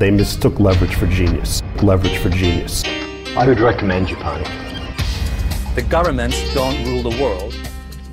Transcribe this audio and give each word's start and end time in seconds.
They 0.00 0.10
mistook 0.10 0.58
leverage 0.58 0.94
for 0.94 1.06
genius. 1.06 1.62
Leverage 1.82 2.16
for 2.22 2.30
genius. 2.30 2.84
I 3.36 3.46
would 3.46 3.60
recommend 3.60 4.08
Japan. 4.08 4.42
The 5.74 5.82
governments 5.82 6.38
don't 6.54 6.86
rule 6.86 7.02
the 7.02 7.22
world. 7.22 7.52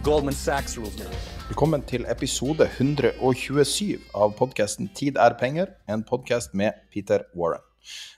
Goldman 0.04 0.34
Sachs 0.34 0.78
rules 0.78 0.96
the 0.98 1.04
world. 1.04 1.48
Velkommen 1.48 1.82
til 1.88 2.04
episode 2.12 2.68
127 2.78 4.04
av 4.14 4.36
podkasten 4.36 4.92
Tid 5.00 5.16
er 5.16 5.38
penger, 5.40 5.72
en 5.88 6.04
podkast 6.04 6.52
med 6.54 6.76
Peter 6.92 7.24
Warren. 7.40 7.64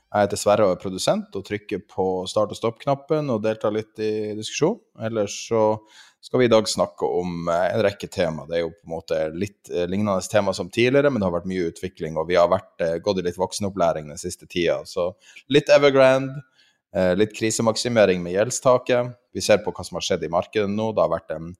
Jeg 0.10 0.26
heter 0.26 0.42
Sverre 0.42 0.66
og 0.66 0.74
er 0.74 0.82
produsent 0.82 1.36
og 1.38 1.46
trykker 1.46 1.86
på 1.94 2.26
start 2.26 2.50
og 2.50 2.58
stopp-knappen 2.58 3.30
og 3.30 3.44
deltar 3.46 3.76
litt 3.76 4.02
i 4.02 4.34
diskusjon. 4.34 4.80
Ellers 4.98 5.36
så 5.46 5.62
skal 6.22 6.40
vi 6.40 6.46
i 6.46 6.52
dag 6.52 6.70
snakke 6.70 7.06
om 7.06 7.48
eh, 7.48 7.76
en 7.76 7.84
rekke 7.84 8.08
tema. 8.08 8.46
Det 8.48 8.58
er 8.58 8.66
jo 8.66 8.74
på 8.74 8.88
en 8.88 8.94
måte 8.94 9.20
litt 9.32 9.72
eh, 9.72 9.88
lignende 9.88 10.22
tema 10.32 10.54
som 10.54 10.70
tidligere, 10.70 11.12
men 11.12 11.22
det 11.22 11.30
har 11.30 11.36
vært 11.38 11.50
mye 11.50 11.70
utvikling, 11.72 12.20
og 12.20 12.28
vi 12.30 12.38
har 12.40 12.50
vært, 12.52 12.74
eh, 12.84 12.98
gått 13.04 13.22
i 13.22 13.26
litt 13.26 13.40
voksenopplæring 13.40 14.12
den 14.12 14.20
siste 14.20 14.48
tida. 14.50 14.82
Så 14.90 15.14
litt 15.54 15.72
Evergrande, 15.74 16.44
litt 16.90 17.36
krisemaksimering 17.38 18.24
med 18.24 18.34
gjeldstaket. 18.34 19.12
Vi 19.38 19.44
ser 19.46 19.60
på 19.62 19.70
hva 19.70 19.84
som 19.86 20.00
har 20.00 20.06
skjedd 20.08 20.24
i 20.26 20.32
markedet 20.34 20.72
nå. 20.74 20.88
Det 20.98 21.04
har 21.04 21.12
vært 21.12 21.34
en, 21.36 21.52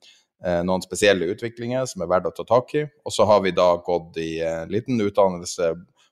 noen 0.66 0.82
spesielle 0.82 1.28
utviklinger 1.30 1.86
som 1.86 2.02
er 2.02 2.08
verdt 2.10 2.26
å 2.26 2.32
ta 2.34 2.42
tak 2.48 2.74
i. 2.74 2.82
Og 3.06 3.14
så 3.14 3.22
har 3.30 3.44
vi 3.44 3.52
da 3.54 3.68
gått 3.86 4.18
i 4.18 4.40
en 4.42 4.72
liten 4.74 4.98
utdannelse 4.98 5.68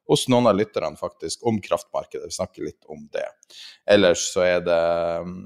hos 0.06 0.22
noen 0.30 0.46
av 0.46 0.54
lytterne 0.54 0.94
faktisk 1.00 1.42
om 1.50 1.58
kraftmarkedet. 1.64 2.30
Vi 2.30 2.38
snakker 2.38 2.68
litt 2.68 2.86
om 2.86 3.08
det. 3.10 3.26
Ellers 3.90 4.22
så 4.30 4.46
er 4.46 4.62
det 4.68 4.78
mm, 5.26 5.42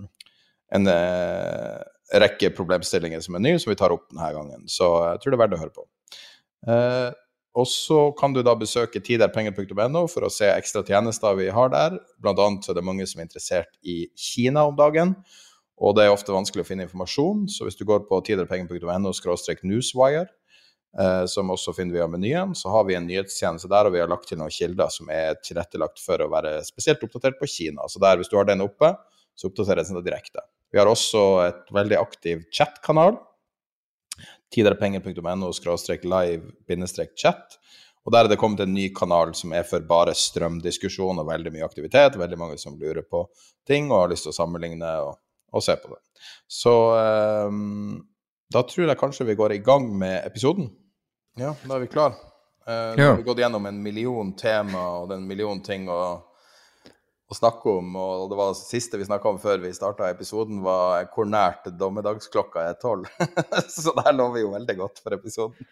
en 0.77 0.92
rekke 2.21 2.53
problemstillinger 2.57 3.23
som 3.25 3.37
er 3.39 3.45
nye, 3.45 3.59
som 3.63 3.73
vi 3.73 3.79
tar 3.79 3.95
opp 3.95 4.09
denne 4.11 4.33
gangen. 4.37 4.65
Så 4.69 4.89
jeg 5.07 5.23
tror 5.23 5.33
det 5.33 5.39
er 5.39 5.43
verdt 5.45 5.57
å 5.57 5.63
høre 5.63 5.77
på. 5.77 5.87
Eh, 6.69 7.11
og 7.53 7.69
så 7.69 8.01
kan 8.17 8.33
du 8.33 8.41
da 8.45 8.55
besøke 8.57 9.03
tiderpenger.no 9.05 10.07
for 10.09 10.25
å 10.25 10.33
se 10.33 10.49
ekstra 10.49 10.85
tjenester 10.89 11.37
vi 11.37 11.51
har 11.53 11.73
der. 11.73 11.99
Blant 12.23 12.41
annet 12.41 12.65
så 12.65 12.72
er 12.72 12.81
det 12.81 12.87
mange 12.89 13.06
som 13.09 13.21
er 13.21 13.28
interessert 13.28 13.72
i 13.84 14.06
Kina 14.17 14.65
om 14.69 14.78
dagen. 14.78 15.17
Og 15.83 15.97
det 15.97 16.06
er 16.06 16.15
ofte 16.15 16.33
vanskelig 16.33 16.65
å 16.65 16.69
finne 16.69 16.87
informasjon, 16.87 17.49
så 17.51 17.67
hvis 17.67 17.77
du 17.77 17.84
går 17.89 18.05
på 18.06 18.21
tiderpenger.no 18.28 19.11
newswire, 19.67 20.28
eh, 20.99 21.25
som 21.27 21.51
også 21.51 21.75
finner 21.75 21.99
via 21.99 22.06
menyen, 22.09 22.55
så 22.55 22.71
har 22.71 22.87
vi 22.87 22.95
en 22.95 23.09
nyhetstjeneste 23.09 23.69
der, 23.72 23.89
og 23.89 23.97
vi 23.97 24.01
har 24.01 24.11
lagt 24.12 24.28
til 24.31 24.39
noen 24.39 24.53
kilder 24.53 24.93
som 24.95 25.11
er 25.11 25.41
tilrettelagt 25.43 26.01
for 26.01 26.22
å 26.22 26.31
være 26.33 26.61
spesielt 26.69 27.03
oppdatert 27.03 27.41
på 27.41 27.51
Kina. 27.51 27.89
Så 27.89 28.01
der, 28.01 28.21
hvis 28.21 28.31
du 28.31 28.39
har 28.39 28.47
den 28.49 28.65
oppe, 28.65 28.95
så 29.34 29.51
oppdateres 29.51 29.91
den 29.91 30.05
direkte. 30.06 30.45
Vi 30.72 30.81
har 30.81 30.88
også 30.88 31.22
et 31.47 31.72
veldig 31.75 31.99
aktiv 32.00 32.44
chatkanal. 32.53 33.16
Tiderpenger.no 34.53 35.50
live-chat. 35.53 37.59
Og 38.03 38.12
der 38.12 38.25
er 38.25 38.28
det 38.33 38.38
kommet 38.41 38.60
en 38.65 38.75
ny 38.75 38.88
kanal 38.94 39.34
som 39.38 39.53
er 39.55 39.66
for 39.69 39.81
bare 39.87 40.15
strømdiskusjon 40.16 41.21
og 41.22 41.28
veldig 41.28 41.53
mye 41.55 41.66
aktivitet. 41.66 42.19
Veldig 42.19 42.38
mange 42.41 42.56
som 42.59 42.78
lurer 42.81 43.05
på 43.06 43.27
ting 43.69 43.93
og 43.93 44.00
har 44.00 44.10
lyst 44.15 44.27
til 44.27 44.33
å 44.33 44.38
sammenligne 44.41 44.91
og, 45.05 45.21
og 45.53 45.62
se 45.62 45.77
på 45.78 45.93
det. 45.93 46.00
Så 46.50 46.75
um, 47.47 48.00
da 48.53 48.65
tror 48.66 48.89
jeg 48.89 49.00
kanskje 49.00 49.28
vi 49.28 49.39
går 49.39 49.54
i 49.54 49.62
gang 49.65 49.87
med 49.99 50.27
episoden. 50.27 50.72
Ja, 51.39 51.54
da 51.62 51.77
er 51.77 51.84
vi 51.84 51.93
klar. 51.93 52.12
Uh, 52.66 52.97
ja. 52.97 52.97
Vi 52.97 53.06
har 53.06 53.25
gått 53.27 53.44
gjennom 53.44 53.66
en 53.71 53.78
million 53.84 54.34
tema 54.39 54.83
og 55.03 55.15
en 55.15 55.27
million 55.28 55.62
ting 55.62 55.87
å, 55.91 56.03
å 57.32 57.37
snakke 57.37 57.75
om. 57.81 57.97
Og 57.98 58.28
det 58.31 58.38
var 58.38 58.53
det 58.53 58.60
siste 58.60 59.00
vi 59.00 59.09
snakka 59.09 59.32
om 59.32 59.41
før 59.43 59.62
vi 59.65 59.72
starta 59.76 60.10
episoden, 60.12 60.62
var 60.65 61.09
hvor 61.15 61.28
nært 61.28 61.69
dommedagsklokka 61.81 62.66
er 62.70 62.78
tolv. 62.82 63.10
Så 63.72 63.94
der 63.98 64.16
lover 64.16 64.44
jo 64.44 64.54
veldig 64.54 64.78
godt 64.81 65.03
for 65.03 65.16
episoden. 65.16 65.69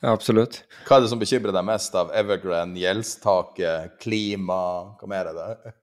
ja, 0.00 0.10
absolutt. 0.14 0.62
Hva 0.86 0.98
er 0.98 1.04
det 1.04 1.12
som 1.12 1.22
bekymrer 1.22 1.54
deg 1.54 1.68
mest 1.68 1.98
av 1.98 2.14
Evergrande, 2.16 2.80
gjeldstaket, 2.82 3.98
klima, 4.02 4.62
hva 5.00 5.10
mer 5.10 5.32
er 5.32 5.42
det? 5.42 5.76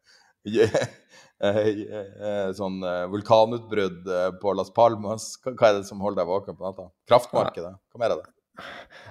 sånn 2.59 2.81
vulkanutbrudd 3.11 4.09
på 4.41 4.53
Las 4.57 4.71
Palmas, 4.75 5.31
hva 5.45 5.69
er 5.69 5.79
det 5.79 5.87
som 5.87 6.01
holder 6.03 6.23
deg 6.23 6.31
våken 6.31 6.57
på 6.57 6.67
natta? 6.67 6.89
Kraftmarkedet, 7.11 7.75
hva 7.91 8.01
mer 8.01 8.15
er 8.15 8.23
det? 8.23 8.38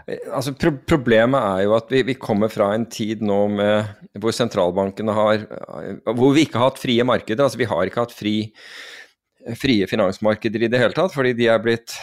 Altså, 0.09 0.55
pro 0.57 0.73
problemet 0.89 1.37
er 1.37 1.65
jo 1.67 1.75
at 1.77 1.91
vi, 1.93 2.03
vi, 2.09 2.17
kommer 2.17 2.49
fra 2.53 2.71
en 2.73 2.87
tid 2.89 3.21
nå 3.25 3.41
med, 3.53 3.91
hvor 4.17 4.33
sentralbankene 4.33 5.13
har 5.13 5.43
Hvor 6.07 6.33
vi 6.33 6.47
ikke 6.47 6.57
har 6.57 6.71
hatt 6.71 6.81
frie 6.81 7.05
markeder. 7.05 7.45
altså 7.45 7.61
Vi 7.61 7.69
har 7.69 7.89
ikke 7.89 8.07
hatt 8.07 8.17
fri, 8.17 8.37
frie 9.61 9.89
finansmarkeder 9.91 10.65
i 10.65 10.71
det 10.73 10.81
hele 10.81 10.97
tatt, 10.97 11.13
fordi 11.15 11.35
de 11.37 11.51
er 11.53 11.61
blitt 11.61 11.97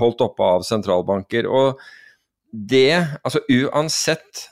holdt 0.00 0.24
oppe 0.24 0.48
av 0.56 0.64
sentralbanker. 0.68 1.48
Og 1.48 1.80
det, 2.52 3.20
altså 3.24 3.44
uansett 3.48 4.48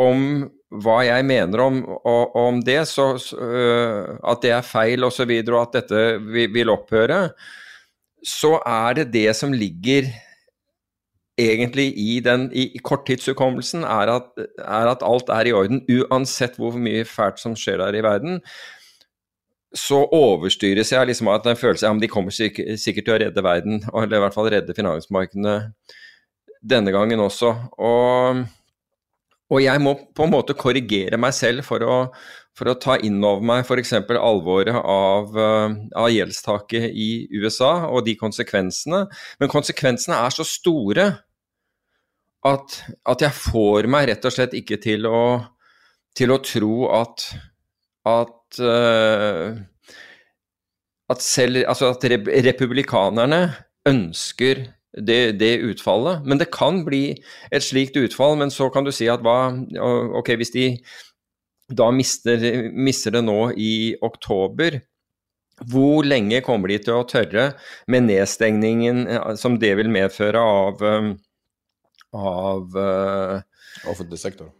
om 0.00 0.48
hva 0.82 0.98
jeg 1.06 1.26
mener 1.26 1.62
om, 1.62 1.82
om 2.04 2.60
det, 2.64 2.80
så, 2.90 3.12
uh, 3.14 4.16
at 4.26 4.42
det 4.42 4.54
er 4.56 4.66
feil 4.66 5.06
osv., 5.06 5.12
og, 5.12 5.14
så 5.14 5.28
videre, 5.30 5.58
og 5.58 5.68
at 5.68 5.76
dette 5.78 6.54
vil 6.56 6.72
opphøre, 6.72 7.20
så 8.24 8.56
er 8.58 9.00
det 9.00 9.10
det 9.14 9.28
som 9.36 9.52
ligger 9.54 10.08
egentlig 11.40 11.88
i, 11.98 12.20
den, 12.24 12.46
i 12.54 12.78
korttidshukommelsen, 12.82 13.82
er 13.84 14.12
at, 14.12 14.30
er 14.58 14.90
at, 14.92 15.02
alt 15.02 15.30
er 15.34 15.50
i 15.50 15.54
orden. 15.56 15.82
Uansett 15.90 16.58
hvor 16.60 16.76
mye 16.78 17.04
fælt 17.08 17.42
som 17.42 17.56
skjer 17.58 17.80
der 17.82 17.98
i 17.98 18.04
verden, 18.06 18.40
så 19.74 20.04
overstyres 20.14 20.92
jeg 20.92 21.10
liksom 21.10 21.28
av 21.32 21.46
en 21.50 21.58
følelse 21.58 21.88
av 21.88 21.96
at 21.96 22.04
de 22.04 22.10
kommer 22.10 22.34
sikkert, 22.34 22.78
sikkert 22.78 23.08
til 23.08 23.16
å 23.16 23.20
redde 23.24 23.42
verden, 23.42 23.80
eller 23.90 24.20
i 24.20 24.22
hvert 24.22 24.36
fall 24.36 24.50
redde 24.54 24.76
finansmarkedene 24.76 25.56
denne 26.62 26.94
gangen 26.94 27.24
også. 27.24 27.50
Og, 27.82 28.44
og 29.50 29.62
jeg 29.64 29.82
må 29.82 29.96
på 30.14 30.28
en 30.28 30.34
måte 30.36 30.54
korrigere 30.58 31.18
meg 31.18 31.34
selv 31.34 31.66
for 31.66 31.82
å, 31.82 31.98
for 32.54 32.70
å 32.70 32.76
ta 32.78 32.96
inn 33.02 33.18
over 33.26 33.42
meg 33.44 33.64
f.eks. 33.64 33.92
alvoret 34.14 34.76
av, 34.78 35.32
uh, 35.34 35.74
av 35.98 36.10
gjeldstaket 36.12 36.90
i 36.90 37.08
USA 37.34 37.88
og 37.88 38.04
de 38.06 38.14
konsekvensene. 38.20 39.04
Men 39.40 39.52
konsekvensene 39.52 40.20
er 40.22 40.34
så 40.34 40.46
store 40.46 41.08
at, 42.44 42.78
at 43.08 43.24
jeg 43.24 43.40
får 43.40 43.88
meg 43.90 44.10
rett 44.12 44.28
og 44.28 44.36
slett 44.36 44.54
ikke 44.56 44.78
til 44.82 45.08
å, 45.08 45.24
til 46.14 46.34
å 46.34 46.40
tro 46.44 46.76
at 46.94 47.28
at, 48.04 48.60
uh, 48.60 49.56
at 51.08 51.22
selv 51.24 51.64
Altså 51.68 51.92
at 51.94 52.04
republikanerne 52.44 53.40
ønsker 53.88 54.66
det, 54.94 55.38
det, 55.40 55.58
utfallet. 55.64 56.22
Men 56.24 56.38
det 56.38 56.52
kan 56.54 56.84
bli 56.86 57.16
et 57.50 57.64
slikt 57.64 57.96
utfall, 57.98 58.36
men 58.38 58.52
så 58.52 58.68
kan 58.70 58.86
du 58.86 58.92
si 58.94 59.08
at 59.10 59.24
hva 59.24 59.50
Ok, 60.20 60.34
hvis 60.38 60.54
de 60.54 60.68
da 61.76 61.90
mister, 61.94 62.40
mister 62.72 63.14
det 63.16 63.24
nå 63.26 63.38
i 63.56 63.94
oktober. 64.04 64.80
Hvor 65.70 66.06
lenge 66.06 66.40
kommer 66.42 66.72
de 66.72 66.80
til 66.82 66.96
å 66.96 67.06
tørre 67.06 67.52
med 67.90 68.08
nedstengningen 68.08 69.04
som 69.38 69.58
det 69.62 69.74
vil 69.78 69.90
medføre 69.92 70.40
av, 70.42 70.82
um, 70.82 71.12
av 72.18 72.74
uh, 72.74 73.42
Offentlig 73.90 74.18
sektor? 74.18 74.50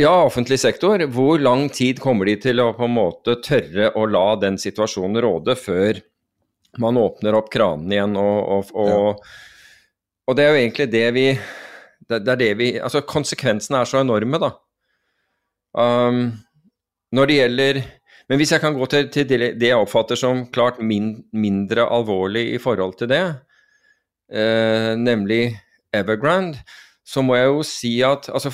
Ja, 0.00 0.22
offentlig 0.24 0.60
sektor. 0.60 1.02
Hvor 1.12 1.38
lang 1.38 1.68
tid 1.68 2.00
kommer 2.00 2.26
de 2.26 2.36
til 2.40 2.62
å 2.62 2.70
på 2.76 2.86
en 2.86 2.94
måte 2.94 3.36
tørre 3.44 3.90
å 3.98 4.06
la 4.08 4.34
den 4.40 4.56
situasjonen 4.58 5.20
råde 5.22 5.56
før, 5.58 6.00
man 6.80 6.98
åpner 7.00 7.36
opp 7.36 7.50
kranene 7.52 7.96
igjen. 7.96 8.16
Og, 8.16 8.38
og, 8.54 8.70
og, 8.80 9.26
og, 10.24 10.36
det 10.38 10.46
er 10.46 10.54
jo 10.54 10.62
egentlig 10.62 10.88
det 10.92 11.06
vi 11.16 11.26
det, 11.34 12.22
det, 12.24 12.32
er 12.32 12.40
det 12.40 12.50
vi 12.58 12.70
Altså, 12.80 13.02
konsekvensene 13.06 13.82
er 13.82 13.90
så 13.90 14.00
enorme, 14.00 14.40
da. 14.42 14.54
Um, 15.76 16.32
når 17.14 17.26
det 17.30 17.36
gjelder 17.36 17.78
Men 18.30 18.38
hvis 18.38 18.52
jeg 18.54 18.62
kan 18.62 18.74
gå 18.74 18.86
til, 18.90 19.08
til 19.10 19.26
det 19.28 19.58
jeg 19.58 19.78
oppfatter 19.78 20.18
som 20.18 20.44
klart 20.54 20.78
min, 20.82 21.24
mindre 21.34 21.82
alvorlig 21.90 22.44
i 22.54 22.60
forhold 22.62 22.94
til 23.00 23.10
det, 23.10 23.24
uh, 24.30 24.94
nemlig 24.94 25.56
Evergrande, 25.90 26.62
så 27.02 27.24
må 27.26 27.34
jeg 27.34 27.48
jo 27.50 27.64
si 27.66 27.90
at 28.06 28.28
altså, 28.30 28.52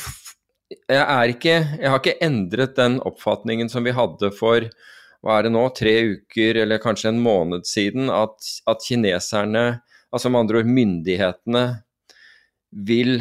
jeg, 0.73 1.35
ikke, 1.37 1.57
jeg 1.77 1.91
har 1.93 2.01
ikke 2.01 2.17
endret 2.25 2.73
den 2.79 2.97
oppfatningen 3.05 3.69
som 3.69 3.85
vi 3.85 3.93
hadde 3.93 4.33
for 4.39 4.65
hva 5.25 5.37
er 5.37 5.47
det 5.47 5.53
nå, 5.53 5.67
tre 5.77 5.95
uker 6.15 6.62
eller 6.62 6.81
kanskje 6.81 7.11
en 7.12 7.21
måned 7.21 7.67
siden, 7.69 8.09
at, 8.15 8.37
at 8.71 8.85
kineserne, 8.87 9.65
altså 10.15 10.31
med 10.31 10.45
andre 10.45 10.62
ord 10.62 10.71
myndighetene, 10.71 11.65
vil 12.87 13.19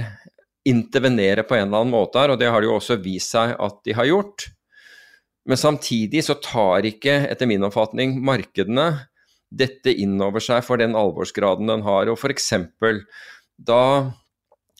intervenere 0.65 1.45
på 1.45 1.57
en 1.57 1.67
eller 1.67 1.83
annen 1.83 1.93
måte 1.93 2.21
her, 2.21 2.33
og 2.33 2.39
det 2.41 2.49
har 2.49 2.61
det 2.61 2.69
jo 2.69 2.77
også 2.79 2.97
vist 3.03 3.35
seg 3.35 3.53
at 3.61 3.81
de 3.85 3.95
har 3.97 4.09
gjort. 4.09 4.47
Men 5.45 5.61
samtidig 5.61 6.23
så 6.25 6.37
tar 6.41 6.87
ikke, 6.89 7.19
etter 7.29 7.49
min 7.49 7.65
oppfatning, 7.67 8.17
markedene 8.25 8.87
dette 9.53 9.93
inn 9.93 10.17
over 10.25 10.41
seg 10.43 10.63
for 10.65 10.81
den 10.81 10.97
alvorsgraden 10.97 11.69
den 11.69 11.85
har. 11.85 12.09
Og 12.09 12.17
f.eks. 12.17 12.51
da 13.55 13.83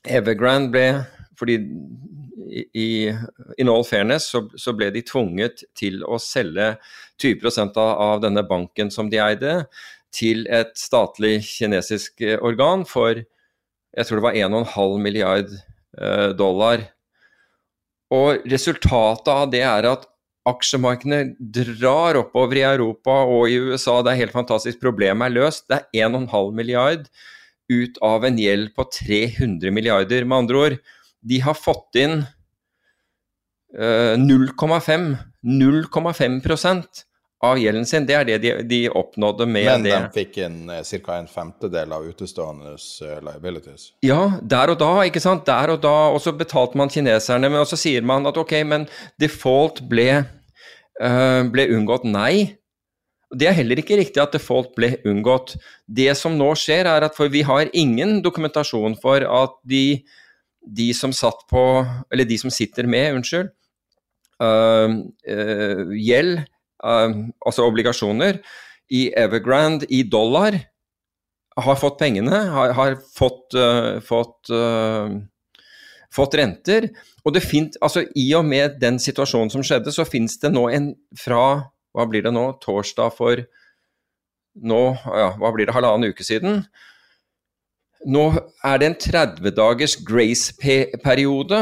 Evergrande 0.06 0.70
ble 0.74 0.88
fordi 1.36 1.58
i, 2.78 3.12
in 3.60 3.70
all 3.72 3.84
fairness 3.84 4.30
så, 4.32 4.46
så, 4.56 4.72
ble 4.78 4.88
de 4.94 5.02
tvunget 5.04 5.66
til 5.76 6.04
å 6.06 6.20
selge 6.22 6.76
20 7.20 7.74
av, 7.76 7.78
av 7.80 8.22
denne 8.24 8.46
banken 8.48 8.92
som 8.94 9.10
de 9.12 9.20
eide, 9.20 9.66
til 10.16 10.46
et 10.48 10.72
statlig 10.80 11.42
kinesisk 11.44 12.24
organ 12.40 12.86
for 12.88 13.20
jeg 13.96 14.08
tror 14.08 14.20
det 14.20 14.26
var 14.28 14.38
1,5 14.40 15.02
milliard 15.04 15.52
eh, 15.52 15.75
dollar. 16.38 16.84
Og 18.14 18.44
resultatet 18.52 19.32
av 19.34 19.48
det 19.54 19.64
er 19.66 19.88
at 19.90 20.04
aksjemarkedene 20.46 21.36
drar 21.40 22.20
oppover 22.20 22.60
i 22.60 22.66
Europa 22.68 23.16
og 23.26 23.50
i 23.50 23.58
USA. 23.58 24.02
Det 24.06 24.14
er 24.14 24.22
helt 24.26 24.36
fantastisk. 24.36 24.80
Problemet 24.84 25.30
er 25.30 25.38
løst. 25.40 25.66
Det 25.72 25.82
er 25.82 26.10
1,5 26.10 26.54
milliard 26.56 27.08
ut 27.72 27.98
av 28.06 28.26
en 28.28 28.38
gjeld 28.38 28.74
på 28.78 28.86
300 28.94 29.74
milliarder. 29.74 30.26
Med 30.26 30.44
andre 30.44 30.62
ord, 30.68 30.78
de 31.26 31.40
har 31.42 31.58
fått 31.58 31.98
inn 31.98 32.20
uh, 33.80 34.14
0,5 34.22 35.16
0,5 35.46 36.40
av 37.44 37.60
gjelden 37.60 37.86
sin. 37.86 38.06
Det 38.08 38.16
er 38.16 38.28
det 38.28 38.38
de, 38.44 38.54
de 38.68 38.80
oppnådde 38.90 39.48
med 39.50 39.68
Men 39.68 39.86
det. 39.86 39.94
Men 39.94 40.08
de 40.08 40.16
fikk 40.16 40.40
inn 40.46 40.58
eh, 40.72 40.84
ca. 41.06 41.18
en 41.20 41.30
femtedel 41.30 41.94
av 41.96 42.08
utestående 42.08 42.76
uh, 42.76 43.16
liabilities? 43.28 43.90
Ja, 44.06 44.38
der 44.42 44.74
og 44.74 44.80
da, 44.82 44.92
ikke 45.08 45.24
sant. 45.24 45.46
Der 45.48 45.76
og 45.76 45.82
da. 45.84 45.96
Og 46.14 46.22
så 46.24 46.36
betalte 46.36 46.80
man 46.80 46.92
kineserne. 46.92 47.52
Men 47.52 47.68
så 47.68 47.80
sier 47.80 48.06
man 48.06 48.28
at 48.30 48.40
ok, 48.40 48.58
men 48.68 48.88
default 49.22 49.84
ble, 49.92 50.10
uh, 51.02 51.42
ble 51.52 51.68
unngått. 51.76 52.08
Nei. 52.08 52.56
Det 53.36 53.50
er 53.50 53.58
heller 53.58 53.82
ikke 53.82 53.98
riktig 54.00 54.22
at 54.22 54.36
default 54.36 54.72
ble 54.78 54.96
unngått. 55.08 55.58
Det 55.86 56.14
som 56.18 56.38
nå 56.40 56.54
skjer, 56.60 56.88
er 56.88 57.10
at 57.10 57.18
for 57.18 57.32
vi 57.34 57.44
har 57.46 57.72
ingen 57.74 58.22
dokumentasjon 58.24 58.96
for 59.02 59.26
at 59.28 59.60
de, 59.68 60.00
de 60.64 60.90
som 60.96 61.14
satt 61.14 61.44
på 61.52 61.64
Eller 62.14 62.28
de 62.30 62.38
som 62.40 62.54
sitter 62.54 62.88
med, 62.88 63.20
unnskyld, 63.20 63.52
uh, 64.40 65.00
uh, 65.28 65.96
gjeld 66.00 66.46
altså 66.83 67.66
obligasjoner, 67.66 68.42
i 68.92 69.07
Evergrande 69.18 69.88
i 69.89 70.04
dollar, 70.04 70.57
har 71.56 71.77
fått 71.80 72.00
pengene, 72.00 72.42
har, 72.51 72.74
har 72.75 72.98
fått, 73.16 73.56
uh, 73.56 74.01
fått, 74.04 74.51
uh, 74.51 75.16
fått, 76.13 76.36
renter. 76.36 76.89
Og 77.24 77.33
det 77.36 77.45
fint, 77.45 77.77
altså 77.81 78.04
I 78.16 78.27
og 78.36 78.45
med 78.45 78.75
den 78.81 79.00
situasjonen 79.00 79.54
som 79.54 79.63
skjedde, 79.63 79.94
så 79.95 80.06
finnes 80.07 80.36
det 80.42 80.51
nå 80.51 80.68
en 80.69 80.92
fra 81.18 81.45
hva 81.95 82.07
blir 82.12 82.25
det 82.25 82.33
nå, 82.36 82.50
torsdag 82.60 83.16
for 83.16 83.39
nå, 84.56 84.81
ja, 85.06 85.30
hva 85.39 85.51
blir 85.56 85.68
det, 85.68 85.75
halvannen 85.75 86.12
uke 86.12 86.27
siden. 86.27 86.66
Nå 88.06 88.27
er 88.36 88.81
det 88.81 88.89
en 88.89 89.00
30 89.00 89.56
dagers 89.56 89.95
grace-periode 90.06 91.62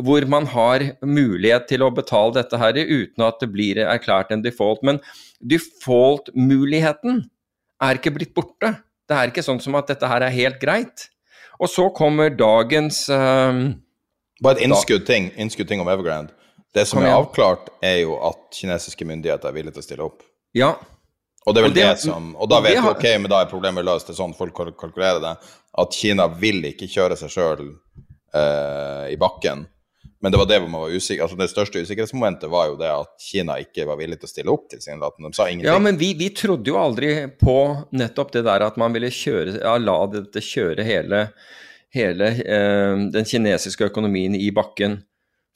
hvor 0.00 0.24
man 0.30 0.46
har 0.48 0.84
mulighet 1.04 1.66
til 1.68 1.84
å 1.84 1.92
betale 1.92 2.36
dette 2.38 2.58
her 2.60 2.78
uten 2.78 3.24
at 3.26 3.40
det 3.42 3.50
blir 3.52 3.80
erklært 3.84 4.32
en 4.32 4.44
default. 4.44 4.80
Men 4.86 5.00
default-muligheten 5.44 7.24
er 7.82 7.98
ikke 8.00 8.14
blitt 8.14 8.34
borte. 8.36 8.76
Det 9.08 9.18
er 9.18 9.32
ikke 9.32 9.44
sånn 9.44 9.60
som 9.60 9.76
at 9.76 9.90
dette 9.90 10.08
her 10.08 10.24
er 10.24 10.32
helt 10.32 10.60
greit. 10.62 11.08
Og 11.60 11.68
så 11.70 11.88
kommer 11.94 12.32
dagens 12.32 13.04
um, 13.12 13.66
Bare 14.42 14.58
et 14.58 14.64
innskudd 14.66 15.04
ting, 15.06 15.28
innskudd 15.38 15.68
ting 15.70 15.82
om 15.82 15.90
Evergrande. 15.92 16.32
Det 16.72 16.86
som 16.88 17.02
er 17.04 17.12
avklart, 17.12 17.68
er 17.84 18.00
jo 18.00 18.16
at 18.24 18.56
kinesiske 18.56 19.04
myndigheter 19.04 19.50
er 19.50 19.54
villige 19.54 19.76
til 19.76 19.82
å 19.82 19.84
stille 19.84 20.06
opp. 20.06 20.24
Ja. 20.56 20.70
Og 21.44 21.52
det 21.52 21.60
er 21.60 21.66
vel 21.66 21.74
det, 21.76 21.84
det, 21.84 22.00
som 22.06 22.30
Og 22.40 22.48
da 22.48 22.62
vet 22.64 22.78
du 22.80 22.88
ok, 22.88 23.04
men 23.20 23.28
da 23.28 23.42
er 23.42 23.50
problemet 23.50 23.84
løst. 23.84 24.08
Det 24.08 24.14
er 24.14 24.22
sånn 24.22 24.32
folk 24.38 24.56
kalkulerer 24.56 25.20
det. 25.20 25.34
At 25.82 25.94
Kina 25.98 26.30
vil 26.32 26.64
ikke 26.70 26.88
kjøre 26.88 27.18
seg 27.20 27.34
sjøl 27.34 27.62
eh, 27.68 29.12
i 29.12 29.18
bakken 29.20 29.66
men 30.22 30.32
det 30.32 30.38
var 30.38 30.46
det 30.46 30.60
man 30.62 30.84
var 30.84 30.94
usikker 30.94 31.24
altså 31.26 31.36
Det 31.38 31.50
største 31.50 31.82
usikkerhetsmomentet 31.82 32.50
var 32.50 32.68
jo 32.70 32.76
det 32.78 32.90
at 32.94 33.10
Kina 33.20 33.56
ikke 33.58 33.86
var 33.88 33.98
villig 33.98 34.20
til 34.20 34.28
å 34.28 34.30
stille 34.30 34.52
opp, 34.54 34.68
tilsynelatende. 34.70 35.32
De 35.32 35.38
sa 35.38 35.48
ingenting. 35.50 35.66
Ja, 35.66 35.80
men 35.82 35.98
vi, 35.98 36.12
vi, 36.18 36.30
trodde 36.36 36.70
jo 36.70 36.78
aldri 36.78 37.10
på 37.40 37.56
nettopp 37.98 38.30
det 38.36 38.44
der 38.46 38.62
at 38.68 38.78
man 38.78 38.94
ville 38.94 39.10
kjøre, 39.10 39.58
ja, 39.64 39.74
la 39.82 39.96
dette 40.12 40.44
kjøre 40.46 40.86
hele, 40.86 41.24
hele 41.94 42.30
eh, 42.38 43.02
den 43.16 43.26
kinesiske 43.26 43.90
økonomien 43.90 44.38
i 44.38 44.52
bakken. 44.54 45.00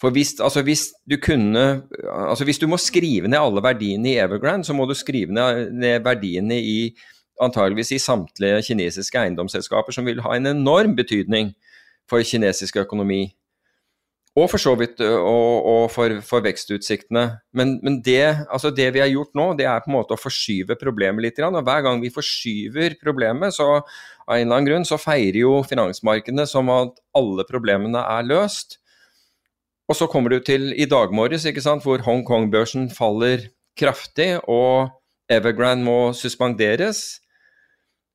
For 0.03 0.13
hvis, 0.13 0.35
altså 0.45 0.61
hvis, 0.67 0.91
du 1.09 1.17
kunne 1.23 1.63
altså 2.05 2.45
hvis 2.45 2.61
du 2.61 2.67
må 2.69 2.77
skrive 2.83 3.31
ned 3.31 3.39
alle 3.39 3.63
verdiene 3.65 4.11
i 4.11 4.19
Evergrande, 4.21 4.67
så 4.67 4.75
må 4.77 4.85
du 4.85 4.93
skrive 4.99 5.33
ned, 5.33 6.03
verdiene 6.05 6.59
i 6.61 6.91
antageligvis 7.43 7.95
i 7.95 8.03
samtlige 8.03 8.61
kinesiske 8.67 9.23
eiendomsselskaper, 9.23 9.95
som 9.95 10.09
vil 10.09 10.21
ha 10.25 10.35
en 10.37 10.51
enorm 10.53 10.97
betydning 10.99 11.55
for 12.11 12.21
kinesisk 12.25 12.77
økonomi. 12.83 13.29
Og 14.37 14.51
for 14.53 14.61
så 14.61 14.75
vidt 14.77 15.01
og, 15.01 15.65
og 15.65 15.85
for, 15.89 16.13
for, 16.21 16.45
vekstutsiktene. 16.45 17.25
Men, 17.57 17.79
men 17.85 18.03
det, 18.05 18.45
altså 18.53 18.69
det, 18.75 18.91
vi 18.93 19.01
har 19.01 19.09
gjort 19.09 19.33
nå, 19.39 19.47
det 19.57 19.65
er 19.65 19.81
på 19.81 19.89
en 19.89 19.97
måte 19.97 20.13
å 20.13 20.21
forskyve 20.21 20.77
problemet 20.77 21.25
litt. 21.25 21.41
Og 21.41 21.57
hver 21.65 21.87
gang 21.87 22.03
vi 22.03 22.13
forskyver 22.13 22.99
problemet, 23.01 23.57
så 23.57 23.79
av 23.79 24.35
en 24.35 24.43
eller 24.43 24.59
annen 24.59 24.69
grunn, 24.69 24.85
så 24.89 25.01
feirer 25.01 25.41
jo 25.41 25.55
finansmarkedene 25.65 26.45
som 26.51 26.69
at 26.75 27.01
alle 27.17 27.47
problemene 27.49 28.03
er 28.03 28.29
løst. 28.29 28.77
Og 29.89 29.97
så 29.97 30.09
kommer 30.11 30.35
du 30.35 30.41
til 30.45 30.69
i 30.75 30.89
dag 30.91 31.15
morges, 31.15 31.47
hvor 31.85 32.05
Hongkong-børsen 32.05 32.91
faller 32.93 33.49
kraftig, 33.79 34.35
og 34.51 34.93
Evergrande 35.33 35.87
må 35.87 36.01
suspenderes 36.15 37.23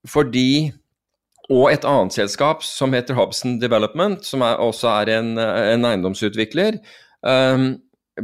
fordi 0.07 0.71
og 1.51 1.67
et 1.71 1.85
annet 1.87 2.15
selskap 2.15 2.63
som 2.65 2.93
heter 2.95 3.17
Hobson 3.17 3.57
Development, 3.59 4.23
som 4.25 4.43
er, 4.45 4.59
også 4.63 4.91
er 5.01 5.15
en, 5.17 5.33
en 5.37 5.87
eiendomsutvikler, 5.89 6.79
um, 7.27 7.73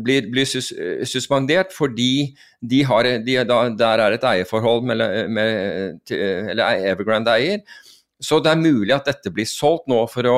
blir, 0.04 0.30
blir 0.32 0.48
sus, 0.48 0.70
suspendert 1.08 1.74
fordi 1.76 2.38
de 2.62 2.84
har, 2.88 3.08
de, 3.24 3.36
der 3.48 4.04
er 4.04 4.16
et 4.16 4.30
eierforhold 4.32 4.88
med, 4.88 5.04
med, 5.34 6.16
eller 6.16 6.88
Evergrande 6.94 7.36
eier. 7.36 7.84
Så 8.24 8.40
det 8.42 8.50
er 8.50 8.58
mulig 8.58 8.96
at 8.96 9.06
dette 9.06 9.30
blir 9.30 9.46
solgt 9.46 9.86
nå 9.92 10.00
for 10.10 10.26
å, 10.26 10.38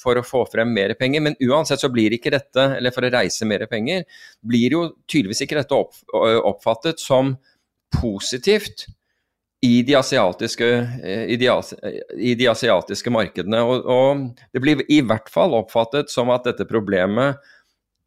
for 0.00 0.16
å, 0.16 0.24
få 0.24 0.46
frem 0.48 0.70
mer 0.72 0.94
penger. 0.96 1.20
Men 1.26 1.36
uansett 1.44 1.82
så 1.82 1.90
blir 1.92 2.14
ikke 2.16 2.32
dette, 2.32 2.64
eller 2.78 2.94
for 2.94 3.04
å 3.04 3.10
reise 3.12 3.48
mer 3.48 3.66
penger, 3.68 4.06
blir 4.40 4.76
jo 4.78 4.86
tydeligvis 5.04 5.44
ikke 5.44 5.58
dette 5.60 5.76
opp, 5.76 5.98
oppfattet 6.14 7.02
som 7.02 7.34
positivt 7.92 8.86
i 9.60 9.82
de 9.84 9.94
asiatiske, 9.98 10.68
eh, 11.04 11.24
i 11.34 11.36
de, 11.36 11.48
i 12.16 12.34
de 12.34 12.48
asiatiske 12.48 13.12
markedene. 13.12 13.60
Og, 13.60 13.84
og, 13.84 14.26
det 14.54 14.62
blir 14.64 14.84
i 14.88 15.00
hvert 15.04 15.28
fall 15.32 15.56
oppfattet 15.58 16.12
som 16.12 16.32
at 16.32 16.48
dette 16.48 16.68
problemet 16.68 17.40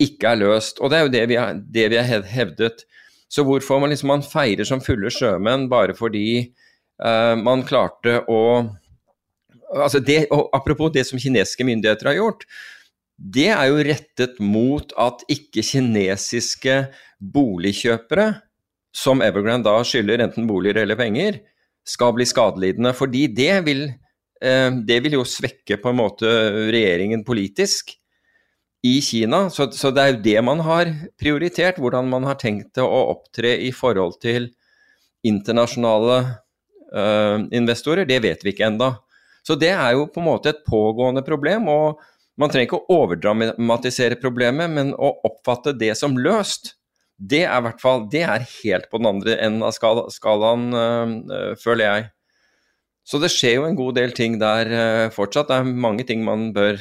ikke 0.01 0.33
er 0.33 0.41
løst. 0.41 0.81
Og 0.81 0.89
det 0.89 0.99
er 0.99 1.05
jo 1.05 1.13
det 1.13 1.23
vi 1.29 1.39
har, 1.39 1.53
det 1.77 1.87
vi 1.93 2.01
har 2.01 2.25
hevdet. 2.33 2.85
Så 3.29 3.45
hvorfor 3.45 3.81
man, 3.81 3.93
liksom, 3.93 4.09
man 4.13 4.25
feirer 4.25 4.65
som 4.67 4.81
fulle 4.83 5.09
sjømenn 5.13 5.67
bare 5.71 5.95
fordi 5.97 6.53
uh, 7.01 7.33
man 7.39 7.63
klarte 7.65 8.19
å 8.29 8.41
altså 9.73 10.01
det, 10.03 10.27
og 10.33 10.51
Apropos 10.53 10.91
det 10.93 11.05
som 11.07 11.21
kinesiske 11.21 11.65
myndigheter 11.65 12.11
har 12.11 12.19
gjort. 12.19 12.45
Det 13.17 13.47
er 13.53 13.69
jo 13.69 13.85
rettet 13.85 14.39
mot 14.41 14.93
at 15.01 15.21
ikke-kinesiske 15.31 16.77
boligkjøpere 17.33 18.27
som 18.95 19.23
Evergrande 19.25 19.69
da 19.69 19.83
skylder 19.87 20.21
enten 20.23 20.47
boliger 20.49 20.83
eller 20.83 20.99
penger, 20.99 21.39
skal 21.87 22.13
bli 22.15 22.27
skadelidende. 22.29 22.93
Fordi 22.95 23.25
det 23.27 23.55
vil, 23.65 23.83
eh, 24.41 24.69
det 24.85 24.99
vil 25.03 25.19
jo 25.19 25.27
svekke 25.27 25.79
på 25.81 25.91
en 25.91 25.99
måte 25.99 26.29
regjeringen 26.71 27.25
politisk 27.25 27.95
i 28.83 28.99
Kina. 29.01 29.49
Så, 29.49 29.71
så, 29.71 29.91
det 29.91 30.03
er 30.03 30.13
jo 30.13 30.23
det 30.23 30.37
man 30.45 30.63
har 30.63 30.91
prioritert, 31.19 31.79
hvordan 31.81 32.09
man 32.11 32.27
har 32.29 32.39
tenkt 32.39 32.77
å 32.77 32.87
opptre 33.15 33.55
i 33.65 33.71
forhold 33.71 34.19
til 34.21 34.51
internasjonale 35.23 36.39
investorer, 37.49 38.05
det 38.05 38.19
vet 38.21 38.43
vi 38.45 38.51
ikke 38.53 38.67
enda. 38.67 38.91
Så 39.43 39.57
det 39.59 39.73
er 39.75 39.95
jo 39.97 40.07
på 40.07 40.21
en 40.21 40.29
måte 40.29 40.53
et 40.53 40.63
pågående 40.65 41.23
problem. 41.25 41.67
og 41.67 41.99
Man 42.39 42.49
trenger 42.49 42.69
ikke 42.69 42.79
å 42.81 42.99
overdramatisere 43.03 44.17
problemet, 44.21 44.71
men 44.71 44.93
å 44.95 45.11
oppfatte 45.27 45.75
det 45.77 45.93
som 45.99 46.15
løst. 46.17 46.75
Det 47.17 47.43
er, 47.45 47.67
fall, 47.79 48.07
det 48.11 48.23
er 48.25 48.45
helt 48.63 48.89
på 48.89 48.99
den 48.99 49.07
andre 49.11 49.37
enden 49.45 49.63
av 49.63 49.75
skalaen, 49.75 50.65
øh, 50.73 51.53
føler 51.61 51.85
jeg. 51.85 52.07
Så 53.05 53.19
det 53.19 53.29
skjer 53.33 53.59
jo 53.59 53.67
en 53.67 53.77
god 53.77 53.95
del 53.99 54.15
ting 54.15 54.39
der 54.41 54.71
øh, 54.71 55.11
fortsatt. 55.13 55.51
Det 55.51 55.59
er 55.59 55.83
mange 55.85 56.05
ting 56.07 56.23
man 56.25 56.49
bør, 56.55 56.79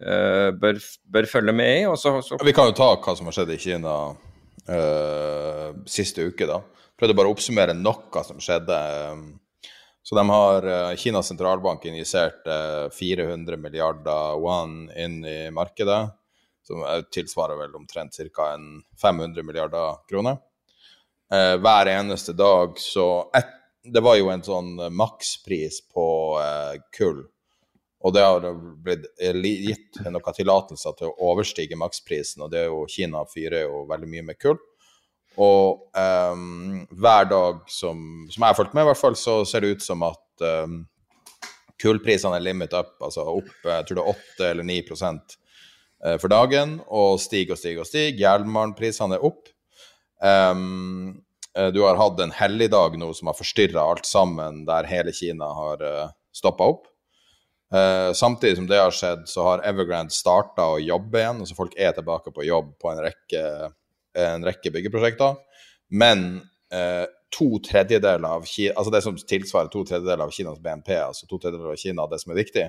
øh, 0.00 0.50
bør, 0.60 0.80
bør 1.12 1.30
følge 1.30 1.52
med 1.52 1.82
i. 1.82 1.84
Så, 2.00 2.16
så... 2.22 2.38
Vi 2.42 2.54
kan 2.56 2.70
jo 2.70 2.78
ta 2.78 2.94
hva 2.96 3.16
som 3.16 3.28
har 3.28 3.36
skjedd 3.36 3.54
i 3.54 3.60
Kina 3.60 3.96
siste 5.90 6.24
uke, 6.24 6.46
da. 6.48 6.62
Prøvde 6.96 7.16
bare 7.18 7.28
å 7.28 7.34
oppsummere 7.34 7.74
noe 7.76 8.20
som 8.24 8.38
skjedde. 8.40 8.78
Så 10.04 10.16
de 10.16 10.22
har 10.24 10.66
Kinas 10.96 11.28
sentralbank 11.28 11.84
injisert 11.90 12.48
400 12.96 13.60
milliarder 13.60 14.40
one 14.40 14.88
inn 14.96 15.18
i 15.28 15.50
markedet 15.52 16.06
som 16.64 16.84
tilsvarer 17.12 17.58
vel 17.60 17.76
omtrent 17.76 18.16
ca. 18.34 18.48
500 19.02 19.42
milliarder 19.42 20.00
kroner. 20.08 20.40
Eh, 21.32 21.54
hver 21.60 21.90
eneste 21.92 22.32
dag 22.36 22.78
så 22.80 23.30
et, 23.36 23.52
Det 23.84 24.00
var 24.00 24.16
jo 24.16 24.30
en 24.32 24.40
sånn 24.40 24.78
makspris 24.96 25.82
på 25.92 26.04
eh, 26.40 26.78
kull. 26.96 27.18
Og 28.04 28.14
det 28.16 28.22
har 28.24 28.46
blitt 28.84 29.04
gitt 29.20 29.98
noen 30.04 30.36
tillatelser 30.36 30.96
til 30.96 31.10
å 31.10 31.28
overstige 31.32 31.76
maksprisen, 31.76 32.44
og 32.44 32.52
det 32.52 32.62
er 32.62 32.72
jo 32.72 32.86
Kina 32.88 33.26
fyrer 33.28 33.66
jo 33.66 33.82
veldig 33.88 34.08
mye 34.08 34.24
med 34.30 34.40
kull. 34.40 34.56
Og 35.40 35.84
um, 35.98 36.84
hver 36.92 37.28
dag 37.28 37.62
som, 37.68 38.24
som, 38.28 38.40
jeg 38.40 38.46
har 38.46 38.58
fulgt 38.58 38.76
med, 38.76 38.84
i 38.84 38.90
hvert 38.90 39.00
fall, 39.00 39.16
så 39.18 39.38
ser 39.48 39.64
det 39.64 39.72
ut 39.74 39.84
som 39.84 40.04
at 40.06 40.44
um, 40.64 40.82
kullprisene 41.80 42.36
er 42.36 42.44
limit 42.44 42.76
up, 42.76 42.92
altså 43.02 43.24
opp 43.32 43.66
jeg 43.66 43.88
tror 43.88 43.98
det 43.98 44.04
er 44.04 44.12
8 44.12 44.50
eller 44.52 44.68
9 44.68 44.78
Eh, 44.84 45.43
for 46.20 46.28
dagen, 46.28 46.78
og 46.92 47.16
stiger 47.22 47.54
og 47.54 47.58
stiger 47.60 47.80
og 47.80 47.88
stiger. 47.88 48.18
Jernmalmprisene 48.20 49.16
er 49.16 49.24
opp. 49.24 49.48
Um, 50.24 51.24
du 51.72 51.82
har 51.82 51.98
hatt 52.00 52.18
en 52.20 52.34
helligdag 52.34 52.96
nå 52.98 53.12
som 53.14 53.30
har 53.30 53.36
forstyrra 53.38 53.84
alt 53.92 54.08
sammen, 54.08 54.64
der 54.66 54.88
hele 54.90 55.12
Kina 55.14 55.46
har 55.54 55.82
uh, 55.84 55.90
eh, 56.02 56.14
stoppa 56.34 56.66
opp. 56.72 56.88
Uh, 57.74 58.10
samtidig 58.14 58.58
som 58.58 58.66
det 58.70 58.80
har 58.80 58.94
skjedd, 58.94 59.28
så 59.30 59.44
har 59.46 59.62
Evergrande 59.66 60.14
starta 60.14 60.66
å 60.72 60.80
jobbe 60.82 61.20
igjen. 61.20 61.44
altså 61.44 61.58
Folk 61.58 61.76
er 61.78 61.94
tilbake 61.94 62.34
på 62.34 62.46
jobb 62.48 62.72
på 62.82 62.90
en 62.90 63.04
rekke, 63.06 63.44
en 64.24 64.46
rekke 64.46 64.72
byggeprosjekter. 64.74 65.38
Men 65.94 66.42
uh, 66.74 67.06
to 67.34 67.60
tredjedeler 67.62 68.26
av 68.26 68.50
Kina, 68.50 68.74
altså 68.74 68.94
det 68.94 69.04
som 69.06 69.18
tilsvarer 69.18 69.70
to 69.70 69.84
tredjedeler 69.86 70.26
av 70.26 70.34
Kinas 70.34 70.58
BNP, 70.62 70.90
altså 71.04 71.30
to 71.30 71.38
tredjedeler 71.38 71.76
av 71.76 71.78
Kina, 71.78 72.08
det 72.10 72.18
som 72.22 72.34
er 72.34 72.42
viktig, 72.42 72.66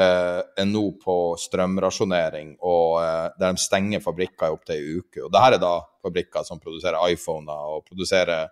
er 0.00 0.64
nå 0.68 0.82
på 1.02 1.14
strømrasjonering, 1.36 2.54
og 2.64 2.98
uh, 3.02 3.28
der 3.38 3.52
de 3.52 3.60
stenger 3.60 4.00
fabrikker 4.00 4.48
i 4.48 4.54
opptil 4.54 4.76
ei 4.78 4.98
uke. 5.00 5.24
Og 5.26 5.32
det 5.32 5.42
her 5.44 5.56
er 5.56 5.62
da 5.62 5.74
fabrikker 6.04 6.46
som 6.48 6.60
produserer 6.62 7.12
iPhoner 7.12 7.74
og 7.74 7.84
produserer 7.88 8.48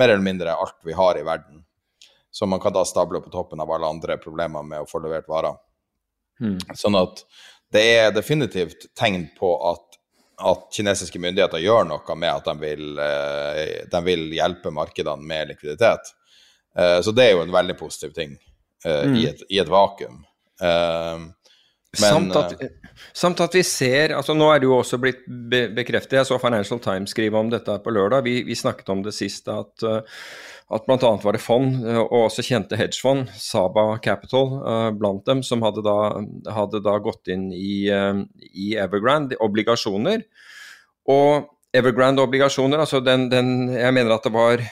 mer 0.00 0.10
eller 0.10 0.24
mindre 0.24 0.56
alt 0.56 0.80
vi 0.86 0.96
har 0.96 1.18
i 1.18 1.26
verden. 1.26 1.62
Som 2.30 2.50
man 2.50 2.62
kan 2.62 2.74
da 2.74 2.84
stable 2.86 3.22
på 3.22 3.30
toppen 3.30 3.60
av 3.62 3.70
alle 3.70 3.90
andre 3.90 4.18
problemer 4.22 4.66
med 4.66 4.82
å 4.82 4.88
få 4.88 5.02
levert 5.02 5.28
varer. 5.30 5.56
Hmm. 6.40 6.58
Sånn 6.74 6.98
at 6.98 7.24
det 7.70 7.82
er 7.94 8.12
definitivt 8.14 8.88
tegn 8.98 9.28
på 9.38 9.50
at, 9.70 9.98
at 10.46 10.70
kinesiske 10.74 11.20
myndigheter 11.22 11.62
gjør 11.62 11.86
noe 11.90 12.16
med 12.16 12.32
at 12.32 12.46
de 12.50 12.54
vil, 12.62 12.86
uh, 12.98 13.86
de 13.90 14.02
vil 14.06 14.26
hjelpe 14.34 14.74
markedene 14.74 15.22
med 15.22 15.54
likviditet. 15.54 16.16
Så 16.70 17.10
det 17.10 17.24
er 17.24 17.32
jo 17.34 17.40
en 17.42 17.50
veldig 17.50 17.74
positiv 17.74 18.12
ting 18.14 18.36
mm. 18.86 19.14
i, 19.18 19.24
et, 19.26 19.40
i, 19.50 19.56
et, 19.58 19.66
vakuum. 19.68 20.20
Ehm, 20.60 21.30
men, 21.98 22.06
samt, 22.06 22.36
at, 22.36 22.52
eh, 22.62 22.68
samt, 23.12 23.40
at, 23.42 23.54
vi 23.54 23.64
ser 23.66 24.12
altså 24.14 24.36
Nå 24.38 24.46
er 24.52 24.60
det 24.62 24.68
jo 24.68 24.76
også 24.76 25.00
blitt 25.02 25.24
be 25.26 25.64
bekreftet, 25.74 26.20
jeg 26.20 26.28
så 26.28 26.38
Financial 26.38 26.78
Times 26.82 27.10
skrive 27.10 27.40
om 27.40 27.50
dette 27.50 27.74
på 27.82 27.94
lørdag. 27.94 28.22
Vi, 28.28 28.36
vi 28.46 28.54
snakket 28.54 28.92
om 28.94 29.02
det 29.02 29.14
sist, 29.16 29.50
at, 29.50 29.82
eh, 29.82 30.22
at 30.70 30.86
bl.a. 30.86 31.10
var 31.24 31.34
det 31.34 31.42
fond, 31.42 31.80
eh, 31.82 31.98
og 31.98 32.28
også 32.28 32.46
kjente 32.46 32.78
hedgefond, 32.78 33.32
Saba 33.34 33.88
Capital 34.04 34.60
blant 35.00 35.26
dem, 35.26 35.42
som 35.42 35.66
hadde 35.66 35.82
da, 35.86 35.96
hadde 36.54 36.82
da 36.86 36.94
gått 37.02 37.32
inn 37.34 37.48
i, 37.56 37.90
i 37.90 38.70
Evergrande, 38.78 39.40
obligasjoner. 39.42 40.22
Og 41.10 41.50
Evergrande-obligasjoner, 41.74 42.82
altså 42.82 42.98
den, 43.02 43.28
den, 43.30 43.70
Jeg 43.70 43.94
mener 43.94 44.16
at 44.16 44.24
det 44.26 44.32
var 44.34 44.62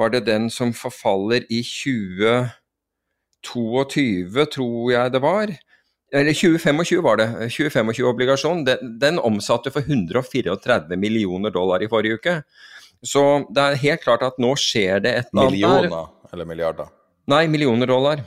Var 0.00 0.12
det 0.14 0.22
den 0.24 0.46
som 0.48 0.72
forfaller 0.72 1.44
i 1.52 1.60
20 1.60 2.48
22, 3.46 4.46
tror 4.54 4.92
jeg 4.92 5.12
det 5.14 5.22
var. 5.24 5.52
Eller 6.12 6.34
2025 6.34 7.02
var 7.04 7.20
det. 7.20 7.28
2025-obligasjon. 7.54 8.64
Den, 8.66 8.96
den, 9.00 9.18
omsatte 9.18 9.70
for 9.70 9.86
134 9.86 10.96
millioner 10.98 11.54
dollar 11.54 11.82
i 11.82 11.88
forrige 11.90 12.18
uke. 12.18 12.40
Så 13.06 13.46
det 13.48 13.62
er 13.62 13.82
helt 13.84 14.02
klart 14.04 14.24
at 14.26 14.40
nå 14.42 14.52
skjer 14.60 15.00
det 15.04 15.12
et 15.16 15.30
eller 15.30 15.46
annet 15.46 15.54
Millioner 15.54 16.08
eller 16.30 16.46
milliarder? 16.46 16.90
Nei, 17.30 17.46
millioner 17.50 17.88
dollar. 17.90 18.22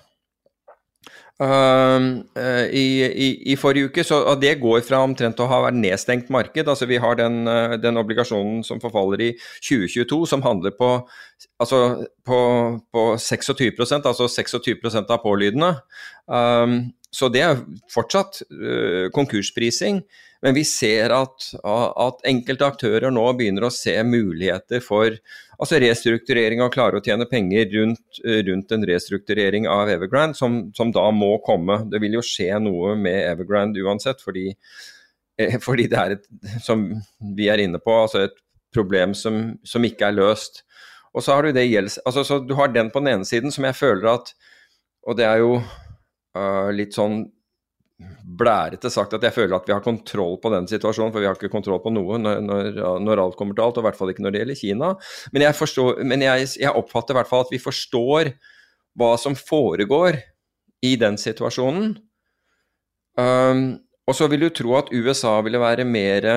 Uh, 1.41 2.21
uh, 2.37 2.65
i, 2.69 3.41
i, 3.49 3.55
forrige 3.57 3.89
uke, 3.89 4.03
så 4.05 4.35
Det 4.37 4.53
går 4.61 4.83
fra 4.85 4.99
omtrent 5.01 5.39
å 5.41 5.47
ha 5.49 5.63
vært 5.65 5.79
nedstengt 5.81 6.29
marked. 6.29 6.67
altså 6.67 6.85
Vi 6.85 6.99
har 7.01 7.17
den, 7.17 7.47
uh, 7.49 7.73
den 7.81 7.97
obligasjonen 7.97 8.61
som 8.63 8.79
forfaller 8.79 9.21
i 9.21 9.31
2022, 9.65 10.27
som 10.29 10.45
handler 10.45 10.75
på, 10.77 10.91
altså 11.59 12.05
på, 12.25 12.39
på 12.93 13.05
26% 13.17 14.05
altså 14.05 14.29
26 14.29 15.01
av 15.09 15.17
pålydende. 15.23 15.73
Um, 16.27 16.93
så 17.13 17.29
det 17.33 17.41
er 17.45 17.65
fortsatt 17.93 18.43
uh, 18.53 19.09
konkursprising. 19.13 20.03
Men 20.43 20.57
vi 20.57 20.65
ser 20.67 21.13
at, 21.15 21.45
at, 21.63 22.23
enkelte 22.27 22.67
aktører 22.67 23.13
nå 23.15 23.23
begynner 23.39 23.69
å 23.69 23.73
se 23.73 23.95
muligheter 24.03 24.83
for 24.83 25.15
altså 25.63 25.79
restrukturering 25.81 26.61
og 26.63 26.73
klare 26.73 26.99
å 26.99 27.03
tjene 27.03 27.27
penger 27.29 27.69
rundt, 27.73 28.19
rundt 28.47 28.73
en 28.75 28.85
restrukturering 28.87 29.67
av 29.71 29.91
Evergrande, 29.93 30.37
som, 30.37 30.59
som, 30.75 30.91
da 30.93 31.05
må 31.15 31.37
komme. 31.45 31.81
Det 31.89 32.01
vil 32.03 32.19
jo 32.19 32.25
skje 32.25 32.51
noe 32.61 32.93
med 32.99 33.21
Evergrande 33.31 33.83
uansett, 33.83 34.21
fordi, 34.23 34.49
eh, 35.39 35.57
fordi 35.63 35.87
det 35.91 35.99
er 35.99 36.17
et, 36.17 36.27
som 36.63 36.85
vi 37.37 37.49
er 37.51 37.63
inne 37.63 37.81
på, 37.81 37.95
altså 38.05 38.25
et 38.27 38.37
problem 38.73 39.15
som, 39.17 39.53
som 39.67 39.85
ikke 39.87 40.09
er 40.09 40.19
løst. 40.19 40.63
Og 41.13 41.23
så 41.23 41.35
har 41.35 41.45
du 41.45 41.53
det 41.55 41.67
gjelds... 41.67 41.99
Altså, 42.07 42.23
så 42.25 42.39
du 42.41 42.55
har 42.57 42.73
den 42.73 42.89
på 42.91 43.03
den 43.03 43.13
ene 43.13 43.27
siden 43.27 43.53
som 43.53 43.67
jeg 43.67 43.77
føler 43.77 44.09
at 44.15 44.33
Og 45.05 45.17
det 45.19 45.25
er 45.27 45.41
jo 45.43 45.57
uh, 45.59 46.69
litt 46.73 46.95
sånn 46.95 47.25
blærete 48.33 48.89
sagt 48.91 49.13
at 49.15 49.23
jeg 49.23 49.35
føler 49.35 49.55
at 49.57 49.67
vi 49.67 49.73
har 49.75 49.83
kontroll 49.83 50.37
på 50.41 50.51
den 50.53 50.67
situasjonen, 50.69 51.13
for 51.13 51.21
vi 51.21 51.27
har 51.29 51.37
ikke 51.37 51.51
kontroll 51.53 51.81
på 51.83 51.93
noe 51.93 52.17
når, 52.21 52.41
når, 52.45 52.71
når 53.03 53.21
alt 53.25 53.37
kommer 53.39 53.57
til 53.57 53.65
alt, 53.65 53.77
og 53.77 53.83
i 53.83 53.87
hvert 53.89 53.99
fall 53.99 54.13
ikke 54.13 54.25
når 54.25 54.33
det 54.33 54.41
gjelder 54.41 54.59
Kina. 54.59 54.91
Men 55.35 55.45
jeg, 55.45 55.57
forstår, 55.59 56.01
men 56.07 56.25
jeg, 56.25 56.49
jeg 56.63 56.81
oppfatter 56.81 57.15
i 57.15 57.19
hvert 57.19 57.29
fall 57.29 57.45
at 57.45 57.53
vi 57.53 57.61
forstår 57.61 58.33
hva 58.99 59.13
som 59.21 59.37
foregår 59.37 60.19
i 60.83 60.95
den 60.99 61.17
situasjonen. 61.19 61.95
Um, 63.17 63.63
og 64.09 64.17
så 64.17 64.27
vil 64.31 64.45
du 64.45 64.49
tro 64.51 64.75
at 64.79 64.91
USA 64.91 65.37
ville 65.45 65.61
være 65.61 65.85
mer 65.87 66.27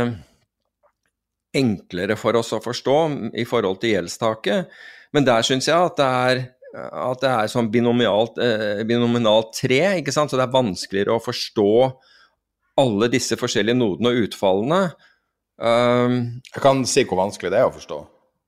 enklere 1.56 2.16
for 2.20 2.36
oss 2.38 2.52
å 2.52 2.62
forstå 2.62 2.98
i 3.40 3.46
forhold 3.48 3.80
til 3.80 3.96
gjeldstaket, 3.96 4.68
men 5.16 5.24
der 5.26 5.46
syns 5.46 5.68
jeg 5.70 5.88
at 5.88 5.96
det 5.96 6.06
er 6.06 6.42
at 6.74 7.22
det 7.22 7.30
er 7.30 7.50
sånn 7.52 7.70
binomialt, 7.72 8.38
eh, 8.42 8.82
binominalt 8.88 9.54
tre, 9.56 9.80
ikke 10.00 10.14
sant? 10.14 10.32
så 10.32 10.40
det 10.40 10.46
er 10.48 10.54
vanskeligere 10.54 11.16
å 11.16 11.22
forstå 11.22 11.72
alle 12.80 13.08
disse 13.12 13.38
forskjellige 13.40 13.78
nodene 13.78 14.12
og 14.12 14.26
utfallene. 14.26 14.80
Um, 15.56 16.16
jeg 16.52 16.60
kan 16.60 16.82
si 16.84 17.06
hvor 17.08 17.22
vanskelig 17.22 17.52
det 17.54 17.62
er 17.62 17.70
å 17.70 17.74
forstå. 17.74 18.00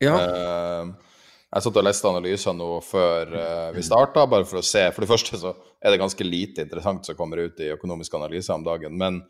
Ja. 0.05 0.17
Uh, 0.21 1.09
jeg 1.49 1.65
satt 1.65 1.79
og 1.81 1.87
leste 1.87 2.09
analyser 2.11 2.57
nå 2.57 2.69
før 2.85 3.31
uh, 3.33 3.69
vi 3.73 3.85
starta, 3.87 4.27
bare 4.29 4.45
for 4.49 4.61
å 4.61 4.67
se. 4.67 4.83
For 4.93 5.05
det 5.05 5.11
første 5.11 5.41
så 5.41 5.55
er 5.81 5.95
det 5.95 6.01
ganske 6.03 6.27
lite 6.27 6.67
interessant 6.67 7.09
som 7.09 7.17
kommer 7.17 7.41
ut 7.47 7.63
i 7.65 7.71
økonomiske 7.73 8.19
analyser 8.19 8.59
om 8.59 8.67
dagen. 8.67 8.99
Men 9.01 9.23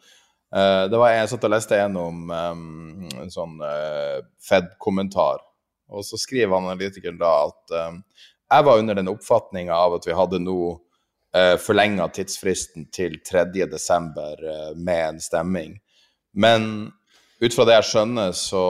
uh, 0.50 0.88
det 0.90 0.98
var 0.98 1.14
jeg 1.14 1.30
satt 1.30 1.46
og 1.46 1.54
leste 1.54 1.78
gjennom 1.78 2.24
um, 2.26 3.06
en 3.22 3.30
sånn 3.30 3.62
uh, 3.62 4.18
Fed-kommentar, 4.48 5.44
og 5.88 6.02
så 6.04 6.18
skriver 6.20 6.58
analytikeren 6.58 7.20
da 7.20 7.30
at 7.46 7.76
um, 7.86 8.02
jeg 8.48 8.64
var 8.64 8.78
under 8.78 8.94
den 8.94 9.08
oppfatninga 9.08 9.74
av 9.74 9.98
at 9.98 10.06
vi 10.08 10.16
hadde 10.16 10.40
nå 10.42 10.60
eh, 11.36 11.56
forlenga 11.60 12.08
tidsfristen 12.14 12.88
til 12.94 13.18
3.12. 13.30 13.74
Eh, 14.18 14.70
med 14.76 15.02
en 15.08 15.20
stemming. 15.20 15.76
Men 16.32 16.92
ut 17.40 17.54
fra 17.54 17.66
det 17.68 17.76
jeg 17.78 17.90
skjønner, 17.90 18.32
så 18.36 18.62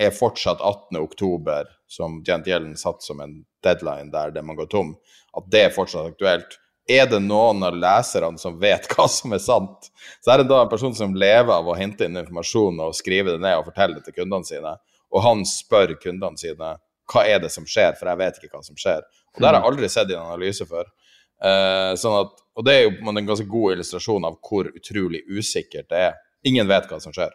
er 0.00 0.16
fortsatt 0.16 0.62
18.10., 0.64 1.76
som 1.90 2.20
Jent 2.26 2.46
Gjelden 2.46 2.76
satt 2.78 3.02
som 3.02 3.20
en 3.22 3.40
deadline 3.64 4.12
der 4.12 4.30
det 4.34 4.42
man 4.46 4.58
går 4.58 4.68
tom, 4.70 4.92
at 5.36 5.46
det 5.50 5.64
er 5.66 5.72
fortsatt 5.74 6.12
aktuelt. 6.12 6.58
Er 6.90 7.06
det 7.06 7.20
noen 7.22 7.62
av 7.66 7.76
leserne 7.76 8.38
som 8.40 8.58
vet 8.58 8.86
hva 8.90 9.06
som 9.10 9.34
er 9.34 9.42
sant? 9.42 9.90
Så 10.22 10.32
er 10.32 10.40
det 10.40 10.50
da 10.50 10.62
en 10.64 10.70
person 10.70 10.94
som 10.96 11.14
lever 11.14 11.52
av 11.54 11.68
å 11.68 11.76
hente 11.78 12.06
inn 12.06 12.18
informasjon 12.18 12.78
og 12.82 12.96
skrive 12.98 13.34
det 13.34 13.42
ned 13.42 13.58
og 13.60 13.68
fortelle 13.68 13.98
det 13.98 14.08
til 14.08 14.16
kundene 14.22 14.48
sine, 14.48 14.76
og 15.10 15.22
han 15.26 15.44
spør 15.46 15.94
kundene 16.02 16.40
sine 16.40 16.74
hva 17.10 17.26
er 17.26 17.42
det 17.42 17.50
som 17.52 17.66
skjer, 17.68 17.96
for 17.98 18.10
jeg 18.10 18.20
vet 18.20 18.38
ikke 18.38 18.56
hva 18.56 18.64
som 18.66 18.78
skjer. 18.78 19.04
Og 19.34 19.40
det 19.40 19.48
har 19.48 19.58
jeg 19.58 19.68
aldri 19.70 19.90
sett 19.92 20.10
i 20.12 20.16
en 20.16 20.24
analyse 20.26 20.66
før. 20.68 20.88
Eh, 21.40 21.92
sånn 22.00 22.16
at, 22.18 22.40
og 22.58 22.66
det 22.66 22.74
er 22.76 22.82
jo 22.86 23.12
en 23.12 23.28
ganske 23.28 23.48
god 23.48 23.76
illustrasjon 23.76 24.26
av 24.28 24.40
hvor 24.44 24.68
utrolig 24.70 25.22
usikkert 25.30 25.88
det 25.92 26.02
er. 26.10 26.18
Ingen 26.46 26.68
vet 26.68 26.88
hva 26.90 27.00
som 27.02 27.14
skjer. 27.16 27.32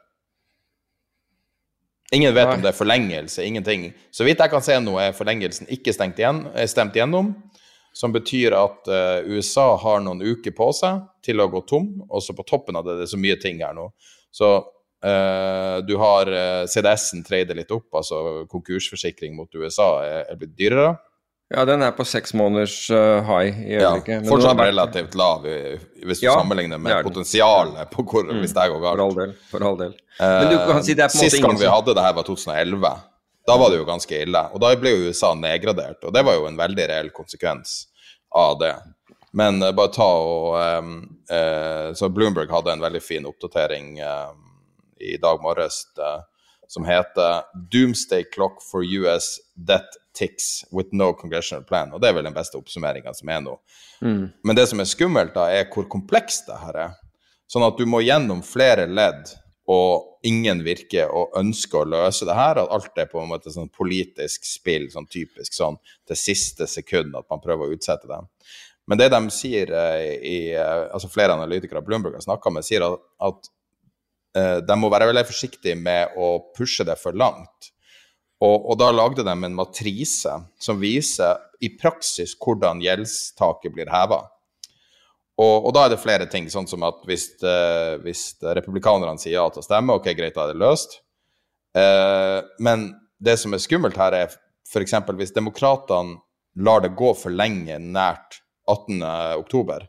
Ingen 2.13 2.35
vet 2.35 2.51
om 2.51 2.61
det 2.61 2.69
er 2.69 2.77
forlengelse, 2.77 3.43
ingenting. 3.43 3.89
Så 4.13 4.27
vidt 4.27 4.41
jeg 4.41 4.51
kan 4.51 4.63
se 4.63 4.77
nå, 4.81 4.93
er 5.01 5.15
forlengelsen 5.17 5.69
ikke 5.73 5.93
stengt 5.95 6.21
igjen, 6.21 6.43
er 6.53 6.69
stemt 6.69 6.97
gjennom. 6.97 7.33
Som 7.95 8.11
betyr 8.11 8.53
at 8.59 8.89
eh, 8.91 9.25
USA 9.31 9.69
har 9.79 10.01
noen 10.03 10.21
uker 10.21 10.51
på 10.53 10.67
seg 10.75 10.99
til 11.25 11.39
å 11.39 11.47
gå 11.49 11.63
tom. 11.69 11.87
Og 12.09 12.21
så 12.21 12.35
på 12.35 12.45
toppen 12.47 12.77
av 12.77 12.85
det, 12.85 12.99
det 12.99 13.07
er 13.07 13.13
så 13.13 13.19
mye 13.21 13.37
ting 13.41 13.63
her 13.63 13.73
nå. 13.77 13.87
Så 14.35 14.49
eh, 14.51 14.74
du 15.85 15.95
har 16.01 16.31
eh, 16.31 16.63
CDS-en 16.71 17.23
trader 17.27 17.57
litt 17.59 17.71
opp, 17.75 17.87
altså 17.99 18.45
konkursforsikring 18.51 19.35
mot 19.37 19.53
USA 19.55 19.89
er, 20.05 20.31
blitt 20.39 20.55
dyrere. 20.57 20.95
Ja, 21.53 21.61
den 21.69 21.83
er 21.85 21.91
på 21.93 22.01
seks 22.09 22.33
måneders 22.33 22.87
uh, 22.89 23.21
high 23.27 23.59
i 23.61 23.75
øyeblikket. 23.77 24.23
Ja, 24.23 24.29
fortsatt 24.29 24.57
vært- 24.57 24.71
relativt 24.71 25.13
lav 25.19 25.43
hvis 25.45 26.23
du 26.23 26.25
Ja, 26.25 26.39
sammenligner 26.39 26.81
med 26.81 27.03
potensialet 27.05 27.91
på 27.93 28.01
hvor, 28.01 28.25
Mm, 28.25 28.39
hvis 28.41 28.55
det 28.57 28.65
går 28.71 28.81
galt. 28.81 28.97
For 28.97 29.03
all 29.05 29.15
del. 29.19 29.35
For 29.51 29.67
all 29.69 29.77
del. 29.77 29.93
Men 30.19 30.49
du 30.49 30.57
kan 30.65 30.81
si 30.83 30.95
Sist 30.95 31.41
gang 31.43 31.59
vi 31.59 31.69
hadde 31.69 31.93
det 31.93 32.01
her, 32.01 32.13
var 32.17 32.25
2011. 32.25 32.95
Da 33.45 33.57
var 33.61 33.69
det 33.69 33.77
jo 33.77 33.85
ganske 33.85 34.21
ille. 34.25 34.41
Og 34.53 34.61
da 34.63 34.73
ble 34.79 34.95
jo 34.95 35.11
USA 35.11 35.35
nedgradert, 35.37 36.01
og 36.03 36.13
det 36.15 36.25
var 36.25 36.39
jo 36.39 36.47
en 36.49 36.57
veldig 36.57 36.87
reell 36.89 37.11
konsekvens 37.13 37.85
av 38.33 38.57
det. 38.59 38.73
Men 39.35 39.61
eh, 39.61 39.73
bare 39.75 39.91
ta 39.93 40.07
og 40.07 40.55
um, 40.79 40.95
uh, 41.29 41.91
Så 41.93 42.09
Bloomberg 42.09 42.49
hadde 42.49 42.73
en 42.73 42.83
veldig 42.83 43.01
fin 43.03 43.25
oppdatering 43.27 43.99
ehm, 43.99 44.44
i 45.13 45.19
dag 45.21 45.41
morges 45.43 45.83
eh, 45.97 46.21
som 46.67 46.85
heter 46.85 47.43
'Doomsday 47.71 48.23
clock 48.33 48.63
for 48.63 48.83
US 48.83 49.39
debt 49.53 49.97
ticks 50.17 50.65
with 50.71 50.89
no 50.91 51.13
congressional 51.13 51.63
plan'. 51.63 51.93
Og 51.93 52.01
det 52.01 52.09
er 52.09 52.17
vel 52.17 52.27
den 52.27 52.33
beste 52.33 52.57
oppsummeringa 52.57 53.13
som 53.13 53.29
er 53.29 53.41
nå. 53.41 53.57
Mm. 54.01 54.29
Men 54.43 54.55
det 54.55 54.67
som 54.69 54.79
er 54.79 54.89
skummelt, 54.89 55.33
da, 55.35 55.49
er 55.51 55.69
hvor 55.73 55.87
komplekst 55.89 56.47
det 56.49 56.59
her 56.63 56.79
er. 56.87 56.93
Sånn 57.47 57.65
at 57.67 57.77
du 57.77 57.85
må 57.85 58.01
gjennom 58.01 58.41
flere 58.43 58.87
ledd, 58.89 59.29
og 59.69 60.25
ingen 60.25 60.61
virker 60.65 61.09
å 61.09 61.27
ønske 61.37 61.79
å 61.79 61.87
løse 61.89 62.25
det 62.25 62.37
her. 62.37 62.59
At 62.61 62.73
alt 62.73 63.01
er 63.01 63.09
på 63.09 63.21
en 63.21 63.29
måte 63.31 63.53
sånn 63.53 63.71
politisk 63.73 64.45
spill, 64.45 64.87
sånn 64.93 65.09
typisk 65.09 65.57
sånn 65.57 65.77
til 66.07 66.19
siste 66.19 66.67
sekund 66.69 67.17
at 67.17 67.27
man 67.29 67.41
prøver 67.41 67.67
å 67.67 67.77
utsette 67.77 68.09
det. 68.09 68.21
Men 68.85 69.01
det 69.01 69.09
de 69.09 69.21
sier 69.33 69.71
eh, 69.73 70.11
i 70.21 70.37
eh, 70.53 70.83
Altså 70.93 71.09
flere 71.09 71.33
analytikere 71.33 71.81
av 71.81 71.87
Bloomberg 71.87 72.19
har 72.19 72.25
snakka 72.25 72.51
med, 72.53 72.65
sier 72.67 72.85
at, 72.85 73.01
at 73.25 73.49
de 74.35 74.75
må 74.75 74.89
være 74.91 75.07
veldig 75.07 75.23
forsiktige 75.29 75.77
med 75.79 76.17
å 76.19 76.51
pushe 76.57 76.83
det 76.83 76.97
for 76.99 77.15
langt. 77.15 77.69
Og, 78.43 78.69
og 78.71 78.77
da 78.79 78.89
lagde 78.91 79.23
de 79.23 79.31
en 79.31 79.55
matrise 79.55 80.33
som 80.59 80.79
viser 80.81 81.39
i 81.63 81.71
praksis 81.79 82.35
hvordan 82.41 82.81
gjeldstaket 82.83 83.73
blir 83.75 83.91
heva. 83.91 84.25
Og, 85.35 85.67
og 85.67 85.71
da 85.75 85.85
er 85.85 85.93
det 85.93 86.01
flere 86.03 86.27
ting, 86.31 86.47
sånn 86.51 86.67
som 86.67 86.83
at 86.87 87.01
hvis, 87.07 87.27
eh, 87.43 87.95
hvis 88.03 88.37
republikanerne 88.55 89.19
sier 89.19 89.37
ja 89.37 89.47
til 89.51 89.63
å 89.63 89.65
stemme, 89.65 89.97
ok, 89.97 90.13
greit, 90.15 90.35
da 90.35 90.45
er 90.45 90.53
det 90.53 90.61
løst. 90.61 90.99
Eh, 91.75 92.39
men 92.63 92.87
det 93.19 93.35
som 93.41 93.55
er 93.55 93.63
skummelt 93.63 93.99
her, 93.99 94.15
er 94.15 94.31
f.eks. 94.65 94.95
hvis 95.19 95.35
demokratene 95.35 96.21
lar 96.63 96.85
det 96.85 96.93
gå 96.95 97.11
for 97.19 97.35
lenge 97.35 97.75
nært 97.83 98.39
18. 98.71 99.03
oktober, 99.41 99.83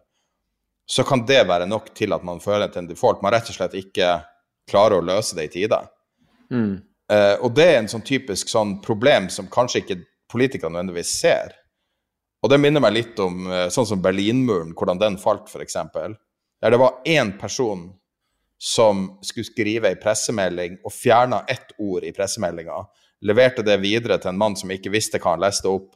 så 0.86 1.02
kan 1.06 1.22
det 1.26 1.44
være 1.46 1.66
nok 1.70 1.92
til 1.98 2.14
at 2.14 2.26
man 2.26 2.42
føler 2.42 2.70
til 2.70 2.82
en 2.82 2.90
default. 2.90 3.22
Man 3.22 3.34
rett 3.34 3.48
og 3.50 3.56
slett 3.56 3.74
ikke 3.78 4.16
klarer 4.70 4.98
å 5.00 5.06
løse 5.06 5.36
det 5.38 5.48
i 5.48 5.52
tide. 5.60 5.80
Mm. 6.52 6.78
Uh, 7.12 7.36
og 7.46 7.52
det 7.54 7.66
er 7.70 7.78
en 7.80 7.90
sånn 7.90 8.04
typisk 8.06 8.50
sånn 8.50 8.80
problem 8.82 9.28
som 9.30 9.50
kanskje 9.52 9.84
ikke 9.84 10.00
politikerne 10.32 10.74
nødvendigvis 10.74 11.12
ser. 11.20 11.54
Og 12.42 12.50
det 12.50 12.58
minner 12.62 12.82
meg 12.82 12.96
litt 12.96 13.20
om 13.22 13.46
uh, 13.50 13.66
sånn 13.72 13.88
som 13.88 14.02
Berlinmuren, 14.02 14.74
hvordan 14.76 15.02
den 15.02 15.20
falt, 15.22 15.46
f.eks. 15.50 15.78
Der 16.62 16.74
det 16.74 16.80
var 16.82 17.00
én 17.06 17.36
person 17.38 17.88
som 18.58 19.18
skulle 19.22 19.46
skrive 19.46 19.90
ei 19.92 19.98
pressemelding 20.00 20.78
og 20.84 20.94
fjerna 20.94 21.42
ett 21.48 21.74
ord 21.78 22.04
i 22.04 22.14
pressemeldinga. 22.16 22.78
Leverte 23.26 23.64
det 23.64 23.76
videre 23.82 24.18
til 24.20 24.32
en 24.32 24.40
mann 24.40 24.56
som 24.56 24.72
ikke 24.72 24.92
visste 24.92 25.20
hva 25.20 25.34
han 25.36 25.44
leste 25.44 25.68
opp. 25.70 25.92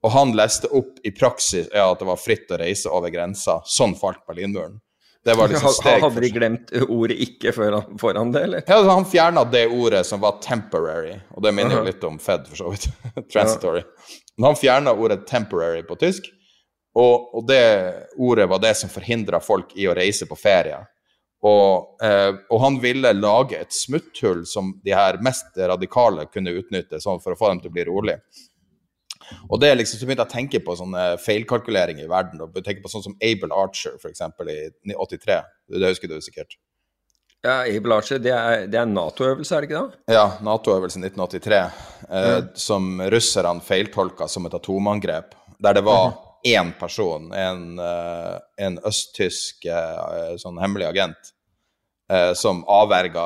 Og 0.00 0.14
han 0.14 0.32
leste 0.32 0.70
opp 0.72 1.02
i 1.04 1.12
praksis 1.12 1.68
ja, 1.74 1.90
at 1.90 2.00
det 2.00 2.08
var 2.08 2.20
fritt 2.20 2.52
å 2.52 2.60
reise 2.62 2.92
over 2.92 3.12
grensa. 3.12 3.58
Sånn 3.68 3.96
falt 3.98 4.22
Berlinmuren. 4.28 4.78
Det 5.24 5.34
var 5.36 5.48
liksom 5.52 5.72
Hadde 5.84 6.20
de 6.20 6.30
glemt 6.30 6.72
ordet 6.88 7.16
'ikke' 7.18 7.52
foran, 7.52 7.98
foran 7.98 8.32
det, 8.32 8.42
eller? 8.42 8.62
ja, 8.66 8.74
altså, 8.74 8.90
Han 8.90 9.04
fjerna 9.04 9.44
det 9.44 9.66
ordet 9.68 10.06
som 10.06 10.20
var 10.20 10.40
'temporary', 10.42 11.20
og 11.30 11.42
det 11.42 11.54
minner 11.54 11.76
jo 11.76 11.84
litt 11.84 12.04
om 12.04 12.18
Fed, 12.18 12.48
for 12.48 12.56
så 12.56 12.70
vidt. 12.70 12.88
Transitory. 13.32 13.82
Men 14.36 14.44
han 14.44 14.56
fjerna 14.56 14.92
ordet 14.92 15.28
'temporary' 15.28 15.82
på 15.82 15.96
tysk, 16.00 16.30
og, 16.94 17.34
og 17.36 17.46
det 17.46 17.64
ordet 18.18 18.48
var 18.48 18.58
det 18.58 18.74
som 18.76 18.90
forhindra 18.90 19.40
folk 19.40 19.76
i 19.76 19.86
å 19.88 19.94
reise 19.94 20.26
på 20.26 20.38
ferie. 20.38 20.80
Og, 21.40 21.96
eh, 22.04 22.34
og 22.52 22.60
han 22.60 22.76
ville 22.82 23.12
lage 23.16 23.56
et 23.56 23.72
smutthull 23.72 24.42
som 24.46 24.74
de 24.84 24.92
her 24.92 25.16
mest 25.24 25.56
radikale 25.56 26.26
kunne 26.28 26.52
utnytte 26.52 27.00
sånn 27.00 27.20
for 27.22 27.32
å 27.32 27.38
få 27.38 27.48
dem 27.48 27.62
til 27.62 27.70
å 27.70 27.76
bli 27.76 27.84
rolig. 27.88 28.16
Og 29.48 29.60
det 29.62 29.70
er 29.70 29.78
liksom, 29.80 30.00
så 30.00 30.08
begynte 30.08 30.24
jeg 30.26 30.30
å 30.30 30.36
tenke 30.36 30.62
på 30.64 30.76
sånne 30.78 31.04
feilkalkuleringer 31.22 32.06
i 32.06 32.10
verden. 32.10 32.42
og 32.44 32.56
tenke 32.64 32.82
på 32.84 32.92
sånn 32.92 33.04
som 33.04 33.16
Abel 33.18 33.54
Archer, 33.54 33.96
f.eks. 34.00 34.22
i 34.22 34.96
83. 34.96 35.38
Det 35.76 35.92
husker 35.92 36.10
du 36.10 36.18
sikkert. 36.24 36.58
Ja, 37.40 37.62
Abel 37.64 37.92
Archer, 37.96 38.18
det 38.20 38.32
er, 38.36 38.66
det 38.68 38.76
er 38.76 38.84
en 38.84 38.92
Nato-øvelse, 38.92 39.54
er 39.56 39.64
det 39.64 39.70
ikke 39.70 39.80
det? 39.80 40.00
Ja, 40.12 40.26
Nato-øvelsen 40.44 41.06
1983, 41.06 41.60
eh, 42.10 42.40
som 42.54 42.90
russerne 43.14 43.64
feiltolka 43.64 44.28
som 44.28 44.44
et 44.48 44.56
atomangrep. 44.58 45.32
Der 45.60 45.78
det 45.78 45.84
var 45.86 46.12
én 46.44 46.74
person, 46.76 47.32
en, 47.32 47.78
eh, 47.78 48.36
en 48.66 48.76
østtysk 48.84 49.64
eh, 49.72 50.36
sånn 50.40 50.60
hemmelig 50.60 50.90
agent, 50.90 51.32
eh, 52.12 52.34
som 52.36 52.60
avverga 52.68 53.24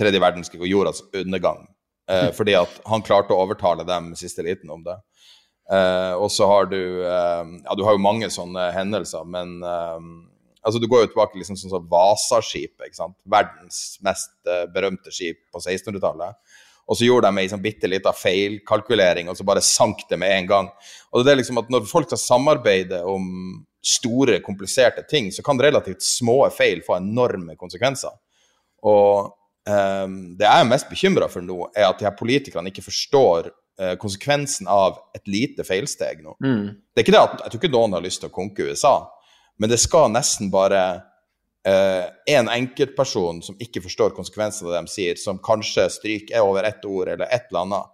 tredje 0.00 0.20
verdenskrig 0.20 0.64
og 0.64 0.72
jordas 0.72 1.02
undergang. 1.12 1.66
Eh, 2.10 2.30
fordi 2.32 2.56
at 2.58 2.80
han 2.88 3.04
klarte 3.04 3.36
å 3.36 3.44
overtale 3.44 3.84
dem 3.84 4.12
i 4.12 4.18
siste 4.18 4.44
liten 4.44 4.72
om 4.72 4.82
det. 4.84 4.96
Eh, 5.70 6.14
og 6.18 6.26
så 6.34 6.48
har 6.50 6.66
du 6.72 6.80
eh, 7.06 7.52
Ja, 7.62 7.76
du 7.78 7.84
har 7.86 7.94
jo 7.94 8.02
mange 8.02 8.28
sånne 8.34 8.70
hendelser, 8.74 9.22
men 9.28 9.60
eh, 9.62 10.08
altså 10.62 10.82
du 10.82 10.88
går 10.90 11.04
jo 11.04 11.12
tilbake 11.12 11.38
liksom 11.38 11.58
sånn 11.58 11.72
som 11.72 11.86
Vasaskipet, 11.90 12.88
ikke 12.88 12.98
sant. 12.98 13.16
Verdens 13.30 13.98
mest 14.04 14.34
eh, 14.48 14.66
berømte 14.72 15.14
skip 15.14 15.44
på 15.52 15.62
1600-tallet. 15.62 16.38
Og 16.90 16.98
så 16.98 17.06
gjorde 17.06 17.30
de 17.30 17.40
ei 17.40 17.50
sånn 17.50 17.62
bitte 17.62 17.88
lita 17.88 18.10
feilkalkulering, 18.16 19.30
og 19.30 19.38
så 19.38 19.46
bare 19.46 19.62
sank 19.64 20.02
det 20.10 20.18
med 20.18 20.34
en 20.34 20.48
gang. 20.50 20.72
Og 21.12 21.22
det 21.22 21.32
er 21.32 21.38
liksom 21.38 21.62
at 21.62 21.70
når 21.70 21.86
folk 21.88 22.10
skal 22.10 22.20
samarbeide 22.20 23.04
om 23.06 23.28
store, 23.82 24.40
kompliserte 24.42 25.04
ting, 25.08 25.30
så 25.32 25.42
kan 25.46 25.60
relativt 25.62 26.02
små 26.02 26.44
feil 26.54 26.82
få 26.86 26.98
enorme 26.98 27.56
konsekvenser. 27.58 28.14
Og 28.86 29.32
ehm, 29.68 30.18
det 30.38 30.46
jeg 30.46 30.64
er 30.64 30.70
mest 30.70 30.90
bekymra 30.90 31.30
for 31.30 31.44
nå, 31.46 31.58
er 31.74 31.88
at 31.88 31.98
de 31.98 32.06
her 32.06 32.18
politikerne 32.18 32.70
ikke 32.70 32.84
forstår 32.86 33.50
konsekvensen 33.98 34.68
av 34.70 34.98
et 35.16 35.24
lite 35.30 35.64
feilsteg 35.64 36.20
nå. 36.22 36.36
Det 36.92 37.00
er 37.00 37.06
ikke 37.06 37.14
det 37.14 37.22
at 37.22 37.38
Jeg 37.40 37.52
tror 37.52 37.60
ikke 37.62 37.72
noen 37.72 37.96
har 37.96 38.04
lyst 38.04 38.20
til 38.22 38.28
å 38.28 38.34
konke 38.34 38.66
USA, 38.68 38.92
men 39.58 39.70
det 39.72 39.78
skal 39.80 40.12
nesten 40.12 40.50
bare 40.52 40.82
eh, 41.66 42.06
en 42.34 42.50
enkeltperson 42.52 43.42
som 43.42 43.58
ikke 43.62 43.82
forstår 43.84 44.14
konsekvensen 44.16 44.66
av 44.66 44.74
det 44.74 44.82
de 44.82 44.92
sier, 44.92 45.20
som 45.20 45.40
kanskje 45.42 45.88
stryker 45.92 46.44
over 46.44 46.68
ett 46.68 46.84
ord 46.84 47.08
eller 47.14 47.28
et 47.28 47.48
eller 47.50 47.66
annet, 47.66 47.92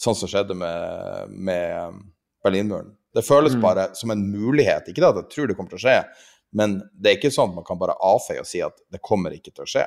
sånn 0.00 0.18
som 0.18 0.30
skjedde 0.30 0.56
med, 0.58 1.30
med 1.30 2.00
Berlinmuren. 2.44 2.92
Det 3.14 3.22
føles 3.22 3.54
bare 3.62 3.92
som 3.94 4.10
en 4.10 4.24
mulighet. 4.26 4.88
Ikke 4.90 5.00
det 5.04 5.10
at 5.12 5.20
jeg 5.22 5.30
tror 5.34 5.46
det 5.48 5.54
kommer 5.56 5.70
til 5.70 5.78
å 5.78 5.84
skje, 5.84 5.98
men 6.58 6.80
det 6.92 7.10
er 7.10 7.18
ikke 7.18 7.30
sånn 7.34 7.52
at 7.52 7.58
man 7.60 7.66
kan 7.66 7.78
bare 7.78 7.94
avfeie 8.02 8.42
og 8.42 8.48
si 8.48 8.62
at 8.62 8.74
det 8.90 9.02
kommer 9.02 9.34
ikke 9.34 9.52
til 9.54 9.66
å 9.66 9.70
skje. 9.70 9.84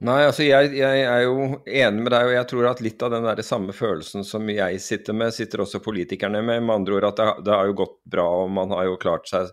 Nei, 0.00 0.20
altså 0.24 0.46
jeg, 0.46 0.70
jeg 0.78 1.00
er 1.04 1.26
jo 1.26 1.58
enig 1.68 2.04
med 2.06 2.08
deg, 2.14 2.24
og 2.24 2.32
jeg 2.32 2.48
tror 2.48 2.66
at 2.70 2.78
litt 2.80 3.02
av 3.04 3.10
den 3.12 3.26
der 3.26 3.42
samme 3.44 3.74
følelsen 3.76 4.24
som 4.24 4.46
jeg 4.48 4.78
sitter 4.80 5.12
med, 5.12 5.34
sitter 5.36 5.60
også 5.60 5.82
politikerne 5.84 6.40
med. 6.40 6.62
Med 6.64 6.78
andre 6.78 6.94
ord 6.96 7.06
at 7.10 7.18
det, 7.20 7.26
det 7.44 7.52
har 7.52 7.68
jo 7.68 7.76
gått 7.82 7.98
bra, 8.08 8.24
og 8.44 8.52
man 8.56 8.72
har 8.72 8.86
jo 8.88 9.00
klart 9.02 9.28
seg 9.28 9.50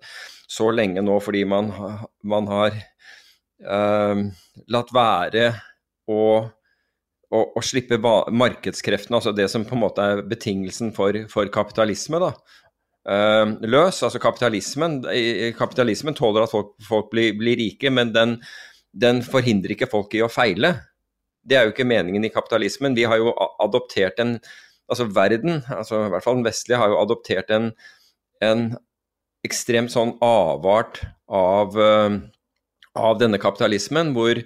så 0.48 0.70
lenge 0.72 1.04
nå 1.04 1.18
fordi 1.20 1.42
man, 1.52 1.74
man 2.24 2.48
har 2.48 2.78
eh, 2.80 4.22
latt 4.72 4.94
være 4.96 5.50
å, 6.08 6.22
å, 6.40 7.42
å 7.44 7.64
slippe 7.68 8.00
markedskreftene, 8.00 9.20
altså 9.20 9.36
det 9.36 9.50
som 9.52 9.68
på 9.68 9.76
en 9.76 9.84
måte 9.84 10.06
er 10.14 10.24
betingelsen 10.32 10.94
for, 10.96 11.26
for 11.28 11.52
kapitalisme, 11.52 12.24
da. 12.24 12.32
eh, 13.12 13.44
løs. 13.68 14.00
Altså 14.00 14.24
kapitalismen, 14.24 15.02
kapitalismen 15.60 16.16
tåler 16.16 16.48
at 16.48 16.56
folk, 16.56 16.72
folk 16.88 17.12
blir, 17.12 17.36
blir 17.36 17.60
rike, 17.60 17.92
men 17.92 18.16
den, 18.16 18.40
den 18.98 19.22
forhindrer 19.26 19.76
ikke 19.76 19.90
folk 19.92 20.16
i 20.18 20.24
å 20.26 20.32
feile. 20.32 20.74
Det 21.48 21.58
er 21.58 21.68
jo 21.68 21.76
ikke 21.76 21.88
meningen 21.88 22.26
i 22.26 22.34
kapitalismen. 22.34 22.98
Vi 22.98 23.06
har 23.08 23.22
jo 23.22 23.36
adoptert 23.64 24.20
en 24.24 24.38
Altså 24.88 25.04
verden, 25.12 25.66
altså 25.68 26.06
i 26.06 26.12
hvert 26.14 26.24
fall 26.24 26.38
den 26.38 26.46
vestlige, 26.48 26.78
har 26.80 26.94
jo 26.94 27.02
adoptert 27.02 27.50
en, 27.52 27.66
en 28.40 28.62
ekstremt 29.44 29.92
sånn 29.92 30.14
avart 30.24 31.02
av, 31.28 31.76
eh, 31.76 32.16
av 32.96 33.18
denne 33.20 33.36
kapitalismen, 33.36 34.14
hvor 34.16 34.40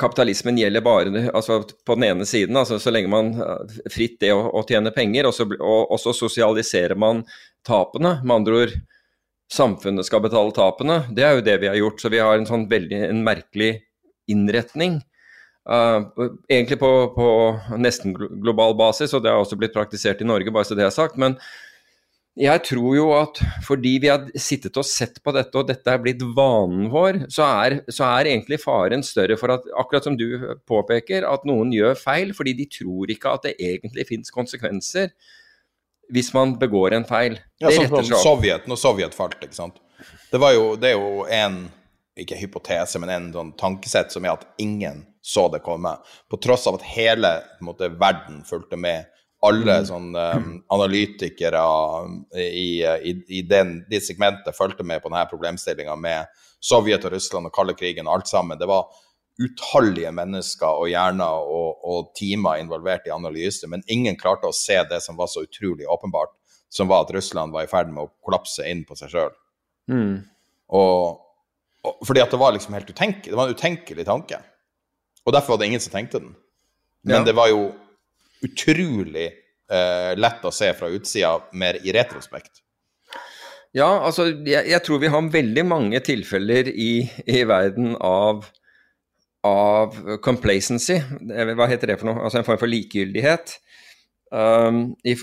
kapitalismen 0.00 0.60
gjelder 0.60 0.84
bare 0.84 1.24
altså 1.30 1.62
på 1.64 1.96
den 1.96 2.06
ene 2.10 2.28
siden, 2.28 2.56
altså 2.60 2.78
så 2.80 2.92
lenge 2.92 3.08
man 3.12 3.32
fritt 3.92 4.18
det 4.20 4.34
å, 4.36 4.46
å 4.52 4.64
tjene 4.68 4.92
penger, 4.92 5.28
og 5.28 5.36
så, 5.36 5.48
og, 5.56 5.80
og 5.92 6.00
så, 6.00 6.14
sosialiserer 6.16 6.96
man 7.00 7.24
tapene. 7.66 8.18
Med 8.24 8.36
andre 8.36 8.60
ord, 8.64 8.76
samfunnet 9.54 10.06
skal 10.06 10.22
betale 10.24 10.54
tapene. 10.56 11.02
Det 11.14 11.24
er 11.24 11.38
jo 11.38 11.44
det 11.46 11.58
vi 11.62 11.70
har 11.70 11.78
gjort. 11.78 12.00
Så 12.02 12.10
vi 12.12 12.22
har 12.22 12.36
en 12.38 12.48
sånn 12.48 12.68
veldig 12.70 13.02
en 13.08 13.24
merkelig 13.26 13.76
innretning. 14.30 15.00
Uh, 15.64 16.10
egentlig 16.52 16.76
på, 16.80 16.90
på, 17.14 17.28
nesten 17.80 18.12
global 18.16 18.76
basis, 18.76 19.14
og 19.16 19.24
det 19.24 19.32
har 19.32 19.40
også 19.40 19.56
blitt 19.56 19.72
praktisert 19.76 20.20
i 20.20 20.26
Norge, 20.28 20.52
bare 20.52 20.68
så 20.68 20.76
det 20.76 20.84
er 20.84 20.92
sagt. 20.92 21.16
men 21.20 21.38
jeg 22.34 22.64
tror 22.66 22.96
jo 22.96 23.04
at 23.14 23.38
fordi 23.62 23.92
vi 24.02 24.08
har 24.10 24.24
sittet 24.34 24.74
og 24.80 24.86
sett 24.88 25.20
på 25.22 25.30
dette, 25.36 25.54
og 25.54 25.68
dette 25.68 25.90
er 25.90 26.00
blitt 26.02 26.22
vanen 26.34 26.88
vår, 26.90 27.20
så 27.30 27.46
er, 27.46 27.76
så 27.86 28.08
er, 28.08 28.32
egentlig 28.32 28.58
faren 28.58 29.06
større 29.06 29.36
for 29.38 29.54
at, 29.54 29.68
akkurat 29.78 30.08
som 30.08 30.16
du 30.18 30.26
påpeker, 30.66 31.22
at 31.28 31.46
noen 31.46 31.70
gjør 31.72 31.94
feil 31.94 32.34
fordi 32.34 32.56
de 32.58 32.66
tror 32.80 33.12
ikke 33.14 33.36
at 33.36 33.46
det 33.46 33.54
egentlig 33.62 34.08
finnes 34.10 34.34
konsekvenser 34.34 35.14
hvis 36.14 36.30
man 36.34 36.54
begår 36.58 36.94
en 36.94 37.06
feil. 37.08 37.40
Ja, 37.58 37.72
sånn 37.74 37.90
som 37.90 38.20
Sovjet, 38.22 38.68
når 38.70 38.78
Sovjet 38.78 39.16
falt, 39.16 39.40
ikke 39.42 39.56
sant. 39.56 39.80
Det, 40.30 40.38
jo, 40.54 40.74
det 40.78 40.92
er 40.92 40.94
jo 40.94 41.24
en, 41.30 41.64
ikke 42.18 42.38
hypotese, 42.38 43.00
men 43.02 43.10
en 43.10 43.26
sånn 43.34 43.50
tankesett 43.58 44.14
som 44.14 44.26
er 44.26 44.36
at 44.36 44.46
ingen 44.62 45.02
så 45.24 45.48
det 45.50 45.64
komme. 45.64 45.96
På 46.30 46.38
tross 46.38 46.68
av 46.70 46.78
at 46.78 46.86
hele 46.86 47.32
måte, 47.64 47.88
verden 47.98 48.44
fulgte 48.46 48.78
med 48.78 49.10
alle 49.44 49.80
mm. 49.80 49.86
sånne 49.88 50.24
um, 50.38 50.50
analytikere 50.72 51.60
i, 52.38 52.84
i, 52.84 53.14
i 53.40 53.42
den, 53.48 53.78
de 53.90 54.00
segmentet 54.00 54.56
fulgte 54.56 54.86
med 54.86 55.02
på 55.02 55.10
denne 55.10 55.26
problemstillinga 55.28 55.96
med 56.00 56.30
Sovjet 56.64 57.04
og 57.04 57.12
Russland 57.12 57.50
og 57.50 57.56
kalde 57.56 57.74
krigen 57.76 58.06
og 58.08 58.20
alt 58.20 58.30
sammen. 58.30 58.60
Det 58.60 58.68
var 58.70 58.86
utallige 59.42 60.12
mennesker 60.14 60.80
og 60.80 60.88
hjerner 60.92 61.48
og, 61.50 61.80
og 61.82 62.12
teamer 62.18 62.60
involvert 62.62 63.08
i 63.08 63.14
analyse, 63.14 63.66
men 63.70 63.82
ingen 63.90 64.18
klarte 64.20 64.50
å 64.50 64.54
se 64.54 64.76
det 64.90 65.00
som 65.02 65.18
var 65.18 65.30
så 65.32 65.42
utrolig 65.46 65.88
åpenbart, 65.90 66.32
som 66.70 66.90
var 66.90 67.04
at 67.04 67.12
Russland 67.16 67.54
var 67.54 67.66
i 67.66 67.70
ferd 67.70 67.90
med 67.90 68.06
å 68.06 68.12
kollapse 68.24 68.66
inn 68.70 68.84
på 68.86 68.96
seg 68.98 69.12
sjøl. 69.14 69.34
Mm. 69.90 70.24
Og, 70.74 71.20
og, 71.84 72.02
fordi 72.06 72.22
at 72.24 72.34
det 72.34 72.40
var 72.40 72.54
liksom 72.54 72.76
helt 72.78 72.90
utenkelig. 72.90 73.30
Det 73.30 73.38
var 73.38 73.50
en 73.50 73.58
utenkelig 73.58 74.06
tanke. 74.08 74.40
Og 75.24 75.34
derfor 75.34 75.54
var 75.54 75.62
det 75.62 75.70
ingen 75.72 75.82
som 75.82 75.94
tenkte 75.94 76.22
den. 76.22 76.34
Men 77.04 77.20
ja. 77.20 77.24
det 77.28 77.34
var 77.36 77.50
jo 77.50 77.68
utrolig 78.44 79.28
eh, 79.28 80.12
lett 80.18 80.44
å 80.44 80.52
se 80.54 80.70
fra 80.76 80.90
utsida, 80.92 81.36
mer 81.56 81.78
i 81.82 81.94
retrospekt. 81.96 82.62
Ja, 83.74 83.88
altså 84.06 84.28
jeg, 84.30 84.68
jeg, 84.70 84.80
tror 84.86 85.00
vi 85.02 85.10
har 85.10 85.32
veldig 85.34 85.64
mange 85.66 86.00
tilfeller 86.06 86.68
i, 86.70 87.08
i 87.26 87.40
verden 87.48 87.96
av, 87.98 88.44
av 89.44 89.96
complacency. 90.24 90.98
Hva 91.20 91.68
heter 91.68 91.92
det 91.92 91.98
for 92.00 92.10
noe? 92.10 92.22
Altså 92.24 92.40
en 92.40 92.46
form 92.46 92.60
for 92.60 92.70
likegyldighet. 92.70 93.58
Um, 94.34 94.94
i, 95.06 95.14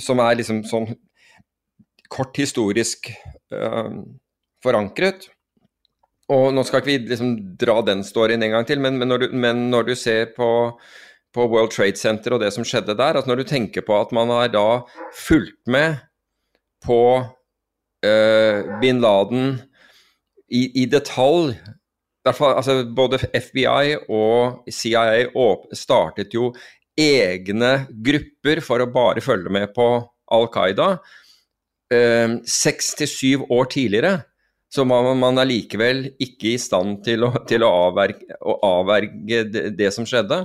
som 0.00 0.22
er 0.24 0.38
liksom 0.38 0.62
sånn 0.68 0.86
kort 2.12 2.36
historisk 2.38 3.10
um, 3.52 4.04
forankret. 4.64 5.26
Og 6.32 6.52
nå 6.54 6.62
skal 6.64 6.80
ikke 6.80 6.92
vi 6.92 7.10
liksom 7.10 7.34
dra 7.60 7.80
den 7.84 8.04
storyen 8.06 8.46
en 8.46 8.54
gang 8.54 8.68
til, 8.68 8.80
men, 8.80 8.96
men, 8.96 9.10
når, 9.10 9.26
du, 9.26 9.34
men 9.36 9.66
når 9.74 9.90
du 9.90 9.98
ser 9.98 10.30
på 10.36 10.48
på 11.34 11.48
World 11.50 11.72
Trade 11.74 11.98
Center 11.98 12.36
og 12.36 12.42
det 12.44 12.52
som 12.54 12.66
skjedde 12.66 12.94
der. 12.94 13.18
at 13.18 13.26
Når 13.26 13.42
du 13.42 13.44
tenker 13.44 13.82
på 13.82 13.96
at 13.98 14.12
man 14.14 14.30
har 14.30 14.52
da 14.54 14.84
fulgt 15.18 15.66
med 15.66 15.98
på 16.84 17.00
uh, 18.06 18.58
bin 18.80 19.00
Laden 19.02 19.58
i, 20.46 20.70
i 20.82 20.86
detalj 20.86 21.56
Derfor, 22.24 22.56
altså, 22.56 22.80
Både 22.96 23.20
FBI 23.36 23.96
og 24.08 24.64
CIA 24.72 25.28
startet 25.76 26.34
jo 26.34 26.52
egne 26.96 27.86
grupper 28.06 28.62
for 28.64 28.80
å 28.80 28.90
bare 28.92 29.24
følge 29.24 29.52
med 29.52 29.74
på 29.76 29.88
Al 30.32 30.48
Qaida. 30.54 30.94
Uh, 31.92 32.40
seks 32.48 32.94
til 32.98 33.10
syv 33.10 33.44
år 33.52 33.68
tidligere 33.74 34.14
så 34.74 34.82
var 34.88 35.06
man 35.14 35.38
allikevel 35.38 36.08
ikke 36.22 36.54
i 36.54 36.58
stand 36.58 37.02
til 37.06 37.26
å, 37.28 37.30
til 37.46 37.62
å 37.62 37.70
avverge, 37.88 38.38
å 38.42 38.56
avverge 38.80 39.44
det, 39.52 39.68
det, 39.78 39.90
som 39.94 40.06
skjedde. 40.08 40.40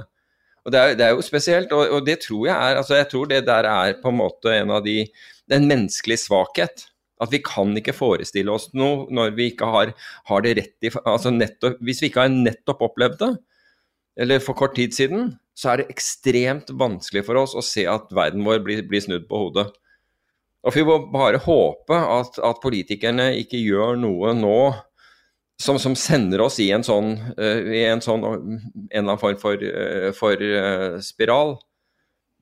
Og 0.65 0.73
det 0.73 0.81
er, 0.81 0.95
det 0.99 1.05
er 1.07 1.15
jo 1.15 1.25
spesielt, 1.25 1.71
og, 1.73 1.95
og, 1.95 2.03
det 2.05 2.19
tror 2.25 2.43
jeg 2.45 2.53
er 2.53 2.77
altså 2.81 2.99
Jeg 2.99 3.07
tror 3.09 3.29
det 3.31 3.39
der 3.47 3.65
er 3.71 3.95
på 4.03 4.11
en 4.11 4.19
måte 4.19 4.53
en 4.53 4.75
av 4.75 4.83
de 4.85 5.01
Den 5.49 5.65
menneskelige 5.65 6.21
svakhet. 6.27 6.83
At 7.19 7.33
vi 7.33 7.41
kan 7.43 7.75
ikke 7.77 7.95
forestille 7.95 8.53
oss 8.53 8.69
noe 8.77 9.07
når 9.11 9.33
vi 9.37 9.49
ikke 9.51 9.67
har, 9.67 9.93
har 10.29 10.45
det 10.45 10.55
rett 10.59 10.87
i 10.87 10.91
altså 11.03 11.33
nettopp, 11.35 11.81
Hvis 11.83 12.01
vi 12.03 12.11
ikke 12.11 12.25
har 12.25 12.33
nettopp 12.33 12.85
opplevd 12.89 13.19
det, 13.23 13.33
eller 14.19 14.41
for 14.43 14.57
kort 14.57 14.75
tid 14.75 14.95
siden, 14.95 15.33
så 15.55 15.73
er 15.73 15.81
det 15.81 15.91
ekstremt 15.93 16.71
vanskelig 16.79 17.25
for 17.27 17.39
oss 17.39 17.55
å 17.55 17.63
se 17.63 17.85
at 17.87 18.11
verden 18.15 18.43
vår 18.47 18.61
blir, 18.63 18.81
blir 18.87 19.03
snudd 19.03 19.27
på 19.29 19.45
hodet. 19.45 19.69
Og 20.67 20.75
Vi 20.75 20.83
må 20.83 20.97
bare 21.11 21.39
håpe 21.39 21.95
at, 21.95 22.39
at 22.43 22.61
politikerne 22.63 23.31
ikke 23.39 23.59
gjør 23.61 23.99
noe 23.99 24.33
nå 24.35 24.59
som, 25.59 25.79
som, 25.79 25.95
sender 25.95 26.43
oss 26.43 26.59
i 26.63 26.69
en 26.71 26.85
sånn, 26.87 27.15
uh, 27.35 27.63
i 27.67 27.83
en, 27.87 28.03
sånn 28.03 28.23
en 28.23 28.59
eller 28.63 29.03
annen 29.03 29.19
form 29.19 29.39
for, 29.39 29.59
uh, 29.59 30.11
for 30.15 30.39
uh, 30.39 30.99
spiral. 31.03 31.57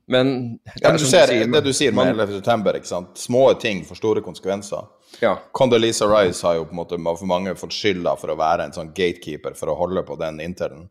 Men, 0.08 0.30
ja, 0.76 0.90
men 0.90 0.98
du 1.02 1.06
ser, 1.06 1.28
sier, 1.28 1.50
det 1.52 1.62
du 1.66 1.74
sier 1.76 1.96
med 1.96 2.14
11.9., 2.16 2.76
ikke 2.80 2.88
sant. 2.88 3.18
Små 3.20 3.50
ting 3.60 3.82
får 3.86 4.00
store 4.00 4.24
konsekvenser. 4.24 4.86
Ja. 5.20 5.34
Condoleezza 5.52 6.08
Rice 6.08 6.48
har 6.48 6.56
jo 6.60 6.68
på 6.70 6.76
en 6.76 6.80
måte 6.80 7.00
for 7.20 7.28
mange 7.28 7.56
fått 7.60 7.76
skylda 7.76 8.16
for 8.20 8.32
å 8.32 8.38
være 8.40 8.70
en 8.70 8.76
sånn 8.76 8.94
gatekeeper 8.96 9.58
for 9.60 9.74
å 9.74 9.76
holde 9.80 10.06
på 10.08 10.16
den 10.20 10.40
intelen, 10.44 10.88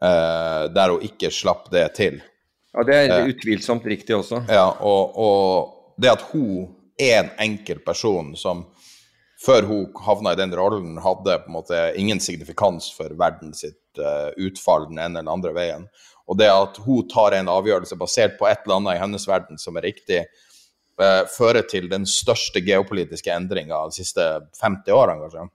der 0.00 0.94
hun 0.94 1.04
ikke 1.04 1.32
slapp 1.34 1.68
det 1.74 1.84
til. 1.98 2.22
Ja, 2.72 2.84
det 2.88 2.96
er 2.96 3.28
utvilsomt 3.28 3.84
riktig 3.88 4.16
også. 4.16 4.42
Ja, 4.48 4.70
og, 4.80 5.16
og 5.20 6.00
det 6.00 6.12
at 6.12 6.24
hun 6.32 6.68
er 7.00 7.22
en 7.22 7.30
enkel 7.42 7.80
person 7.84 8.34
som 8.38 8.66
før 9.44 9.68
hun 9.68 9.86
havna 10.02 10.34
i 10.34 10.38
den 10.38 10.54
rollen, 10.56 10.96
hadde 11.02 11.38
på 11.44 11.50
en 11.50 11.56
måte 11.60 11.82
ingen 11.96 12.20
signifikans 12.20 12.90
for 12.96 13.14
verden 13.18 13.54
sitt 13.54 14.00
uh, 14.00 14.30
utfall 14.36 14.88
den 14.90 14.98
ene 14.98 15.22
eller 15.22 15.36
andre 15.38 15.54
veien. 15.54 15.86
Og 16.28 16.36
det 16.38 16.50
at 16.52 16.76
hun 16.84 17.08
tar 17.08 17.38
en 17.38 17.48
avgjørelse 17.48 17.96
basert 18.00 18.36
på 18.38 18.48
et 18.48 18.60
eller 18.64 18.80
annet 18.80 18.98
i 18.98 19.02
hennes 19.02 19.24
verden 19.28 19.60
som 19.60 19.78
er 19.80 19.88
riktig, 19.88 20.24
eh, 21.00 21.22
fører 21.32 21.64
til 21.70 21.88
den 21.88 22.04
største 22.08 22.60
geopolitiske 22.64 23.32
endringa 23.32 23.80
de 23.88 23.96
siste 23.96 24.26
50 24.60 24.92
årene, 24.92 25.24
kanskje. 25.24 25.48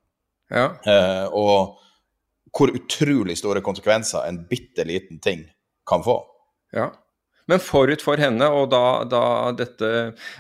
Ja. 0.54 0.66
Eh, 0.90 1.26
og 1.30 1.80
hvor 2.54 2.74
utrolig 2.74 3.38
store 3.40 3.62
konsekvenser 3.66 4.28
en 4.28 4.44
bitte 4.50 4.86
liten 4.86 5.22
ting 5.22 5.46
kan 5.90 6.04
få. 6.06 6.20
Ja. 6.74 6.90
Men 7.52 7.60
forut 7.60 8.04
for 8.04 8.20
henne, 8.22 8.48
og 8.56 8.70
da, 8.72 9.04
da, 9.10 9.24
dette 9.58 9.88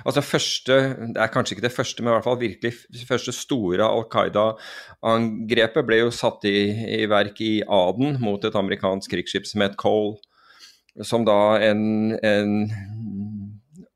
Altså 0.05 0.23
første 0.23 0.77
Det 1.13 1.19
er 1.19 1.31
kanskje 1.33 1.57
ikke 1.57 1.65
det 1.65 1.75
første, 1.75 2.03
men 2.03 2.13
i 2.13 2.15
hvert 2.15 2.27
fall 2.27 2.39
virkelig 2.39 2.73
første 3.09 3.33
store 3.35 3.87
Al 3.87 4.05
Qaida-angrepet 4.13 5.87
ble 5.87 6.03
jo 6.03 6.13
satt 6.15 6.47
i, 6.47 6.57
i, 7.01 7.01
verk 7.11 7.41
i 7.43 7.57
Aden 7.67 8.21
mot 8.23 8.45
et 8.45 8.55
amerikansk 8.55 9.11
krigsskip 9.11 9.49
som 9.49 9.65
het 9.65 9.75
Cole. 9.79 10.15
Som 11.03 11.25
da 11.25 11.57
en, 11.65 12.13
en 12.21 12.55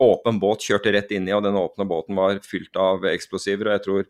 åpen 0.01 0.41
båt 0.41 0.65
kjørte 0.65 0.91
rett 0.95 1.13
inn 1.13 1.29
i, 1.29 1.33
og 1.35 1.45
den 1.45 1.57
åpne 1.57 1.85
båten 1.89 2.17
var 2.17 2.41
fylt 2.45 2.77
av 2.81 3.05
eksplosiver. 3.07 3.69
og 3.69 3.77
jeg 3.77 3.85
tror 3.85 4.07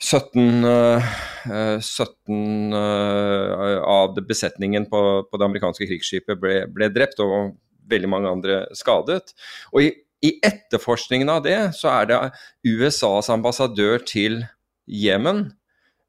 17, 0.00 0.64
uh, 0.64 1.80
17 1.84 2.72
uh, 2.72 3.80
av 3.84 4.16
besetningen 4.24 4.88
på, 4.88 5.00
på, 5.28 5.40
det 5.40 5.46
amerikanske 5.46 5.88
krigsskipet 5.90 6.40
ble, 6.40 6.62
ble 6.72 6.88
drept. 6.92 7.20
og 7.20 7.52
veldig 7.90 8.10
mange 8.10 8.30
andre 8.30 8.62
skadet. 8.76 9.34
Og 9.74 9.84
i, 9.86 9.90
i 10.26 10.34
etterforskningen 10.46 11.32
av 11.32 11.44
det 11.46 11.58
så 11.78 11.92
er 11.94 12.10
det 12.10 12.20
USAs 12.68 13.30
ambassadør 13.32 14.02
til 14.06 14.42
Jemen, 14.90 15.50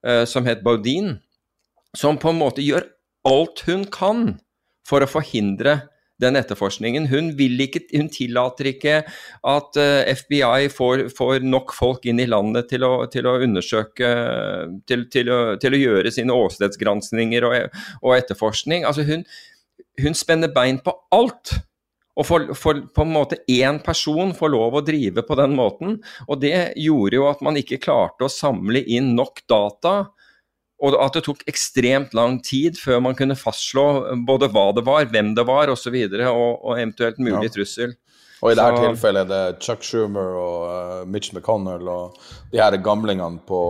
eh, 0.06 0.26
som 0.26 0.48
het 0.50 0.64
Baudin, 0.66 1.20
som 1.98 2.18
på 2.18 2.32
en 2.32 2.40
måte 2.42 2.64
gjør 2.66 2.88
alt 3.28 3.64
hun 3.68 3.86
kan 3.92 4.40
for 4.88 5.04
å 5.04 5.10
forhindre 5.10 5.82
den 6.22 6.38
etterforskningen. 6.38 7.08
Hun, 7.10 7.32
ikke, 7.38 7.84
hun 7.96 8.10
tillater 8.14 8.72
ikke 8.72 8.98
at 9.48 9.80
eh, 9.82 10.12
FBI 10.18 10.70
får, 10.74 11.08
får, 11.18 11.46
nok 11.46 11.74
folk 11.76 12.06
inn 12.10 12.22
i 12.22 12.30
landet 12.30 12.70
til 12.72 12.86
å, 12.86 12.94
til 13.12 13.30
å 13.30 13.38
undersøke 13.42 14.12
til, 14.90 15.08
til, 15.14 15.32
å, 15.34 15.40
til, 15.62 15.78
å, 15.78 15.82
gjøre 15.82 16.14
sine 16.14 16.38
åstedsgranskninger 16.38 17.48
og, 17.48 17.82
og 18.04 18.16
etterforskning. 18.20 18.86
Altså 18.88 19.06
hun, 19.08 19.26
hun 20.02 20.18
spenner 20.18 20.54
bein 20.54 20.82
på 20.84 20.94
alt 21.16 21.58
og 22.20 22.28
for, 22.28 22.50
for, 22.60 22.82
på 22.92 23.06
en 23.06 23.14
måte 23.14 23.40
én 23.50 23.80
person 23.84 24.34
får 24.36 24.52
lov 24.52 24.76
å 24.76 24.84
drive 24.84 25.24
på 25.24 25.38
den 25.40 25.54
måten. 25.56 26.00
Og 26.28 26.42
det 26.44 26.74
gjorde 26.80 27.18
jo 27.18 27.30
at 27.30 27.44
man 27.46 27.60
ikke 27.60 27.80
klarte 27.82 28.28
å 28.28 28.32
samle 28.32 28.84
inn 28.84 29.14
nok 29.16 29.44
data. 29.50 29.96
Og 30.82 30.98
at 30.98 31.16
det 31.16 31.24
tok 31.28 31.46
ekstremt 31.50 32.16
lang 32.18 32.40
tid 32.44 32.80
før 32.82 33.00
man 33.06 33.16
kunne 33.16 33.38
fastslå 33.38 33.86
både 34.28 34.50
hva 34.52 34.72
det 34.76 34.84
var, 34.88 35.08
hvem 35.14 35.32
det 35.38 35.46
var 35.48 35.72
osv. 35.72 35.96
Og, 35.96 36.18
så 36.18 36.34
og, 36.34 36.52
og 36.60 36.76
eventuelt 36.76 37.22
mulig 37.22 37.48
ja. 37.48 37.56
trussel. 37.56 37.96
Og 38.42 38.52
i 38.52 38.58
dette 38.58 38.82
tilfellet 38.82 39.22
er 39.22 39.30
det 39.30 39.62
Chuck 39.62 39.84
Schumer 39.86 40.34
og 40.34 40.62
uh, 40.66 41.02
Mitch 41.06 41.30
McConnell 41.32 41.86
og 41.94 42.18
de 42.52 42.58
her 42.58 42.74
gamlingene 42.82 43.38
på, 43.48 43.62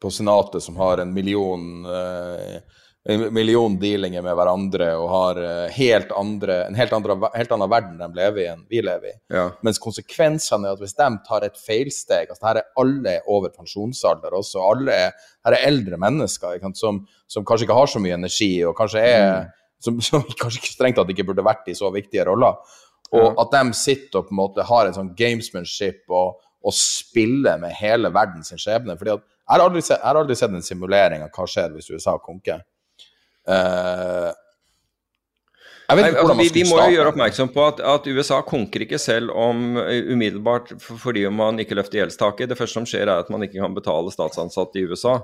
på 0.00 0.12
Senatet 0.14 0.64
som 0.64 0.78
har 0.80 1.02
en 1.02 1.12
million 1.12 1.84
uh, 1.84 2.56
en 3.08 3.22
million 3.32 3.78
dealinger 3.80 4.20
med 4.22 4.36
hverandre 4.36 4.90
og 5.00 5.06
har 5.08 5.38
eh, 5.40 5.72
helt 5.72 6.10
andre, 6.12 6.58
en 6.66 6.76
helt, 6.76 6.92
andre, 6.92 7.16
helt 7.32 7.54
annen 7.56 7.70
verden 7.72 7.96
de 8.00 8.08
lever 8.18 8.42
i 8.42 8.48
enn 8.50 8.66
vi 8.68 8.82
lever 8.84 9.14
i. 9.14 9.14
Ja. 9.32 9.46
Mens 9.64 9.80
konsekvensene 9.80 10.68
er 10.68 10.76
at 10.76 10.82
hvis 10.82 10.98
de 10.98 11.08
tar 11.26 11.46
et 11.46 11.56
feilsteg 11.56 12.28
altså 12.28 12.50
Her 12.50 12.60
er 12.60 12.68
alle 12.82 13.14
over 13.24 13.54
pensjonsalder 13.54 14.36
også. 14.36 14.60
alle 14.60 14.98
er, 15.06 15.16
Her 15.46 15.56
er 15.56 15.66
eldre 15.70 15.96
mennesker 16.00 16.60
sant, 16.60 16.76
som, 16.80 17.00
som 17.24 17.46
kanskje 17.48 17.68
ikke 17.68 17.78
har 17.80 17.88
så 17.88 18.02
mye 18.04 18.18
energi, 18.20 18.52
og 18.68 18.76
kanskje 18.76 19.06
er 19.06 19.48
som, 19.80 19.96
som 20.04 20.26
kanskje 20.40 20.60
ikke 20.60 20.74
strengt 20.74 21.00
tatt 21.00 21.12
ikke 21.14 21.26
burde 21.30 21.46
vært 21.46 21.72
i 21.72 21.78
så 21.78 21.88
viktige 21.94 22.28
roller. 22.28 22.60
Og 23.16 23.40
at 23.42 23.56
de 23.56 23.74
sitter 23.74 24.20
og 24.20 24.28
på 24.28 24.36
en 24.36 24.42
måte 24.42 24.66
har 24.68 24.86
en 24.86 24.94
sånn 24.94 25.14
gamesmanship 25.18 26.04
og, 26.12 26.36
og 26.62 26.76
spiller 26.76 27.58
med 27.58 27.72
hele 27.80 28.12
verdens 28.14 28.52
skjebne. 28.54 28.98
fordi 29.00 29.16
at 29.16 29.24
jeg 29.24 29.56
har, 29.56 29.64
aldri 29.64 29.80
sett, 29.82 29.98
jeg 29.98 30.06
har 30.06 30.20
aldri 30.20 30.36
sett 30.38 30.52
en 30.54 30.62
simulering 30.62 31.24
av 31.24 31.32
hva 31.34 31.46
skjer 31.48 31.72
hvis 31.74 31.90
USA 31.90 32.14
konker. 32.22 32.60
Vet 35.90 36.04
Nei, 36.06 36.10
altså, 36.14 36.34
vi, 36.38 36.48
vi 36.54 36.62
må 36.68 36.76
jo 36.84 36.92
gjøre 36.94 37.10
oppmerksom 37.10 37.48
på 37.50 37.62
at, 37.66 37.80
at 37.82 38.04
USA 38.06 38.38
konker 38.46 38.84
ikke 38.84 38.98
selv 39.02 39.32
om 39.34 39.74
eh, 39.82 40.04
umiddelbart 40.12 40.70
fordi 40.78 41.24
man 41.34 41.58
ikke 41.62 41.74
løfter 41.78 42.04
gjeldstaket. 42.04 42.52
Det 42.52 42.58
første 42.58 42.78
som 42.78 42.86
skjer, 42.86 43.08
er 43.10 43.24
at 43.24 43.30
man 43.32 43.42
ikke 43.42 43.58
kan 43.58 43.74
betale 43.74 44.12
statsansatte 44.14 44.78
i 44.78 44.84
USA. 44.86 45.16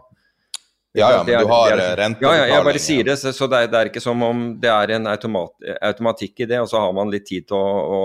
Ja, 0.96 1.10
ja, 1.12 1.22
men 1.22 1.34
er- 1.36 1.44
du 1.44 1.52
har 1.52 1.70
eh, 1.76 2.16
Ja, 2.24 2.32
ja, 2.34 2.44
jeg 2.50 2.64
bare 2.66 2.80
sier 2.82 3.06
det, 3.06 3.18
så, 3.20 3.30
så 3.36 3.46
det, 3.52 3.62
er, 3.62 3.70
det 3.70 3.78
er 3.78 3.90
ikke 3.92 4.02
som 4.02 4.22
om 4.26 4.44
det 4.58 4.70
er 4.72 4.96
en 4.96 5.06
automat, 5.12 5.52
automatikk 5.84 6.42
i 6.42 6.50
det, 6.50 6.58
og 6.64 6.70
så 6.72 6.82
har 6.82 6.94
man 6.96 7.12
litt 7.14 7.28
tid 7.28 7.46
til 7.46 7.58
å, 7.60 7.66
å, 7.86 8.00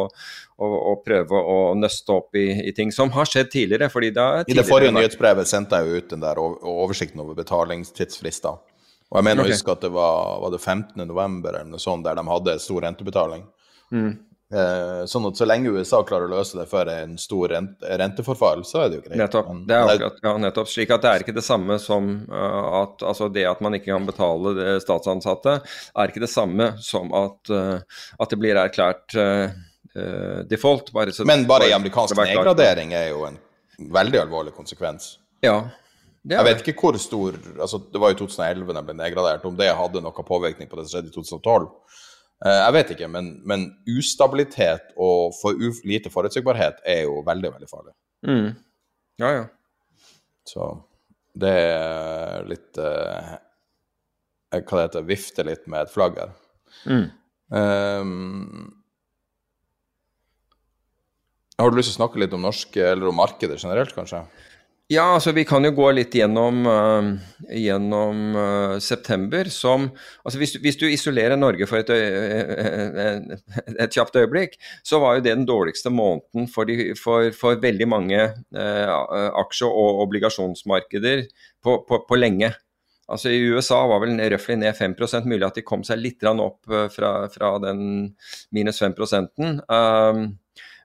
å, 0.61 0.71
å 0.91 0.95
prøve 1.01 1.39
å 1.55 1.59
nøste 1.79 2.13
opp 2.13 2.37
i, 2.37 2.49
i 2.67 2.75
ting 2.77 2.91
som 2.93 3.09
har 3.15 3.25
skjedd 3.31 3.49
tidligere. 3.55 3.89
fordi 3.89 4.11
det 4.13 4.21
er 4.27 4.45
I 4.53 4.59
det 4.59 4.67
forrige 4.69 4.93
nyhetsbrevet 4.99 5.49
sendte 5.49 5.79
jeg 5.81 5.87
jo 5.89 6.03
ut 6.03 6.13
den 6.13 6.27
der 6.27 6.43
oversikten 6.45 7.23
over 7.23 7.39
betalingstidsfrister. 7.41 8.59
Og 9.11 9.19
jeg 9.19 9.27
mener 9.27 9.43
å 9.43 9.51
huske 9.51 9.73
at 9.73 9.81
det 9.83 9.91
var, 9.91 10.39
var 10.39 10.51
det 10.53 10.61
15. 10.63 11.05
november 11.07 11.55
eller 11.57 11.71
noe 11.73 11.83
sånt, 11.83 12.05
der 12.07 12.15
de 12.15 12.23
hadde 12.27 12.59
stor 12.63 12.85
rentebetaling. 12.85 13.43
Mm. 13.91 14.11
Eh, 14.51 15.01
sånn 15.07 15.25
at 15.29 15.39
så 15.39 15.45
lenge 15.47 15.71
USA 15.71 16.01
klarer 16.03 16.27
å 16.27 16.33
løse 16.33 16.57
det 16.59 16.65
før 16.67 16.89
en 16.91 17.13
stor 17.19 17.53
rente, 17.53 17.87
renteforfall, 18.01 18.65
så 18.67 18.81
er 18.83 18.89
det 18.89 18.97
jo 18.97 19.03
greit. 19.05 19.17
Nettopp. 19.21 19.47
Men- 19.47 19.65
Det 19.67 19.75
er 19.77 19.91
akkurat, 19.93 20.17
ja, 20.23 20.33
nettopp. 20.43 20.67
Slik 20.67 20.91
at 20.91 21.01
det 21.01 21.11
er 21.11 21.23
ikke 21.23 21.35
det 21.35 21.43
samme 21.43 21.79
som 21.79 22.09
uh, 22.29 22.81
at 22.83 22.99
altså 22.99 23.31
det 23.31 23.45
at 23.47 23.61
man 23.61 23.73
ikke 23.73 23.93
kan 23.93 24.05
betale 24.05 24.55
det 24.55 24.81
statsansatte, 24.83 25.61
er 25.95 26.07
ikke 26.11 26.25
det 26.25 26.31
samme 26.31 26.73
som 26.83 27.13
at, 27.13 27.49
uh, 27.49 27.79
at 28.19 28.29
det 28.29 28.39
blir 28.39 28.59
erklært 28.59 29.15
uh, 29.15 30.43
default. 30.47 30.91
Bare 30.91 31.11
så, 31.15 31.25
Men 31.25 31.45
bare 31.47 31.69
i 31.69 31.75
amerikansk 31.75 32.15
nedgradering 32.15 32.91
er 32.93 33.09
jo 33.11 33.25
en 33.27 33.39
veldig 33.79 34.19
alvorlig 34.19 34.53
konsekvens. 34.55 35.17
Ja. 35.43 35.69
Det 36.21 36.37
Jeg 36.37 36.45
vet 36.45 36.59
ikke 36.61 36.85
hvor 36.85 36.97
stor 37.01 37.37
altså 37.57 37.79
Det 37.91 38.01
var 38.01 38.13
i 38.13 38.17
2011 38.19 38.75
den 38.77 38.85
ble 38.85 38.95
nedgradert, 38.97 39.45
om 39.47 39.55
det 39.57 39.71
hadde 39.73 40.03
noen 40.05 40.27
påvirkning 40.27 40.69
på 40.69 40.77
det 40.77 40.85
som 40.85 40.97
skjedde 40.97 41.09
i 41.09 41.15
2012. 41.15 41.69
Eh, 42.45 42.57
jeg 42.57 42.75
vet 42.77 42.91
ikke, 42.95 43.09
men, 43.09 43.31
men 43.47 43.65
ustabilitet 43.89 44.93
og 44.97 45.33
for 45.37 45.57
lite 45.87 46.11
forutsigbarhet 46.13 46.83
er 46.85 47.03
jo 47.07 47.21
veldig, 47.25 47.53
veldig 47.57 47.69
farlig. 47.69 47.95
Mm. 48.27 48.51
Ja, 49.21 49.31
ja. 49.39 49.47
Så 50.47 50.67
det 51.37 51.53
er 51.53 52.45
litt 52.49 52.77
eh, 52.81 53.33
Hva 54.51 54.77
det 54.77 54.85
heter 54.85 55.07
Vifte 55.07 55.45
litt 55.47 55.65
med 55.71 55.85
et 55.85 55.93
flagg 55.93 56.17
her. 56.19 56.33
Mm. 56.85 57.05
Um, 57.51 58.81
har 61.59 61.69
du 61.69 61.77
lyst 61.77 61.91
til 61.91 61.99
å 61.99 62.01
snakke 62.01 62.21
litt 62.21 62.33
om 62.35 62.43
norske, 62.43 62.81
eller 62.81 63.11
om 63.11 63.19
markedet 63.21 63.59
generelt, 63.61 63.93
kanskje? 63.95 64.23
Ja, 64.91 65.05
altså 65.15 65.31
vi 65.31 65.45
kan 65.47 65.63
jo 65.63 65.71
gå 65.71 65.85
litt 65.95 66.15
gjennom, 66.17 66.65
uh, 66.67 67.45
gjennom 67.55 68.33
uh, 68.35 68.73
september 68.83 69.47
som 69.53 69.85
altså 70.25 70.41
hvis, 70.41 70.57
hvis 70.59 70.79
du 70.81 70.83
isolerer 70.89 71.39
Norge 71.39 71.63
for 71.69 71.79
et, 71.79 71.91
øy- 71.95 73.37
et 73.79 73.95
kjapt 73.95 74.19
øyeblikk, 74.19 74.57
så 74.83 74.99
var 74.99 75.15
jo 75.15 75.23
det 75.23 75.37
den 75.37 75.47
dårligste 75.47 75.93
måneden 75.95 76.49
for, 76.51 76.67
de, 76.67 76.91
for, 76.99 77.31
for 77.37 77.61
veldig 77.63 77.87
mange 77.87 78.19
uh, 78.35 79.31
aksje- 79.45 79.71
og 79.71 80.03
obligasjonsmarkeder 80.09 81.23
på, 81.63 81.77
på, 81.87 82.03
på 82.09 82.19
lenge. 82.19 82.51
Altså 83.11 83.31
I 83.31 83.47
USA 83.55 83.79
var 83.87 84.03
vel 84.03 84.19
røftlig 84.19 84.59
ned 84.59 84.75
5% 84.75 85.27
mulig 85.27 85.47
at 85.47 85.57
de 85.59 85.65
kom 85.67 85.83
seg 85.87 85.99
litt 85.99 86.23
opp 86.31 86.71
eh, 86.71 86.87
fra, 86.93 87.11
fra 87.33 87.49
den 87.63 87.81
minus 88.55 88.79
5 88.79 88.95
um, 89.67 90.21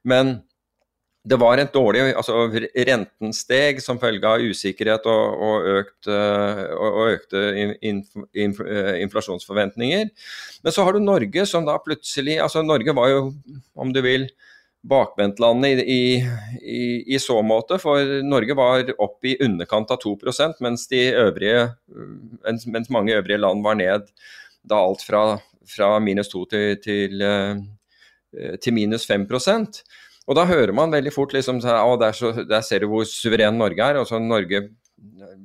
Men 0.03 0.33
det 1.27 1.37
var 1.43 1.59
en 1.59 1.71
dårlig 1.75 2.03
altså 2.15 2.45
Renten 2.87 3.33
steg 3.35 3.81
som 3.83 3.99
følge 3.99 4.31
av 4.31 4.45
usikkerhet 4.47 5.07
og, 5.11 5.41
og, 5.49 5.69
økt, 5.81 6.09
eh, 6.13 6.61
og, 6.77 6.99
økte 7.17 7.43
inf- 7.83 8.27
inf- 8.31 8.63
eh, 8.63 8.93
inflasjonsforventninger. 9.03 10.11
Men 10.63 10.75
så 10.75 10.85
har 10.87 10.95
du 10.95 11.03
Norge 11.03 11.47
som 11.51 11.67
da 11.67 11.79
plutselig 11.83 12.39
altså 12.43 12.63
Norge 12.63 12.95
var 12.95 13.11
jo, 13.11 13.25
om 13.75 13.91
du 13.95 14.03
vil, 14.07 14.29
bakvendtlandet 14.87 15.83
i, 15.83 16.23
i, 16.63 16.83
i, 17.15 17.19
så 17.19 17.41
måte. 17.43 17.81
For 17.83 18.23
Norge 18.23 18.55
var 18.55 18.87
opp 19.03 19.27
i 19.27 19.35
underkant 19.43 19.91
av 19.91 19.99
2% 20.05 20.63
mens, 20.63 20.87
de 20.93 21.09
øvrige, 21.11 21.65
mens 22.71 22.91
mange 22.95 23.17
øvrige 23.19 23.41
land 23.43 23.67
var 23.67 23.81
ned 23.81 24.07
da 24.63 24.79
alt 24.79 25.03
fra, 25.03 25.41
fra 25.67 25.97
minus 26.03 26.31
2 26.31 26.45
til, 26.55 26.79
til, 26.87 27.27
eh, 27.27 28.55
til 28.63 28.79
minus 28.79 29.11
5 29.11 29.27
og 30.27 30.39
da 30.39 30.47
hører 30.49 30.75
man 30.75 30.95
veldig 30.95 31.13
fort 31.15 31.35
liksom 31.37 31.61
så, 31.63 31.77
å, 31.87 31.95
der, 32.01 32.17
så, 32.17 32.33
der 32.43 32.65
ser 32.67 32.83
du 32.83 32.91
hvor 32.91 33.07
suveren 33.07 33.59
Norge 33.61 33.83
er. 33.85 34.01
Altså, 34.01 34.19
Norge 34.23 34.65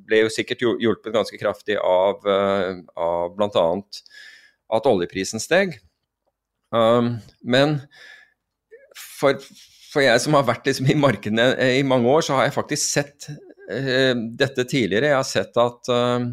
ble 0.07 0.23
jo 0.23 0.31
sikkert 0.33 0.63
hjulpet 0.65 1.13
ganske 1.13 1.37
kraftig 1.37 1.77
av, 1.77 2.25
uh, 2.25 2.81
av 2.97 3.35
bl.a. 3.37 3.65
at 4.77 4.89
oljeprisen 4.89 5.43
steg. 5.43 5.77
Um, 6.73 7.17
men 7.43 7.77
for, 8.97 9.37
for 9.91 10.03
jeg 10.05 10.23
som 10.23 10.37
har 10.37 10.47
vært 10.47 10.69
liksom 10.69 10.89
i 10.89 10.97
markedene 10.97 11.51
eh, 11.57 11.77
i 11.81 11.87
mange 11.87 12.09
år, 12.09 12.25
så 12.25 12.39
har 12.39 12.47
jeg 12.47 12.57
faktisk 12.57 12.85
sett 12.87 13.29
uh, 13.29 14.15
dette 14.39 14.65
tidligere. 14.65 15.11
Jeg 15.11 15.19
har 15.19 15.27
sett 15.27 15.61
at, 15.61 15.91
eh, 15.93 16.31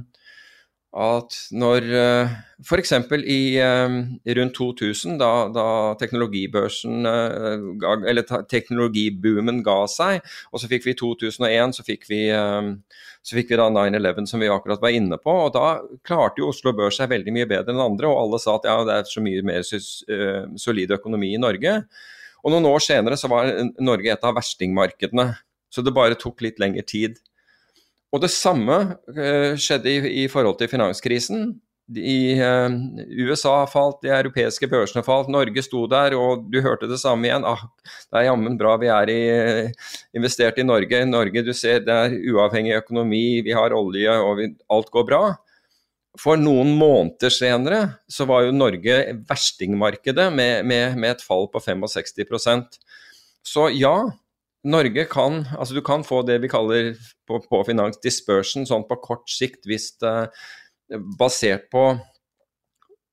at 0.96 1.34
når 1.52 1.88
uh, 1.92 2.36
f.eks. 2.58 2.92
i 3.22 3.56
eh, 3.62 3.96
rundt 4.38 4.56
2000, 4.56 5.18
da, 5.20 5.30
da 5.54 5.66
teknologibørsen 6.00 7.06
eh, 7.06 7.66
eller 8.10 8.26
teknologiboomen 8.50 9.62
ga 9.66 9.78
seg, 9.90 10.24
og 10.50 10.62
så 10.62 10.70
fikk 10.70 10.88
vi 10.88 10.94
i 10.96 10.98
2001 10.98 11.76
så 11.78 11.86
fikk 11.86 12.08
vi, 12.10 12.24
eh, 12.34 12.72
så 13.22 13.38
fikk 13.38 13.52
vi 13.52 13.60
da 13.60 13.68
9-11 13.70 14.26
som 14.30 14.42
vi 14.42 14.50
akkurat 14.50 14.82
var 14.82 14.96
inne 14.96 15.20
på, 15.22 15.36
og 15.46 15.54
da 15.54 15.78
klarte 16.06 16.42
jo 16.42 16.50
Oslo 16.50 16.74
Børs 16.74 16.98
seg 16.98 17.12
veldig 17.12 17.36
mye 17.36 17.50
bedre 17.50 17.74
enn 17.74 17.84
andre, 17.84 18.10
og 18.10 18.24
alle 18.24 18.42
sa 18.42 18.58
at 18.58 18.66
ja, 18.66 18.78
det 18.88 18.96
er 18.96 19.12
så 19.12 19.22
mye 19.22 19.46
mer 19.46 19.62
eh, 19.62 20.42
solid 20.58 20.98
økonomi 20.98 21.34
i 21.36 21.42
Norge. 21.42 21.78
Og 22.42 22.54
noen 22.54 22.66
år 22.70 22.82
senere 22.82 23.18
så 23.18 23.30
var 23.30 23.50
Norge 23.82 24.14
et 24.14 24.26
av 24.26 24.34
verstingmarkedene, 24.38 25.30
så 25.70 25.84
det 25.84 25.94
bare 25.94 26.18
tok 26.18 26.42
litt 26.42 26.58
lengre 26.62 26.82
tid. 26.86 27.18
Og 28.14 28.22
det 28.24 28.30
samme 28.32 28.76
eh, 29.12 29.54
skjedde 29.60 29.92
i, 30.08 30.28
forhold 30.32 30.56
til 30.60 30.70
finanskrisen. 30.70 31.50
I 31.88 32.36
eh, 32.36 32.76
USA 33.24 33.62
falt, 33.68 34.00
de 34.04 34.12
europeiske 34.12 34.68
børsene 34.68 35.04
falt, 35.04 35.30
Norge 35.32 35.64
sto 35.64 35.86
der, 35.90 36.16
og 36.16 36.46
du 36.52 36.60
hørte 36.64 36.88
det 36.88 37.00
samme 37.00 37.28
igjen. 37.28 37.44
Ah, 37.48 37.66
det 38.08 38.20
er 38.20 38.28
jammen 38.30 38.56
bra 38.60 38.76
vi 38.80 38.88
er 38.92 39.12
i, 39.12 39.20
investert 40.16 40.60
i 40.60 40.66
Norge. 40.66 41.02
Norge, 41.08 41.44
du 41.44 41.52
ser, 41.56 41.84
det 41.84 41.98
er 41.98 42.16
uavhengig 42.32 42.78
økonomi, 42.80 43.42
vi 43.44 43.56
har 43.56 43.76
olje, 43.76 44.16
og 44.24 44.40
vi, 44.40 44.50
alt 44.72 44.92
går 44.94 45.08
bra. 45.08 45.22
For 46.18 46.40
noen 46.40 46.72
måneder 46.78 47.32
senere 47.32 47.82
så 48.10 48.26
var 48.28 48.46
jo 48.46 48.56
Norge 48.56 48.96
verstingmarkedet 49.28 50.30
med, 50.34 50.64
med, 50.66 50.96
med 50.98 51.14
et 51.14 51.22
fall 51.22 51.46
på 51.52 51.60
65% 51.62 52.80
Så 53.46 53.68
ja, 53.76 53.94
Norge 54.66 55.04
kan 55.10 55.44
altså 55.54 55.76
du 55.76 55.82
kan 55.86 56.02
få 56.04 56.22
det 56.26 56.40
vi 56.42 56.50
kaller 56.50 56.94
på, 57.28 57.38
på 57.44 57.60
finans 57.68 58.00
dispersion 58.02 58.66
sånn 58.66 58.88
på 58.88 58.98
kort 59.04 59.28
sikt 59.30 59.68
hvis 59.70 59.92
det 60.02 60.14
basert 61.18 61.68
på 61.70 61.92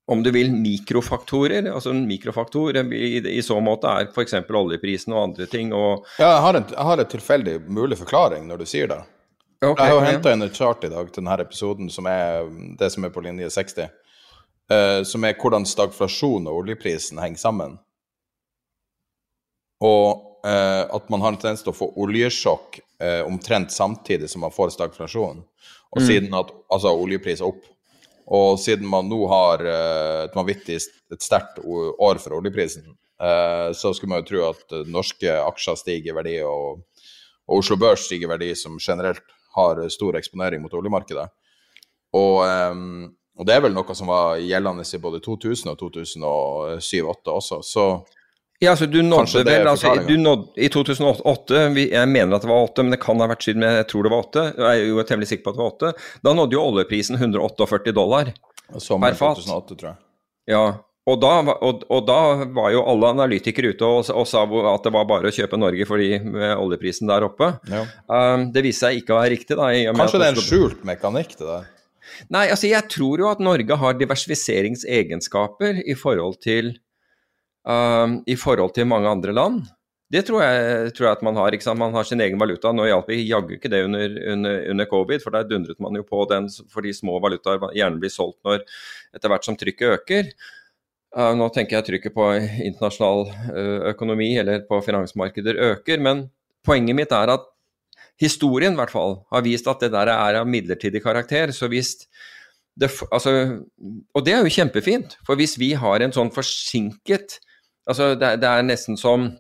om 0.08 0.22
du 0.24 0.32
vil 0.32 0.52
mikrofaktorer. 0.54 1.72
altså 1.72 1.90
En 1.90 2.08
mikrofaktor 2.08 2.78
i, 2.78 3.18
i 3.18 3.42
så 3.42 3.58
måte 3.62 3.90
er 3.90 4.12
f.eks. 4.12 4.36
oljeprisen 4.50 5.14
og 5.16 5.24
andre 5.24 5.48
ting. 5.50 5.74
og 5.74 6.06
Ja, 6.20 6.30
jeg 6.36 6.42
har, 6.46 6.60
en, 6.60 6.68
jeg 6.72 6.88
har 6.90 7.02
en 7.02 7.12
tilfeldig 7.16 7.56
mulig 7.68 7.98
forklaring 7.98 8.48
når 8.48 8.62
du 8.62 8.66
sier 8.70 8.92
det. 8.92 9.02
Okay, 9.64 9.88
jeg 9.88 9.96
har 9.96 10.04
ja. 10.04 10.12
henta 10.12 10.34
inn 10.36 10.46
et 10.46 10.58
chart 10.58 10.84
i 10.86 10.92
dag 10.92 11.10
til 11.10 11.24
denne 11.24 11.40
episoden, 11.42 11.90
som 11.90 12.06
er 12.12 12.46
det 12.78 12.92
som 12.94 13.08
er 13.08 13.14
på 13.16 13.24
linje 13.26 13.50
60. 13.50 13.90
Uh, 14.66 15.02
som 15.06 15.26
er 15.26 15.38
hvordan 15.38 15.66
stagflasjon 15.70 16.48
og 16.50 16.62
oljeprisen 16.64 17.22
henger 17.22 17.42
sammen. 17.42 17.76
Og 19.86 20.06
eh, 20.12 20.35
at 20.46 21.10
man 21.10 21.22
har 21.24 21.34
en 21.34 21.38
tendens 21.42 21.64
til 21.66 21.72
å 21.72 21.78
få 21.78 21.88
oljesjokk 22.04 22.80
eh, 23.02 23.22
omtrent 23.26 23.72
samtidig 23.74 24.30
som 24.30 24.44
man 24.46 24.54
får 24.54 24.76
stagflasjon. 24.76 25.44
Og 25.96 26.02
Mm. 26.02 26.08
siden 26.08 26.34
at 26.36 26.52
altså 26.72 26.92
oljepris 26.92 27.42
er 27.42 27.48
opp. 27.48 27.64
Og 28.28 28.60
siden 28.60 28.88
man 28.90 29.08
nå 29.10 29.28
har 29.30 29.62
eh, 29.62 30.24
et 30.26 30.36
vanvittig 30.36 30.80
sterkt 31.22 31.60
år 31.64 32.20
for 32.20 32.36
oljeprisen, 32.40 32.84
eh, 33.22 33.70
så 33.74 33.94
skulle 33.94 34.10
man 34.10 34.24
jo 34.24 34.30
tro 34.32 34.50
at 34.50 34.72
eh, 34.74 34.88
norske 34.92 35.30
aksjer 35.30 35.76
stiger 35.78 36.12
i 36.12 36.16
verdi, 36.18 36.36
og, 36.44 36.82
og 37.48 37.60
Oslo 37.62 37.78
Børs 37.78 38.06
stiger 38.06 38.28
i 38.28 38.34
verdi, 38.34 38.56
som 38.56 38.80
generelt 38.82 39.24
har 39.56 39.80
stor 39.90 40.18
eksponering 40.18 40.62
mot 40.62 40.74
oljemarkedet. 40.74 41.30
Og, 42.14 42.46
eh, 42.46 43.12
Og 43.38 43.46
det 43.46 43.52
er 43.52 43.62
vel 43.66 43.74
noe 43.76 43.94
som 43.96 44.08
var 44.08 44.38
gjeldende 44.40 44.86
i 44.88 44.98
både 45.04 45.20
2000 45.20 45.72
og 45.74 45.78
2007-2008 45.82 47.34
også, 47.34 47.58
så 47.68 48.06
Ja, 48.66 48.74
altså 48.74 48.88
du 48.90 48.98
nådde 49.06 49.44
vel 49.46 49.68
altså, 49.72 49.92
du 50.08 50.16
nådde, 50.18 50.50
I 50.66 50.70
2008, 50.74 51.62
vi- 51.76 51.90
jeg 51.92 52.10
mener 52.12 52.36
at 52.40 52.42
det 52.46 52.50
var 52.50 52.66
8, 52.68 52.84
men 52.84 52.96
det 52.96 53.00
kan 53.04 53.22
ha 53.22 53.28
vært 53.32 53.46
siden 53.46 53.64
jeg 53.68 53.86
tror 53.92 54.04
det 54.08 54.12
var 54.16 54.26
8. 54.26 54.46
Jeg 54.58 54.82
er 54.82 54.90
jo 54.90 55.04
temmelig 55.08 55.30
sikker 55.32 55.46
på 55.46 55.54
at 55.54 55.60
det 55.60 55.64
var 55.64 55.72
8. 55.76 55.94
Da 56.26 56.34
nådde 56.34 56.58
jo 56.58 56.66
oljeprisen 56.66 57.20
148 57.22 57.94
dollar. 57.96 58.34
sommeren 58.82 59.14
Per 59.14 59.22
fat. 59.22 59.44
2008, 59.46 59.78
tror 59.80 59.90
jeg. 59.94 59.98
Ja, 60.50 60.66
og 61.06 61.20
da, 61.22 61.32
og, 61.62 61.84
og 61.94 62.08
da 62.08 62.16
var 62.50 62.72
jo 62.74 62.80
alle 62.90 63.12
analytikere 63.14 63.76
ute 63.76 63.86
og, 63.86 64.08
og 64.10 64.26
sa 64.26 64.42
at 64.74 64.84
det 64.88 64.94
var 64.96 65.06
bare 65.06 65.30
å 65.30 65.36
kjøpe 65.36 65.60
Norge 65.62 65.86
fordi 65.86 66.08
med 66.24 66.56
oljeprisen 66.58 67.06
der 67.12 67.28
oppe. 67.28 67.52
Ja. 67.70 67.84
Um, 68.10 68.48
det 68.56 68.64
viste 68.66 68.88
seg 68.88 69.04
ikke 69.04 69.14
å 69.14 69.20
være 69.22 69.36
riktig. 69.36 69.54
da. 69.60 69.70
Kanskje 69.94 70.22
det 70.24 70.32
er 70.32 70.34
en 70.34 70.42
skjult 70.48 70.82
mekanikk, 70.90 71.36
det 71.38 71.46
der. 71.46 71.68
Nei, 72.34 72.48
altså 72.54 72.70
jeg 72.70 72.88
tror 72.90 73.22
jo 73.22 73.30
at 73.30 73.40
Norge 73.44 73.78
har 73.82 73.94
diversifiseringsegenskaper 74.02 75.82
i 75.86 75.94
forhold 75.98 76.40
til 76.42 76.74
um, 77.66 78.20
i 78.26 78.38
forhold 78.40 78.76
til 78.76 78.88
mange 78.90 79.10
andre 79.10 79.34
land. 79.36 79.64
Det 80.14 80.22
tror 80.28 80.44
jeg, 80.44 80.92
tror 80.96 81.08
jeg 81.08 81.18
at 81.18 81.24
man 81.26 81.38
har. 81.40 81.56
Man 81.76 81.96
har 81.96 82.06
sin 82.06 82.22
egen 82.22 82.40
valuta. 82.40 82.72
Nå 82.72 82.86
hjalp 82.86 83.10
jaggu 83.10 83.56
ikke 83.56 83.72
det 83.74 83.84
under, 83.88 84.20
under, 84.34 84.60
under 84.72 84.86
covid, 84.86 85.24
for 85.24 85.34
der 85.34 85.48
dundret 85.50 85.82
man 85.82 85.98
jo 85.98 86.06
på 86.06 86.28
den 86.30 86.48
fordi 86.72 86.94
små 86.94 87.18
valutaer 87.24 87.64
gjerne 87.74 88.00
blir 88.00 88.14
solgt 88.14 88.38
når 88.46 88.62
etter 89.16 89.32
hvert 89.32 89.48
som 89.48 89.58
trykket 89.58 89.98
øker. 89.98 90.30
Uh, 91.16 91.32
nå 91.38 91.50
tenker 91.56 91.80
jeg 91.80 91.88
trykket 91.90 92.16
på 92.16 92.30
internasjonal 92.38 93.26
uh, 93.32 93.90
økonomi 93.94 94.34
eller 94.38 94.66
på 94.70 94.82
finansmarkeder 94.84 95.58
øker, 95.72 96.02
men 96.04 96.28
poenget 96.66 96.98
mitt 96.98 97.14
er 97.16 97.32
at 97.34 97.46
historien 98.22 98.76
i 98.76 98.80
hvert 98.80 98.94
fall 98.94 99.20
har 99.32 99.44
vist 99.46 99.68
at 99.68 99.82
det 99.84 99.92
der 99.96 100.12
er 100.12 100.42
av 100.42 100.48
midlertidig 100.48 101.02
karakter. 101.04 101.52
Så 101.56 101.70
hvis 101.72 101.96
det, 102.76 102.92
altså, 103.12 103.32
og 104.14 104.26
det 104.26 104.36
er 104.36 104.44
jo 104.44 104.52
kjempefint, 104.52 105.18
for 105.28 105.40
hvis 105.40 105.56
vi 105.60 105.74
har 105.80 106.04
en 106.04 106.14
sånn 106.16 106.32
forsinket 106.36 107.40
altså 107.88 108.14
det, 108.20 108.36
det 108.44 108.52
er 108.52 108.68
nesten 108.68 109.00
som 109.00 109.32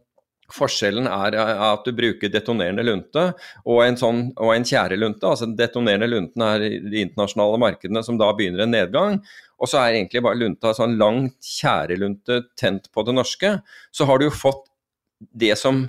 Forskjellen 0.53 1.07
er 1.09 1.33
eh, 1.41 1.61
at 1.71 1.87
du 1.87 1.91
bruker 1.97 2.29
detonerende 2.29 2.83
lunte 2.85 3.23
og 3.65 3.79
en, 3.81 3.95
sånn, 3.97 4.19
og 4.37 4.51
en 4.53 4.67
tjærelunte. 4.67 5.25
altså 5.25 5.47
Detonerende 5.57 6.09
lunten 6.11 6.43
er 6.45 6.65
de 6.85 7.01
internasjonale 7.01 7.57
markedene 7.63 8.03
som 8.05 8.19
da 8.21 8.27
begynner 8.37 8.65
en 8.67 8.75
nedgang. 8.75 9.17
Og 9.57 9.71
så 9.71 9.79
er 9.81 9.95
egentlig 9.95 10.21
bare 10.25 10.37
lunta 10.37 10.75
sånn 10.77 10.97
lang 11.01 11.31
tjærelunte 11.41 12.43
tent 12.61 12.91
på 12.93 13.05
det 13.07 13.15
norske. 13.17 13.55
Så 13.89 14.05
har 14.05 14.21
du 14.21 14.27
jo 14.27 14.35
fått 14.37 14.67
det 15.33 15.55
som 15.57 15.87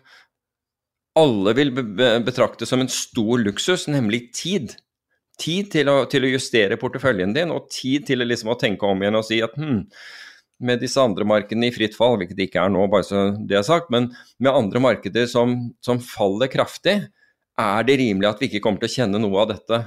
alle 1.17 1.53
vil 1.57 1.73
be- 1.77 1.85
be- 1.99 2.11
betrakte 2.25 2.69
som 2.69 2.81
en 2.81 2.89
stor 2.93 3.41
luksus, 3.43 3.87
nemlig 3.93 4.31
tid. 4.37 4.77
Tid 5.41 5.69
til 5.73 5.89
å, 5.93 5.99
til 6.09 6.25
å 6.25 6.33
justere 6.33 6.79
porteføljen 6.81 7.35
din, 7.37 7.53
og 7.53 7.69
tid 7.73 8.07
til 8.09 8.25
liksom 8.25 8.55
å 8.55 8.61
tenke 8.61 8.89
om 8.89 9.03
igjen 9.05 9.19
og 9.21 9.27
si 9.29 9.43
at 9.45 9.57
hm, 9.61 9.83
med 10.63 10.81
disse 10.81 11.01
andre 11.03 11.27
markedene 11.29 11.69
i 11.69 11.75
fritt 11.75 11.97
fall, 11.97 12.17
hvilket 12.21 12.39
det 12.39 12.49
ikke 12.49 12.63
er 12.65 12.73
nå, 12.73 12.87
bare 12.93 13.07
så 13.07 13.27
det 13.49 13.59
er 13.59 13.67
sagt, 13.67 13.91
men 13.93 14.09
med 14.43 14.53
andre 14.53 14.83
markeder 14.83 15.29
som, 15.31 15.57
som 15.85 16.01
faller 16.03 16.51
kraftig, 16.53 17.01
er 17.57 17.85
det 17.89 17.99
rimelig 18.01 18.31
at 18.31 18.41
vi 18.41 18.51
ikke 18.51 18.63
kommer 18.65 18.83
til 18.83 18.91
å 18.91 18.97
kjenne 19.01 19.21
noe 19.21 19.43
av 19.43 19.53
dette. 19.53 19.83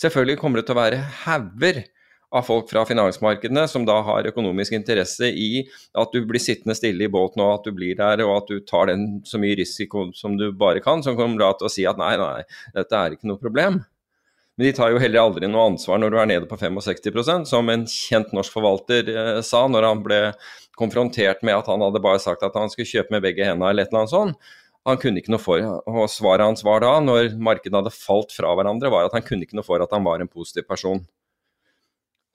Selvfølgelig 0.00 0.40
kommer 0.40 0.60
det 0.60 0.68
til 0.68 0.76
å 0.76 0.80
være 0.80 1.00
hauger 1.24 1.82
av 2.30 2.46
folk 2.46 2.68
fra 2.70 2.84
finansmarkedene 2.86 3.64
som 3.68 3.84
da 3.86 3.96
har 4.06 4.28
økonomisk 4.30 4.76
interesse 4.76 5.28
i 5.34 5.64
at 5.98 6.12
du 6.14 6.22
blir 6.28 6.42
sittende 6.42 6.76
stille 6.78 7.08
i 7.08 7.10
båten 7.10 7.42
og 7.42 7.56
at 7.56 7.66
du 7.66 7.74
blir 7.74 7.96
der 7.98 8.22
og 8.22 8.36
at 8.36 8.52
du 8.52 8.60
tar 8.66 8.86
den 8.92 9.18
så 9.26 9.40
mye 9.42 9.58
risiko 9.58 10.08
som 10.16 10.36
du 10.38 10.50
bare 10.54 10.82
kan, 10.84 11.02
som 11.02 11.18
kommer 11.18 11.42
da 11.42 11.50
til 11.58 11.66
å 11.66 11.72
si 11.72 11.86
at 11.90 11.98
nei, 12.00 12.14
nei, 12.20 12.44
dette 12.76 13.00
er 13.00 13.16
ikke 13.16 13.30
noe 13.30 13.42
problem. 13.42 13.80
Men 14.60 14.66
de 14.66 14.72
tar 14.76 14.90
jo 14.92 14.98
heller 15.00 15.22
aldri 15.22 15.48
noe 15.48 15.70
ansvar 15.70 15.96
når 16.02 16.12
du 16.12 16.16
er 16.20 16.26
nede 16.28 16.48
på 16.48 16.58
65% 16.60 17.48
som 17.48 17.70
en 17.72 17.86
kjent 17.88 18.34
norsk 18.36 18.52
forvalter 18.52 19.06
eh, 19.08 19.38
sa 19.40 19.62
når 19.72 19.86
han 19.88 20.02
ble 20.04 20.18
konfrontert 20.76 21.40
med 21.48 21.56
at 21.56 21.70
han 21.72 21.80
hadde 21.80 22.02
bare 22.04 22.20
sagt 22.20 22.44
at 22.44 22.58
han 22.60 22.68
skulle 22.68 22.90
kjøpe 22.90 23.14
med 23.14 23.24
begge 23.24 23.46
hendene 23.48 23.70
eller 23.72 23.88
et 23.88 23.94
eller 23.94 24.02
annet 24.02 24.12
sånt. 24.12 24.50
Han 24.84 25.00
kunne 25.00 25.22
ikke 25.22 25.32
noe 25.32 25.40
for, 25.40 25.64
og 25.64 26.12
Svaret 26.12 26.44
hans 26.44 26.60
var 26.64 26.84
da, 26.84 26.92
når 27.00 27.38
markedene 27.40 27.80
hadde 27.80 27.94
falt 27.96 28.36
fra 28.36 28.52
hverandre, 28.52 28.92
var 28.92 29.08
at 29.08 29.16
han 29.16 29.24
kunne 29.24 29.48
ikke 29.48 29.56
noe 29.56 29.64
for 29.64 29.80
at 29.80 29.96
han 29.96 30.04
var 30.04 30.20
en 30.20 30.28
positiv 30.28 30.68
person. 30.68 31.00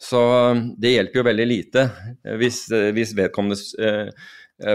Så 0.01 0.25
eh, 0.49 0.65
det 0.81 0.95
hjelper 0.95 1.21
jo 1.21 1.29
veldig 1.29 1.47
lite 1.53 1.85
hvis, 2.41 2.65
eh, 2.73 2.89
hvis 2.97 3.13
vedkommendes 3.21 3.69
eh, 3.77 4.09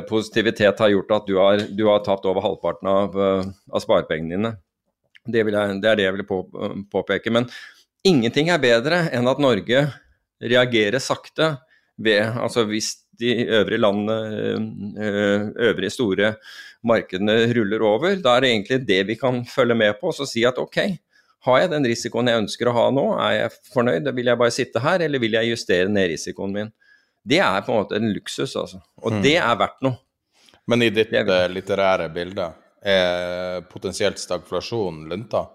positivitet 0.07 0.87
har 0.87 0.95
gjort 0.95 1.19
at 1.19 1.27
du 1.27 1.35
har, 1.43 1.67
du 1.67 1.87
har 1.91 2.07
tapt 2.07 2.31
over 2.31 2.47
halvparten 2.47 2.95
av, 2.95 3.15
av 3.19 3.83
sparepengene 3.83 4.37
dine. 4.37 4.51
Det, 5.27 5.43
jeg, 5.43 5.81
det 5.83 5.91
er 5.91 5.99
det 5.99 6.07
jeg 6.07 6.17
vil 6.17 6.27
på, 6.29 6.41
påpeke. 6.93 7.33
Men 7.33 7.49
ingenting 8.07 8.49
er 8.51 8.63
bedre 8.63 9.05
enn 9.15 9.29
at 9.31 9.43
Norge 9.43 9.85
reagerer 10.41 11.03
sakte 11.03 11.55
ved 12.01 12.23
Altså 12.41 12.65
hvis 12.65 12.95
de 13.21 13.45
øvrige 13.53 13.83
landene, 13.83 14.17
øh, 14.97 15.43
øvrige 15.69 15.91
store 15.93 16.35
markedene 16.85 17.53
ruller 17.53 17.83
over, 17.85 18.15
da 18.17 18.37
er 18.37 18.41
det 18.41 18.51
egentlig 18.51 18.79
det 18.89 19.01
vi 19.11 19.17
kan 19.21 19.43
følge 19.45 19.77
med 19.77 19.99
på 20.01 20.09
og 20.09 20.17
så 20.17 20.25
si 20.25 20.45
at 20.49 20.59
ok, 20.59 20.79
har 21.45 21.59
jeg 21.61 21.71
den 21.73 21.89
risikoen 21.89 22.29
jeg 22.29 22.43
ønsker 22.43 22.69
å 22.69 22.77
ha 22.77 22.87
nå, 22.93 23.05
er 23.21 23.35
jeg 23.37 23.53
fornøyd, 23.75 24.09
vil 24.17 24.29
jeg 24.33 24.41
bare 24.41 24.55
sitte 24.55 24.81
her, 24.85 25.05
eller 25.05 25.23
vil 25.23 25.37
jeg 25.39 25.53
justere 25.53 25.93
ned 25.93 26.11
risikoen 26.13 26.57
min? 26.57 26.73
Det 27.25 27.41
er 27.45 27.61
på 27.65 27.73
en 27.73 27.83
måte 27.83 27.97
en 28.01 28.11
luksus, 28.13 28.57
altså. 28.57 28.81
Og 29.05 29.21
det 29.25 29.37
er 29.41 29.57
verdt 29.61 29.81
noe. 29.85 30.01
Men 30.69 30.85
i 30.85 30.91
ditt 30.95 31.13
eh, 31.17 31.47
litterære 31.53 32.09
bilde, 32.13 32.51
er 32.83 33.61
potensielt 33.69 34.19
stagflasjon 34.21 35.05
lunta? 35.11 35.47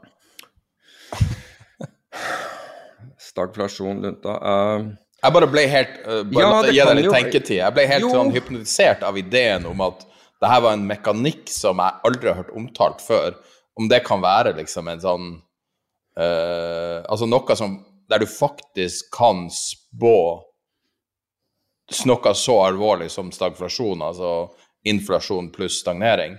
Stagflasjon, 3.20 4.02
lunta 4.04 4.36
uh... 4.40 4.86
Jeg 5.26 5.34
bare 5.34 5.48
ble 5.50 5.64
helt 5.72 5.96
uh, 6.06 6.22
Bare 6.30 6.44
Ja, 6.44 6.60
gi 6.70 6.82
deg 6.82 6.98
litt 7.00 7.08
jo- 7.08 7.16
tenketid. 7.16 7.58
Jeg 7.62 7.74
ble 7.76 7.88
helt 7.90 8.12
sånn 8.14 8.34
hypnotisert 8.36 9.06
av 9.08 9.18
ideen 9.18 9.66
om 9.70 9.82
at 9.86 10.06
det 10.44 10.52
her 10.52 10.62
var 10.66 10.76
en 10.76 10.86
mekanikk 10.86 11.50
som 11.50 11.80
jeg 11.82 12.02
aldri 12.06 12.30
har 12.30 12.42
hørt 12.44 12.54
omtalt 12.54 13.02
før. 13.02 13.38
Om 13.80 13.90
det 13.90 14.04
kan 14.06 14.22
være 14.24 14.54
liksom 14.60 14.88
en 14.92 15.02
sånn 15.04 15.30
uh, 16.20 17.00
Altså 17.12 17.28
noe 17.28 17.58
som 17.60 17.80
Der 18.08 18.22
du 18.22 18.28
faktisk 18.30 19.10
kan 19.16 19.48
spå 19.52 20.18
noe 22.06 22.32
så 22.34 22.54
alvorlig 22.66 23.12
som 23.14 23.28
stagflasjon, 23.34 24.02
altså 24.02 24.30
inflasjon 24.90 25.52
pluss 25.54 25.80
stagnering. 25.84 26.34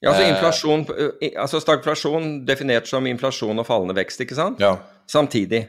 Ja, 0.00 0.10
altså 0.10 0.22
Eh. 0.22 0.30
inflasjon, 0.32 0.86
øh, 0.96 1.10
altså 1.36 1.60
stagflasjon 1.60 2.46
definert 2.48 2.88
som 2.88 3.06
inflasjon 3.06 3.58
og 3.58 3.66
fallende 3.66 3.94
vekst, 3.94 4.20
ikke 4.20 4.34
sant? 4.34 4.60
Ja. 4.60 4.76
Samtidig. 5.06 5.66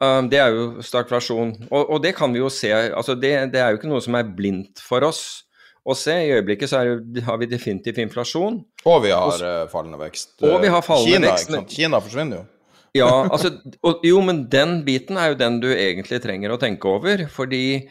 Um, 0.00 0.30
det 0.30 0.38
er 0.38 0.54
jo 0.54 0.82
stagflasjon. 0.82 1.66
Og, 1.70 1.90
og 1.90 2.02
det 2.02 2.14
kan 2.16 2.32
vi 2.32 2.38
jo 2.38 2.48
se 2.48 2.70
altså 2.72 3.14
det, 3.14 3.52
det 3.52 3.60
er 3.60 3.70
jo 3.70 3.80
ikke 3.80 3.90
noe 3.90 4.00
som 4.00 4.14
er 4.16 4.30
blindt 4.36 4.80
for 4.80 5.04
oss 5.04 5.44
å 5.84 5.96
se. 5.98 6.14
I 6.14 6.30
øyeblikket 6.38 6.70
så 6.70 6.84
jo, 6.86 6.94
har 7.26 7.36
vi 7.42 7.50
definitivt 7.50 7.98
inflasjon. 7.98 8.62
Og 8.86 9.02
vi 9.04 9.12
har 9.12 9.28
og, 9.28 9.68
fallende 9.72 10.00
vekst. 10.00 10.38
Og 10.46 10.56
vi 10.62 10.72
har 10.72 10.86
fallende 10.86 11.18
Kina, 11.18 11.34
vekst, 11.34 11.52
sant? 11.52 11.76
Kina 11.76 12.00
forsvinner 12.00 12.42
jo. 12.42 12.46
Ja, 12.98 13.06
altså, 13.30 13.52
og, 13.86 14.00
jo, 14.02 14.18
men 14.26 14.48
den 14.50 14.80
biten 14.82 15.14
er 15.20 15.30
jo 15.30 15.36
den 15.38 15.60
du 15.62 15.68
egentlig 15.70 16.18
trenger 16.24 16.50
å 16.50 16.58
tenke 16.58 16.88
over. 16.90 17.22
Fordi 17.30 17.86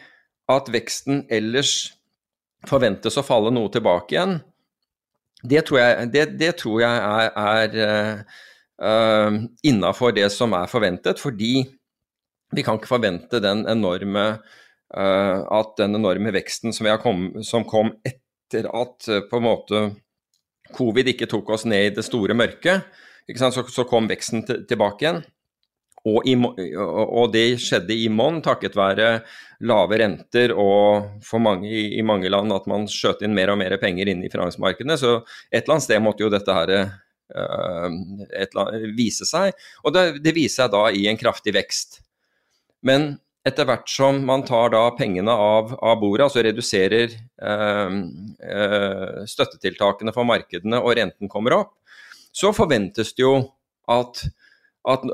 at 0.50 0.68
veksten 0.68 1.22
ellers 1.32 1.94
forventes 2.68 3.16
å 3.16 3.24
falle 3.24 3.52
noe 3.54 3.70
tilbake 3.72 4.12
igjen, 4.12 4.34
det 5.42 5.64
tror 5.68 5.80
jeg, 5.80 6.08
det, 6.12 6.24
det 6.40 6.54
tror 6.60 6.80
jeg 6.82 6.96
er, 7.00 7.30
er 7.40 8.24
uh, 8.82 9.38
innafor 9.66 10.14
det 10.16 10.28
som 10.34 10.54
er 10.56 10.70
forventet. 10.70 11.20
Fordi 11.22 11.54
vi 12.50 12.64
kan 12.66 12.80
ikke 12.80 12.90
forvente 12.90 13.40
den 13.42 13.64
enorme 13.70 14.26
uh, 14.36 15.38
at 15.60 15.74
den 15.80 15.96
enorme 16.00 16.34
veksten 16.34 16.74
som, 16.76 16.90
kom, 17.02 17.28
som 17.46 17.66
kom 17.68 17.94
etter 18.04 18.68
at 18.68 19.10
uh, 19.10 19.22
på 19.30 19.40
en 19.40 19.46
måte 19.46 19.84
covid 20.76 21.14
ikke 21.14 21.30
tok 21.30 21.56
oss 21.56 21.66
ned 21.68 21.88
i 21.88 21.94
det 21.96 22.06
store 22.06 22.36
mørket? 22.36 22.88
Så, 23.38 23.62
så 23.70 23.84
kom 23.86 24.08
veksten 24.10 24.42
tilbake 24.44 25.04
igjen. 25.04 25.20
Og, 26.08 26.24
i, 26.24 26.32
og 26.32 27.26
det 27.34 27.60
skjedde 27.60 27.92
i 27.92 28.08
monn 28.08 28.40
takket 28.44 28.76
være 28.78 29.10
lave 29.68 29.98
renter 30.00 30.54
og 30.56 31.20
for 31.26 31.42
mange 31.44 31.68
i, 31.68 32.00
mange 32.06 32.30
land 32.32 32.54
at 32.56 32.68
man 32.70 32.88
skjøt 32.88 33.20
inn 33.26 33.36
mer 33.36 33.52
og 33.52 33.60
mer 33.60 33.76
penger 33.82 34.08
inn 34.08 34.24
i 34.24 34.32
finansmarkedene. 34.32 34.96
Så 34.96 35.18
et 35.50 35.62
eller 35.62 35.76
annet 35.76 35.88
sted 35.88 36.04
måtte 36.04 36.24
jo 36.24 36.32
dette 36.32 36.56
her 36.56 36.76
annet, 36.76 36.94
vise 38.96 39.28
seg. 39.28 39.52
Og 39.84 39.92
det, 39.94 40.04
det 40.24 40.36
viser 40.36 40.64
seg 40.64 40.72
da 40.72 40.86
i 40.88 41.04
en 41.10 41.20
kraftig 41.20 41.52
vekst. 41.58 42.00
Men 42.86 43.12
etter 43.46 43.68
hvert 43.68 43.88
som 43.88 44.18
man 44.26 44.42
tar 44.44 44.72
da 44.74 44.82
pengene 44.96 45.32
av, 45.32 45.72
av 45.80 46.00
bordet, 46.00 46.26
altså 46.26 46.42
reduserer 46.44 47.14
eh, 47.14 47.94
eh, 48.44 49.22
støttetiltakene 49.28 50.12
for 50.16 50.28
markedene 50.28 50.80
og 50.80 50.96
renten 50.98 51.30
kommer 51.30 51.56
opp, 51.56 51.72
så 52.32 52.52
forventes 52.54 53.14
det 53.16 53.24
jo 53.24 53.34
at, 53.90 54.22
at, 54.92 55.04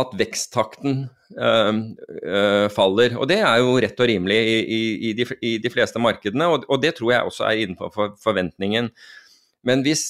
at 0.00 0.14
veksttakten 0.18 1.04
øh, 1.38 1.74
øh, 2.22 2.66
faller. 2.74 3.16
Og 3.20 3.28
det 3.30 3.40
er 3.42 3.58
jo 3.62 3.76
rett 3.82 4.00
og 4.00 4.08
rimelig 4.10 4.38
i, 4.38 4.80
i, 5.10 5.12
de, 5.18 5.26
i 5.42 5.56
de 5.62 5.72
fleste 5.72 6.02
markedene, 6.02 6.48
og, 6.52 6.64
og 6.68 6.80
det 6.82 6.94
tror 6.98 7.12
jeg 7.12 7.28
også 7.28 7.44
er 7.48 7.62
innenfor 7.64 7.92
for- 7.94 8.16
forventningen. 8.22 8.90
Men 9.66 9.82
hvis 9.86 10.08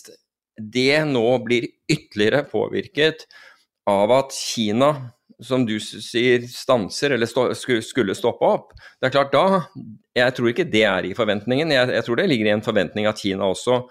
det 0.56 1.02
nå 1.10 1.26
blir 1.44 1.68
ytterligere 1.92 2.46
påvirket 2.48 3.26
av 3.86 4.10
at 4.16 4.32
Kina 4.34 4.94
som 5.44 5.66
du 5.68 5.74
sier, 5.82 6.46
stanser 6.48 7.12
eller 7.12 7.28
stå, 7.28 7.50
skulle 7.84 8.14
stoppe 8.16 8.48
opp, 8.48 8.70
det 8.96 9.10
er 9.10 9.12
klart 9.18 9.34
da 9.34 9.42
Jeg 10.16 10.32
tror 10.32 10.48
ikke 10.48 10.64
det 10.72 10.84
er 10.88 11.04
i 11.04 11.12
forventningen. 11.12 11.74
Jeg, 11.74 11.90
jeg 11.92 12.04
tror 12.06 12.16
det 12.16 12.24
ligger 12.30 12.48
i 12.48 12.54
en 12.54 12.64
forventning 12.64 13.04
at 13.04 13.20
Kina 13.20 13.44
også 13.44 13.82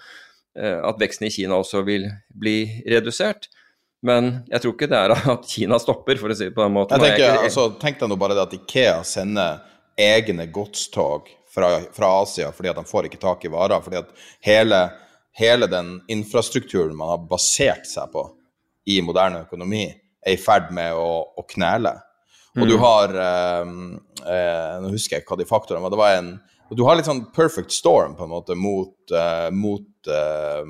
eh, 0.58 0.80
at 0.82 0.98
veksten 0.98 1.28
i 1.28 1.34
Kina 1.36 1.60
også 1.62 1.84
vil 1.86 2.08
bli 2.34 2.82
redusert. 2.90 3.46
Men 4.06 4.30
jeg 4.52 4.62
tror 4.62 4.76
ikke 4.76 4.90
det 4.92 5.00
er 5.00 5.14
at 5.36 5.48
Kina 5.50 5.80
stopper, 5.82 6.20
for 6.22 6.32
å 6.32 6.38
si 6.38 6.50
det 6.50 6.56
på 6.56 6.64
den 6.66 6.76
måten. 6.76 7.02
Jeg 7.02 7.18
tenker, 7.18 7.40
altså, 7.48 7.70
Tenk 7.82 7.98
deg 8.02 8.12
nå 8.12 8.20
bare 8.22 8.38
det 8.38 8.46
at 8.46 8.56
Ikea 8.60 9.00
sender 9.08 9.64
egne 9.98 10.46
godstog 10.52 11.30
fra, 11.56 11.80
fra, 11.96 12.22
Asia 12.22 12.52
fordi 12.52 12.72
at 12.72 12.80
de 12.80 12.84
får 12.88 13.08
ikke 13.08 13.22
tak 13.22 13.46
i 13.48 13.52
varer. 13.52 13.82
fordi 13.82 14.02
at 14.02 14.10
hele, 14.44 14.82
hele 15.40 15.70
den 15.72 16.02
infrastrukturen 16.12 16.98
man 16.98 17.14
har 17.14 17.30
basert 17.30 17.88
seg 17.88 18.12
på 18.14 18.28
i 18.92 19.00
moderne 19.02 19.46
økonomi, 19.48 19.88
er 20.26 20.36
i 20.36 20.42
ferd 20.42 20.70
med 20.76 20.94
å, 20.94 21.24
å 21.38 21.46
knele. 21.50 21.96
Og 22.56 22.66
mm. 22.66 22.70
du 22.70 22.76
har 22.80 23.16
eh, 23.20 23.72
eh, 24.32 24.76
Nå 24.84 24.92
husker 24.94 25.18
jeg 25.18 25.26
hva 25.28 25.38
de 25.40 25.48
faktorene 25.50 25.84
var. 25.84 25.92
det 25.92 26.00
var 26.00 26.20
en, 26.20 26.30
Du 26.78 26.86
har 26.88 26.96
litt 26.96 27.10
sånn 27.10 27.26
perfect 27.36 27.74
storm 27.74 28.14
på 28.16 28.28
en 28.28 28.32
måte 28.32 28.56
mot, 28.56 28.96
eh, 29.12 29.50
mot 29.52 30.12
eh, 30.12 30.70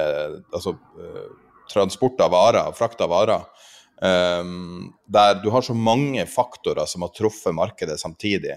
eh, 0.00 0.38
altså 0.50 0.74
eh, 0.98 1.28
transport 1.70 2.20
av 2.24 2.32
varer, 2.34 2.72
frakt 2.78 3.00
av 3.00 3.12
varer. 3.12 3.48
der 4.02 5.34
du 5.38 5.50
har 5.50 5.62
så 5.62 5.74
mange 5.78 6.24
faktorer 6.26 6.86
som 6.90 7.02
har 7.02 7.12
truffet 7.14 7.54
markedet 7.54 8.00
samtidig. 8.00 8.56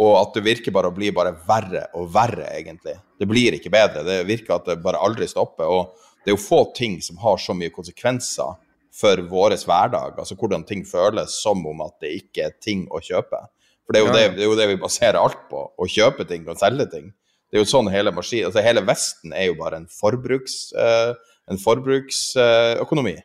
Og 0.00 0.16
at 0.16 0.34
det 0.34 0.42
virker 0.42 0.74
bare 0.74 0.88
å 0.90 0.96
bli 0.96 1.12
bare 1.14 1.36
verre 1.46 1.84
og 1.94 2.08
verre, 2.10 2.48
egentlig. 2.56 2.96
Det 3.20 3.28
blir 3.28 3.54
ikke 3.54 3.70
bedre. 3.70 4.02
Det 4.02 4.24
virker 4.26 4.56
at 4.56 4.66
det 4.66 4.80
bare 4.82 4.98
aldri 4.98 5.28
stopper. 5.28 5.68
Og 5.68 5.92
det 6.24 6.32
er 6.32 6.34
jo 6.34 6.42
få 6.42 6.64
ting 6.74 6.98
som 7.04 7.20
har 7.22 7.38
så 7.38 7.54
mye 7.54 7.70
konsekvenser 7.70 8.56
for 9.00 9.22
vår 9.30 9.54
hverdag, 9.62 10.18
altså 10.18 10.36
hvordan 10.38 10.64
ting 10.66 10.82
føles 10.88 11.36
som 11.42 11.62
om 11.66 11.82
at 11.84 11.96
det 12.02 12.10
ikke 12.16 12.48
er 12.48 12.56
ting 12.62 12.86
å 12.90 13.00
kjøpe. 13.04 13.38
For 13.86 13.94
det 13.94 14.00
er 14.00 14.04
jo, 14.06 14.12
det, 14.14 14.24
det, 14.36 14.42
er 14.44 14.50
jo 14.50 14.58
det, 14.58 14.68
vi 14.72 14.82
baserer 14.82 15.20
alt 15.20 15.44
på, 15.50 15.62
å 15.70 15.88
kjøpe 15.90 16.26
ting 16.28 16.46
og 16.48 16.58
selge 16.58 16.88
ting. 16.92 17.08
Det 17.50 17.58
er 17.58 17.64
jo 17.64 17.70
sånn 17.70 17.90
hele 17.90 18.12
maskin, 18.14 18.46
altså 18.46 18.62
hele 18.62 18.82
Vesten 18.86 19.34
er 19.34 19.48
jo 19.48 19.56
bare 19.58 19.80
en, 19.80 19.88
forbruks, 19.90 20.58
uh, 20.78 21.14
en 21.50 21.60
forbruksøkonomi. 21.60 23.16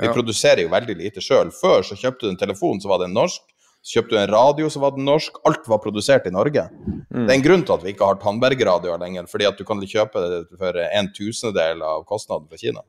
Vi 0.00 0.08
ja. 0.08 0.12
produserer 0.12 0.64
jo 0.64 0.72
veldig 0.72 0.96
lite 0.98 1.22
sjøl. 1.24 1.52
Før 1.52 1.84
så 1.84 1.96
kjøpte 1.98 2.26
du 2.26 2.32
en 2.32 2.40
telefon, 2.40 2.80
så 2.80 2.90
var 2.92 3.02
den 3.02 3.16
norsk. 3.16 3.44
Så 3.82 3.98
kjøpte 3.98 4.14
du 4.14 4.20
en 4.20 4.30
radio, 4.30 4.68
så 4.70 4.80
var 4.82 4.94
den 4.96 5.06
norsk. 5.08 5.40
Alt 5.48 5.66
var 5.68 5.82
produsert 5.82 6.28
i 6.30 6.32
Norge. 6.32 6.68
Mm. 7.10 7.24
Det 7.24 7.28
er 7.28 7.34
en 7.34 7.44
grunn 7.44 7.64
til 7.66 7.74
at 7.74 7.84
vi 7.84 7.92
ikke 7.92 8.08
har 8.08 8.20
Tandberg-radioer 8.22 9.00
lenger, 9.02 9.26
fordi 9.30 9.48
at 9.48 9.58
du 9.58 9.66
kan 9.68 9.82
kjøpe 9.82 10.22
det 10.22 10.42
for 10.60 10.78
en 10.86 11.10
tusendedel 11.16 11.82
av 11.86 12.06
kostnaden 12.08 12.46
fra 12.48 12.60
Kina. 12.60 12.84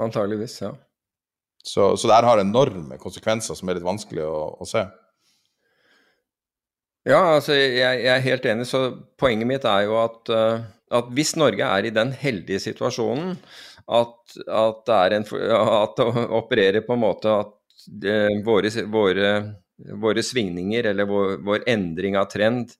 Antageligvis, 0.00 0.60
ja. 0.62 0.72
Så, 1.66 1.96
så 1.98 2.06
det 2.06 2.14
her 2.14 2.28
har 2.28 2.40
enorme 2.40 2.94
konsekvenser 3.02 3.58
som 3.58 3.68
er 3.68 3.78
litt 3.78 3.86
vanskelig 3.86 4.22
å, 4.22 4.38
å 4.62 4.68
se. 4.70 4.84
Ja, 7.06 7.20
altså 7.36 7.54
jeg, 7.54 7.74
jeg, 7.78 8.10
er 8.14 8.22
helt 8.22 8.46
enig. 8.50 8.68
Så 8.70 8.82
poenget 9.18 9.50
mitt 9.50 9.66
er 9.66 9.86
jo 9.86 9.98
at, 9.98 10.30
uh, 10.30 10.62
at 10.94 11.10
hvis 11.14 11.34
Norge 11.38 11.66
er 11.66 11.86
i 11.86 11.94
den 11.94 12.14
heldige 12.14 12.62
situasjonen 12.62 13.34
at, 13.86 14.38
at, 14.50 14.80
det, 14.86 15.18
en, 15.20 15.26
at 15.54 15.98
det 15.98 16.26
opererer 16.34 16.82
på 16.86 16.96
en 16.96 17.04
måte 17.04 17.30
at 17.30 17.52
det, 17.86 18.14
eh, 18.14 18.38
våre, 18.44 18.70
våre, 18.90 19.32
våre, 20.02 20.22
svingninger 20.26 20.88
eller 20.90 21.06
vår, 21.06 21.36
vår, 21.46 21.66
endring 21.70 22.16
av 22.18 22.26
trend 22.32 22.72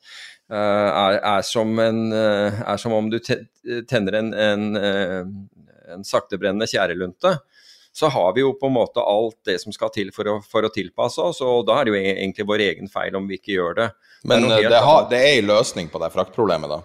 uh, 0.51 0.57
er, 0.57 1.21
er, 1.21 1.45
som 1.47 1.79
en, 1.79 2.01
uh, 2.11 2.63
er, 2.65 2.81
som 2.83 2.97
om 2.97 3.11
du 3.13 3.21
tenner 3.23 4.19
en, 4.19 4.33
en, 4.35 4.67
en 5.95 6.07
saktebrennende 6.07 6.67
tjærelunte 6.71 7.37
så 7.97 8.11
har 8.13 8.35
vi 8.37 8.43
jo 8.43 8.51
på 8.61 8.69
en 8.69 8.75
måte 8.75 9.01
alt 9.01 9.39
det 9.49 9.57
som 9.63 9.73
skal 9.73 9.89
til 9.95 10.11
for 10.13 10.29
å, 10.29 10.35
for 10.45 10.67
å 10.67 10.71
tilpasse 10.73 11.23
oss, 11.23 11.39
og 11.41 11.63
da 11.65 11.79
er 11.79 11.87
det 11.87 11.95
jo 11.95 11.97
e-, 11.97 12.17
egentlig 12.19 12.45
vår 12.51 12.65
egen 12.67 12.91
feil 12.93 13.17
om 13.17 13.25
vi 13.25 13.39
ikke 13.39 13.55
gjør 13.55 13.79
det. 13.79 13.87
Men 14.29 14.45
det, 14.51 14.59
det, 14.69 14.83
har, 14.85 15.07
det 15.09 15.21
er 15.25 15.39
en 15.39 15.49
løsning 15.49 15.89
på 15.89 16.03
det 16.03 16.11
fraktproblemet, 16.13 16.75
da? 16.75 16.83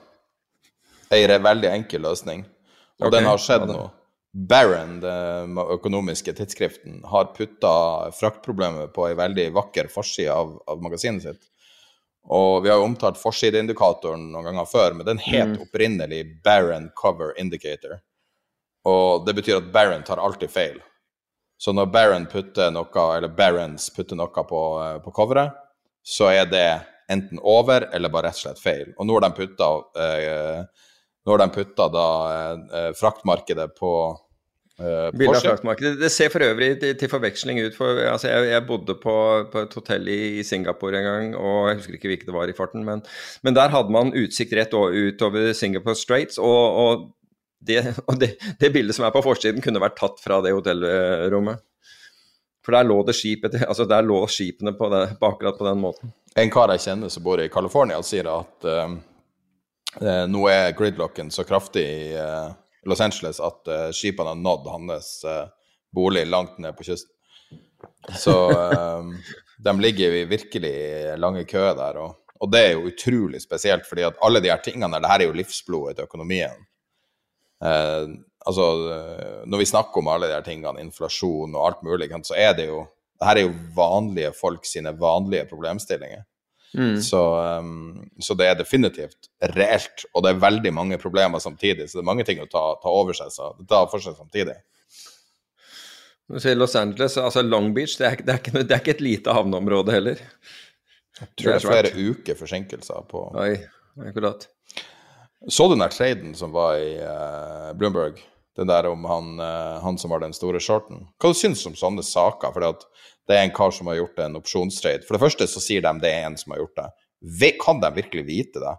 En 1.18 1.44
veldig 1.44 1.68
enkel 1.68 2.06
løsning. 2.08 2.46
Og 3.02 3.10
okay. 3.10 3.18
den 3.18 3.28
har 3.28 3.44
skjedd 3.44 3.68
nå. 3.68 3.90
Barron, 4.32 5.00
den 5.04 5.58
økonomiske 5.60 6.34
tidsskriften, 6.38 7.02
har 7.12 7.34
putta 7.36 8.12
fraktproblemet 8.16 8.94
på 8.96 9.10
ei 9.10 9.16
veldig 9.20 9.50
vakker 9.58 9.90
forside 9.92 10.32
av, 10.32 10.54
av, 10.72 10.80
magasinet 10.84 11.26
sitt. 11.26 11.50
Og 12.32 12.62
vi 12.64 12.70
har 12.72 12.80
jo 12.80 12.86
omtalt 12.86 13.20
forsideindikatoren 13.20 14.30
noen 14.32 14.48
ganger 14.52 14.70
før, 14.70 14.96
men 14.96 15.08
den 15.08 15.20
het 15.26 15.56
mm. 15.56 15.58
opprinnelig 15.66 16.22
Barron 16.46 16.88
Cover 16.96 17.34
Indicator. 17.42 17.98
Og 18.88 19.26
det 19.26 19.36
betyr 19.42 19.60
at 19.60 19.72
Barron 19.74 20.06
tar 20.08 20.22
alltid 20.22 20.54
feil. 20.54 20.80
Så 21.62 21.74
når 21.78 21.92
Baron 21.94 22.24
putter 22.26 22.72
noe, 22.74 23.04
eller 23.18 23.30
Barons 23.38 23.90
putter 23.94 24.18
noe 24.18 24.46
på, 24.50 24.62
eh, 24.82 24.96
på 25.04 25.12
coveret, 25.14 25.60
så 26.02 26.32
er 26.32 26.48
det 26.50 26.70
enten 27.12 27.42
over 27.44 27.86
eller 27.94 28.10
bare 28.10 28.32
rett 28.32 28.40
og 28.40 28.46
slett 28.46 28.62
feil. 28.64 28.88
Og 28.98 29.06
nå 29.06 29.18
har 29.18 29.28
de 29.28 29.36
putta, 29.38 29.68
eh, 30.02 30.64
nå 31.26 31.34
har 31.34 31.42
de 31.44 31.54
putta 31.54 31.88
da 31.94 32.08
eh, 32.34 32.92
fraktmarkedet 32.98 33.68
på 33.78 33.94
eh, 34.82 35.08
fraktmarkedet. 35.38 36.00
Det 36.02 36.10
ser 36.14 36.32
for 36.34 36.44
øvrig 36.46 36.74
til, 36.82 36.96
til 36.98 37.12
forveksling 37.12 37.62
ut. 37.62 37.78
For, 37.78 38.02
altså 38.10 38.32
jeg, 38.32 38.50
jeg, 38.56 38.66
bodde 38.68 38.98
på, 39.04 39.16
på, 39.54 39.66
et 39.68 39.78
hotell 39.78 40.10
i, 40.10 40.20
i, 40.40 40.44
Singapore 40.48 41.00
en 41.00 41.10
gang, 41.10 41.34
og 41.38 41.70
jeg 41.70 41.82
husker 41.82 41.98
ikke 42.00 42.14
hvilket 42.14 42.32
det 42.32 42.38
var 42.38 42.50
i 42.50 42.58
farten, 42.58 42.86
men, 42.88 43.04
men 43.46 43.58
der 43.58 43.74
hadde 43.74 43.94
man 43.94 44.14
utsikt 44.18 44.56
rett 44.58 44.74
utover 44.74 45.54
Singapore 45.58 45.98
Straits. 45.98 46.42
og, 46.42 46.86
og 46.86 47.10
det, 47.62 47.84
og 48.10 48.18
det, 48.20 48.36
det, 48.60 48.72
bildet 48.74 48.98
som 48.98 49.06
er 49.06 49.14
på 49.14 49.24
forsiden, 49.26 49.62
kunne 49.62 49.84
vært 49.84 50.00
tatt 50.00 50.22
fra 50.24 50.42
det 50.42 50.56
hotellrommet. 50.56 51.62
For 52.66 52.78
der 52.78 52.86
lå 52.86 53.00
det 53.08 53.16
skipet, 53.18 53.56
altså 53.66 53.88
der 53.90 54.06
lå 54.06 54.20
skipene 54.30 54.76
på, 54.78 54.90
det, 54.94 55.16
på 55.18 55.32
akkurat 55.32 55.58
på 55.58 55.66
den 55.66 55.80
måten. 55.82 56.12
En 56.38 56.52
kar 56.54 56.70
jeg 56.74 56.84
kjenner 56.84 57.10
som 57.10 57.24
bor 57.26 57.42
i 57.42 57.50
California, 57.50 57.98
sier 58.06 58.30
at 58.30 58.68
uh, 58.70 58.94
nå 60.00 60.42
er 60.48 60.76
gridlocken 60.78 61.32
så 61.32 61.44
kraftig 61.44 61.84
i 61.84 62.04
uh, 62.16 62.54
Los 62.88 63.02
Angeles 63.04 63.42
at 63.44 63.68
uh, 63.68 63.90
skipene 63.92 64.32
har 64.32 64.40
nådd 64.40 64.70
hans 64.72 65.10
bolig 65.92 66.24
langt 66.30 66.62
ned 66.64 66.78
på 66.78 66.86
kysten. 66.88 67.12
Så 68.16 68.34
de 69.66 69.74
ligger 69.82 70.16
i 70.16 70.26
virkelig 70.30 70.76
lange 71.20 71.44
køer 71.50 71.76
der. 71.76 71.98
Og, 72.00 72.16
og, 72.40 72.52
det 72.54 72.62
er 72.64 72.72
jo 72.78 72.88
utrolig 72.88 73.42
spesielt, 73.44 73.84
fordi 73.90 74.06
at 74.08 74.20
alle 74.24 74.40
de 74.40 74.52
her 74.54 74.62
tingene 74.64 75.02
det 75.02 75.12
her 75.12 75.26
er 75.26 75.28
jo 75.28 75.36
livsblodet 75.36 75.98
til 75.98 76.08
økonomien. 76.08 76.56
Eh, 77.66 78.08
altså, 78.48 78.68
når 79.44 79.62
vi 79.62 79.68
snakker 79.68 80.00
om 80.00 80.10
alle 80.14 80.32
de 80.32 80.38
her 80.38 80.48
tingene, 80.48 80.86
inflasjon 80.86 81.58
og 81.58 81.68
alt 81.68 81.84
mulig, 81.84 82.08
så 82.24 82.38
er 82.40 82.56
det 82.58 82.70
jo 82.70 82.86
det 83.22 83.28
her 83.30 83.38
er 83.38 83.46
jo 83.46 83.58
vanlige 83.78 84.32
folk 84.34 84.64
sine 84.66 84.96
vanlige 84.98 85.46
problemstillinger. 85.46 86.24
Mm. 86.78 87.02
Så, 87.04 87.22
um, 87.60 88.10
så, 88.24 88.36
det 88.40 88.48
er 88.48 88.60
definitivt 88.60 89.28
reelt, 89.56 90.06
og 90.14 90.24
det 90.24 90.32
er 90.32 90.44
veldig 90.44 90.72
mange 90.74 91.00
problemer 91.02 91.44
samtidig. 91.44 91.90
Så 91.90 92.00
det 92.00 92.04
er 92.06 92.12
mange 92.12 92.26
ting 92.28 92.40
å 92.44 92.48
ta, 92.52 92.64
ta 92.82 92.94
over 93.02 93.18
seg, 93.18 93.32
så 93.34 93.52
det 93.60 93.68
tar 93.72 93.90
for 93.92 94.04
seg 94.04 94.16
samtidig. 94.20 94.56
Du 96.32 96.40
sier 96.40 96.56
Los 96.56 96.78
Angeles, 96.80 97.18
altså 97.20 97.44
Long 97.44 97.74
Beach, 97.76 97.98
det 98.00 98.08
er, 98.08 98.22
det 98.24 98.34
er, 98.34 98.40
ikke, 98.40 98.64
det 98.64 98.72
er 98.72 98.84
ikke, 98.84 98.96
et 98.96 99.04
lite 99.04 99.36
havneområde 99.36 99.96
heller. 99.98 100.24
Jeg 101.20 101.28
tror 101.36 101.52
det 101.52 101.58
er 101.58 101.68
flere 101.68 101.92
uker 102.12 102.38
forsinkelser 102.40 103.08
på 103.12 103.26
Oi, 103.38 103.56
akkurat. 104.08 104.48
Så 105.50 105.68
du 105.68 105.76
den 105.76 105.84
der 105.84 105.92
traden 105.92 106.36
som 106.38 106.54
var 106.56 106.78
i 106.80 106.94
uh, 107.02 107.74
Bloomberg? 107.78 108.22
Den 108.60 108.68
der 108.68 108.90
om 108.90 109.06
han, 109.08 109.34
uh, 109.40 109.80
han, 109.84 109.98
som 109.98 110.12
var 110.12 110.24
den 110.24 110.36
store 110.36 110.60
shorten. 110.60 111.06
Hva 111.22 111.32
du 111.32 111.38
syns 111.40 111.64
du 111.64 111.72
om 111.72 111.78
sånne 111.80 112.04
saker? 112.04 112.52
For 112.52 112.66
det 113.30 113.38
er 113.38 113.46
en 113.46 113.56
kar 113.56 113.72
som 113.76 113.88
har 113.88 114.02
gjort 114.02 114.20
en 114.20 114.40
opsjonstrade. 114.42 115.06
For 115.08 115.16
det 115.16 115.24
første 115.24 115.48
så 115.48 115.64
sier 115.64 115.86
de 115.86 115.94
det 116.04 116.12
er 116.12 116.28
en 116.28 116.40
som 116.40 116.56
har 116.56 116.64
gjort 116.66 116.82
det. 116.82 116.90
Kan 117.62 117.80
de 117.84 117.94
virkelig 117.96 118.26
vite 118.28 118.64
det? 118.64 118.76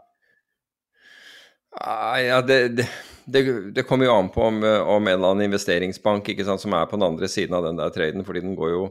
Ah, 1.80 2.18
ja, 2.20 2.42
det, 2.44 2.58
det, 2.76 2.88
det, 3.24 3.42
det, 3.72 3.86
kommer 3.88 4.04
jo 4.04 4.16
an 4.18 4.28
på 4.28 4.42
om, 4.44 4.58
om 4.60 5.06
en 5.06 5.14
eller 5.14 5.30
annen 5.30 5.46
investeringsbank 5.46 6.26
ikke 6.28 6.44
sant, 6.44 6.60
som 6.60 6.74
er 6.76 6.84
på 6.90 6.98
den 6.98 7.06
andre 7.06 7.30
siden 7.32 7.56
av 7.56 7.64
den 7.64 7.80
der 7.80 7.94
traden, 7.94 8.26
fordi 8.26 8.44
den 8.44 8.58
går 8.58 8.74
jo 8.74 8.90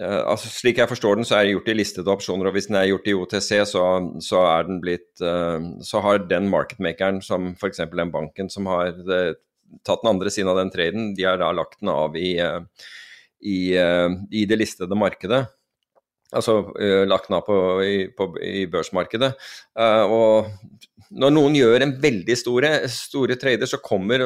Uh, 0.00 0.22
altså, 0.24 0.48
slik 0.48 0.78
jeg 0.80 0.88
forstår 0.88 1.18
den, 1.18 1.26
så 1.28 1.36
er 1.36 1.44
det 1.44 1.52
gjort 1.52 1.66
i 1.68 1.74
listede 1.76 2.08
opsjoner, 2.08 2.48
og 2.48 2.54
hvis 2.56 2.70
den 2.70 2.78
er 2.80 2.88
gjort 2.88 3.08
i 3.10 3.12
OTC, 3.12 3.50
så, 3.68 3.82
så 4.24 4.40
blitt 4.80 5.20
uh, 5.20 5.60
Så 5.84 6.00
har 6.00 6.22
den 6.30 6.48
marketmakeren, 6.48 7.20
som 7.20 7.50
f.eks. 7.52 7.82
den 7.92 8.12
banken 8.14 8.48
som 8.50 8.70
har 8.72 8.94
det, 8.96 9.18
eh, 9.20 9.34
tatt 9.86 10.04
den 10.04 10.12
andre 10.12 10.32
siden 10.32 10.52
av 10.52 10.60
den 10.60 10.72
traden, 10.74 11.10
de 11.16 11.26
har 11.26 11.40
da 11.40 11.50
lagt 11.56 11.80
den 11.80 11.92
av 11.92 12.16
i, 12.18 12.36
uh, 12.42 12.60
i, 13.42 13.58
i 13.74 14.46
det 14.46 14.60
listede 14.60 14.98
markedet. 14.98 15.44
Altså 16.32 16.62
lagt 17.04 17.26
den 17.28 17.36
av 17.36 17.42
på, 17.44 17.56
i, 17.84 17.96
på, 18.16 18.28
i 18.40 18.62
børsmarkedet. 18.70 19.34
og 20.08 20.46
når 21.12 21.32
noen 21.34 21.56
gjør 21.56 21.84
en 21.84 21.94
veldig 22.00 22.34
store, 22.38 22.70
store 22.90 23.36
trader, 23.40 23.68
så 23.68 23.80
kommer, 23.84 24.24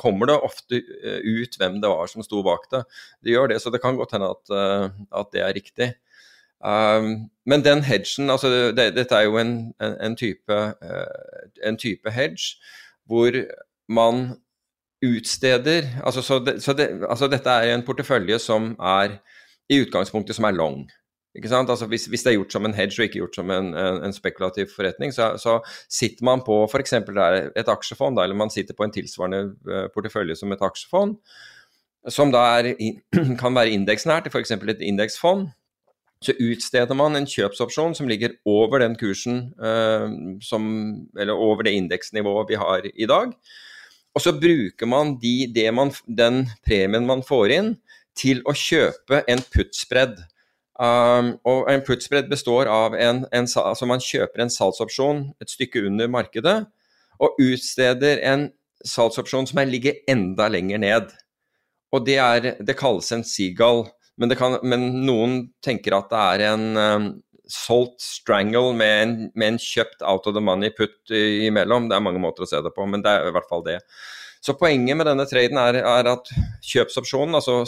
kommer, 0.00 0.28
det 0.28 0.36
ofte 0.46 0.80
eh, 0.80 1.20
ut 1.24 1.56
hvem 1.60 1.80
det 1.82 1.90
var 1.90 2.10
som 2.10 2.24
sto 2.24 2.42
bak 2.44 2.66
det. 2.72 2.82
Det 3.24 3.34
gjør 3.34 3.52
det, 3.52 3.60
så 3.62 3.72
det 3.72 3.80
kan 3.82 3.96
godt 3.98 4.14
hende 4.16 4.32
at, 4.34 4.52
eh, 4.52 4.88
at 5.20 5.30
det 5.34 5.44
er 5.44 5.56
riktig. 5.56 5.90
Um, 6.64 7.28
men 7.44 7.64
den 7.64 7.82
hedgen, 7.84 8.30
altså 8.32 8.48
det, 8.72 8.86
dette 8.96 9.16
er 9.16 9.26
jo 9.26 9.36
en, 9.36 9.74
en, 9.84 9.96
en, 10.00 10.14
type, 10.16 10.60
en, 11.60 11.76
type, 11.76 12.08
hedge 12.14 12.54
hvor 13.04 13.36
man 13.92 14.38
utsteder 15.04 15.88
altså, 16.04 16.22
så 16.22 16.38
det, 16.44 16.58
så 16.62 16.72
det, 16.76 16.88
altså 17.08 17.28
dette 17.30 17.50
er 17.50 17.74
en 17.74 17.84
portefølje 17.86 18.38
som 18.42 18.72
er 18.80 19.18
i 19.70 19.80
utgangspunktet 19.84 20.36
som 20.36 20.46
er 20.48 20.56
long. 20.56 20.84
Altså 21.34 21.86
hvis, 21.90 22.04
hvis, 22.06 22.22
det 22.22 22.30
er 22.30 22.36
gjort 22.36 22.52
som 22.52 22.66
en 22.66 22.74
hedge 22.74 23.00
og 23.00 23.08
ikke 23.08 23.18
gjort 23.18 23.34
som 23.34 23.50
en, 23.50 23.72
en, 23.74 23.96
en 24.06 24.12
spekulativ 24.14 24.68
forretning, 24.76 25.10
så, 25.14 25.32
så, 25.36 25.58
sitter 25.90 26.24
man 26.24 26.44
på 26.46 26.60
f.eks. 26.70 26.92
et 26.92 27.68
aksjefond, 27.68 28.18
eller 28.18 28.38
man 28.38 28.50
sitter 28.50 28.74
på 28.74 28.84
en 28.84 28.94
tilsvarende 28.94 29.40
uh, 29.66 29.88
portefølje 29.94 30.36
som 30.36 30.52
et 30.52 30.62
aksjefond, 30.62 31.16
som 32.08 32.30
da 32.30 32.44
er, 32.60 32.70
kan 33.42 33.54
være 33.56 33.74
indeksnært, 33.74 34.30
f.eks. 34.30 34.54
et 34.54 34.80
indeksfond. 34.80 35.48
Så 36.24 36.32
utsteder 36.40 36.94
man 36.96 37.18
en 37.18 37.26
kjøpsopsjon 37.28 37.96
som 37.98 38.08
ligger 38.08 38.36
over 38.48 38.80
den 38.80 38.94
kursen, 38.96 39.50
eh, 39.60 40.06
som, 40.40 40.64
eller 41.18 41.34
over 41.34 41.66
det 41.66 41.74
indeksnivået 41.76 42.48
vi 42.48 42.60
har 42.60 42.86
i 42.94 43.08
dag. 43.10 43.34
Og 44.14 44.22
så 44.22 44.32
bruker 44.38 44.86
man, 44.86 45.16
de, 45.18 45.48
man 45.74 45.90
den 46.06 46.44
premien 46.66 47.06
man 47.06 47.24
får 47.26 47.54
inn, 47.56 47.72
til 48.14 48.44
å 48.46 48.54
kjøpe 48.54 49.24
en 49.30 49.42
puttspredd. 49.50 50.20
Um, 50.74 51.36
og 51.46 51.68
en 51.70 51.82
put-spread 51.86 52.26
består 52.30 52.66
av 52.70 52.96
en, 52.98 53.22
en, 53.30 53.46
altså 53.46 53.86
man 53.86 54.02
kjøper 54.02 54.42
en 54.42 54.50
salgsopsjon 54.50 55.20
et 55.42 55.52
stykke 55.52 55.84
under 55.86 56.10
markedet, 56.10 56.56
og 57.22 57.38
utsteder 57.42 58.22
en 58.26 58.48
salgsopsjon 58.84 59.46
som 59.46 59.60
er, 59.62 59.70
ligger 59.70 60.00
enda 60.10 60.48
lenger 60.50 60.82
ned. 60.82 61.12
Og 61.94 62.02
det, 62.06 62.18
er, 62.18 62.48
det 62.58 62.78
kalles 62.78 63.12
en 63.14 63.22
Seagull, 63.26 63.84
men, 64.18 64.34
kan, 64.38 64.58
men, 64.66 64.88
noen 65.06 65.36
tenker 65.62 65.94
at 65.94 66.10
det 66.10 66.24
er 66.24 66.44
en 66.52 66.66
um, 66.74 67.08
solgt 67.50 68.00
strangle 68.02 68.72
med 68.76 69.02
en, 69.02 69.14
med 69.34 69.54
en, 69.54 69.60
kjøpt 69.60 70.02
out 70.02 70.26
of 70.28 70.36
the 70.36 70.42
money 70.42 70.72
put 70.74 70.96
imellom. 71.12 71.88
Det 71.90 71.96
er 71.96 72.04
mange 72.04 72.22
måter 72.22 72.46
å 72.46 72.48
se 72.48 72.60
det 72.64 72.72
på, 72.74 72.86
men 72.88 73.04
det 73.04 73.12
er 73.12 73.28
i 73.28 73.34
hvert 73.34 73.50
fall 73.50 73.64
det. 73.66 73.80
Så 74.44 74.56
poenget 74.60 74.96
med 74.96 75.08
denne 75.08 75.24
traden 75.28 75.60
er, 75.60 75.80
er 75.80 76.10
at 76.10 76.28
kjøpsopsjonen 76.64 77.38
altså, 77.38 77.62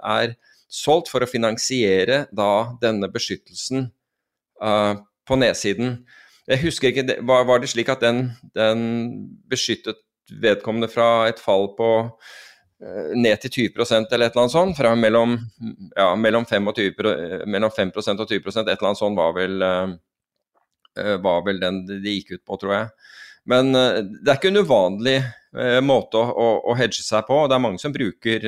er 0.00 0.34
solgt 0.72 1.10
for 1.12 1.24
å 1.24 1.28
finansiere 1.28 2.24
da 2.32 2.72
denne 2.80 3.10
beskyttelsen 3.12 3.90
uh, 4.64 4.94
på 5.28 5.38
nedsiden. 5.40 5.98
Jeg 6.48 6.62
husker 6.64 6.90
ikke, 6.90 7.18
Var, 7.28 7.52
det 7.60 7.70
slik 7.70 7.92
at 7.92 8.00
den, 8.02 8.30
den, 8.56 8.80
beskyttet 9.50 10.00
vedkommende 10.42 10.88
fra 10.88 11.28
et 11.28 11.40
fall 11.42 11.68
på 11.76 11.90
ned 13.14 13.42
til 13.44 13.52
20% 13.70 14.10
eller 14.10 14.26
et 14.26 14.34
eller 14.34 14.42
annet 14.42 14.54
sånt? 14.54 14.76
Fra 14.78 14.94
mellom, 14.98 15.36
ja, 15.94 16.08
mellom, 16.18 16.46
5 16.48 16.72
og 16.72 16.80
20, 16.80 17.46
mellom 17.46 17.70
5% 17.70 18.24
og 18.24 18.30
20% 18.30 18.66
et 18.66 18.72
eller 18.72 18.88
annet 18.90 19.00
sånt 19.00 19.18
var 19.18 19.36
vel, 19.36 19.62
uh, 19.62 21.14
var 21.22 21.44
vel 21.46 21.62
den 21.62 21.84
de 21.88 22.16
gikk 22.16 22.34
ut 22.34 22.44
på, 22.44 22.58
tror 22.64 22.74
jeg. 22.74 22.90
Men 23.50 23.72
det 23.74 24.28
er 24.30 24.36
ikke 24.36 24.52
en 24.52 24.62
uvanlig 24.62 25.16
måte 25.82 26.20
å, 26.20 26.44
å, 26.70 26.74
hedge 26.78 27.02
seg 27.02 27.24
på. 27.26 27.40
Det 27.50 27.56
er 27.56 27.64
mange 27.64 27.82
som 27.82 27.94
bruker 27.94 28.44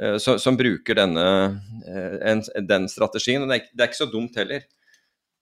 Eh, 0.00 0.16
som 0.16 0.56
bruker 0.56 0.94
denne, 0.94 1.60
eh, 1.86 2.60
den 2.60 2.88
strategien. 2.88 3.42
og 3.42 3.48
det 3.48 3.54
er, 3.78 3.88
ikke 3.88 4.04
så 4.04 4.12
dumt 4.12 4.36
heller. 4.36 4.62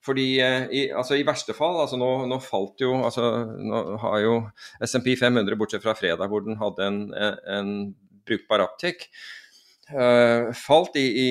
Fordi 0.05 0.27
eh, 0.41 0.69
i, 0.71 0.83
altså 0.95 1.19
i 1.19 1.25
verste 1.27 1.55
fall 1.57 1.81
altså 1.83 1.99
nå, 1.99 2.11
nå, 2.31 2.39
falt 2.43 2.85
jo 2.85 2.93
altså 3.03 3.31
Nå 3.59 3.81
har 4.05 4.21
jo 4.23 4.37
SMP 4.85 5.15
500, 5.19 5.59
bortsett 5.59 5.85
fra 5.85 5.97
fredag 5.99 6.31
hvor 6.31 6.45
den 6.47 6.59
hadde 6.61 6.87
en, 6.87 7.01
en 7.51 7.73
brukbar 8.29 8.63
uptick, 8.67 9.07
uh, 9.95 10.51
falt 10.53 10.99
i, 11.01 11.07
i, 11.09 11.29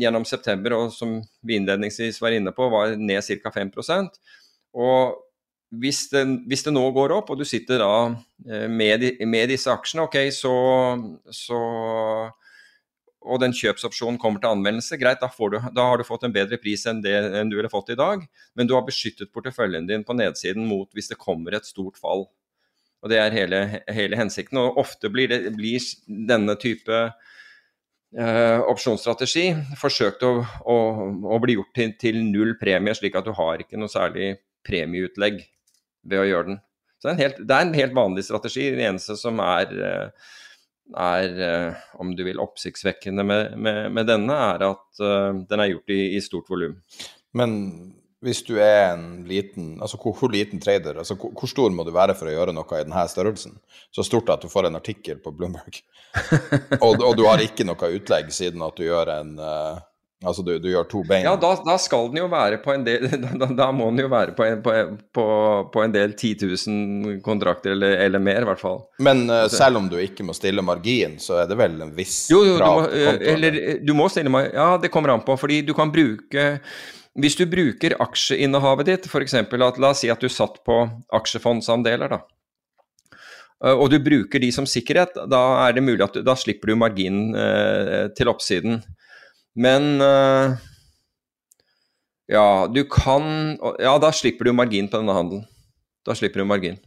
gjennom 0.00 0.24
september, 0.24 0.72
og 0.78 0.94
som 0.96 1.18
vi 1.44 1.58
innledningsvis 1.58 2.22
var 2.24 2.32
inne 2.32 2.54
på, 2.56 2.70
var 2.72 2.94
ned 2.96 3.20
ca. 3.44 3.52
5% 3.52 4.16
Og 4.80 5.18
hvis 5.76 6.06
det, 6.08 6.24
hvis 6.48 6.64
det, 6.64 6.72
nå 6.72 6.86
går 6.96 7.12
opp, 7.18 7.34
og 7.34 7.42
du 7.42 7.44
sitter 7.44 7.82
da 7.84 8.68
med, 8.72 9.04
med 9.28 9.50
disse 9.52 9.68
aksjene, 9.68 10.06
ok, 10.08 10.16
så, 10.32 10.54
så 11.28 11.60
og 13.26 13.40
den 13.42 13.54
kjøpsopsjonen 13.56 14.18
kommer 14.22 14.42
til 14.42 14.52
anvendelse, 14.52 14.96
greit, 15.00 15.20
da, 15.20 15.28
du, 15.28 15.56
da, 15.74 15.86
har 15.90 15.98
du 15.98 16.06
fått 16.06 16.24
en 16.28 16.34
bedre 16.34 16.58
pris 16.60 16.84
enn, 16.86 17.00
det, 17.02 17.14
enn 17.40 17.50
du 17.50 17.56
ville 17.58 17.70
fått 17.72 17.90
i 17.90 17.98
dag. 17.98 18.22
Men 18.54 18.68
du 18.68 18.76
har 18.76 18.86
beskyttet 18.86 19.32
porteføljen 19.34 19.88
din 19.88 20.04
på 20.06 20.16
nedsiden 20.16 20.68
mot 20.68 20.88
hvis 20.94 21.10
det 21.10 21.18
kommer 21.20 21.56
et 21.58 21.66
stort 21.66 21.98
fall. 21.98 22.28
Og 23.02 23.10
Det 23.10 23.18
er 23.18 23.34
hele, 23.34 23.60
hele 23.94 24.18
hensikten. 24.18 24.60
Og 24.62 24.78
ofte 24.84 25.10
blir, 25.10 25.30
det, 25.30 25.52
blir 25.58 25.82
denne 26.06 26.54
type 26.58 27.02
eh, 27.02 28.60
opsjonsstrategi 28.70 29.50
forsøkt 29.78 30.24
å, 30.26 30.32
å, 30.62 30.78
å 31.34 31.42
bli 31.42 31.58
gjort 31.58 31.74
til, 31.78 31.94
til, 32.00 32.22
null 32.30 32.56
premie, 32.60 32.94
slik 32.98 33.18
at 33.18 33.26
du 33.26 33.34
har 33.38 33.62
ikke 33.62 33.78
noe 33.78 33.92
særlig 33.92 34.36
premieutlegg 34.66 35.42
ved 36.08 36.22
å 36.22 36.26
gjøre 36.26 36.52
den. 36.52 36.62
Så 36.98 37.06
det 37.06 37.10
er 37.10 37.16
en 37.16 37.24
helt, 37.24 37.42
er 37.46 37.66
en 37.66 37.78
helt 37.78 37.98
vanlig 37.98 38.26
strategi. 38.26 38.70
Det 38.74 38.86
eneste 38.86 39.14
som 39.18 39.38
er 39.42 39.74
uh, 39.78 40.30
er, 40.96 41.38
eh, 41.44 41.86
om 42.00 42.14
du 42.16 42.24
vil, 42.24 42.40
oppsiktsvekkende 42.40 43.24
med, 43.26 43.54
med, 43.60 43.80
med 43.92 44.08
denne, 44.08 44.34
er 44.54 44.64
at 44.70 45.02
uh, 45.02 45.36
den 45.48 45.62
er 45.62 45.72
gjort 45.72 45.94
i, 45.94 46.00
i 46.16 46.20
stort 46.24 46.48
volum. 46.50 46.78
Men 47.36 47.56
hvis 48.24 48.40
du 48.46 48.56
er 48.58 48.94
en 48.94 49.24
liten 49.28 49.76
altså 49.82 49.98
hvor, 50.00 50.16
hvor 50.18 50.32
liten 50.32 50.60
trader, 50.62 50.98
altså 50.98 51.14
hvor, 51.14 51.30
hvor, 51.38 51.50
stor 51.50 51.74
må 51.74 51.84
du 51.86 51.92
være 51.94 52.16
for 52.18 52.30
å 52.30 52.34
gjøre 52.34 52.54
noe 52.56 52.80
i 52.80 52.86
denne 52.86 53.04
størrelsen? 53.10 53.58
Så 53.94 54.06
stort 54.06 54.32
at 54.34 54.42
du 54.42 54.50
får 54.50 54.68
en 54.68 54.78
artikkel 54.80 55.20
på 55.22 55.34
Bloomberg. 55.36 55.78
og, 56.84 56.98
og, 56.98 57.12
du 57.18 57.26
har 57.28 57.42
ikke 57.44 57.66
noe 57.68 57.92
utlegg 57.94 58.32
siden 58.34 58.64
at 58.66 58.80
du 58.80 58.88
gjør 58.88 59.12
en 59.20 59.36
uh, 59.38 59.78
Altså 60.26 60.42
du, 60.42 60.56
du, 60.58 60.66
gjør 60.72 60.86
to 60.90 61.00
bein? 61.06 61.22
Ja, 61.22 61.36
da, 61.38 61.52
da, 61.62 61.76
skal 61.78 62.08
den 62.10 62.18
jo 62.18 62.26
være 62.32 62.56
på 62.58 62.72
en 62.74 62.82
del 62.82 63.04
Da, 63.38 63.46
da 63.54 63.68
må 63.74 63.86
den 63.92 64.02
jo 64.02 64.08
være 64.10 64.34
på 64.34 64.46
en, 64.48 64.62
på, 64.64 64.74
på, 65.14 65.26
på 65.70 65.84
en 65.84 65.94
del 65.94 66.16
10 66.16 66.32
000 66.42 67.20
kontrakter, 67.22 67.76
eller, 67.76 67.94
eller, 68.02 68.22
mer, 68.22 68.42
i 68.42 68.48
hvert 68.48 68.62
fall. 68.62 68.80
Men 69.04 69.28
uh, 69.30 69.44
selv 69.52 69.78
om 69.78 69.86
du 69.90 69.94
ikke 70.02 70.26
må 70.26 70.34
stille 70.34 70.64
margin, 70.64 71.20
så 71.22 71.44
er 71.44 71.50
det 71.50 71.58
vel 71.60 71.78
en 71.86 71.94
viss 71.94 72.24
jo, 72.32 72.42
jo, 72.48 72.56
krav? 72.58 72.88
Du 72.90 72.98
må, 72.98 73.12
uh, 73.14 73.28
eller 73.30 73.60
du 73.78 73.94
må 73.94 74.08
stille 74.10 74.32
margin 74.34 74.58
Ja, 74.58 74.72
det 74.82 74.90
kommer 74.90 75.14
an 75.14 75.22
på. 75.22 75.38
Fordi 75.38 75.60
du 75.62 75.70
kan 75.76 75.92
bruke 75.94 76.48
Hvis 77.18 77.38
du 77.38 77.44
bruker 77.50 77.94
aksjeinnehavet 78.02 78.90
ditt, 78.90 79.06
f.eks. 79.06 79.38
at 79.38 79.54
la 79.54 79.92
oss 79.92 80.02
si 80.02 80.10
at 80.10 80.22
du 80.22 80.26
satt 80.32 80.58
på 80.66 80.82
aksjefondsandeler, 81.14 82.16
da. 82.16 82.24
Uh, 83.62 83.76
og 83.76 83.86
du 83.94 84.00
bruker 84.02 84.42
de 84.42 84.50
som 84.54 84.66
sikkerhet, 84.66 85.14
da 85.30 85.44
er 85.68 85.78
det 85.78 85.86
mulig 85.86 86.02
at 86.10 86.18
du, 86.18 86.24
da 86.26 86.34
slipper 86.38 86.74
du 86.74 86.78
marginen 86.82 87.38
til 88.18 88.34
oppsiden. 88.34 88.82
Men 89.58 90.00
uh, 90.00 90.54
Ja, 92.30 92.68
du 92.70 92.84
kan 92.84 93.58
Ja, 93.82 93.96
da 93.98 94.12
slipper 94.14 94.48
du 94.48 94.52
margin 94.54 94.90
på 94.90 95.00
denne 95.00 95.16
handelen. 95.16 95.46
Da 96.06 96.14
slipper 96.14 96.44
du 96.44 96.48
margin. 96.48 96.78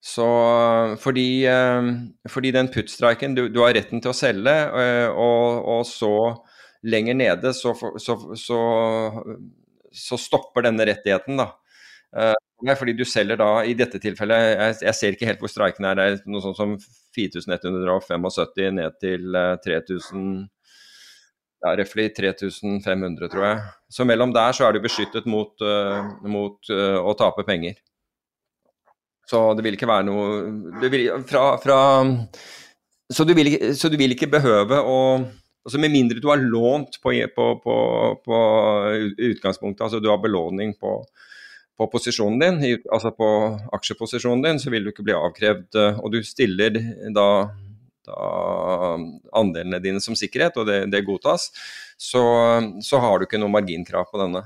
Så 0.00 0.26
fordi, 1.02 1.44
uh, 1.50 1.90
fordi 2.30 2.54
den 2.54 2.70
puttstreiken 2.72 3.36
du, 3.36 3.48
du, 3.52 3.60
har 3.64 3.74
retten 3.76 4.00
til 4.00 4.12
å 4.12 4.16
selge, 4.16 4.54
og, 5.12 5.66
og, 5.66 5.84
så 5.88 6.12
lenger 6.86 7.16
nede 7.18 7.52
så, 7.56 7.72
så, 7.98 8.14
så, 8.38 8.58
så 9.90 10.18
stopper 10.20 10.68
denne 10.68 10.86
rettigheten, 10.86 11.40
da. 11.40 11.48
fordi 12.78 12.94
du 12.94 13.02
selger 13.08 13.40
da, 13.40 13.48
i 13.66 13.74
dette 13.74 13.98
tilfellet 13.98 14.44
Jeg, 14.52 14.76
jeg 14.84 14.94
ser 14.94 15.16
ikke 15.16 15.26
helt 15.26 15.42
hvor 15.42 15.50
streiken 15.50 15.88
er. 15.88 15.98
Det 15.98 16.04
er 16.06 16.30
noe 16.30 16.44
sånt 16.44 16.60
som 16.60 16.76
4175 17.16 18.76
ned 18.78 19.00
til 19.02 19.40
3000 19.64 20.44
ja, 21.66 21.74
røftlig 21.80 22.12
3500, 22.16 23.30
tror 23.32 23.44
jeg. 23.48 23.62
Så 23.92 24.06
mellom 24.06 24.32
der 24.34 24.54
så 24.56 24.66
er 24.66 24.76
du 24.76 24.84
beskyttet 24.84 25.26
mot, 25.30 25.52
uh, 25.62 26.06
mot 26.30 26.70
uh, 26.70 26.98
å 27.02 27.14
tape 27.18 27.44
penger. 27.48 27.76
Så 29.26 29.40
det 29.58 29.64
vil 29.66 29.74
ikke 29.74 29.90
være 29.90 30.06
noe 30.06 30.86
vil, 30.86 31.08
fra, 31.26 31.56
fra, 31.58 31.78
så, 33.10 33.26
du 33.26 33.34
vil, 33.34 33.50
så, 33.74 33.90
du 33.90 33.98
vil, 33.98 34.14
ikke 34.14 34.30
behøve 34.30 34.78
å 34.78 35.00
altså 35.66 35.80
Med 35.82 35.90
mindre 35.90 36.20
du 36.22 36.28
har 36.30 36.38
lånt 36.38 37.00
på, 37.02 37.10
på, 37.34 37.44
på, 37.58 37.76
på 38.22 38.36
utgangspunktet, 39.32 39.82
altså 39.82 39.98
du 39.98 40.06
har 40.12 40.20
belåning 40.22 40.76
på, 40.78 41.00
på 41.74 41.88
posisjonen 41.90 42.38
din, 42.38 42.60
altså 42.86 43.10
på 43.10 43.30
aksjeposisjonen 43.74 44.44
din, 44.44 44.60
så 44.62 44.70
vil 44.70 44.86
du 44.86 44.92
ikke 44.92 45.08
bli 45.08 45.16
avkrevd. 45.18 45.66
Eh, 45.74 45.98
og 45.98 46.14
du 46.14 46.20
stiller 46.22 46.78
da 47.16 47.26
andelene 48.10 49.80
dine 49.82 50.02
som 50.02 50.16
sikkerhet, 50.18 50.58
og 50.60 50.68
det, 50.68 50.82
det 50.92 51.04
godtas, 51.06 51.48
så, 51.96 52.22
så, 52.84 53.00
har 53.02 53.18
du 53.18 53.26
ikke 53.26 53.40
noe 53.40 53.52
marginkrav 53.52 54.08
på 54.10 54.20
denne. 54.20 54.44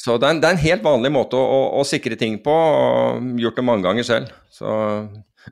Så 0.00 0.16
det 0.16 0.26
er, 0.28 0.34
en, 0.34 0.38
det 0.40 0.48
er 0.48 0.56
en 0.56 0.62
helt 0.62 0.84
vanlig 0.84 1.10
måte 1.12 1.36
å, 1.36 1.44
å, 1.44 1.64
å, 1.80 1.82
sikre 1.84 2.16
ting 2.20 2.38
på, 2.44 2.52
og 2.52 3.34
gjort 3.40 3.58
det 3.60 3.66
mange 3.68 3.84
ganger 3.84 4.06
selv. 4.06 4.30
Så, 4.52 4.70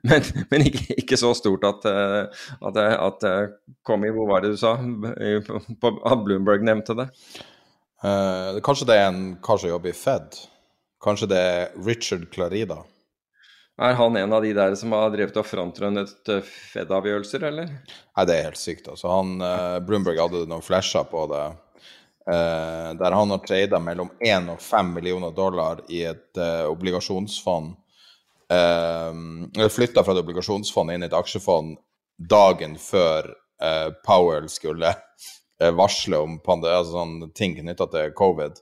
men, 0.09 0.25
men 0.49 0.65
ikke, 0.69 0.87
ikke, 1.03 1.19
så 1.21 1.35
stort 1.37 1.67
at, 1.69 1.85
eh, 1.89 2.45
at, 2.65 2.79
at 2.81 3.27
kom 3.85 4.05
i 4.05 4.13
Hvor 4.15 4.29
var 4.31 4.45
det 4.45 4.55
du 4.55 4.59
sa? 4.61 4.73
På, 5.81 5.93
at 6.01 6.25
Bloomberg 6.25 6.65
nevnte 6.65 6.97
det? 6.97 7.09
Uh, 7.99 8.61
kanskje 8.63 8.87
det 8.87 8.95
er 8.95 9.09
en 9.09 9.23
kar 9.43 9.59
som 9.59 9.69
jobber 9.69 9.91
i 9.91 9.97
Fed? 9.97 10.37
Kanskje 11.03 11.29
det 11.31 11.39
er 11.39 11.75
Richard 11.83 12.29
Clarida? 12.31 12.81
Er 13.79 13.95
han 13.95 14.17
en 14.19 14.33
av 14.35 14.43
de 14.43 14.51
der 14.53 14.75
som 14.75 14.91
har 14.95 15.11
drevet 15.13 15.37
og 15.39 15.47
frontrunnet 15.47 16.31
eh, 16.31 16.43
Fed-avgjørelser, 16.73 17.45
eller? 17.47 17.71
Nei, 17.71 18.25
det 18.27 18.35
er 18.35 18.47
helt 18.49 18.59
sykt. 18.59 18.89
Altså, 18.91 19.07
han, 19.13 19.37
eh, 19.39 19.79
Bloomberg 19.87 20.19
hadde 20.19 20.45
noen 20.51 20.65
flasher 20.65 21.07
på 21.07 21.25
det. 21.31 21.45
Eh, 22.29 22.89
der 22.99 23.15
han 23.15 23.31
har 23.31 23.43
trada 23.45 23.79
mellom 23.81 24.11
1 24.19 24.51
og 24.53 24.59
5 24.61 24.95
millioner 24.97 25.31
dollar 25.35 25.83
i 25.87 26.03
et 26.11 26.37
eh, 26.37 26.65
obligasjonsfond. 26.67 27.77
Uh, 28.49 29.67
Flytta 29.69 30.01
fra 30.01 30.15
et 30.15 30.23
obligasjonsfond 30.23 30.89
inn 30.89 31.03
i 31.05 31.05
et 31.05 31.13
aksjefond 31.13 31.75
dagen 32.19 32.75
før 32.81 33.29
eh, 33.61 33.89
Powell 34.05 34.49
skulle 34.49 34.89
eh, 35.61 35.71
varsle 35.75 36.19
om 36.19 36.39
pande 36.43 36.71
altså 36.71 36.97
sånn 36.97 37.31
ting 37.37 37.55
knytta 37.59 37.87
til 37.93 38.15
covid. 38.17 38.59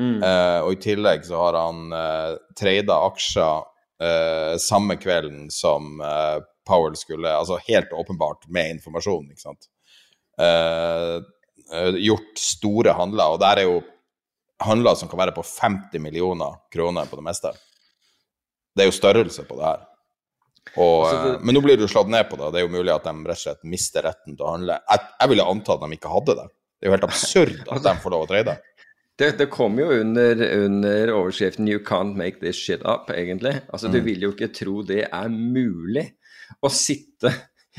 Eh, 0.00 0.58
og 0.64 0.72
i 0.72 0.80
tillegg 0.80 1.26
så 1.26 1.36
har 1.36 1.56
han 1.58 1.90
uh, 1.92 2.36
trada 2.56 2.94
aksjer 3.10 3.66
eh, 4.00 4.54
samme 4.62 4.96
kvelden 5.00 5.50
som 5.52 6.00
eh, 6.00 6.38
Powell 6.66 6.96
skulle 6.96 7.30
Altså 7.34 7.58
helt 7.66 7.92
åpenbart 7.96 8.46
med 8.48 8.76
informasjon, 8.76 9.26
ikke 9.32 9.42
sant. 9.46 9.68
Eh, 10.40 11.16
eh, 11.72 11.98
gjort 12.06 12.38
store 12.40 12.94
handler, 12.98 13.34
og 13.36 13.40
der 13.42 13.62
er 13.62 13.68
jo 13.68 13.80
handler 14.60 14.94
som 15.00 15.08
kan 15.08 15.18
være 15.22 15.34
på 15.36 15.44
50 15.46 15.98
millioner 16.04 16.58
kroner 16.72 17.08
på 17.08 17.16
det 17.20 17.24
meste. 17.26 17.52
Det 18.76 18.84
er 18.84 18.90
jo 18.90 18.96
størrelse 18.98 19.44
på 19.48 19.56
det 19.58 19.64
her. 19.66 19.86
Og, 20.76 21.06
Altså, 21.06 21.22
det- 21.24 21.34
eh, 21.34 21.40
men 21.44 21.54
nå 21.56 21.60
blir 21.64 21.76
det 21.76 21.86
jo 21.88 21.92
slått 21.94 22.08
ned 22.12 22.28
på 22.30 22.36
det. 22.38 22.52
Det 22.52 22.60
er 22.60 22.66
jo 22.68 22.76
mulig 22.76 22.92
at 22.94 23.04
de 23.04 23.10
rett 23.26 23.36
og 23.38 23.42
slett 23.42 23.64
mister 23.64 24.02
retten 24.06 24.36
til 24.36 24.44
å 24.46 24.52
handle. 24.52 24.76
Jeg, 24.90 25.00
jeg 25.20 25.28
ville 25.32 25.46
anta 25.48 25.72
at 25.74 25.80
de 25.80 25.96
ikke 25.96 26.12
hadde 26.12 26.36
det. 26.36 26.48
Det 26.80 26.86
er 26.86 26.90
jo 26.90 26.96
helt 26.96 27.08
absurd 27.08 27.56
at 27.68 27.82
de 27.88 27.94
får 28.02 28.10
lov 28.14 28.22
å 28.26 28.28
trade. 28.30 28.44
Det, 28.44 28.79
det 29.38 29.50
kom 29.52 29.78
jo 29.80 29.90
under, 30.00 30.40
under 30.64 31.12
overskriften 31.12 31.68
'You 31.68 31.82
can't 31.84 32.16
make 32.16 32.40
this 32.40 32.56
shit 32.56 32.82
up', 32.82 33.12
egentlig. 33.12 33.60
Altså, 33.72 33.88
Du 33.88 34.00
vil 34.00 34.22
jo 34.22 34.32
ikke 34.32 34.52
tro 34.54 34.82
det 34.82 35.06
er 35.12 35.28
mulig 35.28 36.06
å 36.62 36.70
sitte 36.72 37.32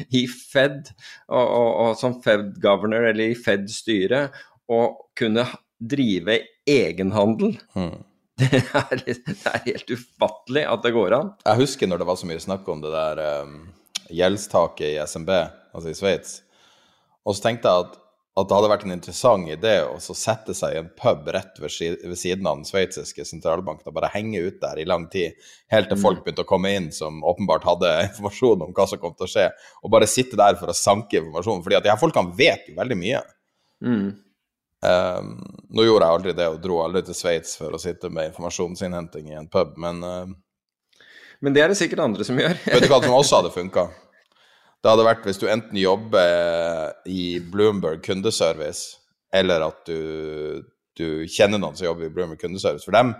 i 0.09 0.27
Fed 0.27 0.91
og, 1.27 1.43
og, 1.43 1.71
og 1.83 1.97
som 1.99 2.21
Fed 2.23 2.55
governor 2.61 3.09
eller 3.09 3.33
i 3.33 3.37
Fed-styret 3.37 4.37
og 4.71 5.11
kunne 5.17 5.45
drive 5.81 6.39
egenhandel. 6.69 7.57
Mm. 7.75 7.99
Det 8.41 8.57
er, 8.73 9.01
det 9.05 9.35
er 9.45 9.65
helt 9.67 9.91
ufattelig 9.91 10.61
at 10.65 10.81
det 10.81 10.91
går 10.95 11.13
an. 11.13 11.27
Jeg 11.45 11.59
husker 11.59 11.89
når 11.89 11.99
det 12.01 12.05
var 12.07 12.15
så 12.17 12.25
mye 12.25 12.41
snakk 12.41 12.69
om 12.73 12.79
det 12.81 12.89
der 12.89 13.19
um, 13.43 13.51
gjeldstaket 14.09 14.87
i 14.87 14.95
SMB, 15.05 15.29
altså 15.75 15.91
i 15.91 15.97
Sveits. 15.99 16.31
Og 17.21 17.35
så 17.37 17.43
tenkte 17.45 17.69
jeg 17.69 17.85
at, 17.85 17.99
at 18.41 18.49
det 18.49 18.55
hadde 18.57 18.69
vært 18.71 18.83
en 18.87 18.93
interessant 18.95 19.49
idé 19.53 19.73
å 19.85 19.97
sette 20.01 20.53
seg 20.57 20.73
i 20.75 20.79
en 20.81 20.89
pub 20.97 21.29
rett 21.33 21.59
ved, 21.61 21.71
si- 21.73 21.93
ved 21.95 22.17
siden 22.19 22.47
av 22.49 22.57
den 22.59 22.67
sveitsiske 22.67 23.25
sentralbanken 23.27 23.89
og 23.91 23.95
bare 23.97 24.09
henge 24.13 24.41
ut 24.43 24.59
der 24.63 24.81
i 24.81 24.87
lang 24.89 25.05
tid, 25.13 25.37
helt 25.73 25.89
til 25.91 25.99
folk 26.01 26.23
begynte 26.25 26.45
å 26.45 26.49
komme 26.49 26.73
inn 26.77 26.89
som 26.95 27.21
åpenbart 27.23 27.67
hadde 27.69 27.93
informasjon 28.09 28.65
om 28.67 28.73
hva 28.75 28.87
som 28.89 29.01
kom 29.01 29.15
til 29.15 29.29
å 29.29 29.31
skje, 29.35 29.47
og 29.83 29.93
bare 29.93 30.09
sitte 30.09 30.39
der 30.39 30.57
for 30.59 30.73
å 30.73 30.77
sanke 30.77 31.21
informasjon. 31.21 31.63
fordi 31.63 31.79
at 31.79 31.87
de 31.87 31.93
her 31.93 32.01
folkene 32.01 32.35
vet 32.37 32.67
jo 32.69 32.77
veldig 32.81 32.99
mye. 32.99 33.23
Mm. 33.85 34.05
Um, 34.81 35.33
nå 35.69 35.83
gjorde 35.85 36.07
jeg 36.07 36.17
aldri 36.17 36.31
det 36.37 36.47
og 36.49 36.61
dro 36.63 36.79
aldri 36.81 37.03
til 37.05 37.13
Sveits 37.17 37.53
for 37.59 37.77
å 37.77 37.81
sitte 37.81 38.09
med 38.09 38.31
informasjonsinnhenting 38.31 39.27
i 39.29 39.37
en 39.37 39.49
pub, 39.51 39.75
men 39.77 40.01
uh, 40.01 40.31
Men 41.41 41.53
det 41.53 41.61
er 41.63 41.69
det 41.73 41.77
sikkert 41.77 42.03
andre 42.05 42.25
som 42.25 42.37
gjør. 42.37 42.57
Vet 42.65 42.83
du 42.83 42.89
hva 42.89 43.01
som 43.01 43.13
også 43.21 43.39
hadde 43.41 43.53
funka? 43.53 43.87
Det 44.82 44.89
hadde 44.89 45.05
vært 45.05 45.27
hvis 45.27 45.38
du 45.38 45.45
enten 45.51 45.77
jobber 45.77 46.95
i 47.05 47.38
Bloomberg 47.53 48.01
kundeservice, 48.05 48.97
eller 49.34 49.67
at 49.67 49.86
du, 49.86 50.63
du 50.97 51.05
kjenner 51.29 51.61
noen 51.61 51.77
som 51.77 51.86
jobber 51.86 52.07
i 52.07 52.13
Bloomberg 52.13 52.41
kundeservice. 52.41 52.88
For 52.88 52.97
dem 52.97 53.13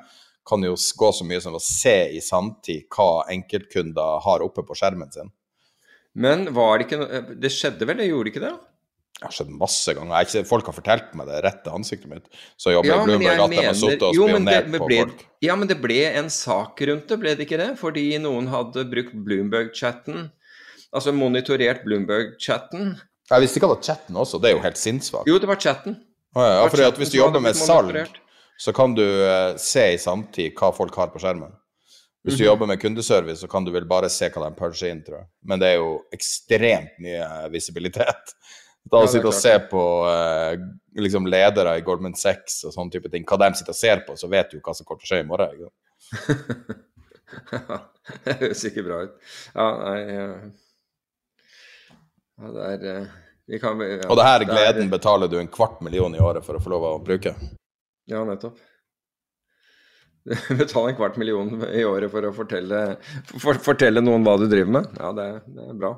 kan 0.48 0.66
jo 0.66 0.74
gå 0.74 1.12
så 1.14 1.28
mye 1.28 1.42
som 1.44 1.54
å 1.54 1.62
se 1.62 1.96
i 2.18 2.24
sanntid 2.26 2.90
hva 2.96 3.28
enkeltkunder 3.30 4.26
har 4.26 4.42
oppe 4.46 4.66
på 4.66 4.78
skjermen 4.78 5.14
sin. 5.14 5.30
Men 6.18 6.50
var 6.52 6.76
det 6.76 6.90
ikke 6.90 6.98
noe 7.00 7.22
Det 7.40 7.52
skjedde 7.54 7.88
vel, 7.88 8.02
det 8.02 8.10
gjorde 8.10 8.34
ikke 8.34 8.44
det? 8.44 8.52
Det 9.22 9.28
har 9.30 9.36
skjedd 9.38 9.52
masse 9.54 9.94
ganger. 9.94 10.26
Ikke, 10.26 10.42
folk 10.50 10.66
har 10.66 10.74
fortalt 10.74 11.12
meg 11.20 11.28
det 11.30 11.44
rett 11.46 11.60
til 11.62 11.76
ansiktet 11.78 12.10
mitt. 12.10 12.26
Så 12.58 12.74
jobber 12.74 12.90
Ja, 12.90 12.98
i 12.98 13.06
Bloomberg 13.06 13.44
at 13.46 13.54
de 13.54 13.66
har 13.68 13.78
sittet 13.78 14.06
og 14.08 14.18
spionert 14.18 14.70
på 14.74 14.88
folk. 14.90 15.24
Ja, 15.46 15.58
men 15.62 15.70
det 15.70 15.78
ble 15.84 16.00
en 16.10 16.32
sak 16.34 16.82
rundt 16.90 17.06
det, 17.12 17.20
ble 17.22 17.36
det 17.38 17.46
ikke 17.46 17.60
det? 17.62 17.70
Fordi 17.78 18.06
noen 18.24 18.50
hadde 18.50 18.88
brukt 18.90 19.14
Bloomberg-chatten, 19.14 20.32
altså 20.96 21.14
monitorert 21.16 21.86
Bloomberg-chatten. 21.86 22.96
Jeg 23.32 23.44
visste 23.44 23.60
ikke 23.60 23.70
at 23.70 23.72
det 23.72 23.80
var 23.80 23.88
chatten 23.88 24.20
også, 24.24 24.42
det 24.42 24.52
er 24.52 24.58
jo 24.58 24.66
helt 24.66 24.80
sinnssvakt. 24.80 25.30
Jo, 25.30 25.40
det 25.40 25.48
var 25.50 25.60
chatten. 25.62 25.98
Ja, 26.36 26.44
ja, 26.48 26.60
at 26.66 26.76
chatten 26.76 27.04
hvis 27.04 27.14
du 27.14 27.18
jobber 27.20 27.44
med 27.44 27.58
salg, 27.60 27.98
så 28.60 28.74
kan 28.76 28.94
du 28.96 29.04
uh, 29.04 29.58
se 29.60 29.88
i 29.94 30.00
samtid 30.00 30.56
hva 30.60 30.72
folk 30.76 30.96
har 31.00 31.12
på 31.14 31.22
skjermen. 31.24 31.54
Hvis 32.22 32.38
du 32.38 32.44
jobber 32.46 32.70
med 32.70 32.78
kundeservice, 32.78 33.40
så 33.42 33.48
kan 33.50 33.66
du 33.66 33.72
vel 33.74 33.88
bare 33.90 34.10
se 34.14 34.28
hva 34.30 34.44
de 34.44 34.58
puncher 34.60 34.92
inn, 34.92 35.00
tror 35.02 35.24
jeg. 35.24 35.30
Men 35.50 35.62
det 35.62 35.72
er 35.72 35.80
jo 35.80 35.96
ekstremt 36.14 37.00
mye 37.02 37.30
visibilitet. 37.54 38.36
Da 38.86 39.00
å 39.00 39.08
Ja, 39.08 39.10
sitte 39.14 39.30
og 39.30 39.38
se 39.38 39.56
på 39.72 39.82
uh, 40.06 40.54
liksom 41.02 41.26
ledere 41.30 41.78
i 41.80 41.86
Goldman 41.86 42.18
Sachs 42.18 42.60
og 42.68 42.76
sånne 42.76 42.94
type 42.94 43.10
ting, 43.14 43.26
hva 43.26 43.40
de 43.42 43.50
sitter 43.58 43.74
og 43.74 43.80
ser 43.80 44.04
på, 44.06 44.18
så 44.18 44.30
vet 44.30 44.54
du 44.54 44.60
hva 44.60 44.76
som 44.78 44.86
kommer 44.86 45.02
til 45.02 45.08
å 45.08 45.12
skje 45.14 45.22
i 45.24 45.30
morgen. 45.30 45.56
Ikke? 45.58 46.78
det 48.26 48.38
høres 48.44 48.66
ikke 48.70 48.86
bra 48.86 49.04
ut. 49.08 49.18
Ja, 49.56 49.68
nei 49.86 49.98
ja. 50.06 50.28
Ja, 52.40 52.52
Det 52.56 52.68
er 52.72 52.86
eh, 53.02 53.08
vi 53.52 53.60
kan, 53.60 53.80
ja, 53.82 54.08
Og 54.10 54.16
det 54.18 54.24
her 54.26 54.42
er- 54.42 54.46
gleden 54.48 54.90
betaler 54.90 55.28
du 55.28 55.38
en 55.40 55.48
kvart 55.52 55.82
million 55.82 56.14
i 56.16 56.20
året 56.20 56.46
for 56.46 56.56
å 56.56 56.62
få 56.64 56.70
lov 56.70 56.84
å 56.88 57.04
bruke. 57.04 57.34
Ja, 58.08 58.24
nettopp. 58.26 58.58
Betale 60.58 60.90
en 60.92 60.96
kvart 60.96 61.18
million 61.18 61.50
i 61.74 61.84
året 61.84 62.12
for 62.14 62.22
å 62.28 62.32
fortelle, 62.36 62.82
for, 63.42 63.58
fortelle 63.64 64.04
noen 64.06 64.24
hva 64.26 64.36
du 64.38 64.46
driver 64.52 64.72
med. 64.78 64.90
Ja, 65.00 65.10
det, 65.18 65.26
det 65.50 65.66
er 65.72 65.78
bra. 65.82 65.96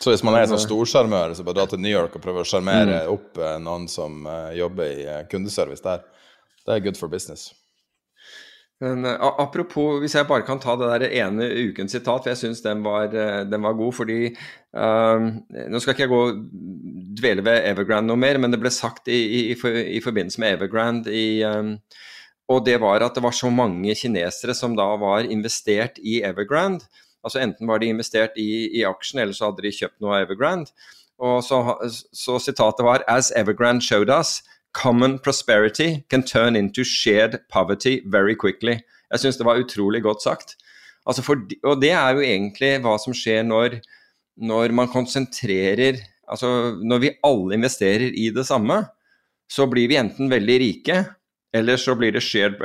Så 0.00 0.12
hvis 0.12 0.22
man 0.24 0.34
er 0.36 0.44
en 0.44 0.50
sånn 0.54 0.60
storsjarmør, 0.64 1.32
så 1.36 1.44
bare 1.44 1.56
dra 1.60 1.66
til 1.70 1.80
New 1.80 1.92
York 1.92 2.16
og 2.18 2.24
prøve 2.24 2.42
å 2.42 2.48
sjarmere 2.48 3.02
Mm. 3.04 3.12
opp 3.14 3.38
eh, 3.40 3.54
noen 3.64 3.86
som 3.88 4.26
eh, 4.28 4.50
jobber 4.58 4.90
i 4.92 5.06
kundeservice 5.32 5.84
der, 5.84 6.02
det 6.66 6.74
er 6.74 6.82
good 6.84 6.98
for 7.00 7.08
business. 7.12 7.50
Men 8.84 9.06
eh, 9.08 9.16
apropos, 9.40 10.00
hvis 10.02 10.14
jeg 10.18 10.28
bare 10.28 10.44
kan 10.44 10.60
ta 10.60 10.74
det 10.76 10.88
der 10.90 11.14
ene 11.22 11.46
ukens 11.70 11.94
sitat, 11.96 12.24
for 12.24 12.32
jeg 12.32 12.40
syns 12.42 12.60
den, 12.64 12.84
eh, 12.84 13.44
den 13.48 13.64
var 13.64 13.78
god. 13.78 13.94
Fordi 13.96 14.18
eh, 14.28 15.28
Nå 15.72 15.80
skal 15.80 15.94
ikke 15.94 16.04
jeg 16.04 16.12
gå 16.12 16.24
dvele 17.16 17.44
ved 17.46 17.70
Evergrande 17.70 18.12
noe 18.12 18.20
mer, 18.20 18.40
men 18.42 18.52
det 18.52 18.60
ble 18.60 18.72
sagt 18.74 19.08
i, 19.08 19.16
i, 19.16 19.40
i, 19.52 19.56
for, 19.58 19.72
i 19.72 20.02
forbindelse 20.04 20.42
med 20.42 20.58
Evergrande 20.58 21.14
i 21.14 21.40
eh, 21.46 21.72
Og 22.52 22.62
det 22.66 22.76
var 22.82 23.02
at 23.02 23.16
det 23.16 23.24
var 23.24 23.34
så 23.34 23.50
mange 23.50 23.94
kinesere 23.98 24.54
som 24.54 24.76
da 24.76 24.92
var 25.00 25.26
investert 25.26 25.98
i 25.98 26.20
Evergrande. 26.22 26.84
Altså 27.26 27.40
Enten 27.42 27.66
var 27.66 27.80
de 27.82 27.88
investert 27.90 28.36
i, 28.38 28.68
i 28.78 28.84
aksjen, 28.86 29.18
eller 29.18 29.34
så 29.34 29.48
hadde 29.48 29.64
de 29.64 29.74
kjøpt 29.74 29.98
noe 30.04 30.14
av 30.14 30.28
Evergrande. 30.28 30.70
Og 31.18 31.40
så, 31.42 31.58
så 32.12 32.36
sitatet 32.38 32.84
var 32.84 33.02
As 33.08 33.32
Evergrande 33.34 33.82
showed 33.82 34.12
us, 34.12 34.42
common 34.76 35.18
prosperity 35.18 36.04
can 36.10 36.22
turn 36.22 36.56
into 36.56 36.84
shared 36.84 37.38
poverty 37.48 38.02
very 38.04 38.36
quickly. 38.36 38.76
Jeg 39.10 39.22
syns 39.22 39.38
det 39.38 39.46
var 39.48 39.60
utrolig 39.62 40.02
godt 40.04 40.24
sagt. 40.24 40.56
Altså 41.06 41.22
for, 41.22 41.40
og 41.64 41.80
det 41.80 41.92
er 41.94 42.18
jo 42.18 42.24
egentlig 42.26 42.72
hva 42.84 42.96
som 43.00 43.14
skjer 43.16 43.46
når, 43.46 43.78
når 44.36 44.74
man 44.76 44.92
konsentrerer 44.92 46.02
Altså 46.26 46.48
når 46.82 46.98
vi 47.04 47.12
alle 47.22 47.54
investerer 47.54 48.10
i 48.10 48.32
det 48.34 48.42
samme, 48.48 48.80
så 49.46 49.68
blir 49.70 49.86
vi 49.86 49.98
enten 50.00 50.26
veldig 50.26 50.56
rike, 50.58 50.96
eller 51.54 51.78
så 51.78 51.94
blir 51.94 52.16
det 52.16 52.24
shared 52.26 52.58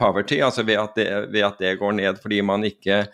poverty, 0.00 0.40
altså 0.42 0.64
ved 0.66 0.80
at, 0.80 0.98
det, 0.98 1.06
ved 1.30 1.46
at 1.46 1.60
det 1.62 1.76
går 1.78 1.94
ned 2.00 2.18
fordi 2.18 2.40
man 2.42 2.66
ikke 2.66 3.04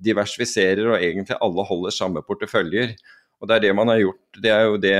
diversifiserer 0.00 0.94
og 0.94 0.96
egentlig 0.96 1.36
alle 1.44 1.66
holder 1.68 1.92
samme 1.92 2.24
porteføljer. 2.24 2.96
Og 3.42 3.50
det 3.50 3.58
er 3.58 3.66
det 3.66 3.74
man 3.76 3.92
har 3.92 4.00
gjort. 4.00 4.40
Det 4.40 4.54
er 4.54 4.64
jo 4.64 4.80
det 4.80 4.96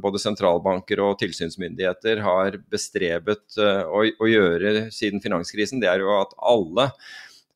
både 0.00 0.20
sentralbanker 0.22 1.02
og 1.04 1.18
tilsynsmyndigheter 1.20 2.22
har 2.24 2.56
bestrebet 2.72 3.58
eh, 3.60 3.84
å, 3.84 4.00
å 4.08 4.30
gjøre 4.30 4.88
siden 4.94 5.20
finanskrisen. 5.24 5.82
Det 5.82 5.90
er 5.90 6.04
jo 6.04 6.16
at 6.20 6.34
alle 6.40 6.90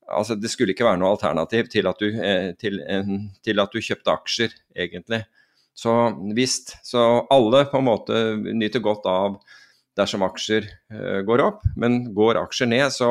Altså 0.09 0.39
det 0.41 0.49
skulle 0.49 0.73
ikke 0.73 0.87
være 0.87 0.97
noe 1.03 1.11
alternativ 1.13 1.67
til 1.69 1.85
at 1.85 1.99
du, 2.01 2.07
eh, 2.25 2.55
til 2.57 2.79
til 3.45 3.61
at 3.61 3.75
du 3.75 3.77
kjøpte 3.77 4.09
aksjer, 4.09 4.55
egentlig. 4.73 5.19
Så 5.77 5.93
visst. 6.33 6.79
Så 6.81 7.03
alle 7.29 7.67
på 7.69 7.77
en 7.77 7.85
måte 7.85 8.23
nyter 8.41 8.81
godt 8.81 9.05
av 9.05 9.37
dersom 10.01 10.25
aksjer 10.25 10.65
eh, 10.65 11.21
går 11.29 11.43
opp, 11.45 11.61
men 11.77 12.07
går 12.17 12.41
aksjer 12.41 12.71
ned, 12.73 12.89
så 12.95 13.11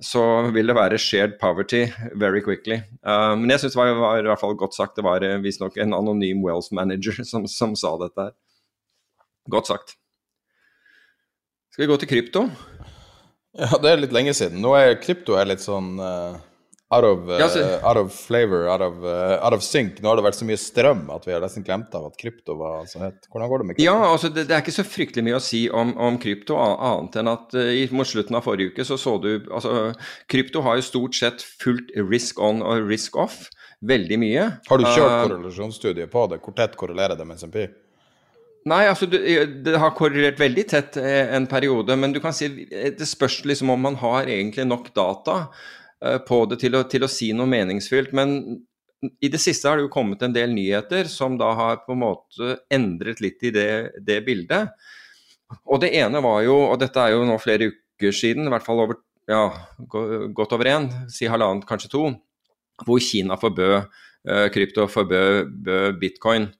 så 0.00 0.22
vil 0.54 0.70
det 0.70 0.76
være 0.76 0.98
shared 0.98 1.36
poverty 1.40 1.84
very 2.16 2.40
quickly. 2.44 2.80
Uh, 3.04 3.36
men 3.36 3.52
jeg 3.52 3.64
syns 3.64 3.76
det 3.76 3.80
var, 3.82 3.94
var 4.00 4.20
i 4.20 4.28
hvert 4.28 4.40
fall 4.40 4.56
godt 4.58 4.76
sagt. 4.76 4.96
Det 4.96 5.04
var 5.04 5.24
uh, 5.24 5.38
visstnok 5.44 5.76
en 5.76 5.96
anonym 5.96 6.44
wealth 6.44 6.72
manager 6.76 7.20
som, 7.30 7.46
som 7.50 7.76
sa 7.76 7.94
dette 8.00 8.28
her. 8.28 8.36
Godt 9.50 9.72
sagt. 9.72 9.96
Skal 11.70 11.84
vi 11.84 11.90
gå 11.92 11.98
til 12.00 12.10
krypto? 12.10 12.46
Ja, 13.58 13.76
det 13.82 13.90
er 13.90 14.00
litt 14.00 14.14
lenge 14.14 14.34
siden. 14.36 14.62
Nå 14.62 14.72
er 14.78 14.96
krypto 15.02 15.36
er 15.38 15.48
litt 15.50 15.62
sånn 15.62 15.96
eh, 16.02 16.38
out, 16.90 17.04
of, 17.04 17.28
uh, 17.28 17.80
out 17.88 17.96
of 17.96 18.12
flavor, 18.12 18.68
out 18.68 18.80
of, 18.80 19.04
uh, 19.04 19.38
out 19.44 19.54
of 19.54 19.62
sync. 19.62 20.00
Nå 20.02 20.10
har 20.10 20.18
det 20.18 20.24
vært 20.26 20.38
så 20.40 20.46
mye 20.48 20.58
strøm 20.58 21.04
at 21.14 21.26
vi 21.28 21.34
har 21.34 21.42
nesten 21.44 21.64
glemt 21.66 21.94
av 21.94 22.08
at 22.08 22.18
krypto 22.18 22.56
var 22.58 22.88
så 22.90 23.04
hett. 23.04 23.28
Hvordan 23.30 23.52
går 23.52 23.62
det 23.62 23.68
med 23.68 23.78
krypto? 23.78 23.86
Ja, 23.86 23.98
altså 24.10 24.30
det, 24.32 24.48
det 24.50 24.56
er 24.56 24.64
ikke 24.64 24.74
så 24.74 24.86
fryktelig 24.86 25.26
mye 25.28 25.38
å 25.38 25.44
si 25.44 25.62
om, 25.70 25.94
om 25.94 26.18
krypto, 26.22 26.58
annet 26.58 27.20
enn 27.22 27.30
at 27.30 27.54
uh, 27.54 27.94
mot 27.94 28.10
slutten 28.10 28.38
av 28.38 28.46
forrige 28.46 28.74
uke 28.74 28.86
så 28.86 28.98
så 29.00 29.16
du 29.22 29.30
altså 29.46 29.92
Krypto 30.30 30.62
har 30.66 30.78
jo 30.78 30.86
stort 30.86 31.16
sett 31.16 31.44
fullt 31.62 31.92
risk 32.10 32.40
on 32.42 32.64
og 32.66 32.90
risk 32.90 33.16
off 33.20 33.44
veldig 33.86 34.18
mye. 34.20 34.50
Har 34.66 34.80
du 34.80 34.88
kjørt 34.88 35.14
Uh, 35.14 35.22
korrelasjonsstudie 35.28 36.10
på 36.10 36.26
det? 36.32 36.42
Hvor 36.42 36.58
tett 36.58 36.74
korrelerer 36.78 37.18
det 37.18 37.26
med 37.28 37.38
SMP? 37.38 37.68
Nei, 38.68 38.82
altså 38.90 39.06
det, 39.08 39.22
har 39.80 39.94
korrelert 39.96 40.36
veldig 40.36 40.64
tett 40.68 40.98
en 41.00 41.46
periode, 41.48 41.94
men 41.96 42.12
du 42.12 42.18
kan 42.20 42.34
si 42.36 42.50
det 42.68 43.06
spørs 43.08 43.38
liksom 43.48 43.72
om 43.72 43.80
man 43.80 43.96
har 44.02 44.28
egentlig 44.28 44.66
nok 44.68 44.90
data 44.92 45.46
på 46.00 46.36
det 46.48 46.56
til 46.62 46.78
å, 46.78 46.84
til 46.88 47.04
å 47.04 47.10
si 47.12 47.30
noe 47.36 47.50
meningsfylt. 47.50 48.14
Men 48.16 48.38
i 49.20 49.30
det 49.32 49.40
siste 49.40 49.68
har 49.68 49.78
det 49.78 49.86
jo 49.86 49.92
kommet 49.92 50.22
en 50.24 50.34
del 50.34 50.52
nyheter 50.52 51.08
som 51.08 51.38
da 51.40 51.52
har 51.56 51.82
på 51.86 51.94
en 51.94 52.02
måte 52.02 52.56
endret 52.72 53.22
litt 53.24 53.42
i 53.48 53.52
det, 53.54 53.70
det 54.04 54.20
bildet. 54.26 54.74
Og 55.64 55.80
det 55.82 55.92
ene 55.98 56.20
var 56.24 56.42
jo, 56.44 56.58
og 56.68 56.76
dette 56.82 57.00
er 57.00 57.14
jo 57.14 57.24
nå 57.26 57.38
flere 57.42 57.70
uker 57.72 58.14
siden, 58.14 58.46
i 58.46 58.52
hvert 58.52 58.66
fall 58.66 58.84
over, 58.84 59.00
ja, 59.30 59.48
godt 59.88 60.54
over 60.56 60.68
én, 60.70 60.88
si 61.12 61.28
halvannet, 61.30 61.66
kanskje 61.68 61.92
to, 61.94 62.04
hvor 62.84 63.00
Kina 63.02 63.36
forbød 63.40 63.74
uh, 63.80 64.46
krypto, 64.52 64.86
forbød 64.88 65.98
bitcoin. 66.00 66.50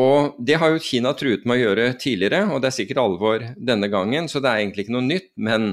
Og 0.00 0.40
Det 0.40 0.56
har 0.56 0.72
jo 0.72 0.82
Kina 0.82 1.12
truet 1.12 1.44
med 1.44 1.58
å 1.58 1.62
gjøre 1.66 1.86
tidligere, 2.00 2.46
og 2.48 2.62
det 2.62 2.70
er 2.70 2.78
sikkert 2.78 3.02
alvor 3.04 3.44
denne 3.56 3.90
gangen, 3.92 4.28
så 4.32 4.40
det 4.40 4.48
er 4.48 4.64
egentlig 4.64 4.86
ikke 4.86 4.96
noe 4.96 5.06
nytt. 5.06 5.30
Men 5.36 5.70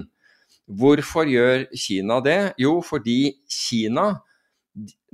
hvorfor 0.68 1.28
gjør 1.30 1.66
Kina 1.74 2.20
det? 2.24 2.40
Jo, 2.62 2.80
fordi 2.86 3.34
Kina 3.50 4.14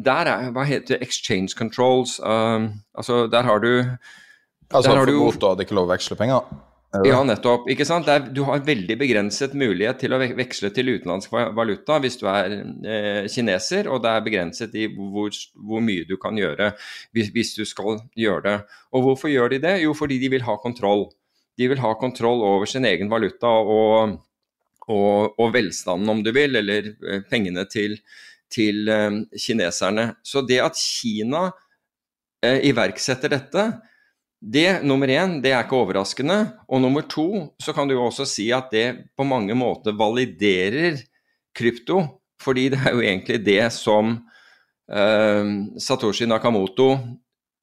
der 0.04 0.28
er 0.28 0.52
Hva 0.52 0.66
heter? 0.68 1.00
Exchange 1.02 1.56
controls. 1.56 2.20
Um, 2.20 2.84
altså, 2.98 3.28
der 3.32 3.42
har 3.48 3.60
du 3.60 3.98
Altså 4.74 4.92
der 4.92 4.98
har 4.98 5.06
du, 5.06 5.28
at 5.30 5.58
det 5.58 5.68
ikke 5.68 5.76
lov 5.78 5.86
å 5.86 5.94
veksle 5.94 6.18
penger? 6.18 6.48
Ja, 7.06 7.24
nettopp. 7.26 7.66
ikke 7.74 7.86
sant? 7.90 8.06
Der, 8.06 8.22
du 8.30 8.44
har 8.46 8.62
veldig 8.66 8.96
begrenset 9.02 9.56
mulighet 9.58 9.98
til 10.04 10.14
å 10.14 10.20
veksle 10.22 10.70
til 10.74 10.92
utenlandsk 10.94 11.32
valuta 11.58 11.98
hvis 12.02 12.20
du 12.22 12.28
er 12.30 12.54
eh, 12.54 13.26
kineser, 13.34 13.90
og 13.90 14.04
det 14.04 14.12
er 14.12 14.26
begrenset 14.26 14.76
i 14.78 14.86
hvor, 14.94 15.34
hvor 15.58 15.82
mye 15.82 16.06
du 16.06 16.20
kan 16.22 16.38
gjøre 16.38 16.72
hvis, 17.16 17.32
hvis, 17.34 17.56
du 17.58 17.66
skal 17.66 17.98
gjøre 18.18 18.44
det. 18.46 18.56
Og 18.94 19.08
hvorfor 19.08 19.34
gjør 19.34 19.56
de 19.56 19.62
det? 19.66 19.74
Jo, 19.82 19.96
fordi 19.98 20.20
de 20.22 20.30
vil 20.36 20.46
ha 20.46 20.58
kontroll. 20.62 21.08
De 21.58 21.70
vil 21.70 21.82
ha 21.82 21.96
kontroll 21.98 22.46
over 22.46 22.70
sin 22.70 22.86
egen 22.86 23.10
valuta 23.10 23.50
og, 23.50 24.20
og, 24.92 25.40
og 25.40 25.54
velstanden, 25.54 26.10
om 26.12 26.22
du 26.24 26.32
vil, 26.36 26.58
eller 26.60 26.92
eh, 26.92 27.24
pengene 27.30 27.66
til, 27.70 27.98
til 28.52 28.90
eh, 28.92 29.22
kineserne. 29.40 30.10
Så 30.26 30.44
det 30.48 30.60
at 30.64 30.80
Kina 30.80 31.48
eh, 32.44 32.60
iverksetter 32.70 33.32
dette, 33.34 33.68
det, 34.44 34.84
nummer 34.84 35.08
én, 35.08 35.38
det 35.40 35.54
er 35.54 35.64
ikke 35.64 35.80
overraskende. 35.80 36.38
Og 36.68 36.82
nummer 36.84 37.06
to, 37.08 37.56
så 37.64 37.72
kan 37.76 37.88
du 37.88 37.96
jo 37.96 38.10
også 38.10 38.28
si 38.28 38.50
at 38.52 38.74
det 38.74 38.88
på 39.16 39.24
mange 39.24 39.56
måter 39.56 39.96
validerer 39.96 41.00
krypto. 41.56 42.02
Fordi 42.44 42.68
det 42.74 42.82
er 42.84 42.92
jo 42.92 43.04
egentlig 43.06 43.40
det 43.46 43.64
som 43.72 44.18
eh, 44.92 45.54
Satoshi 45.80 46.28
Nakamoto 46.28 46.90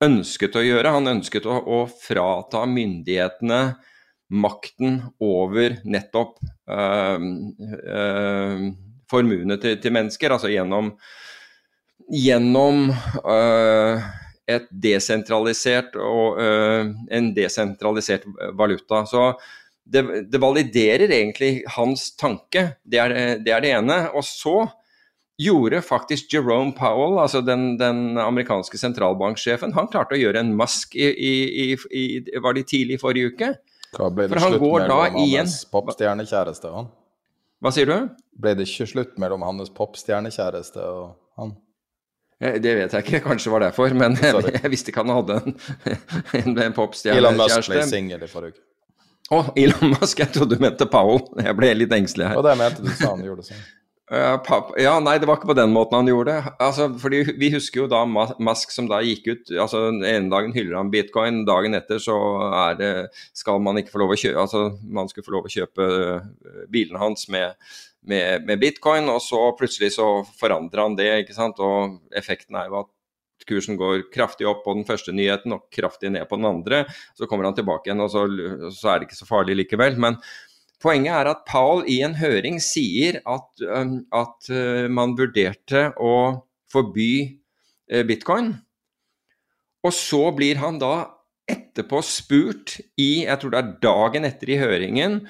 ønsket 0.00 0.56
å 0.56 0.64
gjøre. 0.64 0.94
Han 0.96 1.12
ønsket 1.18 1.44
å, 1.44 1.58
å 1.60 1.82
frata 2.00 2.64
myndighetene 2.64 3.60
makten 4.30 5.00
over 5.22 5.76
nettopp 5.84 6.38
eh, 6.70 7.26
eh, 7.94 8.64
formuene 9.10 9.58
til, 9.60 9.76
til, 9.82 9.94
mennesker, 9.94 10.34
altså 10.34 10.50
gjennom, 10.52 10.92
gjennom 12.14 12.90
øh, 12.90 14.10
et 14.50 14.66
desentralisert 14.82 15.96
og 16.00 16.40
uh, 16.40 16.90
en 17.14 17.30
desentralisert 17.36 18.26
valuta. 18.58 19.04
Så 19.06 19.28
det, 19.84 20.02
det, 20.30 20.40
validerer 20.42 21.10
egentlig 21.10 21.62
hans 21.76 22.10
tanke, 22.18 22.64
det 22.82 23.00
er 23.02 23.14
det, 23.44 23.54
er 23.54 23.64
det 23.64 23.72
ene. 23.78 24.00
Og 24.14 24.26
så 24.26 24.56
gjorde 25.40 25.80
faktisk 25.86 26.34
Jerome 26.34 26.74
Powell, 26.76 27.18
altså 27.22 27.40
den, 27.40 27.76
den 27.80 28.18
amerikanske 28.20 28.78
sentralbanksjefen, 28.80 29.72
han 29.76 29.88
klarte 29.92 30.18
å 30.18 30.20
gjøre 30.20 30.42
en 30.42 30.52
mask 30.56 30.98
i, 30.98 31.08
i, 31.08 31.66
i, 31.96 32.04
Var 32.44 32.56
det 32.58 32.66
tidlig 32.68 32.98
i 32.98 33.02
forrige 33.02 33.32
uke? 33.32 33.54
Hva 33.97 34.11
ble 34.14 34.28
det 34.30 34.38
slutt 34.38 34.62
mellom 34.62 35.16
hans 35.16 35.57
popstjernekjæreste 35.72 36.70
og 36.70 36.76
han? 36.76 36.91
Hva 37.61 37.72
sier 37.74 37.91
du? 37.91 37.97
Ble 38.41 38.55
det 38.57 38.68
ikke 38.68 38.86
slutt 38.88 39.18
mellom 39.20 39.43
hans 39.45 39.72
popstjernekjæreste 39.76 40.84
og 40.86 41.11
han? 41.41 41.57
Eh, 42.41 42.57
det 42.62 42.76
vet 42.78 42.95
jeg 42.97 43.07
ikke, 43.07 43.22
kanskje 43.26 43.53
var 43.53 43.66
derfor, 43.66 43.93
men 43.97 44.16
Sorry. 44.20 44.55
jeg 44.62 44.72
visste 44.72 44.93
ikke 44.93 45.05
han 45.05 45.12
hadde 45.18 45.41
en, 45.43 45.57
en, 46.41 46.55
en 46.55 46.76
popstjernekjæreste. 46.76 47.18
Elon 47.18 47.41
Musk 47.43 47.72
ble 47.72 47.86
singel 47.91 48.24
i 48.24 48.30
forrige 48.30 48.57
uke. 48.57 48.66
Å, 49.30 49.36
oh, 49.38 49.51
Elon 49.62 49.93
Musk, 49.93 50.18
jeg 50.18 50.32
trodde 50.34 50.57
du 50.59 50.62
mente 50.62 50.86
Powell. 50.91 51.20
Jeg 51.38 51.55
ble 51.59 51.74
litt 51.76 51.93
engstelig 51.95 52.32
her. 52.32 52.38
Og 52.41 52.47
det 52.47 52.57
mente 52.59 52.82
du 52.82 52.91
sa 52.91 53.12
han 53.12 53.22
gjorde 53.22 53.47
sånn. 53.47 53.61
Ja, 54.11 54.96
nei, 54.98 55.18
det 55.22 55.28
var 55.30 55.36
ikke 55.38 55.52
på 55.52 55.54
den 55.54 55.70
måten 55.70 56.00
han 56.00 56.08
gjorde 56.11 56.32
det. 56.34 56.52
Altså, 56.58 56.88
fordi 56.98 57.20
Vi 57.38 57.52
husker 57.54 57.84
jo 57.84 57.90
da 57.90 58.00
Musk 58.06 58.72
som 58.74 58.88
da 58.90 58.98
gikk 59.06 59.28
ut 59.28 59.52
altså 59.54 59.84
Den 59.86 60.00
ene 60.02 60.32
dagen 60.32 60.54
hyller 60.56 60.80
han 60.80 60.90
bitcoin, 60.90 61.44
dagen 61.46 61.78
etter 61.78 62.02
så 62.02 62.16
er 62.48 62.80
det, 62.80 62.90
skal 63.38 63.62
man 63.62 63.78
ikke 63.78 63.94
få 63.94 64.02
lov 64.02 64.16
å 64.16 64.18
kjøpe 64.18 64.42
altså 64.42 64.64
Man 64.82 65.11
skulle 65.12 65.28
få 65.28 65.36
lov 65.36 65.46
å 65.46 65.54
kjøpe 65.54 65.86
eh, 65.86 66.66
bilen 66.74 66.98
hans 66.98 67.28
med 67.30 67.54
med, 68.00 68.46
med, 68.48 68.61
bitcoin, 68.61 69.11
og 69.12 69.20
så 69.20 69.40
plutselig 69.58 69.92
så 69.98 70.06
forandrer 70.40 70.80
han 70.80 70.96
det. 70.96 71.11
ikke 71.22 71.36
sant? 71.36 71.61
Og 71.61 71.98
effekten 72.16 72.56
er 72.56 72.70
jo 72.70 72.78
at 72.78 72.92
kursen 73.48 73.78
går 73.80 74.06
kraftig 74.14 74.48
opp 74.48 74.62
på 74.64 74.74
den 74.76 74.86
første 74.88 75.14
nyheten 75.16 75.54
og 75.56 75.66
kraftig 75.74 76.12
ned 76.12 76.28
på 76.30 76.38
den 76.40 76.48
andre. 76.48 76.84
Så 77.18 77.28
kommer 77.28 77.48
han 77.48 77.56
tilbake 77.58 77.90
igjen, 77.90 78.00
og 78.04 78.12
så, 78.12 78.26
så 78.72 78.92
er 78.92 79.00
det 79.00 79.11
ikke 79.11 79.20
så 79.20 79.28
farlig 79.28 79.58
likevel. 79.62 79.98
Men 80.00 80.16
poenget 80.82 81.12
er 81.14 81.30
at 81.30 81.44
Paul 81.48 81.84
i 81.90 82.00
en 82.06 82.16
høring 82.18 82.58
sier 82.64 83.20
at, 83.28 83.48
at 83.60 84.50
uh, 84.52 84.86
man 84.92 85.16
vurderte 85.18 85.90
å 86.00 86.14
forby 86.72 87.12
uh, 87.92 88.02
bitcoin. 88.08 88.54
Og 89.86 89.94
så 89.96 90.26
blir 90.36 90.60
han 90.60 90.80
da 90.80 90.94
etterpå 91.50 92.00
spurt 92.04 92.78
i, 93.00 93.24
jeg 93.24 93.38
tror 93.40 93.52
det 93.52 93.60
er 93.60 93.76
dagen 93.82 94.28
etter 94.28 94.52
i 94.52 94.58
høringen, 94.60 95.22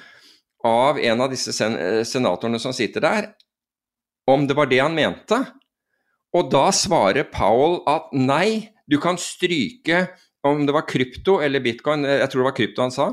av 0.67 0.99
en 1.01 1.23
av 1.25 1.31
disse 1.33 1.55
sen 1.57 1.77
eh, 1.81 2.03
senatorene 2.05 2.59
som 2.61 2.75
sitter 2.77 3.01
der, 3.01 3.29
om 4.29 4.45
det 4.45 4.57
var 4.59 4.69
det 4.69 4.83
han 4.83 4.93
mente. 4.93 5.39
Og 6.37 6.51
da 6.53 6.67
svarer 6.77 7.31
Powell 7.33 7.81
at 7.89 8.11
nei, 8.13 8.69
du 8.85 8.99
kan 9.01 9.17
stryke 9.17 10.11
om 10.47 10.67
det 10.67 10.75
var 10.77 10.89
krypto 10.89 11.39
eller 11.41 11.65
bitcoin, 11.65 12.05
jeg 12.05 12.29
tror 12.29 12.43
det 12.43 12.49
var 12.51 12.59
krypto 12.59 12.85
han 12.85 12.95
sa, 12.95 13.09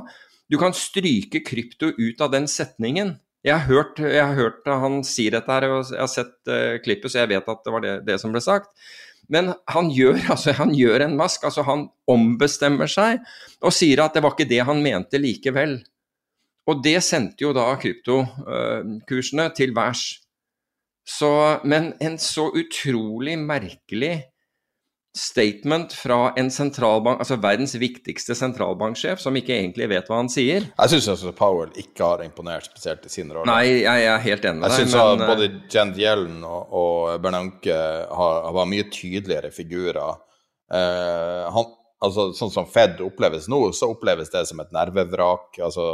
du 0.52 0.58
kan 0.60 0.76
stryke 0.76 1.42
krypto 1.46 1.92
ut 1.98 2.22
av 2.24 2.32
den 2.34 2.48
setningen. 2.52 3.18
Jeg 3.46 3.54
har 3.56 3.68
hørt, 3.68 4.00
jeg 4.00 4.24
har 4.24 4.36
hørt 4.36 4.68
han 4.68 5.02
si 5.08 5.28
dette 5.32 5.52
her, 5.52 5.68
og 5.72 5.92
jeg 5.92 6.02
har 6.02 6.12
sett 6.12 6.52
uh, 6.52 6.80
klippet, 6.84 7.12
så 7.12 7.22
jeg 7.22 7.32
vet 7.36 7.52
at 7.52 7.62
det 7.64 7.74
var 7.74 7.84
det, 7.84 7.94
det 8.08 8.18
som 8.22 8.34
ble 8.34 8.42
sagt. 8.44 8.72
Men 9.32 9.52
han 9.72 9.92
gjør, 9.92 10.20
altså, 10.34 10.56
han 10.58 10.74
gjør 10.76 11.06
en 11.06 11.18
mask. 11.20 11.44
altså 11.48 11.66
Han 11.68 11.88
ombestemmer 12.10 12.92
seg 12.92 13.24
og 13.62 13.76
sier 13.76 14.04
at 14.04 14.16
det 14.16 14.24
var 14.24 14.36
ikke 14.36 14.50
det 14.50 14.64
han 14.68 14.84
mente 14.84 15.22
likevel. 15.22 15.80
Og 16.68 16.82
det 16.84 17.00
sendte 17.06 17.46
jo 17.46 17.54
da 17.56 17.70
kryptokursene 17.80 19.50
til 19.56 19.72
værs. 19.76 20.08
Men 21.64 21.94
en 22.04 22.18
så 22.20 22.50
utrolig 22.52 23.38
merkelig 23.40 24.18
statement 25.18 25.94
fra 25.98 26.34
en 26.40 26.50
sentralbank, 26.54 27.22
altså 27.24 27.40
verdens 27.42 27.76
viktigste 27.80 28.36
sentralbanksjef, 28.38 29.22
som 29.22 29.36
ikke 29.40 29.56
egentlig 29.58 29.90
vet 29.92 30.10
hva 30.10 30.22
han 30.22 30.30
sier. 30.32 30.70
Jeg 30.70 30.94
syns 30.94 31.10
altså 31.16 31.34
Powell 31.38 31.74
ikke 31.80 32.06
har 32.06 32.24
imponert 32.26 32.70
spesielt 32.70 33.06
i 33.08 33.12
sin 33.12 33.34
rolle. 33.34 33.50
Nei, 33.50 33.82
jeg, 33.84 34.06
er 34.06 34.22
helt 34.24 34.46
enig 34.46 34.62
med 34.62 34.70
deg. 34.70 34.78
Jeg 34.84 34.92
syns 34.92 35.26
både 35.26 35.50
Jen 35.74 35.96
Yellen 35.98 36.40
og, 36.46 36.78
og 36.78 37.24
Bernanke 37.24 37.76
har, 38.22 38.48
har 38.54 38.70
mye 38.70 38.88
tydeligere 38.94 39.52
figurer. 39.56 40.22
Eh, 40.74 41.44
han, 41.54 41.74
altså 42.04 42.28
Sånn 42.38 42.52
som 42.54 42.68
Fed 42.70 43.02
oppleves 43.06 43.48
nå, 43.52 43.60
så 43.76 43.90
oppleves 43.94 44.30
det 44.34 44.44
som 44.50 44.62
et 44.62 44.72
nervevrak. 44.76 45.58
Altså 45.64 45.86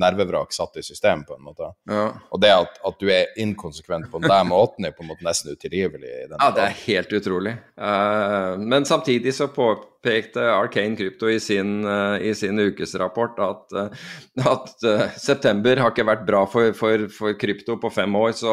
nervevrak 0.00 0.54
satt 0.54 0.80
i 0.80 0.84
system, 0.86 1.24
på 1.28 1.36
en 1.36 1.46
måte. 1.50 1.70
Ja. 1.90 2.08
Og 2.32 2.42
det 2.42 2.52
at, 2.54 2.80
at, 2.88 2.98
du 3.00 3.10
er 3.12 3.32
inkonsekvent 3.42 4.10
på 4.12 4.22
den 4.24 4.50
måten, 4.50 4.88
er 4.88 4.96
på 4.96 5.04
en 5.04 5.12
måte 5.12 5.26
nesten 5.26 5.52
utilgivelig. 5.52 6.12
ja, 6.32 6.50
det 6.54 6.66
er 6.66 6.78
helt 6.86 7.16
utrolig. 7.18 7.56
Uh, 7.76 8.58
men 8.60 8.88
samtidig 8.88 9.34
så 9.36 9.50
på, 9.52 9.72
påpekte 10.02 10.40
Arcane 10.50 10.96
Krypto 10.96 11.28
i 11.30 11.40
sin, 11.40 11.84
uh, 11.84 12.22
i 12.22 12.34
sin 12.34 12.58
ukesrapport 12.58 13.38
at, 13.38 13.72
uh, 13.72 14.52
at 14.52 14.84
uh, 14.84 15.04
september 15.16 15.78
har 15.78 15.92
ikke 15.92 16.06
vært 16.06 16.24
bra 16.26 16.42
for, 16.46 16.72
for, 16.74 17.06
for 17.12 17.36
krypto 17.38 17.76
på 17.80 17.90
fem 17.90 18.14
år. 18.16 18.32
Så 18.32 18.52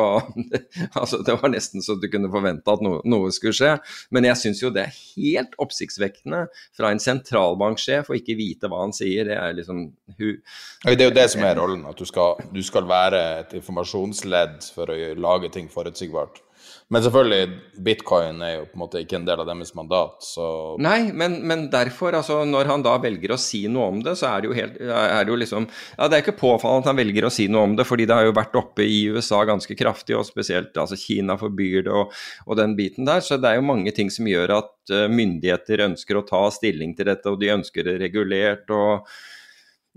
altså, 1.00 1.22
det 1.26 1.38
var 1.42 1.50
nesten 1.50 1.82
så 1.82 1.96
du 2.00 2.08
kunne 2.12 2.30
forvente 2.32 2.70
at 2.70 2.84
no, 2.86 3.00
noe 3.06 3.32
skulle 3.34 3.58
skje. 3.58 3.76
Men 4.12 4.30
jeg 4.30 4.42
syns 4.44 4.64
jo 4.64 4.74
det 4.74 4.86
er 4.86 5.00
helt 5.16 5.58
oppsiktsvekkende 5.62 6.46
fra 6.78 6.92
en 6.94 7.02
sentralbanksjef 7.02 8.10
å 8.10 8.20
ikke 8.20 8.38
vite 8.40 8.70
hva 8.70 8.84
han 8.86 8.94
sier. 8.96 9.30
Det 9.30 9.40
er 9.40 9.58
liksom 9.58 9.88
hu 10.20 10.28
Det 10.86 11.00
er 11.00 11.10
jo 11.10 11.16
det 11.18 11.30
som 11.34 11.46
er 11.48 11.58
rollen, 11.58 11.86
at 11.90 11.98
du 11.98 12.06
skal, 12.08 12.38
du 12.54 12.62
skal 12.66 12.88
være 12.90 13.24
et 13.40 13.58
informasjonsledd 13.58 14.62
for 14.76 14.94
å 14.94 15.00
lage 15.18 15.52
ting 15.56 15.70
forutsigbart. 15.72 16.44
Men 16.90 17.04
selvfølgelig, 17.06 17.50
bitcoin 17.86 18.40
er 18.42 18.56
jo 18.56 18.64
på 18.66 18.74
en 18.74 18.82
måte 18.82 19.02
ikke 19.04 19.20
en 19.20 19.26
del 19.28 19.42
av 19.44 19.46
deres 19.46 19.76
mandat, 19.78 20.24
så 20.26 20.46
Nei, 20.82 21.12
men, 21.14 21.36
men, 21.46 21.68
derfor, 21.70 22.16
altså 22.18 22.40
når 22.50 22.72
han 22.72 22.86
da 22.86 22.96
velger 23.04 23.36
å 23.36 23.38
si 23.38 23.62
noe 23.70 23.92
om 23.92 24.00
det, 24.06 24.16
så 24.18 24.32
er 24.32 24.42
det 24.42 24.50
jo 24.50 24.56
helt 24.58 24.80
er 24.82 25.28
det 25.28 25.30
jo 25.30 25.38
liksom 25.38 25.68
Ja, 25.70 26.08
det 26.08 26.18
er 26.18 26.24
ikke 26.24 26.40
påfallende 26.40 26.88
at 26.88 26.90
han 26.90 26.98
velger 26.98 27.30
å 27.30 27.34
si 27.34 27.46
noe 27.52 27.68
om 27.70 27.78
det, 27.78 27.86
fordi 27.86 28.10
det 28.10 28.18
har 28.18 28.26
jo 28.26 28.36
vært 28.40 28.58
oppe 28.58 28.88
i 28.90 29.04
USA 29.14 29.44
ganske 29.46 29.78
kraftig, 29.78 30.18
og 30.18 30.26
spesielt 30.26 30.82
altså 30.82 30.98
Kina 30.98 31.38
forbyr 31.38 31.86
det 31.86 31.94
og, 31.94 32.16
og 32.50 32.58
den 32.58 32.74
biten 32.80 33.06
der. 33.06 33.22
Så 33.22 33.38
det 33.38 33.52
er 33.52 33.60
jo 33.60 33.70
mange 33.70 33.94
ting 33.94 34.10
som 34.14 34.26
gjør 34.30 34.58
at 34.58 34.74
uh, 34.90 35.06
myndigheter 35.14 35.86
ønsker 35.86 36.18
å 36.18 36.26
ta 36.26 36.48
stilling 36.54 36.98
til 36.98 37.12
dette, 37.12 37.30
og 37.30 37.38
de 37.42 37.54
ønsker 37.54 37.86
det 37.86 38.00
regulert. 38.02 38.66
og 38.74 39.06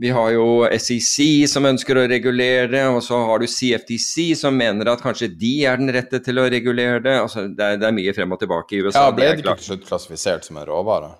vi 0.00 0.10
har 0.10 0.30
jo 0.32 0.46
SEC 0.80 1.44
som 1.52 1.66
ønsker 1.68 1.98
å 2.00 2.06
regulere 2.10 2.86
og 2.90 3.02
så 3.04 3.18
har 3.28 3.42
du 3.42 3.46
CFTC 3.50 4.32
som 4.40 4.56
mener 4.56 4.88
at 4.88 5.02
kanskje 5.04 5.28
de 5.38 5.52
er 5.68 5.78
den 5.80 5.92
rette 5.94 6.22
til 6.24 6.40
å 6.40 6.46
regulere 6.50 7.02
det. 7.04 7.18
Altså, 7.20 7.44
det, 7.46 7.60
er, 7.66 7.80
det 7.82 7.90
er 7.90 7.96
mye 7.96 8.14
frem 8.16 8.32
og 8.32 8.40
tilbake 8.40 8.78
i 8.78 8.82
USA. 8.82 9.04
Ja, 9.04 9.12
Ble 9.14 9.28
det 9.28 9.44
ikke 9.44 9.58
til 9.60 9.72
slutt 9.72 9.86
klassifisert 9.90 10.48
som 10.48 10.58
en 10.58 10.66
råvare? 10.70 11.12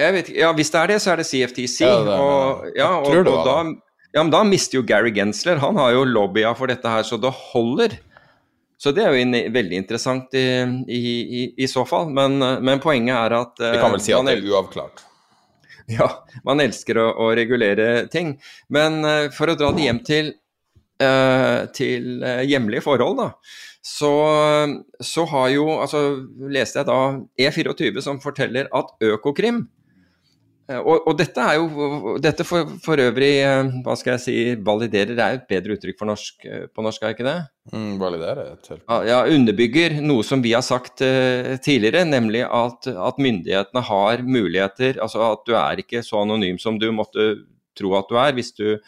Vet, 0.00 0.30
ja, 0.32 0.52
Hvis 0.56 0.70
det 0.72 0.80
er 0.80 0.94
det, 0.94 1.00
så 1.02 1.12
er 1.12 1.20
det 1.20 1.26
CFTC. 1.28 1.80
Ja, 1.84 1.98
det 2.06 2.14
og, 2.16 2.70
ja, 2.78 2.92
og, 3.00 3.10
Tror 3.10 3.26
det 3.26 3.34
var 3.36 3.74
ja, 4.10 4.24
men 4.24 4.30
da 4.32 4.40
mister 4.42 4.80
jo 4.80 4.86
Gary 4.86 5.12
Gensler. 5.14 5.60
Han 5.62 5.76
har 5.78 5.92
jo 5.94 6.06
lobbya 6.08 6.50
for 6.58 6.70
dette 6.70 6.90
her, 6.90 7.04
så 7.06 7.18
det 7.20 7.30
holder. 7.52 7.92
Så 8.80 8.90
det 8.96 9.04
er 9.04 9.14
jo 9.14 9.20
en, 9.22 9.36
veldig 9.54 9.76
interessant 9.84 10.34
i, 10.34 10.46
i, 10.88 11.02
i, 11.20 11.44
i 11.62 11.68
så 11.70 11.84
fall. 11.86 12.08
Men, 12.16 12.40
men 12.40 12.82
poenget 12.82 13.14
er 13.14 13.36
at 13.38 13.62
Vi 13.62 13.76
kan 13.78 13.94
vel 13.94 14.02
si 14.02 14.16
at 14.16 14.26
det 14.26 14.40
er 14.40 14.50
uavklart. 14.50 15.04
ja, 15.98 16.08
man 16.46 16.62
elsker 16.62 17.00
å, 17.00 17.08
å 17.24 17.32
regulere 17.36 18.06
ting. 18.12 18.36
Men 18.72 19.00
uh, 19.06 19.26
for 19.34 19.50
å 19.50 19.58
dra 19.58 19.72
det 19.74 19.88
hjem 19.88 20.00
til, 20.06 20.32
uh, 21.02 21.66
til 21.76 22.24
uh, 22.24 22.40
hjemlige 22.46 22.86
forhold, 22.86 23.20
da. 23.20 23.32
Så, 23.80 24.10
så 25.00 25.22
har 25.30 25.46
jo 25.54 25.62
Altså 25.80 26.00
leste 26.52 26.82
jeg 26.82 26.88
da 26.90 26.98
E24 27.40 28.02
som 28.04 28.18
forteller 28.20 28.66
at 28.76 28.90
Økokrim 29.00 29.62
og, 30.78 31.06
og 31.08 31.16
dette 31.18 31.42
er 31.42 31.58
jo 31.58 32.14
Dette 32.22 32.44
for, 32.46 32.68
for 32.84 33.00
øvrig, 33.02 33.30
eh, 33.42 33.70
hva 33.84 33.96
skal 33.98 34.14
jeg 34.16 34.22
si, 34.24 34.34
validerer 34.66 35.16
er 35.16 35.38
et 35.38 35.46
bedre 35.50 35.76
uttrykk 35.76 35.98
for 35.98 36.10
norsk, 36.10 36.46
eh, 36.46 36.66
på 36.70 36.84
norsk, 36.84 37.02
er 37.02 37.14
ikke 37.16 37.26
det? 37.26 37.36
Mm, 37.72 37.94
validere 38.00 38.46
et 38.52 38.70
helt 38.72 38.94
Ja, 39.08 39.20
underbygger 39.30 39.96
noe 40.02 40.26
som 40.26 40.42
vi 40.42 40.52
har 40.56 40.64
sagt 40.66 41.04
uh, 41.04 41.54
tidligere, 41.62 42.02
nemlig 42.08 42.42
at, 42.46 42.88
at 42.90 43.20
myndighetene 43.22 43.82
har 43.86 44.24
muligheter. 44.26 44.98
Altså 45.02 45.22
at 45.28 45.44
du 45.46 45.54
er 45.58 45.82
ikke 45.82 46.02
så 46.06 46.24
anonym 46.24 46.58
som 46.58 46.80
du 46.80 46.88
måtte 46.94 47.28
tro 47.78 47.94
at 47.98 48.10
du 48.10 48.18
er. 48.18 48.34
Hvis 48.34 48.52
du, 48.58 48.78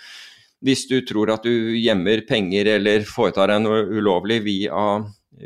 hvis 0.67 0.87
du 0.91 0.99
tror 1.07 1.35
at 1.37 1.47
du 1.47 1.77
gjemmer 1.79 2.25
penger 2.29 2.75
eller 2.77 3.07
foretar 3.09 3.53
deg 3.53 3.63
noe 3.65 3.85
ulovlig 3.93 4.41
via, 4.47 4.87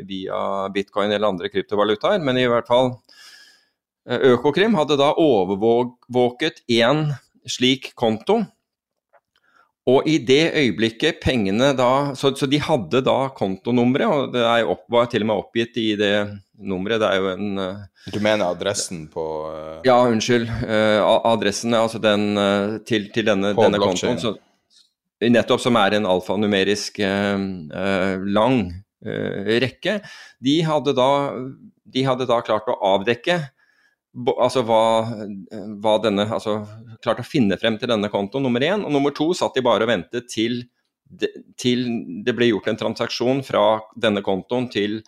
via 0.07 0.41
bitcoin 0.73 1.11
eller 1.11 1.29
andre 1.29 1.51
kryptovalutaer. 1.53 2.23
Men 2.23 2.41
i 2.41 2.47
hvert 2.49 2.69
fall 2.69 2.93
eh, 2.95 3.26
Økokrim 4.07 4.77
hadde 4.77 4.95
da 4.99 5.11
overvåket 5.19 6.61
én 6.71 7.09
slik 7.47 7.91
konto. 7.99 8.41
Og 9.87 10.07
i 10.07 10.17
det 10.19 10.51
øyeblikket 10.59 11.21
pengene 11.23 11.69
da 11.75 12.13
Så, 12.15 12.33
så 12.35 12.47
de 12.51 12.59
hadde 12.59 12.99
da 13.05 13.29
kontonummeret, 13.35 14.07
og 14.07 14.33
det 14.33 14.41
er 14.43 14.67
opp, 14.67 14.83
var 14.91 15.07
til 15.07 15.23
og 15.23 15.29
med 15.29 15.43
oppgitt 15.43 15.79
i 15.79 15.93
det 15.99 16.15
nummeret. 16.59 16.99
Det 16.99 17.07
er 17.07 17.21
jo 17.21 17.29
en 17.31 17.61
eh, 17.63 18.11
Du 18.11 18.19
mener 18.19 18.49
adressen 18.49 19.05
på 19.11 19.23
uh, 19.47 19.79
Ja, 19.87 20.01
unnskyld. 20.07 20.49
Uh, 20.63 20.99
adressen 21.31 21.75
altså 21.75 22.01
den 22.03 22.35
eh, 22.35 22.77
til, 22.87 23.07
til 23.15 23.31
denne, 23.31 23.53
denne 23.55 23.79
kontoen. 23.79 24.19
Så, 24.19 24.35
nettopp 25.25 25.61
som 25.63 25.77
er 25.79 25.97
en 25.97 26.07
alfanumerisk 26.09 26.99
eh, 26.99 27.45
eh, 27.81 28.25
lang 28.37 28.59
eh, 29.05 29.55
rekke. 29.63 29.99
De 30.43 30.57
hadde, 30.67 30.93
da, 30.97 31.09
de 31.95 32.03
hadde 32.05 32.27
da 32.29 32.41
klart 32.45 32.69
å 32.69 32.77
avdekke 32.95 33.39
altså 34.17 34.63
hva, 34.65 34.83
hva 35.81 35.97
denne 36.01 36.25
Altså 36.33 36.59
klart 37.03 37.21
å 37.21 37.27
finne 37.27 37.57
frem 37.61 37.77
til 37.77 37.91
denne 37.91 38.09
kontoen, 38.13 38.45
nummer 38.47 38.63
én. 38.65 38.85
Og 38.85 38.93
nummer 38.93 39.13
to 39.15 39.31
satt 39.37 39.57
de 39.57 39.65
bare 39.65 39.85
og 39.85 39.91
ventet 39.91 40.29
til, 40.31 40.63
til 41.59 41.85
det 42.25 42.35
ble 42.37 42.49
gjort 42.51 42.71
en 42.71 42.79
transaksjon 42.79 43.43
fra 43.45 43.65
denne 43.95 44.23
kontoen 44.25 44.69
til, 44.73 44.99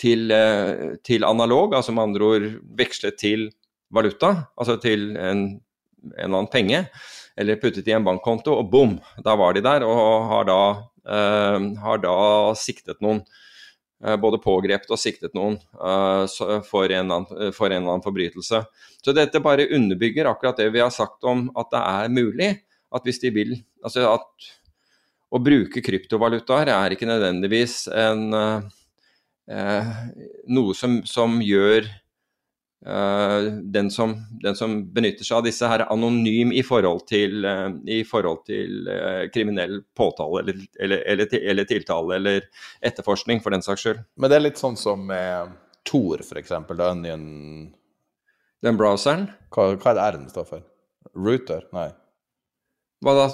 til, 0.00 0.30
eh, 0.34 0.96
til 1.04 1.26
analog, 1.28 1.76
altså 1.76 1.94
med 1.94 2.08
andre 2.08 2.30
ord 2.30 2.48
vekslet 2.78 3.20
til 3.20 3.50
valuta, 3.94 4.32
altså 4.58 4.78
til 4.82 5.12
en, 5.12 5.44
en 5.54 6.10
eller 6.16 6.40
annen 6.40 6.50
penge, 6.52 6.84
eller 7.38 7.60
puttet 7.62 7.88
i 7.90 7.94
en 7.94 8.06
bankkonto, 8.06 8.56
og 8.58 8.70
bom, 8.72 8.96
da 9.24 9.36
var 9.38 9.54
de 9.54 9.62
der 9.64 9.86
og 9.86 10.28
har 10.30 10.48
da, 10.48 10.60
eh, 11.04 11.70
har 11.84 12.02
da 12.02 12.18
siktet 12.58 13.02
noen. 13.04 13.22
Eh, 14.02 14.16
Både 14.20 14.40
pågrepet 14.42 14.90
og 14.90 15.00
siktet 15.00 15.36
noen 15.36 15.58
eh, 15.58 16.60
for 16.66 16.90
en, 16.90 17.12
annen, 17.14 17.52
for 17.54 17.70
en 17.70 17.82
eller 17.82 17.96
annen 17.96 18.04
forbrytelse. 18.04 18.64
Så 19.04 19.16
dette 19.16 19.42
bare 19.44 19.68
underbygger 19.76 20.30
akkurat 20.30 20.58
det 20.60 20.70
vi 20.74 20.82
har 20.82 20.94
sagt 20.94 21.24
om 21.28 21.46
at 21.54 21.70
det 21.74 21.82
er 21.82 22.14
mulig 22.14 22.50
at 22.94 23.06
hvis 23.06 23.22
de 23.22 23.32
vil 23.34 23.56
Altså 23.84 24.06
at 24.08 24.46
å 25.34 25.40
bruke 25.44 25.82
kryptovalutaer 25.84 26.70
er 26.72 26.94
ikke 26.94 27.08
nødvendigvis 27.10 27.82
en 27.92 28.32
eh, 28.32 29.90
noe 30.48 30.76
som, 30.78 31.02
som 31.04 31.36
gjør 31.44 31.84
den, 32.84 33.90
som, 33.90 34.14
den 34.42 34.56
som 34.56 34.74
benytter 34.92 35.24
seg 35.24 35.38
av 35.38 35.46
disse 35.46 35.68
her 35.68 35.86
anonym 35.92 36.50
i 36.52 36.60
forhold 36.66 37.06
til, 37.08 37.44
eh, 37.48 37.70
i 37.88 38.02
forhold 38.04 38.42
til 38.44 38.90
eh, 38.92 39.22
kriminell 39.32 39.78
påtale 39.96 40.42
eller, 40.42 40.58
eller, 40.80 41.04
eller, 41.08 41.38
eller 41.40 41.68
tiltale 41.70 42.18
eller 42.18 42.44
etterforskning, 42.84 43.40
for 43.40 43.56
den 43.56 43.64
saks 43.64 43.86
skyld. 43.86 44.02
Men 44.20 44.32
det 44.32 44.36
er 44.36 44.44
litt 44.44 44.60
sånn 44.60 44.76
som 44.76 45.06
med 45.08 45.54
Tor. 45.84 46.20
Da 46.20 46.90
Onion 46.90 47.24
Den 48.64 48.78
browseren, 48.80 49.26
hva, 49.52 49.74
hva 49.76 49.90
er 49.90 49.96
det 49.96 50.04
R-en 50.04 50.28
står 50.32 50.46
for? 50.48 50.62
Router? 51.16 51.66
Nei. 51.76 51.90
hva 53.04 53.16
da? 53.16 53.26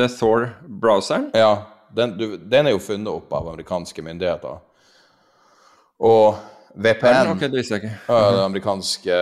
Er 0.00 0.12
Thor-browseren? 0.12 1.30
Ja, 1.36 1.66
den, 1.96 2.16
du, 2.20 2.36
den 2.36 2.68
er 2.68 2.76
jo 2.76 2.84
funnet 2.84 3.12
opp 3.12 3.32
av 3.36 3.50
amerikanske 3.52 4.04
myndigheter. 4.04 4.60
Og 6.04 6.40
VPN 6.74 7.32
Okay, 7.34 7.48
det 7.48 7.60
visste 7.60 7.76
jeg 7.76 7.84
ikke. 7.84 7.98
Ja, 8.08 8.30
det 8.34 8.44
amerikanske 8.44 9.18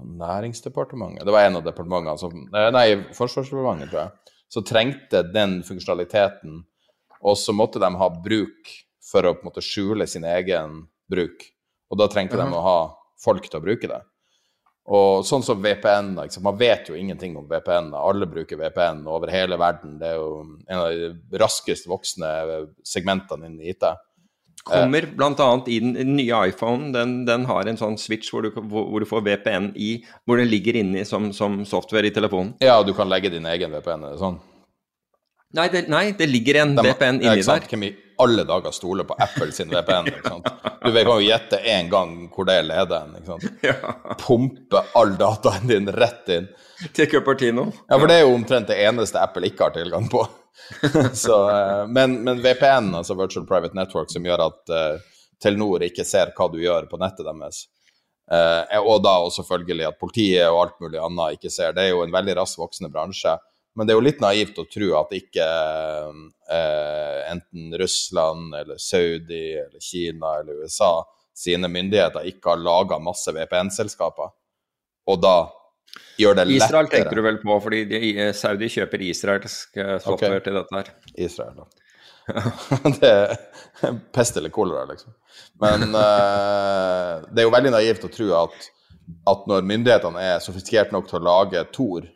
næringsdepartementet 0.00 1.26
Det 1.26 1.32
var 1.34 1.46
en 1.46 1.58
av 1.60 1.64
departementene 1.66 2.16
som 2.20 2.36
Nei, 2.50 2.86
Forsvarsdepartementet, 3.16 3.90
tror 3.90 4.02
jeg. 4.04 4.36
Så 4.50 4.62
trengte 4.66 5.22
den 5.30 5.60
funksjonaliteten, 5.62 6.62
og 7.22 7.36
så 7.38 7.54
måtte 7.54 7.78
de 7.82 7.90
ha 8.00 8.08
bruk 8.10 8.70
for 9.10 9.26
å 9.26 9.34
på 9.36 9.44
en 9.44 9.50
måte 9.50 9.62
skjule 9.62 10.06
sin 10.10 10.24
egen 10.26 10.80
bruk. 11.10 11.44
Og 11.90 12.00
da 12.00 12.08
trengte 12.10 12.38
de 12.38 12.46
å 12.48 12.64
ha 12.64 12.78
folk 13.22 13.46
til 13.46 13.60
å 13.60 13.62
bruke 13.62 13.90
det. 13.90 14.00
Og 14.90 15.22
sånn 15.26 15.44
som 15.46 15.60
VPN, 15.62 16.16
ikke 16.24 16.42
man 16.42 16.58
vet 16.58 16.88
jo 16.90 16.96
ingenting 16.98 17.36
om 17.38 17.46
VPN. 17.50 17.92
Alle 17.94 18.26
bruker 18.30 18.58
VPN 18.58 19.04
over 19.06 19.30
hele 19.30 19.58
verden. 19.60 19.98
Det 20.00 20.08
er 20.08 20.18
jo 20.18 20.30
en 20.66 20.80
av 20.80 20.88
de 20.90 21.38
raskest 21.38 21.86
voksende 21.90 22.72
segmentene 22.86 23.46
innen 23.46 23.70
IT. 23.70 23.86
Kommer 24.64 25.06
bl.a. 25.16 25.48
i 25.72 25.78
den 25.80 25.94
den 25.96 26.16
nye 26.18 26.40
iPhonen. 26.50 26.90
Den, 26.92 27.14
den 27.26 27.46
har 27.48 27.66
en 27.66 27.78
sånn 27.80 27.96
switch 27.98 28.28
hvor 28.32 28.44
du, 28.44 28.50
hvor, 28.52 29.00
du 29.00 29.06
får 29.08 29.24
VPN 29.24 29.70
i, 29.74 30.04
hvor 30.28 30.36
den 30.40 30.50
ligger 30.52 30.76
inni 30.82 31.04
som, 31.08 31.30
som 31.32 31.62
software 31.66 32.06
i 32.06 32.12
telefonen. 32.14 32.52
Ja, 32.60 32.82
du 32.84 32.92
kan 32.94 33.08
legge 33.08 33.30
din 33.32 33.46
egen 33.48 33.72
VPN, 33.72 34.04
i 34.12 34.18
sånn? 34.20 34.36
Nei, 35.56 35.66
det, 35.72 35.88
nei, 35.90 36.10
det 36.14 36.28
ligger 36.30 36.60
en 36.62 36.76
De- 36.76 36.84
VPN 36.86 37.22
inni 37.24 37.42
der. 37.42 37.64
Hvem 37.72 37.82
i 37.88 37.94
alle 38.20 38.44
dager 38.46 38.70
stoler 38.76 39.06
på 39.08 39.16
Apple 39.18 39.48
sin 39.56 39.72
VPN? 39.72 40.10
Ikke 40.12 40.28
sant? 40.28 40.50
Du 40.84 40.90
kan 40.92 41.08
jo 41.08 41.16
gjette 41.24 41.58
én 41.72 41.88
gang 41.90 42.12
hvor 42.30 42.46
det 42.46 42.58
leder 42.68 43.06
en. 43.06 43.16
ikke 43.16 43.32
sant? 43.32 43.64
Ja. 43.64 43.94
Pumpe 44.20 44.84
all 45.00 45.16
dataen 45.18 45.66
din 45.72 45.88
rett 45.96 46.28
inn. 46.36 46.46
Til 46.96 47.08
Cupertino. 47.10 47.66
Ja, 47.88 47.96
for 47.98 48.06
det 48.12 48.20
er 48.20 48.26
jo 48.26 48.36
omtrent 48.36 48.68
det 48.70 48.78
eneste 48.84 49.18
Apple 49.24 49.48
ikke 49.50 49.66
har 49.66 49.74
tilgang 49.74 50.06
på. 50.12 50.22
Så, 51.12 51.36
eh, 51.50 51.86
men, 51.88 52.20
men 52.24 52.42
VPN, 52.42 52.94
altså 52.94 53.14
Virtual 53.18 53.46
Private 53.46 53.76
Network, 53.76 54.10
som 54.12 54.24
gjør 54.26 54.46
at 54.46 54.72
uh, 54.72 55.12
Telenor 55.42 55.84
ikke 55.86 56.06
ser 56.06 56.32
hva 56.36 56.48
du 56.52 56.58
gjør 56.62 56.88
på 56.90 56.98
nettet 57.00 57.26
deres, 57.28 57.62
uh, 58.32 58.78
og 58.80 59.02
da 59.04 59.16
og 59.24 59.32
selvfølgelig 59.34 59.88
at 59.90 60.00
politiet 60.00 60.48
og 60.48 60.64
alt 60.64 60.82
mulig 60.82 61.00
annet 61.02 61.38
ikke 61.38 61.52
ser, 61.52 61.74
det 61.76 61.86
er 61.86 61.94
jo 61.94 62.04
en 62.04 62.14
veldig 62.14 62.38
raskt 62.40 62.60
voksende 62.60 62.92
bransje. 62.92 63.36
Men 63.78 63.86
det 63.86 63.94
er 63.94 64.00
jo 64.00 64.02
litt 64.02 64.22
naivt 64.22 64.58
å 64.58 64.66
tro 64.66 64.88
at 64.98 65.12
ikke 65.14 65.46
uh, 66.50 67.18
enten 67.30 67.70
Russland 67.78 68.56
eller 68.58 68.80
Saudi 68.82 69.54
eller 69.54 69.78
Kina 69.84 70.40
eller 70.40 70.64
USA 70.64 70.96
sine 71.40 71.70
myndigheter 71.70 72.26
ikke 72.28 72.52
har 72.52 72.60
laga 72.60 72.98
masse 73.00 73.32
VPN-selskaper, 73.32 74.32
og 75.08 75.22
da 75.22 75.36
gjør 76.20 76.38
det 76.38 76.46
lettere 76.48 76.68
Israel 76.68 76.90
tenker 76.92 77.18
du 77.18 77.24
vel 77.26 77.38
på, 77.42 77.58
fordi 77.64 77.84
de, 77.90 78.00
Saudi 78.36 78.70
kjøper 78.72 79.04
israelsk 79.08 79.80
eh, 79.80 79.96
software 79.98 80.38
okay. 80.38 80.46
til 80.46 80.58
dette 80.60 80.78
her. 80.78 80.92
Israel, 81.26 81.62
da. 81.62 81.68
det 83.00 83.10
er 83.10 83.96
pest 84.14 84.36
eller 84.38 84.52
kolera, 84.54 84.84
liksom. 84.90 85.16
Men 85.62 85.88
uh, 85.96 87.24
det 87.30 87.42
er 87.42 87.48
jo 87.48 87.54
veldig 87.54 87.74
naivt 87.74 88.06
å 88.06 88.12
tro 88.12 88.28
at, 88.44 88.70
at 89.32 89.50
når 89.50 89.66
myndighetene 89.66 90.26
er 90.36 90.42
sofistikert 90.44 90.94
nok 90.94 91.08
til 91.10 91.18
å 91.18 91.26
lage 91.26 91.64
Tor, 91.74 92.06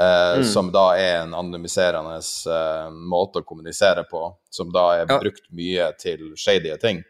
eh, 0.00 0.42
som 0.42 0.70
da 0.72 0.84
er 0.96 1.22
en 1.22 1.34
anonymiserende 1.34 2.18
uh, 2.48 2.90
måte 2.90 3.42
å 3.42 3.46
kommunisere 3.46 4.04
på, 4.10 4.24
som 4.50 4.72
da 4.72 4.86
er 5.00 5.10
brukt 5.10 5.48
mye 5.54 5.90
til 6.00 6.32
shady 6.36 6.74
ting 6.80 7.02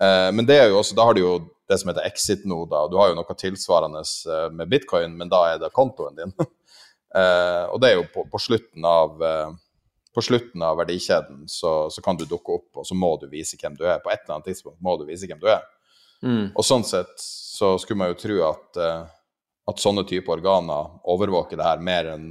eh, 0.00 0.30
Men 0.32 0.46
det 0.48 0.58
er 0.60 0.70
jo 0.72 0.80
også, 0.80 0.96
da 0.96 1.08
har 1.08 1.16
du 1.16 1.22
jo 1.22 1.34
det 1.68 1.78
som 1.80 1.90
heter 1.90 2.06
exit-noder, 2.08 2.88
du 2.90 2.98
har 3.00 3.10
jo 3.10 3.18
noe 3.18 3.36
tilsvarende 3.38 4.02
eh, 4.02 4.48
med 4.52 4.70
bitcoin, 4.72 5.16
men 5.18 5.30
da 5.32 5.42
er 5.52 5.62
det 5.62 5.74
kontoen 5.76 6.20
din. 6.20 6.36
Eh, 7.14 7.64
og 7.70 7.78
det 7.78 7.92
er 7.92 7.92
jo 7.94 8.08
på, 8.10 8.24
på 8.26 8.38
slutten 8.42 8.82
av 8.90 9.20
eh, 9.22 9.50
på 10.18 10.22
slutten 10.26 10.64
av 10.66 10.80
verdikjeden 10.80 11.44
så, 11.46 11.84
så 11.86 12.02
kan 12.02 12.18
du 12.18 12.24
dukke 12.26 12.56
opp, 12.56 12.80
og 12.82 12.88
så 12.88 12.96
må 12.98 13.12
du 13.22 13.28
vise 13.30 13.54
hvem 13.60 13.76
du 13.78 13.84
er. 13.86 14.00
På 14.02 14.10
et 14.10 14.24
eller 14.24 14.40
annet 14.40 14.48
tidspunkt 14.50 14.80
må 14.82 14.96
du 14.98 15.04
vise 15.06 15.28
hvem 15.30 15.38
du 15.38 15.46
er. 15.46 15.62
Mm. 16.26 16.48
Og 16.48 16.66
sånn 16.66 16.82
sett 16.82 17.14
så 17.22 17.76
skulle 17.78 18.00
man 18.00 18.10
jo 18.10 18.18
tro 18.18 18.40
at, 18.48 18.80
at 19.70 19.84
sånne 19.84 20.02
type 20.10 20.34
organer 20.34 20.90
overvåker 21.14 21.62
det 21.62 21.68
her 21.68 21.86
mer 21.86 22.10
enn 22.16 22.26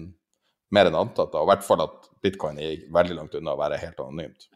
mer 0.73 0.89
enn 0.89 0.97
antatt. 0.97 1.31
Og 1.31 1.45
i 1.45 1.51
hvert 1.51 1.65
fall 1.65 1.85
at 1.85 2.09
bitcoin 2.23 2.59
er 2.61 2.83
veldig 2.93 3.17
langt 3.19 3.39
unna 3.39 3.55
å 3.55 3.61
være 3.61 3.79
helt 3.81 3.99
anonymt. 4.03 4.47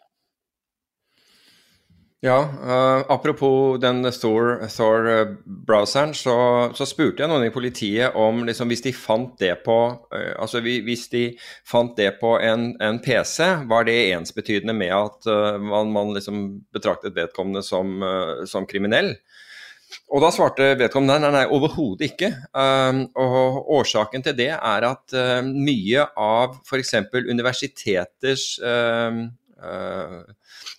Ja, 2.25 2.39
uh, 2.41 3.05
apropos 3.13 3.77
den 3.77 4.01
Thor-browseren, 4.11 6.15
så, 6.17 6.33
så 6.73 6.85
spurte 6.89 7.21
jeg 7.21 7.29
noen 7.29 7.45
i 7.45 7.51
politiet 7.53 8.15
om 8.17 8.41
liksom, 8.47 8.71
hvis 8.73 8.81
de 8.87 8.93
fant 8.97 9.35
det 9.37 9.51
på 9.61 9.75
uh, 9.93 10.33
altså 10.41 10.57
hvis 10.65 11.05
de 11.13 11.37
fant 11.61 11.93
det 11.99 12.15
på 12.17 12.31
en, 12.41 12.71
en 12.81 12.97
PC, 13.05 13.45
var 13.69 13.85
det 13.85 13.99
ensbetydende 14.15 14.73
med 14.73 14.95
at 14.97 15.29
uh, 15.29 15.61
man, 15.61 15.93
man 15.93 16.09
liksom 16.17 16.65
betraktet 16.73 17.13
vedkommende 17.13 17.61
som, 17.61 18.01
eh, 18.01 18.41
som 18.49 18.65
kriminell? 18.65 19.13
Og 20.09 20.23
da 20.23 20.31
svarte 20.33 20.73
vedkommende 20.79 21.19
nei, 21.19 21.29
nei, 21.29 21.37
nei 21.37 21.53
overhodet 21.53 22.09
ikke. 22.09 22.31
Og 22.57 23.69
årsaken 23.77 24.23
til 24.25 24.35
det 24.39 24.49
er 24.55 24.87
at 24.87 25.13
eh, 25.15 25.45
mye 25.45 26.07
av 26.19 26.57
f.eks. 26.65 26.95
universiteters 27.29 28.59
eh, 28.63 29.21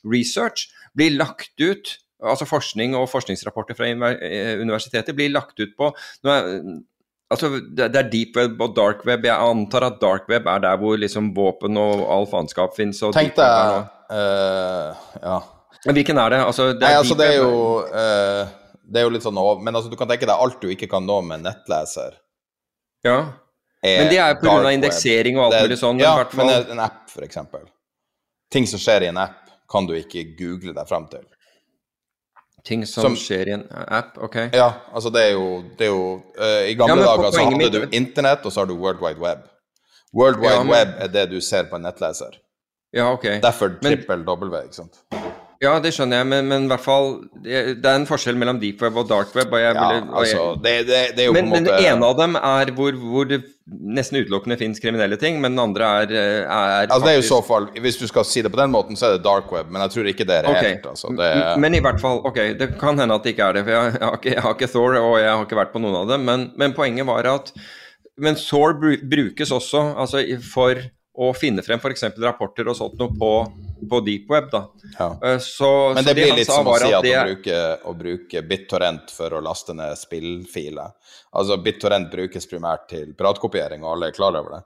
research 0.05 0.69
blir 0.99 1.17
lagt 1.19 1.55
ut 1.63 1.97
Altså 2.19 2.49
forskning 2.51 2.97
og 2.99 3.05
forskningsrapporter 3.13 3.77
fra 3.79 3.87
eh, 3.87 4.57
universitetet 4.59 5.15
blir 5.15 5.31
lagt 5.31 5.61
ut 5.63 5.77
på 5.79 5.93
er, 6.27 6.49
Altså, 7.29 7.51
det, 7.77 7.91
er 7.93 8.09
deep 8.09 8.37
web 8.39 8.63
og 8.65 8.73
dark 8.77 9.03
web. 9.05 9.27
Jeg 9.29 9.37
antar 9.37 9.85
at 9.91 9.99
dark 10.01 10.31
web 10.33 10.47
er 10.49 10.63
der 10.65 10.79
hvor 10.81 10.97
liksom 10.97 11.35
våpen 11.37 11.77
og 11.77 12.07
all 12.09 12.25
faenskap 12.31 12.73
fins. 12.77 13.03
Tenk 13.13 13.37
deg 13.37 13.83
uh, 14.09 15.03
Ja. 15.21 15.35
Men 15.85 15.95
hvilken 15.99 16.19
er 16.19 16.33
det? 16.33 16.39
Altså, 16.43 16.71
det 16.73 16.81
Nei, 16.87 16.95
er 16.95 17.03
altså, 17.03 17.15
deep 17.15 17.21
det 17.21 17.27
er 17.29 17.37
jo 17.37 17.51
uh, 17.85 18.55
Det 18.81 18.99
er 18.99 19.05
jo 19.05 19.13
litt 19.15 19.27
sånn 19.27 19.37
over- 19.39 19.61
Men 19.63 19.77
altså, 19.77 19.93
du 19.93 19.99
kan 20.01 20.09
tenke 20.09 20.27
deg 20.27 20.33
alt 20.47 20.57
du 20.65 20.73
ikke 20.73 20.89
kan 20.89 21.05
nå 21.05 21.21
med 21.29 21.45
nettleser. 21.45 22.17
Ja. 23.05 23.19
Men 23.85 24.09
det 24.11 24.19
er 24.19 24.41
pga. 24.41 24.73
indeksering 24.73 25.37
og 25.39 25.51
alt 25.53 25.69
mulig 25.69 25.79
sånn. 25.79 26.01
Ja, 26.03 26.17
men 26.35 26.49
en 26.57 26.81
app, 26.83 27.13
eksempel. 27.23 27.69
Ting 28.51 28.67
som 28.67 28.81
skjer 28.81 29.05
i 29.05 29.13
en 29.13 29.21
app, 29.21 29.48
kan 29.71 29.87
du 29.87 29.95
ikke 29.95 30.25
google 30.39 30.75
deg 30.75 30.89
frem 30.89 31.07
til. 31.13 31.25
ting 32.65 32.83
som, 32.87 33.03
som- 33.03 33.17
skjer 33.17 33.49
i 33.49 33.53
en 33.55 33.63
app, 33.71 34.19
OK? 34.19 34.35
Ja, 34.53 34.73
altså 34.93 35.11
det 35.15 35.23
er 35.29 35.31
jo, 35.33 35.63
det 35.79 35.87
er 35.87 35.91
jo 35.93 36.23
uh, 36.39 36.65
I 36.69 36.75
gamle 36.75 36.97
Ja, 37.01 37.15
dager 37.17 37.31
så 37.33 37.45
hadde 37.45 37.57
mitt- 37.57 37.73
du 37.73 37.97
internett, 37.97 38.45
og 38.45 38.53
så 38.53 38.61
har 38.61 38.67
du 38.67 38.75
World 38.77 39.01
Wide 39.01 39.21
Web. 39.21 39.47
World 40.15 40.37
Wide 40.43 40.53
Ja, 40.53 40.63
men- 40.63 40.73
Web 40.75 40.89
er 40.99 41.09
det 41.09 41.31
du 41.31 41.41
ser 41.41 41.65
på 41.71 41.77
en 41.77 41.83
nettleser. 41.83 42.37
Ja, 42.93 43.13
ok. 43.13 43.23
Derfor 43.43 43.69
Men- 43.69 43.81
trippel 43.97 44.25
W, 44.25 44.63
ikke 44.65 44.75
sant. 44.75 45.01
Ja, 45.59 45.73
det 45.83 45.91
skjønner 45.91 46.21
jeg, 46.21 46.27
men, 46.31 46.47
men 46.47 46.67
i 46.69 46.71
hvert 46.71 46.83
fall 46.85 47.09
det, 47.43 47.83
er 47.83 47.97
en 47.99 48.05
forskjell 48.07 48.37
mellom 48.39 48.61
deep 48.63 48.79
web 48.85 48.95
og 49.01 49.09
dark 49.11 49.33
web. 49.35 49.51
Og 49.51 49.59
jeg, 49.59 49.75
Ja, 49.75 49.87
ville- 49.91 50.13
og 50.15 50.27
jeg, 50.27 50.37
altså, 50.37 50.45
det, 50.63 50.75
det, 50.87 50.99
det 51.17 51.25
er 51.25 51.27
jo 51.27 51.33
men, 51.35 51.49
på 51.49 51.57
en 51.57 51.65
men 51.65 51.65
måte 51.67 51.79
den 51.83 51.89
ene 51.97 52.11
av 52.13 52.19
dem 52.21 52.37
er 52.39 52.71
hvor, 52.77 52.99
hvor 53.03 53.27
det 53.27 53.41
nesten 53.99 54.21
utelukkende 54.23 54.57
finnes 54.61 54.79
kriminelle 54.81 55.19
ting, 55.19 55.41
men 55.43 55.57
den 55.57 55.63
andre 55.65 55.89
er, 56.05 56.13
er 56.47 56.87
Altså 56.87 57.01
det 57.09 57.11
er 57.11 57.19
jo 57.19 57.25
så 57.27 57.41
fall, 57.45 57.67
Hvis 57.85 57.99
du 57.99 58.07
skal 58.09 58.25
si 58.25 58.41
det 58.47 58.53
på 58.55 58.61
den 58.61 58.71
måten, 58.73 58.97
så 58.97 59.09
er 59.09 59.17
det 59.17 59.25
dark 59.27 59.51
web, 59.53 59.67
men 59.75 59.83
jeg 59.85 59.97
tror 59.97 60.11
ikke 60.13 60.27
det 60.31 60.37
er 60.39 60.47
reelt. 60.47 60.79
Ok, 60.87 60.93
altså. 60.95 61.11
Det, 61.19 61.31
Men 61.65 61.75
i 61.75 61.83
hvert 61.85 62.01
fall, 62.01 62.23
ok, 62.31 62.39
det 62.61 62.69
kan 62.81 63.03
hende 63.03 63.19
at 63.19 63.27
det 63.27 63.35
ikke 63.35 63.49
er 63.51 63.59
det, 63.59 63.65
for 63.67 63.75
jeg, 63.75 63.97
jeg, 63.99 64.05
har, 64.07 64.17
ikke, 64.23 64.35
jeg 64.37 64.45
har 64.47 64.55
ikke 64.57 64.71
Thor, 64.73 64.99
og 65.03 65.17
jeg 65.21 65.33
har 65.35 65.43
ikke 65.49 65.59
vært 65.59 65.75
på 65.75 65.83
noen 65.83 65.99
av 66.05 66.13
dem, 66.15 66.25
men, 66.31 66.47
men 66.57 66.77
poenget 66.79 67.07
var 67.11 67.27
at 67.35 67.51
Men 68.19 68.39
Thor 68.39 68.79
brukes 68.79 69.51
også 69.55 69.83
altså, 69.99 70.23
for 70.55 70.79
å 71.19 71.33
finne 71.35 71.63
frem 71.67 71.83
f.eks. 71.83 72.07
rapporter 72.23 72.71
og 72.71 72.79
sånt 72.79 72.95
noe 73.03 73.11
på, 73.19 73.33
på 73.91 74.01
deep 74.07 74.31
web, 74.31 74.51
da. 74.53 74.63
ja. 74.99 75.09
Eh, 75.25 75.39
Så, 75.39 75.93
Men 75.95 76.05
så 76.05 76.09
det 76.09 76.15
blir 76.15 76.35
litt 76.37 76.51
som 76.51 76.67
å 76.67 76.77
si 76.79 76.91
at 76.93 77.05
det 77.05 77.15
å 77.19 77.25
bruke, 77.29 77.61
å 77.85 77.95
bruke 77.99 78.43
BitTorrent 78.43 79.13
for 79.15 79.37
å 79.37 79.43
laste 79.45 79.77
ned 79.77 79.99
spillfiler. 79.99 80.97
Altså 81.39 81.59
BitTorrent 81.63 82.11
brukes 82.13 82.49
primært 82.51 82.89
til 82.91 83.15
piratkopiering, 83.19 83.85
og 83.85 83.97
alle 83.97 84.11
er 84.11 84.17
klar 84.17 84.37
over 84.39 84.59
det. 84.59 84.63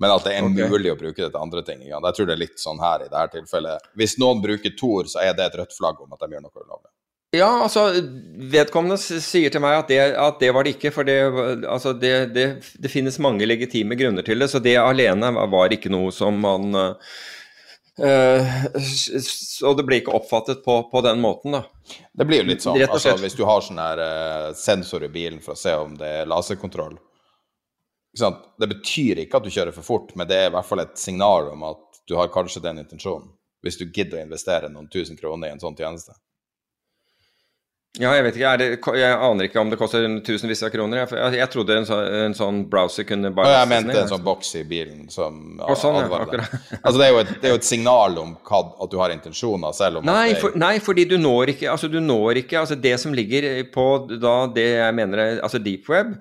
Men 0.00 0.12
at 0.12 0.26
det 0.26 0.34
er 0.36 0.44
okay. 0.44 0.68
mulig 0.68 0.92
å 0.92 0.98
bruke 0.98 1.22
det 1.22 1.30
til 1.30 1.40
andre 1.40 1.62
ting. 1.64 1.80
Ja. 1.88 2.00
Jeg 2.04 2.18
tror 2.18 2.28
det 2.28 2.36
er 2.36 2.42
litt 2.42 2.60
sånn 2.60 2.82
her 2.82 3.06
i 3.06 3.08
dette 3.08 3.38
tilfellet. 3.38 3.88
Hvis 3.96 4.18
noen 4.20 4.42
bruker 4.44 4.76
Tor, 4.76 5.08
så 5.08 5.22
er 5.24 5.32
det 5.36 5.48
et 5.48 5.58
rødt 5.62 5.76
flagg 5.76 6.02
om 6.04 6.12
at 6.12 6.20
de 6.20 6.36
gjør 6.36 6.44
noe 6.44 6.64
ulovlig. 6.64 6.90
Ja, 7.34 7.48
altså, 7.64 7.88
vedkommende 8.52 8.96
sier 9.00 9.50
til 9.52 9.62
meg 9.64 9.80
at 9.80 9.88
det, 9.90 9.98
at 10.20 10.38
det 10.40 10.52
var 10.54 10.66
det 10.66 10.76
ikke. 10.76 10.92
For 10.94 11.08
det, 11.08 11.16
altså, 11.66 11.94
det, 11.96 12.12
det, 12.36 12.46
det 12.76 12.92
finnes 12.92 13.18
mange 13.22 13.48
legitime 13.48 13.98
grunner 13.98 14.26
til 14.26 14.44
det, 14.44 14.50
så 14.52 14.60
det 14.62 14.76
alene 14.80 15.32
var, 15.34 15.50
var 15.52 15.74
ikke 15.74 15.92
noe 15.92 16.12
som 16.14 16.38
man 16.44 16.76
eh, 18.02 18.64
eh, 18.66 19.30
Og 19.68 19.76
det 19.76 19.84
blir 19.86 20.02
ikke 20.02 20.14
oppfattet 20.16 20.62
på, 20.64 20.78
på 20.90 21.02
den 21.04 21.20
måten, 21.22 21.56
da. 21.56 21.62
Det 22.12 22.26
blir 22.28 22.42
jo 22.42 22.48
litt 22.50 22.64
sånn 22.64 22.78
altså, 22.82 23.16
hvis 23.22 23.36
du 23.38 23.44
har 23.48 23.64
sånn 23.64 23.80
her 23.80 24.02
eh, 24.02 24.48
sensor 24.58 25.06
i 25.06 25.12
bilen 25.12 25.40
for 25.44 25.54
å 25.54 25.60
se 25.60 25.74
om 25.78 25.96
det 25.98 26.12
er 26.22 26.30
laserkontroll. 26.30 26.98
Det 28.16 28.68
betyr 28.70 29.24
ikke 29.24 29.40
at 29.40 29.44
du 29.44 29.52
kjører 29.52 29.76
for 29.76 29.84
fort, 29.84 30.14
men 30.16 30.28
det 30.28 30.38
er 30.40 30.50
i 30.50 30.54
hvert 30.54 30.68
fall 30.68 30.80
et 30.84 30.96
signal 31.00 31.50
om 31.52 31.66
at 31.68 32.00
du 32.08 32.14
har 32.16 32.32
kanskje 32.32 32.64
den 32.64 32.80
intensjonen. 32.80 33.28
Hvis 33.64 33.76
du 33.80 33.88
gidder 33.88 34.20
å 34.20 34.24
investere 34.24 34.70
noen 34.72 34.88
tusen 34.88 35.18
kroner 35.18 35.50
i 35.50 35.56
en 35.56 35.60
sånn 35.60 35.76
tjeneste. 35.76 36.14
Ja, 37.96 38.10
jeg 38.12 38.26
vet 38.26 38.36
ikke, 38.36 38.50
det, 38.60 38.66
jeg 39.00 39.16
aner 39.24 39.46
ikke 39.48 39.60
om 39.62 39.70
det 39.72 39.78
koster 39.80 40.04
tusenvis 40.24 40.60
av 40.66 40.72
kroner. 40.74 41.00
Jeg, 41.00 41.10
jeg, 41.16 41.38
jeg 41.40 41.50
trodde 41.54 41.78
en, 41.80 41.86
så, 41.88 42.00
en 42.26 42.36
sånn 42.36 42.58
browser 42.68 43.06
kunne 43.08 43.30
bare 43.36 43.54
jeg 43.54 43.70
mente 43.70 43.92
ned, 43.92 44.00
en 44.02 44.10
sånn 44.10 44.24
boks 44.26 44.50
i 44.60 44.64
bilen 44.68 45.06
som 45.12 45.56
Å, 45.64 45.76
sånn, 45.80 45.96
advarer. 46.02 46.44
Altså, 46.82 46.96
det 47.00 47.06
er, 47.08 47.20
et, 47.22 47.32
det 47.40 47.48
er 47.48 47.54
jo 47.54 47.60
et 47.62 47.68
signal 47.68 48.18
om 48.20 48.34
hva, 48.46 48.62
at 48.84 48.92
du 48.92 48.98
har 49.00 49.14
intensjoner, 49.14 49.72
selv 49.76 50.02
om 50.02 50.08
Nei, 50.08 50.34
for, 50.40 50.56
nei, 50.60 50.74
fordi 50.84 51.06
du 51.08 51.16
når 51.20 51.54
ikke 51.56 51.70
Altså, 51.72 51.88
du 51.92 51.98
når 52.04 52.42
ikke 52.44 52.60
Altså, 52.60 52.76
det 52.76 52.96
som 53.00 53.16
ligger 53.16 53.48
på 53.72 53.86
da 54.12 54.36
det 54.52 54.68
jeg 54.74 54.96
mener 54.98 55.22
er 55.22 55.40
Altså, 55.40 55.62
deep 55.62 55.88
web 55.92 56.18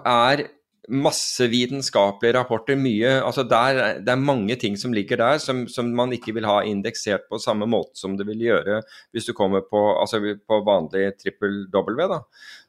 er 0.00 0.46
masse 0.88 1.46
vitenskapelige 1.52 2.36
rapporter, 2.38 2.78
mye 2.80 3.18
Altså, 3.22 3.44
der, 3.48 3.98
det 4.04 4.12
er 4.12 4.20
mange 4.20 4.56
ting 4.60 4.76
som 4.80 4.92
ligger 4.96 5.20
der 5.20 5.38
som, 5.42 5.66
som 5.68 5.90
man 5.94 6.12
ikke 6.16 6.34
vil 6.36 6.46
ha 6.48 6.62
indeksert 6.66 7.28
på 7.28 7.40
samme 7.42 7.68
måte 7.68 7.98
som 7.98 8.16
det 8.18 8.26
vil 8.28 8.46
gjøre 8.48 8.80
hvis 9.12 9.28
du 9.28 9.34
kommer 9.36 9.64
på, 9.66 9.82
altså, 10.00 10.20
på 10.20 10.62
vanlig 10.66 11.10
trippel 11.20 11.66
W, 11.74 12.08
da. 12.08 12.22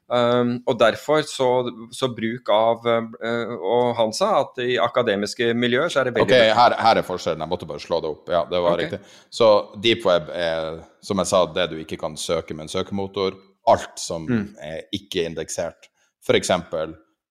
Um, 0.09 0.55
og 0.65 0.79
derfor 0.79 1.21
så, 1.21 1.47
så 1.93 2.07
bruk 2.17 2.49
av 2.49 2.81
uh, 2.81 3.51
Og 3.61 3.91
han 3.99 4.09
sa 4.17 4.31
at 4.39 4.57
i 4.63 4.79
akademiske 4.81 5.51
miljøer 5.53 5.91
så 5.93 6.01
er 6.01 6.09
det 6.09 6.15
Ok, 6.15 6.31
veldig 6.31 6.55
her, 6.57 6.75
her 6.81 6.97
er 6.97 7.05
forskjellen. 7.05 7.43
Jeg 7.45 7.51
måtte 7.51 7.67
bare 7.69 7.83
slå 7.83 7.99
det 8.01 8.09
opp. 8.09 8.31
Ja, 8.33 8.41
det 8.49 8.63
var 8.63 8.73
okay. 8.73 8.87
riktig. 8.87 9.19
Så 9.29 9.49
deep 9.83 10.07
web 10.09 10.31
er, 10.33 10.79
som 11.05 11.21
jeg 11.21 11.29
sa, 11.29 11.43
det 11.53 11.67
du 11.69 11.77
ikke 11.83 11.99
kan 12.01 12.17
søke 12.17 12.57
med 12.57 12.65
en 12.65 12.73
søkemotor. 12.73 13.37
Alt 13.69 14.01
som 14.01 14.25
Mm. 14.25 14.47
er 14.57 14.81
ikke 14.97 15.27
indeksert. 15.29 15.91
F.eks. 16.25 16.49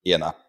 i 0.06 0.14
en 0.14 0.28
app. 0.30 0.47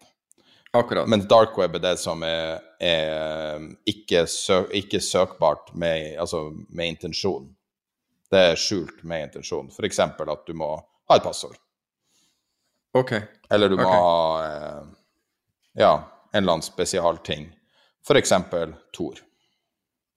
Akkurat. 0.72 1.08
Mens 1.10 1.26
dark 1.28 1.56
web 1.58 1.74
er 1.74 1.82
det 1.82 1.96
som 1.98 2.22
er, 2.22 2.60
er 2.78 3.64
ikke, 3.90 4.22
søk, 4.30 4.70
ikke 4.78 5.00
søkbart 5.02 5.72
med, 5.74 6.14
altså 6.22 6.44
med 6.68 6.94
intensjon. 6.94 7.48
Det 8.30 8.42
er 8.52 8.60
skjult 8.60 9.02
med 9.02 9.26
intensjon. 9.26 9.72
F.eks. 9.74 9.98
at 9.98 10.46
du 10.46 10.54
må 10.54 10.76
ha 11.10 11.18
et 11.18 11.26
passord. 11.26 11.58
ok. 12.94 13.16
Eller 13.50 13.68
du 13.68 13.74
må 13.80 13.88
okay. 13.88 13.98
ha 13.98 14.44
eh, 14.44 14.84
ja, 15.82 15.94
en 16.30 16.42
eller 16.42 16.52
annen 16.52 16.66
spesialting. 16.66 17.48
F.eks. 18.06 18.32
Tor. 18.94 19.18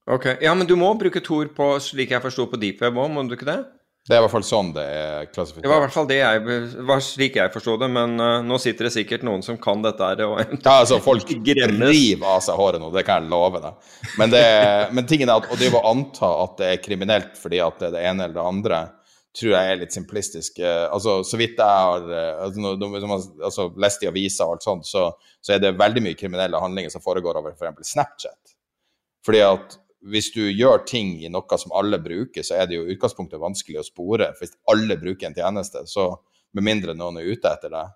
Ok, 0.06 0.26
Ja, 0.42 0.54
men 0.54 0.68
du 0.68 0.76
må 0.76 0.92
bruke 1.00 1.22
Tor 1.24 1.50
på, 1.56 1.70
slik 1.80 2.12
jeg 2.12 2.22
forsto 2.22 2.46
på 2.52 2.60
deepweb 2.62 2.98
òg, 3.00 3.10
må 3.10 3.24
du 3.26 3.34
ikke 3.38 3.50
det? 3.50 3.62
Det 4.04 4.18
er 4.18 4.20
i 4.20 4.24
hvert 4.26 4.34
fall 4.34 4.44
sånn 4.44 4.74
det 4.76 4.84
er 4.84 5.28
Det 5.32 5.70
var 5.70 5.78
i 5.78 5.82
hvert 5.86 5.94
fall 5.94 6.08
det 6.10 6.18
jeg, 6.18 6.42
var 6.90 7.04
slik 7.04 7.38
jeg 7.40 7.52
forsto 7.54 7.78
det, 7.80 7.88
men 7.96 8.18
uh, 8.20 8.42
nå 8.44 8.58
sitter 8.60 8.90
det 8.90 8.92
sikkert 8.98 9.22
noen 9.24 9.46
som 9.46 9.56
kan 9.62 9.80
dette 9.86 10.10
her. 10.10 10.24
Og, 10.28 10.42
Ja, 10.58 10.74
altså 10.82 10.98
Folk 11.04 11.30
Gremmes. 11.48 11.88
river 11.88 12.28
av 12.34 12.42
seg 12.44 12.60
håret 12.60 12.84
nå, 12.84 12.90
det 12.92 13.06
kan 13.08 13.24
jeg 13.24 13.32
love 13.32 13.62
deg. 13.64 13.94
Men, 14.20 14.34
det, 14.34 14.44
men 14.92 15.08
tingen 15.08 15.32
er 15.32 15.40
at 15.40 15.48
å 15.48 15.60
drive 15.60 15.80
og 15.80 15.88
anta 15.94 16.34
at 16.42 16.60
det 16.60 16.72
er 16.74 16.84
kriminelt 16.84 17.40
fordi 17.40 17.64
at 17.64 17.80
det 17.80 17.94
er 17.94 17.96
det 17.96 18.04
ene 18.10 18.28
eller 18.28 18.36
det 18.42 18.50
andre, 18.50 18.82
tror 19.40 19.56
jeg 19.56 19.72
er 19.72 19.80
litt 19.86 19.96
simplistisk. 19.96 20.60
Uh, 20.60 20.90
Altså, 20.92 21.22
Så 21.24 21.40
vidt 21.40 21.56
jeg 21.64 21.86
har 21.88 22.04
uh, 22.04 22.44
altså, 23.48 23.70
lest 23.80 24.04
i 24.04 24.12
aviser 24.12 24.44
og 24.50 24.58
alt 24.58 24.68
sånt, 24.68 24.90
så, 24.90 25.14
så 25.40 25.56
er 25.56 25.64
det 25.64 25.78
veldig 25.80 26.04
mye 26.10 26.20
kriminelle 26.20 26.60
handlinger 26.60 26.92
som 26.92 27.06
foregår 27.06 27.40
over 27.40 27.56
f.eks. 27.56 27.96
Snapchat. 27.96 28.58
Fordi 29.24 29.46
at 29.48 29.80
hvis 30.04 30.32
du 30.36 30.42
gjør 30.52 30.86
ting 30.86 31.14
i 31.24 31.30
noe 31.32 31.58
som 31.58 31.72
alle 31.80 32.00
bruker, 32.04 32.44
så 32.44 32.58
er 32.60 32.68
det 32.68 32.76
jo 32.76 32.86
i 32.88 32.96
utgangspunktet 32.96 33.40
vanskelig 33.40 33.80
å 33.80 33.86
spore. 33.88 34.32
For 34.36 34.46
hvis 34.46 34.58
alle 34.72 34.98
bruker 35.00 35.28
en 35.30 35.36
tjeneste, 35.38 35.86
så 35.88 36.10
med 36.54 36.64
mindre 36.68 36.94
noen 36.98 37.22
er 37.22 37.30
ute 37.32 37.48
etter 37.50 37.72
deg, 37.72 37.94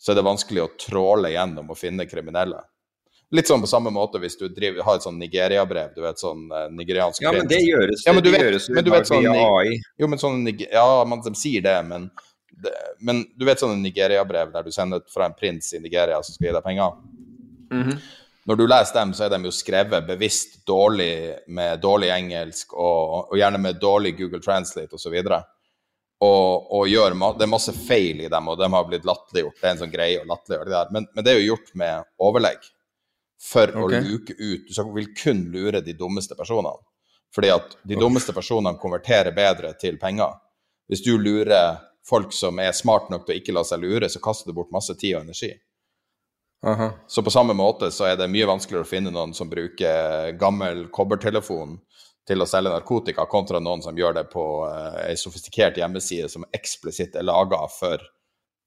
så 0.00 0.12
er 0.12 0.18
det 0.18 0.24
vanskelig 0.26 0.62
å 0.64 0.70
tråle 0.80 1.30
gjennom 1.34 1.68
og 1.70 1.78
finne 1.78 2.06
kriminelle. 2.08 2.62
Litt 3.34 3.48
sånn 3.48 3.62
på 3.64 3.68
samme 3.70 3.90
måte 3.90 4.20
hvis 4.22 4.36
du 4.38 4.48
driver, 4.48 4.82
har 4.86 4.96
et 4.98 5.02
sånn 5.06 5.16
Nigeria-brev, 5.18 5.94
du 5.96 6.02
vet 6.04 6.20
sånn 6.20 6.44
eh, 6.54 6.66
nigeriansk 6.70 7.22
ja, 7.24 7.32
men 7.32 7.48
det 7.50 7.60
gjøres, 7.64 8.04
Ja, 8.06 8.12
men 8.12 8.22
du 8.22 8.30
det 8.30 8.36
vet- 8.38 8.44
gjøres 8.46 8.68
men 8.70 8.84
du 8.84 8.90
vet 8.92 9.08
sånn- 9.08 9.26
AI. 9.32 9.78
Jo, 9.98 10.06
men 10.08 10.18
sånn 10.20 10.44
Ja, 10.70 11.04
man, 11.08 11.20
de 11.24 11.32
sier 11.34 11.62
det, 11.64 11.76
men 11.88 12.10
det, 12.62 12.70
Men 13.00 13.24
du 13.36 13.44
vet 13.44 13.58
sånne 13.58 13.80
Nigeria-brev 13.82 14.52
der 14.52 14.62
du 14.62 14.70
sender 14.70 15.00
fra 15.10 15.26
en 15.26 15.34
prins 15.34 15.72
i 15.74 15.80
Nigeria 15.80 16.20
som 16.22 16.34
skal 16.36 16.48
gi 16.48 16.52
deg 16.54 16.62
penger? 16.64 16.92
Mhm. 17.72 17.98
Når 18.44 18.58
du 18.60 18.66
leser 18.66 18.98
dem, 18.98 19.12
så 19.16 19.24
er 19.24 19.32
de 19.32 19.48
jo 19.48 19.52
skrevet 19.54 20.04
bevisst 20.06 20.58
dårlig 20.68 21.46
med 21.48 21.80
dårlig 21.80 22.10
engelsk, 22.12 22.74
og, 22.76 23.30
og 23.32 23.38
gjerne 23.40 23.60
med 23.62 23.80
dårlig 23.80 24.12
Google 24.18 24.42
Translate 24.44 24.98
osv. 24.98 25.16
Og, 26.24 26.72
og 26.76 26.88
gjør, 26.88 27.16
det 27.38 27.46
er 27.46 27.50
masse 27.50 27.72
feil 27.76 28.20
i 28.24 28.30
dem, 28.32 28.48
og 28.48 28.60
de 28.60 28.68
har 28.76 28.88
blitt 28.88 29.08
latterliggjort. 29.08 29.56
Det 29.60 29.68
er 29.68 29.72
en 29.72 29.82
sånn 29.84 29.94
greie 29.94 30.20
å 30.20 30.28
latterliggjøre 30.28 30.70
det 30.70 30.76
der. 30.76 30.92
Men, 30.96 31.08
men 31.16 31.24
det 31.24 31.32
er 31.32 31.40
jo 31.40 31.54
gjort 31.54 31.72
med 31.80 32.10
overlegg. 32.28 32.70
for 33.44 33.68
okay. 33.68 33.98
å 33.98 34.04
luke 34.04 34.34
ut 34.38 34.68
Du 34.72 34.92
vil 34.94 35.10
kun 35.16 35.42
lure 35.52 35.80
de 35.84 35.92
dummeste 35.92 36.36
personene. 36.36 36.80
Fordi 37.34 37.50
at 37.50 37.76
de 37.82 37.96
dummeste 37.98 38.32
personene 38.32 38.78
konverterer 38.78 39.34
bedre 39.34 39.72
til 39.80 39.98
penger. 39.98 40.36
Hvis 40.88 41.02
du 41.02 41.16
lurer 41.18 41.80
folk 42.06 42.32
som 42.32 42.60
er 42.60 42.72
smart 42.76 43.10
nok 43.10 43.24
til 43.26 43.34
å 43.34 43.40
ikke 43.40 43.54
la 43.56 43.64
seg 43.66 43.82
lure, 43.82 44.08
så 44.08 44.20
kaster 44.22 44.50
du 44.50 44.56
bort 44.56 44.72
masse 44.72 44.94
tid 45.00 45.16
og 45.16 45.24
energi. 45.24 45.50
Aha. 46.64 46.90
Så 47.06 47.22
på 47.22 47.30
samme 47.30 47.52
måte 47.52 47.90
så 47.92 48.06
er 48.08 48.16
det 48.16 48.30
mye 48.32 48.46
vanskeligere 48.48 48.86
å 48.86 48.88
finne 48.88 49.12
noen 49.12 49.34
som 49.36 49.50
bruker 49.50 50.32
gammel 50.40 50.86
kobbertelefon 50.94 51.76
til 52.24 52.40
å 52.40 52.48
selge 52.48 52.72
narkotika, 52.72 53.26
kontra 53.28 53.60
noen 53.60 53.82
som 53.84 53.98
gjør 53.98 54.16
det 54.16 54.24
på 54.32 54.44
uh, 54.64 54.96
ei 55.04 55.16
sofistikert 55.20 55.76
hjemmeside 55.76 56.30
som 56.32 56.46
eksplisitt 56.56 57.18
er 57.20 57.26
laga 57.26 57.60
for 57.68 58.00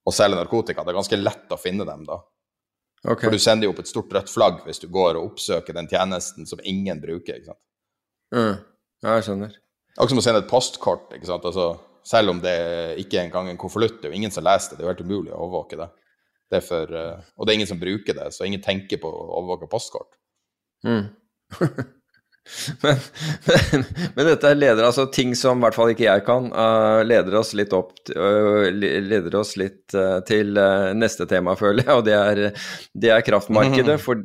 å 0.06 0.14
selge 0.14 0.38
narkotika. 0.38 0.86
Det 0.86 0.94
er 0.94 1.00
ganske 1.00 1.20
lett 1.20 1.56
å 1.56 1.58
finne 1.58 1.88
dem, 1.90 2.06
da. 2.06 2.20
Okay. 3.02 3.28
For 3.28 3.34
du 3.34 3.42
sender 3.42 3.68
jo 3.68 3.74
opp 3.74 3.82
et 3.82 3.90
stort 3.90 4.14
rødt 4.14 4.30
flagg 4.30 4.62
hvis 4.66 4.82
du 4.82 4.88
går 4.94 5.18
og 5.18 5.32
oppsøker 5.32 5.76
den 5.78 5.90
tjenesten 5.90 6.50
som 6.50 6.62
ingen 6.64 7.02
bruker. 7.02 7.40
ikke 7.40 7.54
sant? 7.54 7.64
Mm. 8.34 8.56
Ja, 9.06 9.18
jeg 9.18 9.28
skjønner. 9.28 9.58
Akkurat 9.98 10.14
som 10.14 10.22
å 10.22 10.26
sende 10.26 10.42
et 10.44 10.50
postkort. 10.50 11.14
ikke 11.18 11.30
sant? 11.30 11.46
Altså, 11.46 11.72
selv 12.06 12.34
om 12.34 12.42
det 12.44 12.58
ikke 13.02 13.20
er 13.20 13.28
engang 13.28 13.50
en 13.52 13.60
konvolutt, 13.62 14.00
det 14.02 14.10
er 14.10 14.14
jo 14.14 14.22
ingen 14.22 14.34
som 14.34 14.46
leser 14.46 14.74
det. 14.74 14.80
Det 14.80 14.86
er 14.86 14.90
jo 14.90 14.94
helt 14.94 15.06
umulig 15.08 15.34
å 15.34 15.42
overvåke 15.46 15.80
det. 15.80 15.90
Det 16.52 16.62
er 16.62 16.66
for, 16.66 16.94
eh, 16.96 17.30
og 17.36 17.46
det 17.46 17.54
er 17.54 17.60
ingen 17.60 17.70
som 17.70 17.82
bruker 17.82 18.16
det, 18.18 18.32
så 18.36 18.48
ingen 18.48 18.64
tenker 18.64 19.02
på 19.02 19.12
å 19.12 19.28
overvåke 19.42 19.70
postkort. 19.72 20.18
Mm. 20.88 21.10
men, 22.84 23.02
men, 23.48 23.86
men 24.16 24.30
dette 24.32 24.54
leder 24.58 24.88
altså 24.88 25.08
ting 25.14 25.34
som 25.38 25.60
i 25.60 25.66
hvert 25.66 25.78
fall 25.78 25.94
ikke 25.94 26.08
jeg 26.08 26.24
kan, 26.28 26.50
uh, 26.54 27.02
leder 27.06 27.38
oss 27.40 27.54
litt 27.58 27.74
opp 27.76 27.94
øh, 28.14 28.68
leder 28.74 29.36
oss 29.40 29.56
litt 29.60 29.96
uh, 29.98 30.20
til 30.28 30.58
neste 30.98 31.28
tema, 31.30 31.56
føler 31.60 31.86
jeg, 31.86 31.96
og 31.96 32.06
det 32.08 32.16
er, 32.18 32.42
det 32.94 33.12
er 33.14 33.26
kraftmarkedet. 33.26 33.98
For, 34.08 34.22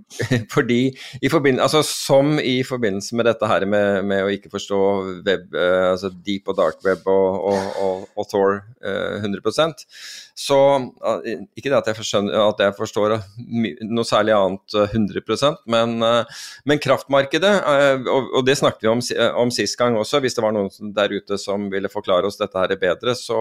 fordi 0.53 0.81
i 1.23 1.31
forbindelse, 1.33 1.65
altså 1.65 1.81
Som 1.83 2.37
i 2.39 2.61
forbindelse 2.67 3.17
med 3.19 3.27
dette 3.27 3.49
her 3.49 3.65
med, 3.69 4.05
med 4.07 4.27
å 4.27 4.31
ikke 4.33 4.53
forstå 4.53 4.81
web, 5.27 5.55
altså 5.55 6.11
deep 6.25 6.51
og 6.51 6.59
dark 6.59 6.83
web 6.87 7.07
og, 7.11 7.39
og, 7.53 7.81
og, 7.83 8.05
og 8.19 8.29
Thor 8.31 8.61
eh, 8.85 9.19
100 9.23 9.43
så 10.35 10.59
Ikke 11.57 11.69
det 11.69 11.79
at 11.79 11.91
jeg, 11.91 11.99
forskjønner, 11.99 12.37
at 12.49 12.63
jeg 12.65 12.75
forstår 12.79 13.17
noe 13.91 14.07
særlig 14.09 14.35
annet 14.37 14.77
eh, 14.79 14.97
100 14.97 15.61
men, 15.73 15.97
men 16.69 16.83
kraftmarkedet, 16.83 17.53
og, 18.13 18.29
og 18.39 18.45
det 18.47 18.59
snakket 18.61 18.85
vi 18.85 18.91
om, 18.93 19.01
eh, 19.17 19.39
om 19.43 19.53
sist 19.55 19.79
gang 19.81 19.97
også, 19.99 20.21
hvis 20.23 20.37
det 20.37 20.45
var 20.45 20.55
noen 20.57 20.93
der 20.97 21.15
ute 21.17 21.39
som 21.41 21.69
ville 21.73 21.91
forklare 21.93 22.29
oss 22.29 22.39
dette 22.41 22.59
her 22.59 22.77
bedre, 22.81 23.17
så, 23.19 23.41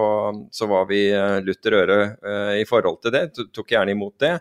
så 0.52 0.70
var 0.70 0.88
vi 0.90 1.04
eh, 1.12 1.38
lutter 1.44 1.78
øre 1.82 2.00
uh, 2.24 2.54
i 2.58 2.64
forhold 2.68 3.02
til 3.04 3.14
det, 3.14 3.26
tok 3.54 3.76
gjerne 3.76 3.94
imot 3.94 4.16
det. 4.22 4.34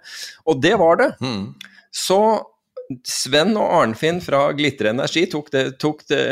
Og 0.49 0.61
det 0.63 0.73
var 0.79 1.01
det. 1.01 1.11
Mm. 1.21 1.45
Så 1.91 2.21
Sven 3.07 3.53
og 3.59 3.69
Arnfinn 3.71 4.19
fra 4.23 4.49
Glitre 4.55 4.91
Energi 4.91 5.23
tok, 5.31 5.51
det, 5.53 5.63
tok, 5.81 6.03
det, 6.11 6.23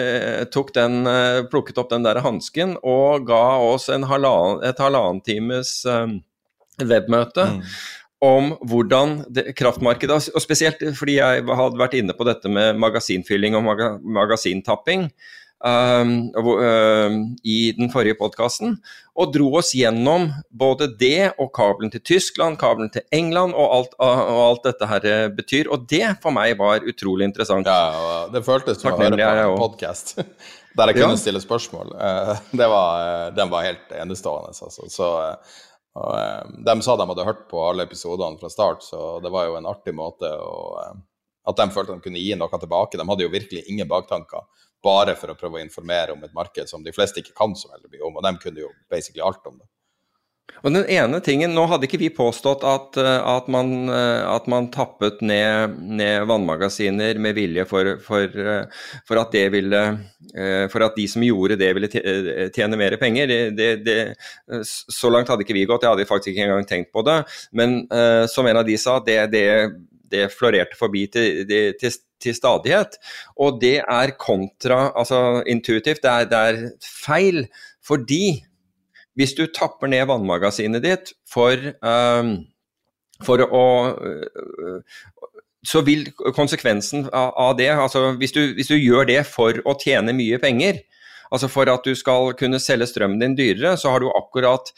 tok 0.53 0.73
den, 0.75 1.01
eh, 1.07 1.43
plukket 1.51 1.79
opp 1.79 1.91
den 1.93 2.03
der 2.03 2.19
hansken 2.25 2.75
og 2.83 3.27
ga 3.29 3.43
oss 3.63 3.87
en 3.93 4.07
halvannen, 4.09 4.63
et 4.67 4.81
halvannen 4.81 5.21
times 5.25 5.79
um, 5.87 6.19
webmøte 6.79 7.45
om 8.21 8.53
hvordan 8.67 9.25
det, 9.31 9.53
kraftmarkedet, 9.55 10.29
og 10.35 10.41
spesielt 10.43 10.81
fordi 10.97 11.19
jeg 11.21 11.43
hadde 11.47 11.79
vært 11.79 11.93
inne 12.01 12.13
på 12.17 12.25
dette 12.27 12.49
med 12.51 12.75
magasinfylling 12.81 13.55
og 13.55 13.63
maga, 13.63 13.93
magasintapping 14.03 15.05
um, 15.63 16.11
hvor- 16.35 16.59
um, 17.07 17.15
i 17.43 17.71
den 17.77 17.89
forrige 17.91 18.17
podkasten, 18.19 18.77
og 19.15 19.33
dro 19.35 19.49
oss 19.59 19.71
gjennom 19.75 20.29
både 20.51 20.87
det 20.99 21.31
og 21.39 21.51
kabelen 21.55 21.91
til 21.91 22.01
Tyskland, 22.01 22.57
kabelen 22.59 22.91
til 22.91 23.01
England 23.11 23.53
og 23.55 23.73
alt, 23.77 23.95
og 23.99 24.39
alt 24.49 24.63
dette 24.69 24.87
her 24.87 25.05
eh, 25.09 25.27
betyr. 25.35 25.67
Og 25.71 25.87
det 25.91 26.17
for 26.23 26.31
meg 26.35 26.57
var 26.59 26.79
utrolig 26.87 27.27
interessant. 27.27 27.67
Ja, 27.67 28.27
det 28.31 28.43
føltes 28.47 28.79
som 28.79 28.93
å 28.93 28.97
høre 28.99 29.17
på 29.19 29.55
en 29.55 29.57
podkast 29.59 30.15
der 30.79 30.91
jeg 30.93 30.99
kunne 31.01 31.15
Ja. 31.17 31.19
stille 31.19 31.41
spørsmål. 31.43 31.91
Uh, 31.99 32.35
Det 32.55 32.67
var, 32.71 33.01
eh, 33.27 33.31
den 33.35 33.49
var 33.51 33.63
helt 33.67 33.91
enestående. 33.99 34.53
Altså. 34.53 34.87
Så, 34.87 35.09
eh, 35.25 35.57
og, 35.99 36.15
eh, 36.15 36.63
de 36.65 36.75
sa 36.81 36.95
de 36.95 37.07
hadde 37.09 37.27
hørt 37.27 37.45
på 37.51 37.61
alle 37.67 37.83
episodene 37.87 38.39
fra 38.39 38.49
start, 38.51 38.83
så 38.85 39.19
det 39.23 39.31
var 39.33 39.49
jo 39.49 39.57
en 39.59 39.67
artig 39.67 39.93
måte 39.95 40.29
å, 40.31 40.59
eh, 40.83 41.01
at 41.49 41.59
de 41.59 41.67
følte 41.75 41.97
de 41.97 42.05
kunne 42.05 42.21
gi 42.21 42.37
noe 42.39 42.61
tilbake. 42.61 42.97
De 42.97 43.07
hadde 43.09 43.25
jo 43.25 43.33
virkelig 43.33 43.65
ingen 43.67 43.89
baktanker, 43.89 44.45
bare 44.83 45.15
for 45.19 45.33
å 45.33 45.37
prøve 45.39 45.59
å 45.59 45.65
informere 45.65 46.15
om 46.15 46.23
et 46.23 46.35
marked 46.35 46.71
som 46.71 46.83
de 46.83 46.93
fleste 46.95 47.19
ikke 47.19 47.35
kan 47.35 47.55
så 47.57 47.71
veldig 47.73 47.91
mye 47.91 48.07
om, 48.07 48.15
og 48.15 48.23
de 48.23 48.33
kunne 48.39 48.63
jo 48.63 48.71
basically 48.89 49.25
alt 49.25 49.45
om 49.49 49.59
det. 49.59 49.67
Og 50.63 50.73
den 50.73 50.85
ene 50.91 51.19
tingen, 51.23 51.53
Nå 51.55 51.65
hadde 51.71 51.87
ikke 51.87 52.01
vi 52.01 52.09
påstått 52.13 52.65
at, 52.67 52.97
eh, 52.99 53.17
at, 53.31 53.47
man, 53.51 53.71
eh, 53.93 54.23
at 54.27 54.47
man 54.51 54.69
tappet 54.73 55.21
ned, 55.25 55.77
ned 55.99 56.27
vannmagasiner 56.29 57.19
med 57.21 57.37
vilje 57.37 57.65
for, 57.69 57.95
for, 58.03 58.27
eh, 58.27 58.89
for 59.07 59.21
at 59.21 59.37
ville 59.53 59.83
For 60.69 60.83
at 60.85 60.97
de 60.97 61.07
som 61.09 61.23
gjorde 61.23 61.55
det, 61.57 61.69
ville 61.73 61.87
tjene 62.53 62.77
mer 62.77 62.93
penger. 63.01 63.31
Det, 63.55 63.69
det, 63.81 63.95
så 64.69 65.09
langt 65.09 65.29
hadde 65.31 65.41
ikke 65.41 65.55
vi 65.57 65.63
gått, 65.65 65.81
jeg 65.81 65.89
hadde 65.89 66.05
faktisk 66.05 66.35
ikke 66.35 66.43
engang 66.45 66.67
tenkt 66.69 66.91
på 66.93 67.01
det. 67.07 67.15
Men 67.55 67.87
som 68.29 68.45
en 68.45 68.59
av 68.61 68.67
de 68.67 68.75
sa, 68.77 68.99
det 69.01 70.27
florerte 70.35 70.77
forbi 70.77 71.07
til, 71.09 71.49
til, 71.81 71.97
til 72.21 72.37
stadighet. 72.37 72.99
Og 73.41 73.57
det 73.63 73.79
er 73.81 74.13
kontra, 74.21 74.91
altså 74.93 75.41
intuitivt, 75.49 76.03
det 76.05 76.11
er, 76.11 76.29
det 76.29 76.43
er 76.51 76.61
feil. 76.85 77.47
Fordi 77.81 78.43
hvis 79.17 79.35
du 79.37 79.45
tapper 79.51 79.89
ned 79.91 80.07
vannmagasinet 80.09 80.83
ditt 80.85 81.13
for, 81.29 81.55
um, 81.81 82.35
for 83.25 83.43
å 83.45 83.65
uh, 83.95 85.01
Så 85.67 85.81
vil 85.83 86.05
konsekvensen 86.35 87.09
av, 87.11 87.57
det 87.59 87.67
altså 87.73 88.13
hvis 88.15 88.31
du, 88.31 88.53
hvis 88.55 88.69
du 88.71 88.77
gjør 88.77 89.09
det 89.09 89.25
for 89.27 89.57
å 89.67 89.73
tjene 89.81 90.13
mye 90.15 90.37
penger, 90.39 90.79
altså 91.35 91.49
for 91.51 91.67
at 91.67 91.83
du 91.83 91.97
skal 91.99 92.31
kunne 92.39 92.61
selge 92.63 92.87
strømmen 92.87 93.19
din 93.19 93.35
dyrere, 93.35 93.73
så 93.75 93.91
har 93.91 93.99
du 93.99 94.07
akkurat 94.07 94.71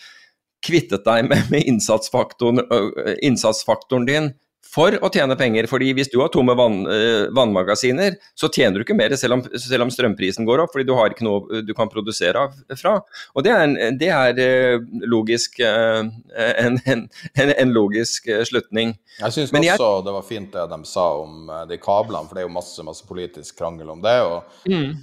kvittet 0.66 1.06
deg 1.06 1.30
med, 1.30 1.52
med 1.54 1.70
innsatsfaktoren, 1.70 2.64
øh, 2.66 3.14
innsatsfaktoren 3.22 4.10
din 4.10 4.32
for 4.72 4.96
å 5.04 5.10
tjene 5.12 5.36
penger. 5.36 5.68
fordi 5.68 5.92
hvis 5.98 6.10
du 6.12 6.20
har 6.22 6.30
tomme 6.32 6.54
vann, 6.56 6.86
øh, 6.88 7.28
vannmagasiner, 7.36 8.16
så 8.36 8.48
tjener 8.48 8.80
du 8.80 8.86
ikke 8.86 8.96
mer 8.96 9.14
selv 9.20 9.34
om, 9.34 9.42
selv 9.60 9.84
om 9.84 9.90
strømprisen 9.92 10.46
går 10.48 10.64
opp, 10.64 10.72
fordi 10.72 10.86
du 10.88 10.94
har 10.96 11.12
ikke 11.12 11.26
noe 11.28 11.62
du 11.66 11.74
kan 11.76 11.90
produsere 11.92 12.46
fra. 12.80 12.94
Og 13.36 13.44
det 13.44 13.52
er, 13.52 13.64
en, 13.66 13.98
det 14.00 14.08
er 14.08 14.40
øh, 14.40 14.86
logisk, 15.12 15.60
øh, 15.66 16.08
en, 16.38 16.80
en, 16.86 17.08
en, 17.36 17.74
logisk 17.74 18.30
slutning. 18.48 18.94
Jeg 19.20 19.34
syns 19.36 19.52
også 19.52 19.66
jeg- 19.66 20.06
det 20.06 20.14
var 20.16 20.22
fint 20.24 20.52
det 20.54 20.70
de 20.70 20.80
sa 20.88 21.08
om 21.20 21.50
eh, 21.50 21.66
de 21.68 21.78
kablene, 21.78 22.28
for 22.30 22.36
det 22.36 22.44
er 22.46 22.48
jo 22.48 22.54
masse 22.56 22.84
masse 22.88 23.06
politisk 23.08 23.58
krangel 23.60 23.90
om 23.92 24.02
det. 24.02 24.16
Og, 24.24 24.44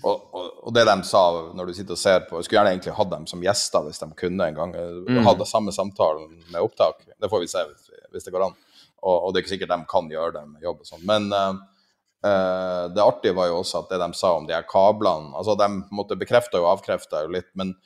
og, 0.03 0.23
og, 0.33 0.47
og 0.65 0.75
det 0.75 0.87
de 0.89 0.97
sa 1.05 1.25
når 1.55 1.67
du 1.67 1.75
sitter 1.77 1.93
og 1.93 1.99
ser 2.01 2.25
på 2.29 2.39
Jeg 2.39 2.45
skulle 2.49 2.63
gjerne 2.63 2.73
egentlig 2.77 2.97
hatt 2.97 3.11
dem 3.13 3.27
som 3.29 3.43
gjester 3.45 3.85
hvis 3.85 4.01
de 4.01 4.09
kunne 4.17 4.49
en 4.49 4.57
gang. 4.57 4.73
hadde 4.75 5.45
Ha 5.45 5.45
samme 5.45 5.73
samtalen 5.77 6.31
med 6.53 6.63
opptak. 6.63 7.05
Det 7.21 7.29
får 7.29 7.41
vi 7.45 7.51
se 7.53 7.67
hvis, 7.69 7.91
hvis 8.13 8.25
det 8.25 8.33
går 8.33 8.49
an. 8.49 8.57
Og, 9.03 9.17
og 9.17 9.33
det 9.33 9.41
er 9.41 9.45
ikke 9.45 9.55
sikkert 9.57 9.75
de 9.75 9.91
kan 9.91 10.09
gjøre 10.13 10.35
det 10.39 10.45
med 10.49 10.65
jobb 10.67 10.83
og 10.83 10.89
sånn. 10.89 11.05
Men 11.09 11.29
uh, 11.35 12.87
det 12.95 13.05
artige 13.05 13.37
var 13.37 13.51
jo 13.51 13.61
også 13.61 13.85
at 13.85 13.93
det 13.93 14.01
de 14.03 14.09
sa 14.19 14.33
om 14.37 14.47
de 14.49 14.57
her 14.57 14.65
kablene 14.67 15.31
altså 15.39 15.55
De 15.55 15.69
måtte 15.95 16.17
bekrefte 16.19 16.59
og 16.59 16.73
avkrefte 16.73 17.21
jo 17.23 17.31
litt, 17.37 17.51
men 17.55 17.77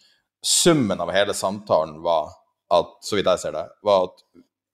summen 0.43 1.01
av 1.01 1.13
hele 1.13 1.35
samtalen 1.37 1.99
var 2.03 2.33
at, 2.73 2.97
så 3.05 3.19
vidt 3.19 3.29
jeg 3.29 3.43
ser 3.43 3.57
det, 3.57 3.67
var 3.85 4.09
at 4.09 4.23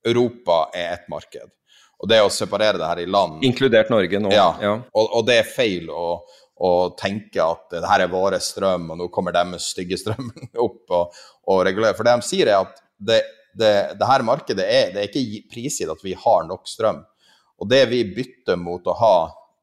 Europa 0.06 0.68
er 0.74 0.92
ett 0.94 1.08
marked. 1.10 1.50
Og 1.98 2.10
det 2.10 2.20
å 2.22 2.30
separere 2.30 2.78
det 2.78 2.86
her 2.86 3.00
i 3.02 3.08
land 3.10 3.42
Inkludert 3.44 3.90
Norge 3.90 4.20
nå. 4.22 4.30
ja, 4.30 4.52
ja. 4.62 4.76
Og, 4.94 5.16
og 5.18 5.26
det 5.26 5.40
er 5.40 5.50
feil 5.50 5.88
å, 5.90 6.20
å 6.54 6.70
tenke 6.98 7.42
at 7.42 7.74
det 7.74 7.88
her 7.90 8.04
er 8.04 8.12
vår 8.12 8.38
strøm, 8.42 8.86
og 8.94 9.00
nå 9.00 9.08
kommer 9.14 9.34
deres 9.34 9.72
stygge 9.74 9.98
strøm 9.98 10.30
opp 10.66 10.94
og, 10.94 11.18
og 11.50 11.64
regulere. 11.66 11.96
For 11.98 12.06
det 12.06 12.14
de 12.20 12.28
sier, 12.28 12.52
er 12.52 12.62
at 12.62 12.78
det, 12.98 13.20
det, 13.54 13.96
det 13.98 14.06
her 14.08 14.22
markedet 14.26 14.64
er, 14.64 14.90
det 14.92 15.00
er 15.02 15.08
ikke 15.08 15.22
gi- 15.24 15.44
prisgitt 15.52 15.90
at 15.92 16.02
vi 16.04 16.14
har 16.18 16.44
nok 16.48 16.68
strøm. 16.68 17.02
Og 17.58 17.68
det 17.70 17.84
vi 17.90 18.04
bytter 18.14 18.56
mot 18.60 18.86
å 18.86 18.94
ha 19.00 19.14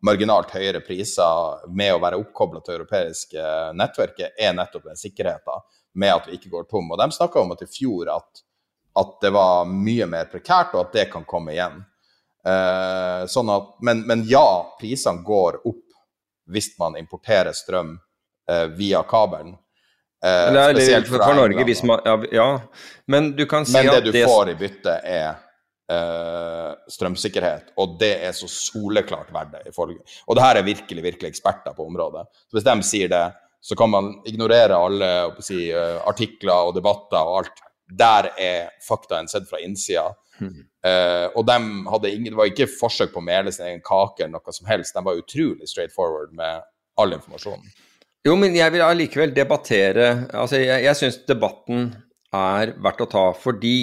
marginalt 0.05 0.51
høyere 0.53 0.81
priser 0.85 1.63
med 1.73 1.93
å 1.95 2.01
være 2.03 2.19
oppkobla 2.21 2.59
til 2.61 2.75
europeiske 2.79 3.45
nettverket, 3.77 4.35
er 4.37 4.53
nettopp 4.53 4.89
den 4.89 4.99
sikkerheten 4.99 5.63
med 5.95 6.11
at 6.11 6.27
vi 6.27 6.35
ikke 6.37 6.51
går 6.51 6.67
tom. 6.69 6.91
Og 6.91 6.99
de 6.99 7.07
snakka 7.15 7.41
om 7.41 7.53
at 7.55 7.63
i 7.63 7.69
fjor 7.71 8.11
at, 8.13 8.43
at 8.99 9.13
det 9.23 9.31
var 9.33 9.65
mye 9.71 10.05
mer 10.11 10.27
prekært, 10.31 10.75
og 10.75 10.83
at 10.87 10.97
det 10.97 11.07
kan 11.13 11.25
komme 11.25 11.55
igjen. 11.55 11.79
Eh, 12.45 13.23
sånn 13.31 13.49
at, 13.49 13.71
men, 13.81 14.03
men 14.05 14.25
ja, 14.29 14.45
prisene 14.79 15.23
går 15.25 15.61
opp 15.65 15.81
hvis 16.51 16.75
man 16.77 16.97
importerer 16.99 17.55
strøm 17.57 17.95
eh, 18.51 18.67
via 18.77 19.01
kabelen. 19.09 19.55
Eh, 20.25 20.73
spesielt 20.73 21.07
fra 21.07 21.21
for 21.21 21.37
Norge, 21.37 21.63
hvis 21.67 21.83
man 21.85 22.01
ja, 22.05 22.15
ja, 22.33 22.49
men 23.13 23.33
du 23.37 23.45
kan 23.45 23.65
si 23.65 23.75
Men 23.77 23.91
det 23.91 23.97
at 23.99 24.07
du 24.07 24.15
får 24.15 24.49
i 24.49 24.55
bytte, 24.57 24.95
er 25.05 25.35
eh, 25.91 26.71
strømsikkerhet, 26.89 27.75
og 27.77 27.97
det 28.01 28.13
er 28.25 28.33
så 28.33 28.49
soleklart 28.49 29.29
verdt 29.35 29.53
det. 29.53 29.75
Og 29.77 30.37
det 30.37 30.45
her 30.45 30.61
er 30.61 30.65
virkelig, 30.65 31.03
virkelig 31.05 31.33
eksperter 31.35 31.77
på 31.77 31.85
området. 31.85 32.25
Så 32.49 32.57
hvis 32.57 32.65
de 32.65 32.75
sier 32.87 33.11
det, 33.11 33.25
så 33.65 33.77
kan 33.77 33.89
man 33.89 34.11
ignorere 34.29 34.77
alle 34.77 35.11
si, 35.45 35.67
eh, 35.69 36.01
artikler 36.09 36.71
og 36.71 36.75
debatter 36.77 37.21
og 37.21 37.43
alt. 37.43 37.63
Der 37.85 38.31
er 38.41 38.69
faktaen 38.81 39.29
sett 39.29 39.45
fra 39.49 39.61
innsida. 39.61 40.09
Uh, 40.85 41.31
og 41.39 41.45
de 41.47 41.55
hadde 41.87 42.09
ingen, 42.11 42.33
det 42.33 42.37
var 42.37 42.49
ikke 42.49 42.67
forsøk 42.67 43.13
på 43.13 43.21
å 43.21 43.23
mele 43.23 43.53
sin 43.55 43.69
egen 43.69 43.79
kake 43.85 44.25
eller 44.25 44.33
noe 44.35 44.53
som 44.53 44.67
helst. 44.67 44.97
De 44.97 45.03
var 45.05 45.21
utrolig 45.21 45.69
straight 45.69 45.93
forward 45.95 46.33
med 46.35 46.65
all 46.99 47.15
informasjonen. 47.15 47.69
Jo, 48.25 48.33
men 48.39 48.55
jeg 48.57 48.73
vil 48.73 48.81
allikevel 48.81 49.33
debattere 49.35 50.05
Altså, 50.33 50.57
jeg, 50.57 50.81
jeg 50.87 50.97
syns 50.97 51.19
debatten 51.29 51.91
er 52.35 52.73
verdt 52.83 53.03
å 53.05 53.09
ta, 53.09 53.25
fordi 53.37 53.77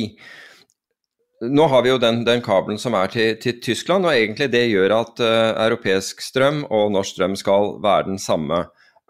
nå 1.43 1.65
har 1.73 1.83
vi 1.83 1.91
jo 1.91 1.99
den, 1.99 2.21
den 2.27 2.43
kabelen 2.45 2.79
som 2.79 2.95
er 2.95 3.09
til, 3.11 3.39
til, 3.43 3.57
Tyskland, 3.65 4.07
og 4.07 4.15
egentlig 4.15 4.51
det 4.53 4.67
gjør 4.69 4.93
at 4.95 5.23
uh, 5.25 5.55
europeisk 5.65 6.21
strøm 6.23 6.61
og 6.69 6.93
norsk 6.95 7.17
strøm 7.17 7.35
skal 7.39 7.73
være 7.83 8.11
den 8.13 8.21
samme. 8.23 8.61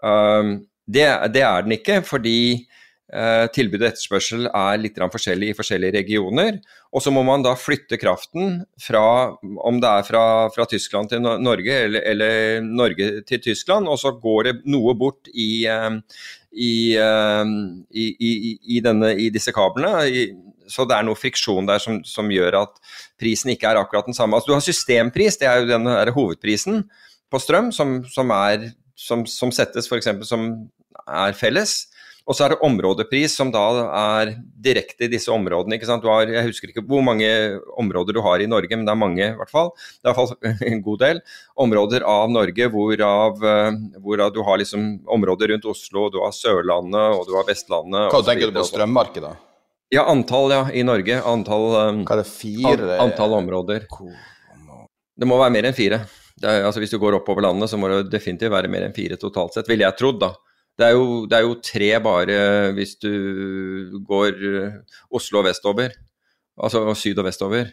Uh, 0.01 0.63
det, 0.87 1.05
det, 1.35 1.43
er 1.43 1.65
den 1.65 1.75
ikke, 1.75 1.99
fordi 2.07 2.37
tilbud 3.53 3.81
og 3.81 3.87
etterspørsel 3.91 4.47
er 4.49 4.79
litt 4.81 4.97
forskjellig 4.97 5.51
i 5.51 5.55
forskjellige 5.57 5.95
regioner. 5.99 6.55
Og 6.93 7.01
så 7.01 7.11
må 7.13 7.23
man 7.25 7.43
da 7.45 7.55
flytte 7.57 7.97
kraften 8.01 8.63
fra, 8.81 9.33
om 9.41 9.79
det 9.81 9.89
er 9.89 10.07
fra, 10.07 10.23
fra 10.53 10.65
Tyskland 10.69 11.09
til 11.11 11.21
Norge 11.21 11.77
eller, 11.87 12.05
eller, 12.09 12.61
Norge 12.65 13.09
til 13.29 13.41
Tyskland, 13.41 13.89
og 13.89 13.99
så 14.01 14.13
går 14.21 14.49
det 14.49 14.55
noe 14.69 14.93
bort 14.97 15.29
i, 15.33 15.65
uh, 15.69 15.97
i, 16.53 16.73
i, 17.89 18.33
i, 18.77 18.81
denne, 18.85 19.13
i 19.17 19.29
disse 19.33 19.53
kablene. 19.55 20.05
Så 20.69 20.85
det 20.89 20.97
er 20.97 21.07
noe 21.07 21.19
friksjon 21.19 21.67
der 21.69 21.81
som, 21.81 22.01
som, 22.07 22.29
gjør 22.31 22.61
at 22.61 22.77
prisen 23.19 23.51
ikke 23.53 23.71
er 23.71 23.81
akkurat 23.81 24.07
den 24.09 24.17
samme. 24.17 24.37
Altså, 24.37 24.51
du 24.51 24.57
har 24.57 24.65
systempris, 24.65 25.39
det 25.41 25.49
er 25.49 25.63
jo 25.63 25.71
den 25.73 25.89
hovedprisen 26.15 26.85
på 27.33 27.41
strøm 27.41 27.71
som, 27.73 28.01
som, 28.09 28.29
er, 28.37 28.69
som, 28.95 29.25
som 29.29 29.51
settes 29.53 29.89
f.eks. 29.89 30.13
som 30.29 30.47
er 31.09 31.33
felles. 31.37 31.87
Og 32.23 32.37
så 32.37 32.45
er 32.45 32.53
det 32.53 32.63
områdepris, 32.63 33.33
som 33.35 33.49
da 33.51 33.61
er 33.99 34.29
direkte 34.63 35.07
i 35.07 35.11
disse 35.11 35.31
områdene. 35.33 35.75
Har, 35.83 36.29
jeg 36.31 36.47
husker 36.47 36.71
ikke 36.71 36.85
hvor 36.87 37.03
mange 37.03 37.27
områder 37.79 38.15
du 38.15 38.21
har 38.23 38.39
i 38.39 38.47
Norge, 38.47 38.71
men 38.77 38.85
det 38.87 38.93
er 38.93 38.99
mange 39.01 39.25
i 39.25 39.35
hvert 39.35 39.51
fall. 39.51 39.73
Det 39.99 40.07
er 40.07 40.13
i 40.13 40.15
hvert 40.15 40.31
fall 40.31 40.69
en 40.71 40.83
god 40.85 41.01
del. 41.03 41.19
Områder 41.65 42.05
av 42.07 42.31
Norge 42.31 42.69
hvorav, 42.71 43.43
eh, 43.43 43.81
hvorav 43.99 44.31
du 44.35 44.39
har 44.47 44.61
liksom 44.61 44.85
områder 45.17 45.51
rundt 45.51 45.67
Oslo, 45.73 46.07
du 46.13 46.21
har 46.23 46.31
Sørlandet 46.35 47.17
og 47.17 47.27
du 47.27 47.35
har 47.35 47.49
Vestlandet. 47.49 48.07
Hva 48.15 48.23
tenker 48.23 48.53
du 48.53 48.61
på 48.61 48.69
strømmarkedet? 48.71 49.33
Ja, 49.93 50.07
antall 50.09 50.49
ja, 50.55 50.63
i 50.73 50.81
Norge. 50.87 51.19
Antall, 51.27 51.67
um, 51.75 52.01
Hva 52.07 52.15
er 52.15 52.23
det, 52.23 52.29
fire? 52.31 52.95
antall 53.03 53.35
områder. 53.37 53.85
Det 55.13 55.27
må 55.29 55.37
være 55.37 55.53
mer 55.53 55.67
enn 55.69 55.75
fire. 55.77 55.99
Er, 56.41 56.63
altså, 56.65 56.81
hvis 56.81 56.95
du 56.95 56.97
går 57.03 57.19
oppover 57.19 57.45
landet, 57.45 57.69
så 57.69 57.77
må 57.77 57.91
det 57.91 58.07
definitivt 58.09 58.55
være 58.55 58.71
mer 58.71 58.87
enn 58.87 58.95
fire 58.95 59.19
totalt 59.21 59.53
sett, 59.53 59.69
ville 59.69 59.85
jeg 59.85 59.99
trodd, 59.99 60.23
da. 60.23 60.31
Det 60.73 60.87
er, 60.87 60.95
jo, 60.97 61.25
det 61.29 61.37
er, 61.37 61.45
jo, 61.45 61.55
tre 61.61 61.89
bare 62.01 62.35
hvis 62.73 62.95
du 62.97 63.99
går 64.07 64.39
uh, 64.41 64.97
Oslo 65.13 65.43
og 65.43 65.47
vestover. 65.47 65.93
Altså 66.57 66.81
syd 66.97 67.21
og 67.21 67.27
vestover. 67.27 67.71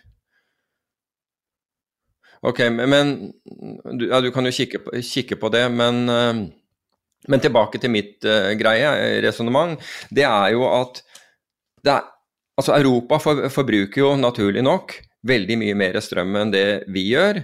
Ok, 2.45 2.61
men 2.73 3.33
du, 4.01 4.07
ja, 4.09 4.21
du 4.25 4.31
kan 4.33 4.49
jo 4.49 4.53
kikke 4.53 4.81
på, 4.85 4.95
kikke 5.05 5.37
på 5.41 5.51
det, 5.53 5.67
men, 5.73 6.03
uh, 6.09 6.45
men 7.29 7.43
tilbake 7.45 7.81
til 7.81 7.93
mitt 7.93 8.25
uh, 8.29 8.53
greie, 8.61 9.21
resonnement. 9.25 9.81
Det 10.13 10.25
er 10.29 10.53
jo 10.57 10.65
at 10.69 11.03
er, 11.89 12.05
altså 12.61 12.77
Europa 12.77 13.21
for, 13.21 13.49
forbruker 13.49 14.03
jo 14.03 14.15
naturlig 14.21 14.65
nok 14.65 14.99
veldig 15.27 15.57
mye 15.61 15.77
mer 15.77 16.01
strøm 16.05 16.37
enn 16.41 16.53
det 16.53 16.67
vi 16.93 17.09
gjør. 17.15 17.43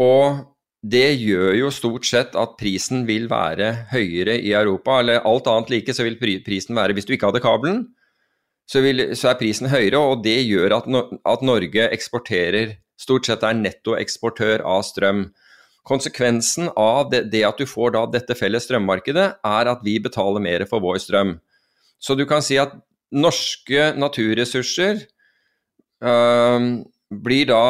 Og 0.00 0.44
det 0.80 1.20
gjør 1.20 1.54
jo 1.58 1.70
stort 1.74 2.06
sett 2.08 2.36
at 2.40 2.56
prisen 2.60 3.02
vil 3.08 3.26
være 3.28 3.72
høyere 3.90 4.38
i 4.40 4.54
Europa. 4.56 5.00
Eller 5.00 5.24
alt 5.28 5.48
annet 5.50 5.72
like, 5.74 5.94
så 5.94 6.06
vil 6.06 6.16
prisen 6.20 6.76
være 6.76 6.96
Hvis 6.96 7.04
du 7.04 7.12
ikke 7.12 7.28
hadde 7.28 7.44
kabelen, 7.44 7.82
så, 8.70 8.80
vil, 8.80 9.10
så 9.18 9.32
er 9.32 9.40
prisen 9.40 9.68
høyere, 9.68 9.98
og 9.98 10.22
det 10.24 10.38
gjør 10.46 10.78
at, 10.78 10.88
at 11.26 11.42
Norge 11.42 11.90
eksporterer 11.90 12.78
Stort 13.00 13.24
sett 13.24 13.44
er 13.46 13.56
nettoeksportør 13.56 14.60
av 14.68 14.82
strøm. 14.84 15.30
Konsekvensen 15.88 16.68
av 16.76 17.08
det, 17.12 17.22
det, 17.32 17.46
at 17.48 17.60
du 17.60 17.64
får 17.68 17.94
da 17.94 18.02
dette 18.12 18.36
felles 18.36 18.66
strømmarkedet, 18.68 19.26
er 19.40 19.70
at 19.72 19.84
vi 19.86 19.96
betaler 20.02 20.42
mer 20.44 20.66
for 20.68 20.84
vår 20.84 21.00
strøm. 21.06 21.38
Så 21.96 22.16
du 22.16 22.26
kan 22.28 22.44
si 22.44 22.58
at 22.60 22.74
norske 23.10 23.90
naturressurser 23.96 25.00
øh, 26.04 26.66
da, 27.48 27.64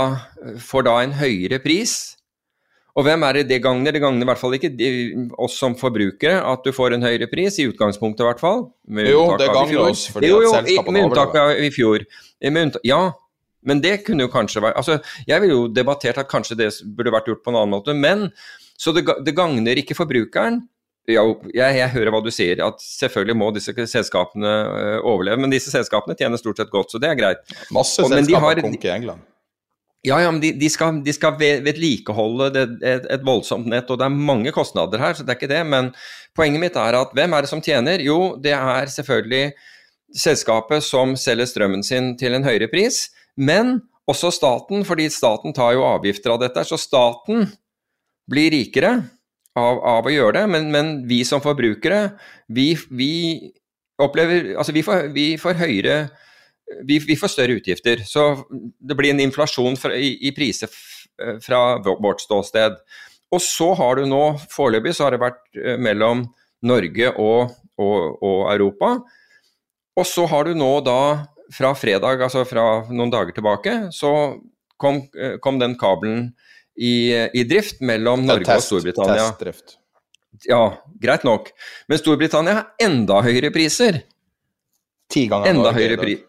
får 0.59 0.87
da 0.89 0.97
en 1.05 1.15
høyere 1.21 1.63
pris. 1.63 2.17
Og 2.99 3.07
hvem 3.07 3.25
er 3.27 3.39
det 3.39 3.47
det 3.51 3.61
gagner? 3.63 3.95
Det 3.95 4.03
gagner 4.03 4.27
i 4.27 4.29
hvert 4.31 4.41
fall 4.41 4.57
ikke 4.57 4.73
de, 4.75 4.91
oss 5.39 5.59
som 5.61 5.77
forbrukere 5.79 6.41
at 6.43 6.65
du 6.67 6.73
får 6.75 6.97
en 6.97 7.07
høyere 7.07 7.29
pris, 7.31 7.61
i 7.63 7.69
utgangspunktet 7.71 8.25
i 8.25 8.29
hvert 8.29 8.43
fall. 8.43 8.65
Jo, 9.07 9.25
det 9.41 9.51
gagner 9.53 9.83
oss 9.87 10.07
fordi 10.11 10.33
jo, 10.33 10.41
jo, 10.47 10.55
at 10.59 10.91
Med 10.91 11.07
unntak 11.07 11.37
av 11.39 11.55
i 11.55 11.71
fjor. 11.75 12.07
ja, 12.87 13.03
men 13.63 13.81
det 13.85 14.01
kunne 14.07 14.25
jo 14.25 14.33
kanskje 14.33 14.63
vært 14.65 14.79
altså, 14.81 14.99
Jeg 15.29 15.43
ville 15.43 15.53
jo 15.53 15.69
debattert 15.69 16.19
at 16.19 16.31
kanskje 16.31 16.57
det 16.57 16.71
burde 16.97 17.13
vært 17.13 17.29
gjort 17.29 17.45
på 17.45 17.53
en 17.53 17.61
annen 17.61 17.75
måte. 17.77 17.95
Men 17.95 18.31
så 18.81 18.95
det, 18.97 19.05
det 19.27 19.37
gagner 19.37 19.77
ikke 19.77 19.95
forbrukeren, 19.99 20.63
ja, 21.11 21.25
jeg, 21.53 21.77
jeg, 21.77 21.91
hører 21.95 22.13
hva 22.15 22.21
du 22.25 22.31
sier, 22.33 22.61
at 22.65 22.81
selvfølgelig 22.85 23.37
må 23.37 23.51
disse 23.53 23.75
selskapene 23.75 24.51
uh, 24.51 25.09
overleve. 25.09 25.41
Men 25.43 25.53
disse 25.53 25.73
selskapene 25.73 26.17
tjener 26.17 26.41
stort 26.41 26.61
sett 26.61 26.73
godt, 26.73 26.93
så 26.93 27.01
det 27.03 27.11
er 27.11 27.19
greit. 27.19 27.43
Masse 27.75 28.05
og, 28.05 28.13
selskaper 28.13 28.63
konker 28.65 28.89
i 28.89 28.95
England. 28.95 29.27
Ja, 30.07 30.17
ja, 30.23 30.31
men 30.33 30.41
de, 30.41 30.55
de 30.57 30.69
skal, 30.73 31.03
de 31.05 31.13
skal 31.13 31.35
vedlikeholde 31.37 32.47
et, 32.57 33.05
et, 33.05 33.25
voldsomt 33.27 33.67
nett, 33.69 33.91
og 33.93 33.99
det 34.01 34.07
er 34.07 34.23
mange 34.31 34.53
kostnader 34.57 35.03
her, 35.03 35.13
så 35.13 35.27
det 35.27 35.35
er 35.35 35.41
ikke 35.41 35.51
det. 35.51 35.61
Men 35.69 35.91
poenget 36.37 36.63
mitt 36.63 36.79
er 36.81 36.97
at 36.97 37.13
hvem 37.17 37.37
er 37.37 37.45
det 37.45 37.51
som 37.53 37.61
tjener? 37.61 38.01
Jo, 38.01 38.37
det 38.41 38.55
er 38.57 38.89
selvfølgelig 38.89 39.53
selskapet 40.17 40.83
som 40.87 41.13
selger 41.21 41.51
strømmen 41.51 41.85
sin 41.87 42.15
til 42.19 42.35
en 42.35 42.47
høyere 42.49 42.71
pris, 42.73 43.11
men 43.37 43.77
også 44.11 44.33
staten, 44.35 44.87
fordi 44.89 45.11
staten 45.13 45.55
tar 45.55 45.77
jo 45.77 45.85
avgifter 45.87 46.33
av 46.33 46.41
dette. 46.43 46.65
Så 46.67 46.81
staten 46.81 47.51
blir 48.31 48.51
rikere 48.57 48.95
av, 49.59 49.83
av 49.85 50.09
å 50.09 50.15
gjøre 50.15 50.41
det, 50.41 50.47
men, 50.51 50.73
men, 50.73 50.93
vi 51.11 51.21
som 51.29 51.43
forbrukere, 51.45 52.15
vi, 52.49 52.73
vi 52.89 53.13
opplever 54.01 54.55
Altså, 54.57 54.73
vi 54.73 54.83
får, 54.87 55.11
vi 55.13 55.27
får 55.41 55.61
høyere 55.61 55.97
vi, 56.87 56.99
vi, 56.99 57.17
får 57.19 57.33
større 57.35 57.59
utgifter. 57.59 58.05
Så 58.07 58.45
det 58.79 58.97
blir 58.99 59.15
en 59.15 59.23
inflasjon 59.23 59.79
fra, 59.81 59.95
i, 59.97 60.15
i, 60.29 60.35
priser 60.37 60.73
fra 61.45 61.79
vårt 61.85 62.23
ståsted. 62.25 62.79
Og 63.31 63.43
så 63.43 63.73
har 63.79 64.01
du 64.01 64.07
nå, 64.11 64.23
foreløpig 64.51 64.95
så 64.97 65.07
har 65.07 65.15
det 65.15 65.23
vært 65.23 65.43
eh, 65.59 65.79
mellom 65.81 66.25
Norge 66.67 67.13
og, 67.15 67.57
og, 67.81 68.23
og 68.27 68.39
Europa. 68.53 68.95
Og 69.99 70.07
så 70.09 70.27
har 70.31 70.49
du 70.49 70.57
nå 70.59 70.73
da 70.87 71.01
fra 71.55 71.73
fredag, 71.75 72.23
altså 72.23 72.45
fra 72.47 72.65
noen 72.91 73.11
dager 73.13 73.35
tilbake, 73.37 73.77
så 73.95 74.13
kom, 74.81 75.03
eh, 75.19 75.37
kom 75.43 75.61
den 75.63 75.77
kabelen 75.79 76.31
i, 76.79 77.13
i 77.13 77.45
drift 77.49 77.83
mellom 77.85 78.25
Norge 78.27 78.47
test, 78.49 78.71
og 78.71 78.81
Storbritannia. 78.81 79.29
Testdrift. 79.29 79.77
Ja, 80.47 80.63
greit 81.03 81.27
nok. 81.27 81.51
Men 81.91 82.01
Storbritannia 82.01 82.57
har 82.61 82.69
enda 82.83 83.21
høyere 83.27 83.51
priser. 83.55 84.03
Ti 85.11 85.27
ganger 85.31 85.53
enda 85.53 85.69
Norge 85.69 85.79
høyere 85.79 86.01
pris. 86.01 86.27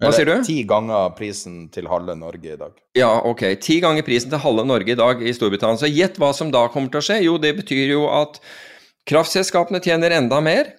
Hva 0.00 0.10
sier 0.16 0.28
du? 0.30 0.34
Ti 0.46 0.62
ganger 0.68 1.12
prisen 1.16 1.66
til 1.74 1.88
halve 1.90 2.14
Norge 2.16 2.54
i 2.54 2.58
dag. 2.58 2.72
Ja, 2.96 3.10
ok. 3.28 3.44
Ti 3.60 3.80
ganger 3.84 4.04
prisen 4.06 4.32
til 4.32 4.40
halve 4.40 4.64
Norge 4.64 4.94
i 4.94 4.98
dag 4.98 5.20
i 5.20 5.34
Storbritannia. 5.36 5.80
Så 5.82 5.90
gjett 5.92 6.16
hva 6.20 6.32
som 6.36 6.52
da 6.52 6.64
kommer 6.72 6.92
til 6.92 7.02
å 7.02 7.04
skje. 7.04 7.18
Jo, 7.26 7.36
det 7.42 7.52
betyr 7.58 7.92
jo 7.92 8.06
at 8.08 8.40
kraftselskapene 9.10 9.82
tjener 9.84 10.16
enda 10.16 10.40
mer. 10.44 10.72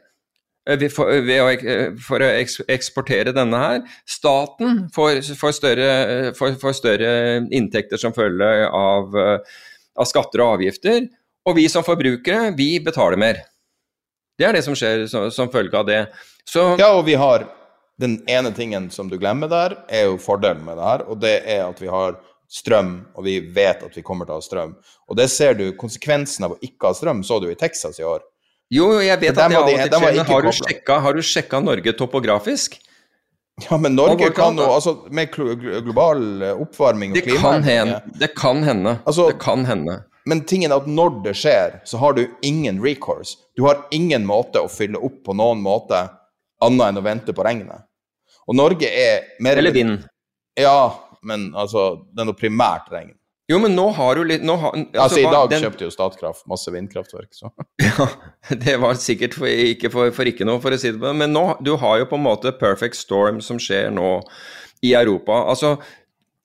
Eh, 0.69 0.89
for, 0.89 1.09
eh, 1.09 1.21
ved 1.21 1.41
å, 1.41 1.47
eh, 1.49 1.95
for 1.97 2.19
å 2.19 2.29
eksportere 2.69 3.33
denne 3.33 3.57
her. 3.57 3.81
Staten 4.05 4.89
får, 4.93 5.21
får, 5.37 5.53
større, 5.57 6.33
får, 6.37 6.59
får 6.61 6.75
større, 6.77 7.13
inntekter 7.51 7.97
som 7.97 8.13
følge 8.13 8.67
av, 8.67 9.15
av, 9.17 10.05
skatter 10.05 10.41
og 10.41 10.59
avgifter. 10.59 11.09
Og 11.45 11.57
vi 11.57 11.67
som 11.67 11.83
forbrukere, 11.83 12.55
vi 12.55 12.77
betaler 12.79 13.17
mer. 13.17 13.41
Det 14.37 14.47
er 14.47 14.53
det 14.53 14.63
som 14.63 14.77
skjer 14.77 15.07
som, 15.09 15.29
som 15.33 15.49
følge 15.49 15.77
av 15.77 15.85
det. 15.85 16.03
Så, 16.45 16.77
ja, 16.77 16.91
og 16.93 17.05
vi 17.05 17.17
har 17.17 17.47
den 17.99 18.19
ene 18.29 18.51
tingen 18.55 18.89
som 18.93 19.09
du 19.09 19.17
glemmer 19.19 19.49
der, 19.51 19.75
er 19.89 20.07
jo 20.09 20.19
fordelen 20.21 20.63
med 20.65 20.79
det 20.79 20.87
her, 20.87 21.05
og 21.07 21.21
det 21.21 21.35
er 21.45 21.65
at 21.67 21.81
vi 21.81 21.89
har 21.91 22.17
strøm, 22.51 22.93
og 23.15 23.25
vi 23.25 23.37
vet 23.55 23.83
at 23.85 23.95
vi 23.95 24.03
kommer 24.03 24.27
til 24.27 24.35
å 24.35 24.41
ha 24.41 24.45
strøm. 24.45 24.75
Og 25.07 25.17
det 25.19 25.29
ser 25.31 25.55
du, 25.59 25.69
konsekvensen 25.79 26.47
av 26.47 26.55
å 26.55 26.59
ikke 26.65 26.89
ha 26.89 26.97
strøm, 26.97 27.23
så 27.23 27.39
du 27.39 27.47
i 27.51 27.57
Texas 27.59 28.01
i 28.01 28.07
år. 28.07 28.23
Jo, 28.71 28.87
jo, 28.95 29.01
jeg 29.03 29.19
vet 29.19 29.35
at 29.35 29.51
det 29.51 29.59
av 29.59 29.67
og 29.67 29.69
til 29.69 29.81
skjer, 29.83 29.99
men 30.03 30.25
har 30.31 30.45
du, 30.45 30.51
sjekka, 30.55 30.97
har 31.03 31.17
du 31.17 31.25
sjekka 31.27 31.59
Norge 31.63 31.93
topografisk? 31.99 32.77
Ja, 33.69 33.77
men 33.77 33.97
Norge 33.97 34.31
kan 34.33 34.57
jo 34.57 34.63
altså 34.71 34.93
Med 35.13 35.33
global 35.35 36.21
eh, 36.41 36.61
oppvarming 36.63 37.11
og 37.11 37.25
klima 37.25 37.51
Det 38.17 38.31
kan 38.33 38.63
hende. 38.63 38.95
Altså, 39.03 39.27
det 39.27 39.37
kan 39.43 39.67
hende. 39.67 39.99
Men 40.25 40.43
tingen 40.47 40.71
er 40.71 40.79
at 40.81 40.87
når 40.89 41.19
det 41.25 41.35
skjer, 41.37 41.79
så 41.85 41.99
har 42.01 42.15
du 42.17 42.23
ingen 42.45 42.79
recourse. 42.81 43.37
Du 43.57 43.65
har 43.65 43.83
ingen 43.91 44.25
måte 44.25 44.61
å 44.61 44.69
fylle 44.71 45.01
opp 45.01 45.19
på 45.25 45.35
noen 45.37 45.61
måte 45.65 46.05
annet 46.61 46.87
enn 46.91 46.97
å 47.01 47.03
vente 47.05 47.33
på 47.33 47.43
regnet. 47.45 47.83
Og 48.47 48.55
Norge 48.57 48.87
er 48.89 49.23
mer 49.39 49.57
Eller 49.61 49.71
vind. 49.75 50.03
Ja, 50.59 50.93
men 51.23 51.51
altså 51.53 52.05
Det 52.11 52.21
er 52.23 52.25
noe 52.31 52.37
primært 52.37 52.89
regn. 52.91 53.13
Jo, 53.51 53.57
men 53.59 53.73
nå 53.75 53.89
har 53.93 54.15
du 54.15 54.23
litt 54.23 54.43
har, 54.47 54.71
altså, 54.71 54.99
Altså, 55.03 55.19
I 55.19 55.23
dag 55.31 55.49
den- 55.51 55.63
kjøpte 55.65 55.83
jo 55.83 55.91
Statkraft 55.91 56.45
masse 56.47 56.71
vindkraftverk, 56.71 57.33
så 57.35 57.49
Ja, 57.83 58.07
det 58.55 58.77
var 58.79 58.93
sikkert 58.95 59.33
for, 59.35 59.45
ikke 59.47 59.91
for, 59.91 60.11
for 60.15 60.23
ikke 60.29 60.45
noe, 60.47 60.61
for 60.63 60.71
å 60.71 60.79
si 60.79 60.91
det 60.93 61.01
på 61.01 61.11
Men 61.17 61.33
nå, 61.35 61.43
du 61.61 61.73
har 61.81 61.99
jo 61.99 62.05
på 62.07 62.15
en 62.19 62.23
måte 62.23 62.53
perfect 62.57 62.95
storm 62.95 63.41
som 63.43 63.59
skjer 63.59 63.91
nå 63.91 64.21
i 64.81 64.93
Europa. 64.97 65.41
Altså, 65.51 65.75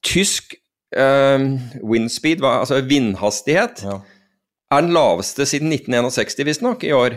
tysk 0.05 0.57
eh, 0.97 1.47
windspeed, 1.83 2.43
altså 2.45 2.83
vindhastighet, 2.85 3.85
ja. 3.87 4.01
er 4.75 4.85
den 4.85 4.93
laveste 4.97 5.47
siden 5.49 5.71
1961, 5.73 6.45
visstnok, 6.45 6.85
i 6.85 6.93
år. 6.93 7.17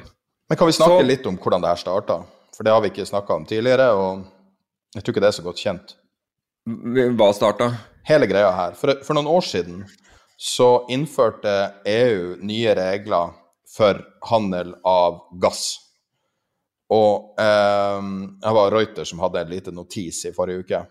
Men 0.50 0.58
kan 0.58 0.70
vi 0.70 0.78
snakke 0.78 1.02
Så- 1.02 1.08
litt 1.10 1.26
om 1.28 1.38
hvordan 1.38 1.62
det 1.66 1.74
her 1.74 1.82
starta? 1.82 2.22
For 2.56 2.66
det 2.66 2.74
har 2.74 2.84
vi 2.84 2.92
ikke 2.92 3.08
snakka 3.08 3.38
om 3.40 3.48
tidligere, 3.48 3.90
og 3.96 4.26
jeg 4.96 5.04
tror 5.04 5.14
ikke 5.14 5.24
det 5.24 5.32
er 5.32 5.38
så 5.38 5.46
godt 5.46 5.64
kjent. 5.64 5.96
Hva 7.18 7.30
starta? 7.34 7.72
Hele 8.10 8.28
greia 8.30 8.50
her. 8.56 8.78
For, 8.78 9.00
for 9.06 9.18
noen 9.18 9.30
år 9.30 9.46
siden 9.46 9.84
så 10.40 10.86
innførte 10.92 11.54
EU 11.88 12.38
nye 12.48 12.74
regler 12.78 13.36
for 13.70 14.00
handel 14.30 14.74
av 14.88 15.22
gass. 15.42 15.78
Og 16.90 17.36
eh, 17.40 18.06
det 18.42 18.54
var 18.56 18.72
Reuter 18.74 19.06
som 19.06 19.22
hadde 19.22 19.44
en 19.44 19.52
liten 19.52 19.78
notis 19.78 20.24
i 20.26 20.34
forrige 20.34 20.66
uke. 20.66 20.82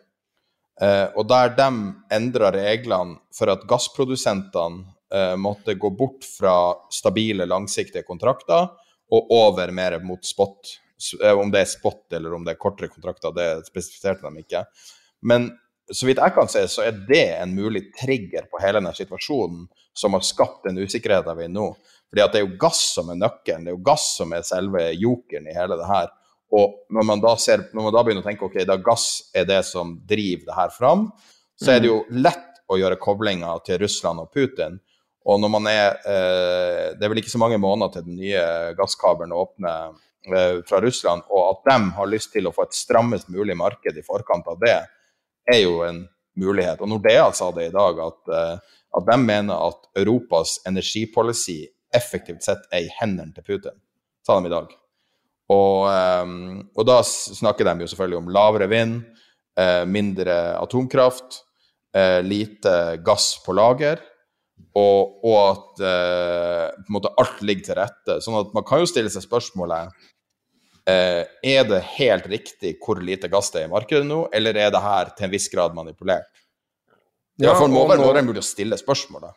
Eh, 0.81 1.07
og 1.19 1.27
der 1.27 1.57
de 1.59 1.69
endra 2.15 2.53
reglene 2.55 3.19
for 3.35 3.51
at 3.51 3.65
gassprodusentene 3.69 4.85
eh, 5.11 5.35
måtte 5.41 5.75
gå 5.75 5.91
bort 5.91 6.27
fra 6.29 6.77
stabile, 6.95 7.49
langsiktige 7.51 8.07
kontrakter 8.07 8.69
og 9.11 9.33
over 9.35 9.73
mer 9.75 9.99
mot 10.05 10.23
spot. 10.25 10.77
Eh, 11.23 11.39
Om 11.39 11.51
det 11.55 11.63
er 11.63 11.71
spot 11.71 12.13
eller 12.17 12.35
om 12.35 12.45
det 12.45 12.57
er 12.57 12.61
kortere 12.61 12.91
kontrakter, 12.91 13.35
det 13.35 13.69
spesifiserte 13.69 14.27
de 14.27 14.45
ikke. 14.45 14.65
Men 15.23 15.51
så 15.93 16.07
vidt 16.07 16.21
jeg 16.21 16.35
kan 16.37 16.51
se, 16.51 16.65
så 16.69 16.85
er 16.85 16.99
det 17.09 17.25
en 17.39 17.55
mulig 17.57 17.89
trigger 17.97 18.49
på 18.51 18.61
hele 18.61 18.81
denne 18.81 18.93
situasjonen 18.97 19.65
som 19.97 20.15
har 20.15 20.27
skapt 20.27 20.67
den 20.69 20.81
usikkerheten 20.83 21.39
vi 21.39 21.47
er 21.47 21.53
i 21.53 21.55
nå. 21.55 21.71
Fordi 22.09 22.25
at 22.25 22.35
det 22.35 22.41
er 22.41 22.47
jo 22.47 22.59
gass 22.61 22.83
som 22.95 23.11
er 23.13 23.21
nøkkelen, 23.21 23.65
det 23.65 23.73
er 23.73 23.77
jo 23.77 23.87
gass 23.87 24.05
som 24.19 24.33
er 24.37 24.45
selve 24.47 24.85
jokeren 24.97 25.49
i 25.49 25.57
hele 25.57 25.79
det 25.81 25.89
her. 25.89 26.11
Og 26.57 26.79
når 26.93 27.05
man 27.05 27.23
da, 27.25 27.35
ser, 27.41 27.67
når 27.77 27.89
man 27.89 27.95
da 27.97 28.03
begynner 28.05 28.25
å 28.25 28.29
tenke 28.29 28.47
ok, 28.47 28.61
da 28.69 28.79
gass 28.81 29.09
er 29.37 29.49
det 29.49 29.61
som 29.69 29.97
driver 30.09 30.49
det 30.49 30.57
her 30.57 30.73
fram, 30.73 31.09
så 31.59 31.75
er 31.75 31.83
det 31.83 31.91
jo 31.91 32.03
lett 32.17 32.63
å 32.69 32.79
gjøre 32.81 33.01
koblinger 33.01 33.61
til 33.67 33.81
Russland 33.83 34.23
og 34.23 34.31
Putin. 34.33 34.79
Og 35.29 35.41
når 35.43 35.51
man 35.53 35.67
er 35.69 35.99
eh, 36.09 36.85
Det 36.97 37.05
er 37.05 37.11
vel 37.11 37.21
ikke 37.21 37.33
så 37.33 37.41
mange 37.43 37.59
måneder 37.61 37.99
til 37.99 38.07
den 38.07 38.17
nye 38.21 38.45
gasskabelen 38.79 39.35
åpner 39.37 39.97
fra 40.69 40.81
Russland, 40.83 41.23
og 41.31 41.45
at 41.45 41.69
de 41.71 41.91
har 41.95 42.09
lyst 42.11 42.33
til 42.35 42.49
å 42.49 42.53
få 42.53 42.67
et 42.67 42.77
strammest 42.77 43.31
mulig 43.33 43.55
marked 43.57 43.97
i 43.97 44.03
forkant 44.05 44.49
av 44.51 44.59
det, 44.61 44.75
er 45.49 45.61
jo 45.63 45.79
en 45.87 46.03
mulighet. 46.39 46.81
Og 46.81 46.91
Nordea 46.93 47.31
sa 47.35 47.51
det 47.55 47.69
i 47.69 47.75
dag, 47.75 48.01
at, 48.05 48.35
eh, 48.35 48.77
at 48.99 49.09
de 49.09 49.19
mener 49.23 49.69
at 49.69 49.89
Europas 49.99 50.59
energipolicy 50.69 51.65
effektivt 51.95 52.45
sett 52.45 52.69
er 52.73 52.87
i 52.87 52.93
hendene 53.01 53.35
til 53.35 53.47
Putin, 53.47 53.79
sa 54.27 54.39
de 54.39 54.51
i 54.51 54.55
dag. 54.55 54.73
Og, 55.49 55.89
eh, 55.89 56.35
og 56.77 56.89
da 56.89 57.01
snakker 57.03 57.65
de 57.65 57.85
jo 57.85 57.91
selvfølgelig 57.93 58.23
om 58.23 58.33
lavere 58.35 58.69
vind, 58.71 59.03
eh, 59.57 59.85
mindre 59.85 60.59
atomkraft, 60.61 61.43
eh, 61.95 62.21
lite 62.23 63.03
gass 63.05 63.39
på 63.45 63.57
lager, 63.57 63.99
og, 64.79 65.19
og 65.27 65.39
at 65.41 65.83
eh, 65.89 66.77
på 66.79 66.91
en 66.91 66.97
måte 66.99 67.15
alt 67.21 67.43
ligger 67.43 67.69
til 67.69 67.79
rette. 67.81 68.19
Sånn 68.25 68.39
at 68.41 68.55
man 68.57 68.67
kan 68.69 68.83
jo 68.83 68.89
stille 68.91 69.11
seg 69.13 69.25
spørsmålet 69.25 69.91
eh, 70.89 71.25
er 71.27 71.67
det 71.69 71.81
helt 71.97 72.29
riktig 72.31 72.77
hvor 72.85 73.03
lite 73.03 73.31
gass 73.33 73.53
det 73.55 73.65
er 73.65 73.71
i 73.71 73.73
markedet 73.73 74.07
nå, 74.09 74.25
eller 74.35 74.59
er 74.59 74.73
det 74.75 74.85
her 74.85 75.13
til 75.17 75.29
en 75.29 75.35
viss 75.35 75.51
grad 75.53 75.77
manipulert? 75.77 76.31
Ja, 77.39 77.55
for 77.55 77.71
må 77.71 77.85
være 77.87 78.03
noen 78.03 78.27
mulig 78.27 78.43
å 78.43 78.49
stille 78.49 78.79
spørsmålet. 78.79 79.37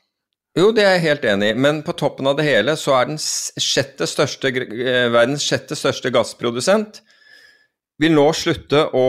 Jo, 0.58 0.72
det 0.76 0.84
er 0.84 0.98
jeg 0.98 1.06
helt 1.06 1.26
enig 1.32 1.54
i, 1.54 1.60
men 1.64 1.80
på 1.86 1.94
toppen 1.96 2.28
av 2.28 2.36
det 2.36 2.44
hele 2.44 2.74
så 2.80 2.98
er 2.98 3.08
den 3.08 3.20
sjette 3.22 4.08
største, 4.10 4.52
eh, 4.52 5.08
verdens 5.14 5.46
sjette 5.48 5.78
største 5.80 6.12
gassprodusent 6.12 7.00
vil 8.02 8.16
nå 8.18 8.26
slutte 8.36 8.84
å, 8.98 9.06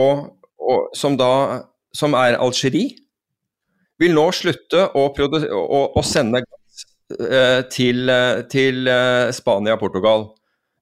å 0.55 0.75
som, 0.95 1.17
da, 1.19 1.65
som 1.95 2.15
er 2.15 2.37
Algerie, 2.39 3.02
vil 4.01 4.15
nå 4.15 4.27
slutte 4.35 4.87
å, 4.93 5.07
å, 5.09 5.81
å 5.95 6.03
sende 6.05 6.43
gass 6.43 6.85
eh, 7.19 7.59
til, 7.73 8.05
eh, 8.09 8.45
til 8.51 8.87
eh, 8.89 9.33
Spania 9.35 9.77
og 9.77 9.83
Portugal. 9.83 10.31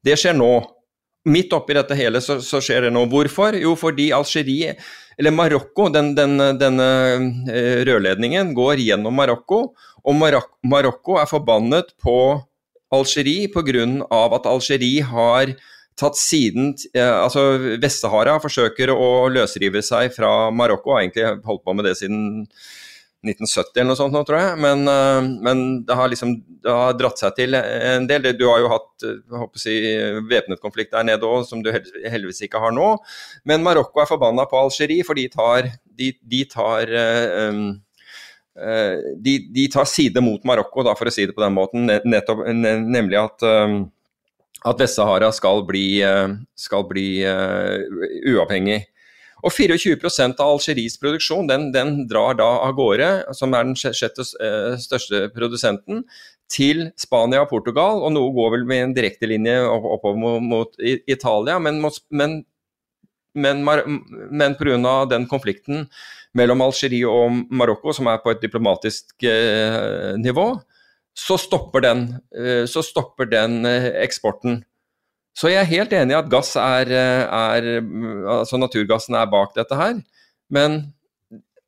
Det 0.04 0.18
skjer 0.20 0.38
nå. 0.38 0.54
Midt 1.30 1.52
oppi 1.54 1.76
dette 1.78 1.94
hele 1.94 2.18
så, 2.24 2.40
så 2.42 2.58
skjer 2.64 2.88
det 2.88 2.94
nå. 2.96 3.04
Hvorfor? 3.12 3.54
Jo, 3.60 3.76
fordi 3.78 4.08
Algerie, 4.16 4.74
eller 5.22 5.36
Marokko, 5.36 5.86
den, 5.94 6.16
den, 6.18 6.34
denne 6.58 6.88
rørledningen 7.86 8.56
går 8.58 8.82
gjennom 8.82 9.14
Marokko, 9.14 9.68
og 10.02 10.18
Marok 10.18 10.56
Marokko 10.66 11.20
er 11.22 11.30
forbannet 11.30 11.94
på 12.02 12.16
Algerie 12.92 13.52
pga. 13.54 13.86
at 14.10 14.50
Algerie 14.50 15.06
har 15.06 15.54
tatt 16.00 16.18
siden 16.18 16.74
Altså 16.98 17.78
Vest-Sahara 17.78 18.40
forsøker 18.42 18.90
å 18.90 19.30
løsrive 19.30 19.84
seg 19.86 20.10
fra 20.16 20.50
Marokko, 20.50 20.96
har 20.96 21.06
egentlig 21.06 21.46
holdt 21.46 21.64
på 21.68 21.76
med 21.78 21.86
det 21.86 22.00
siden 22.02 22.48
1970 23.22 23.76
eller 23.76 23.90
noe 23.92 24.00
sånt, 24.00 24.16
nå, 24.16 24.24
tror 24.26 24.40
jeg. 24.42 24.58
Men, 24.64 24.88
eh, 24.90 25.30
men 25.46 25.64
det 25.86 25.98
har 25.98 26.10
liksom 26.12 26.34
det 26.62 26.74
har 26.78 26.98
dratt 26.98 27.22
seg 27.22 27.36
til 27.38 27.58
en 27.58 28.08
del. 28.10 28.32
Du 28.38 28.46
har 28.50 28.62
jo 28.62 28.72
hatt 28.72 29.06
eh, 29.08 29.22
håper 29.44 29.62
si, 29.62 29.78
væpnet 30.30 30.62
konflikt 30.64 30.94
der 30.96 31.08
nede 31.08 31.28
òg, 31.28 31.46
som 31.50 31.64
du 31.64 31.72
heldigvis 31.72 32.44
ikke 32.48 32.62
har 32.62 32.74
nå. 32.76 32.96
Men 33.50 33.66
Marokko 33.66 34.04
er 34.04 34.10
forbanna 34.10 34.46
på 34.50 34.60
Algerie, 34.60 35.06
for 35.08 35.18
de 35.18 35.28
tar, 35.32 35.72
de, 35.98 36.12
de 36.34 36.44
tar 36.50 36.92
eh, 36.92 37.48
um, 37.50 37.64
eh, 38.58 39.16
de, 39.18 39.38
de 39.54 39.66
tar 39.74 39.90
side 39.90 40.22
mot 40.24 40.46
Marokko, 40.48 40.86
da, 40.88 40.98
for 40.98 41.10
å 41.10 41.16
si 41.16 41.26
det 41.30 41.38
på 41.38 41.46
den 41.46 41.58
måten. 41.58 41.90
Nettopp, 41.90 42.46
nemlig 42.52 43.22
at, 43.22 43.50
at 44.62 44.82
Vest-Sahara 44.82 45.32
skal 45.34 45.66
bli, 45.66 45.86
eh, 46.06 46.28
skal 46.58 46.86
bli 46.90 47.10
uh, 47.26 47.82
uavhengig. 48.30 48.91
Og 49.42 49.54
24% 49.56 50.42
av 50.44 50.54
Algeries 50.56 50.98
produksjon 51.02 51.50
den, 51.50 51.70
den 51.74 52.06
drar 52.10 52.38
da 52.38 52.48
av 52.68 52.76
gårde, 52.78 53.10
som 53.38 53.56
er 53.58 53.66
den 53.66 53.78
sjette 53.78 54.26
eh, 54.44 54.78
største 54.82 55.26
produsenten, 55.36 56.06
til 56.52 56.90
Spania 57.00 57.46
og 57.46 57.52
Portugal. 57.52 58.04
Og 58.06 58.14
noe 58.14 58.34
går 58.36 58.56
vel 58.58 58.66
med 58.70 58.86
en 58.86 58.96
direktelinje 58.96 59.58
opp, 59.66 59.88
oppover 59.98 60.20
mot, 60.22 60.48
mot 60.52 60.82
Italia, 60.84 61.58
men, 61.64 61.82
men, 62.12 62.42
men, 63.34 63.64
men 64.30 64.58
pga. 64.60 64.96
den 65.10 65.30
konflikten 65.32 65.88
mellom 66.38 66.64
Algerie 66.64 67.08
og 67.10 67.42
Marokko, 67.52 67.96
som 67.96 68.08
er 68.12 68.22
på 68.24 68.34
et 68.34 68.44
diplomatisk 68.44 69.26
eh, 69.28 70.14
nivå, 70.22 70.52
så 71.18 71.36
stopper 71.40 71.84
den, 71.84 72.06
eh, 72.36 72.64
så 72.70 72.84
stopper 72.86 73.28
den 73.32 73.66
eksporten. 73.66 74.62
Så 75.38 75.52
jeg 75.52 75.62
er 75.62 75.70
helt 75.70 75.94
enig 75.96 76.16
i 76.16 76.20
at 76.20 76.32
gass 76.32 76.56
er, 76.60 76.90
eh, 76.92 77.22
er 77.24 77.68
Altså 78.40 78.60
naturgassen 78.60 79.16
er 79.16 79.30
bak 79.32 79.54
dette 79.56 79.78
her. 79.80 80.02
Men 80.52 80.82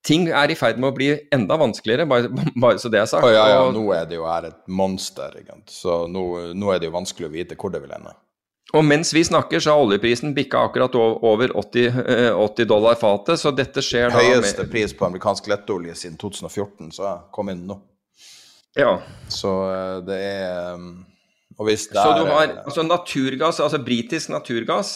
ting 0.04 0.28
er 0.28 0.52
i 0.52 0.58
ferd 0.60 0.82
med 0.82 0.92
å 0.92 0.96
bli 0.96 1.14
enda 1.34 1.58
vanskeligere, 1.60 2.08
bare, 2.10 2.28
bare 2.60 2.82
så 2.82 2.92
det 2.92 3.00
er 3.00 3.08
sagt. 3.10 3.24
Oh, 3.24 3.32
ja, 3.32 3.46
ja, 3.56 3.64
nå 3.72 3.86
er 3.96 4.10
det 4.10 4.20
jo 4.20 4.28
her 4.28 4.50
et 4.50 4.60
monster, 4.68 5.40
egentlig. 5.40 5.72
Så 5.72 6.04
nå, 6.12 6.26
nå 6.58 6.74
er 6.74 6.82
det 6.82 6.92
jo 6.92 6.98
vanskelig 6.98 7.30
å 7.30 7.34
vite 7.34 7.58
hvor 7.60 7.74
det 7.74 7.84
vil 7.86 7.96
ende. 7.96 8.16
Og 8.74 8.82
mens 8.86 9.12
vi 9.14 9.22
snakker, 9.22 9.62
så 9.62 9.76
har 9.76 9.84
oljeprisen 9.84 10.34
bikka 10.34 10.64
akkurat 10.66 10.96
over 10.98 11.52
80, 11.62 12.00
eh, 12.10 12.30
80 12.34 12.68
dollar 12.70 12.98
fatet, 12.98 13.40
så 13.40 13.52
dette 13.54 13.84
skjer 13.86 14.10
da 14.10 14.18
Høyeste 14.18 14.66
pris 14.72 14.96
på 14.98 15.06
amerikansk 15.06 15.48
lettolje 15.52 15.96
siden 16.00 16.18
2014, 16.18 16.90
så 16.96 17.06
jeg 17.06 17.20
kom 17.36 17.52
inn 17.54 17.68
nå. 17.70 17.78
Ja. 18.80 18.96
Så 19.30 19.52
eh, 19.70 20.00
det 20.08 20.18
er 20.26 20.88
det 21.96 22.02
Så 22.04 22.12
er 22.12 22.20
du 22.20 22.32
har 22.32 22.46
eh, 22.50 22.62
altså 22.64 22.86
naturgass, 22.86 23.62
altså 23.64 23.80
britisk 23.84 24.32
naturgass, 24.34 24.94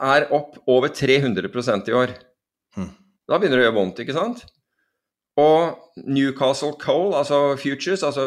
er 0.00 0.28
opp 0.34 0.58
over 0.70 0.88
300% 0.88 1.90
i 1.90 1.96
år. 1.96 2.14
Hmm. 2.76 2.92
Da 3.28 3.38
begynner 3.38 3.60
det 3.60 3.64
å 3.64 3.68
gjøre 3.68 3.78
vondt, 3.78 4.02
ikke 4.02 4.16
sant? 4.16 4.44
Og 5.40 6.04
Newcastle 6.06 6.76
Coal, 6.78 7.14
altså 7.18 7.56
futures, 7.58 8.04
altså 8.06 8.24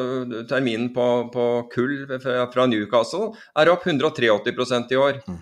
terminen 0.50 0.90
på, 0.96 1.06
på 1.32 1.46
kull 1.72 2.02
fra, 2.20 2.42
fra 2.52 2.66
Newcastle, 2.68 3.32
er 3.56 3.72
opp 3.72 3.88
183% 3.88 4.92
i 4.96 5.00
år. 5.00 5.22
Hmm. 5.28 5.40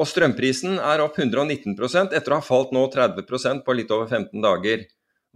Og 0.00 0.08
strømprisen 0.08 0.78
er 0.78 1.02
opp 1.04 1.18
119% 1.20 2.14
etter 2.16 2.32
å 2.32 2.38
ha 2.38 2.44
falt 2.44 2.70
nå 2.72 2.86
30% 2.94 3.64
på 3.66 3.76
litt 3.76 3.90
over 3.92 4.08
15 4.08 4.40
dager. 4.44 4.86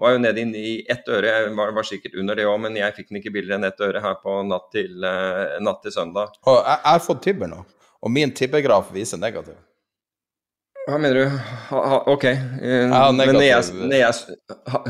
Var 0.01 0.17
jo 0.17 0.19
nede 0.25 0.41
inn 0.43 0.55
i 0.59 0.71
ett 0.91 1.07
øre, 1.07 1.29
jeg 1.31 1.51
var, 1.55 1.71
var 1.77 1.87
sikkert 1.87 2.17
under 2.19 2.35
det 2.35 2.49
òg, 2.51 2.57
men 2.65 2.75
jeg 2.81 2.97
fikk 2.97 3.13
den 3.13 3.21
ikke 3.21 3.31
billigere 3.37 3.61
enn 3.61 3.69
ett 3.69 3.83
øre 3.87 4.01
her 4.03 4.17
på 4.23 4.41
natt 4.49 4.67
til, 4.75 4.97
uh, 5.07 5.55
natt 5.63 5.85
til 5.85 5.95
søndag. 5.95 6.35
Og 6.43 6.57
jeg, 6.59 6.81
jeg 6.81 6.91
har 6.97 7.05
fått 7.05 7.23
Tibber 7.29 7.51
nå, 7.53 7.61
og 8.03 8.11
min 8.11 8.33
Tibber-graf 8.35 8.91
viser 8.95 9.23
negativ. 9.23 9.55
Hva 10.85 10.99
mener 11.01 11.17
du? 11.17 11.37
Ha, 11.71 11.83
ha, 11.93 12.01
ok. 12.13 12.25
Eh, 12.29 12.89
Ja, 12.91 13.05
men 13.15 13.31
når 13.33 13.47
jeg, 13.47 13.77
når 13.79 13.95
jeg 13.97 14.37
ha, 14.75 14.81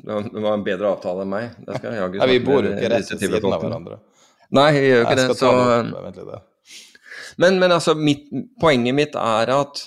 Det 0.00 0.42
var 0.44 0.52
en 0.54 0.62
bedre 0.64 0.92
avtale 0.92 1.24
enn 1.24 1.32
meg. 1.32 1.56
Det 1.66 1.80
skal 1.80 1.90
jeg 1.96 2.02
jaggu 2.04 2.20
vi 2.30 2.36
bor 2.44 2.64
jo 2.68 2.74
ikke 2.76 2.90
rett 2.92 3.10
ved 3.10 3.24
siden 3.24 3.48
av 3.50 3.64
hverandre. 3.64 3.98
Nei, 4.54 4.68
vi 4.76 4.84
gjør 4.86 5.02
ikke 5.02 5.16
Jeg 5.16 5.30
det. 5.32 5.38
Så, 5.40 5.50
der. 6.28 6.44
men, 7.42 7.58
men 7.62 7.74
altså, 7.74 7.96
mitt, 7.98 8.28
poenget 8.62 8.96
mitt 8.96 9.18
er 9.18 9.52
at 9.56 9.82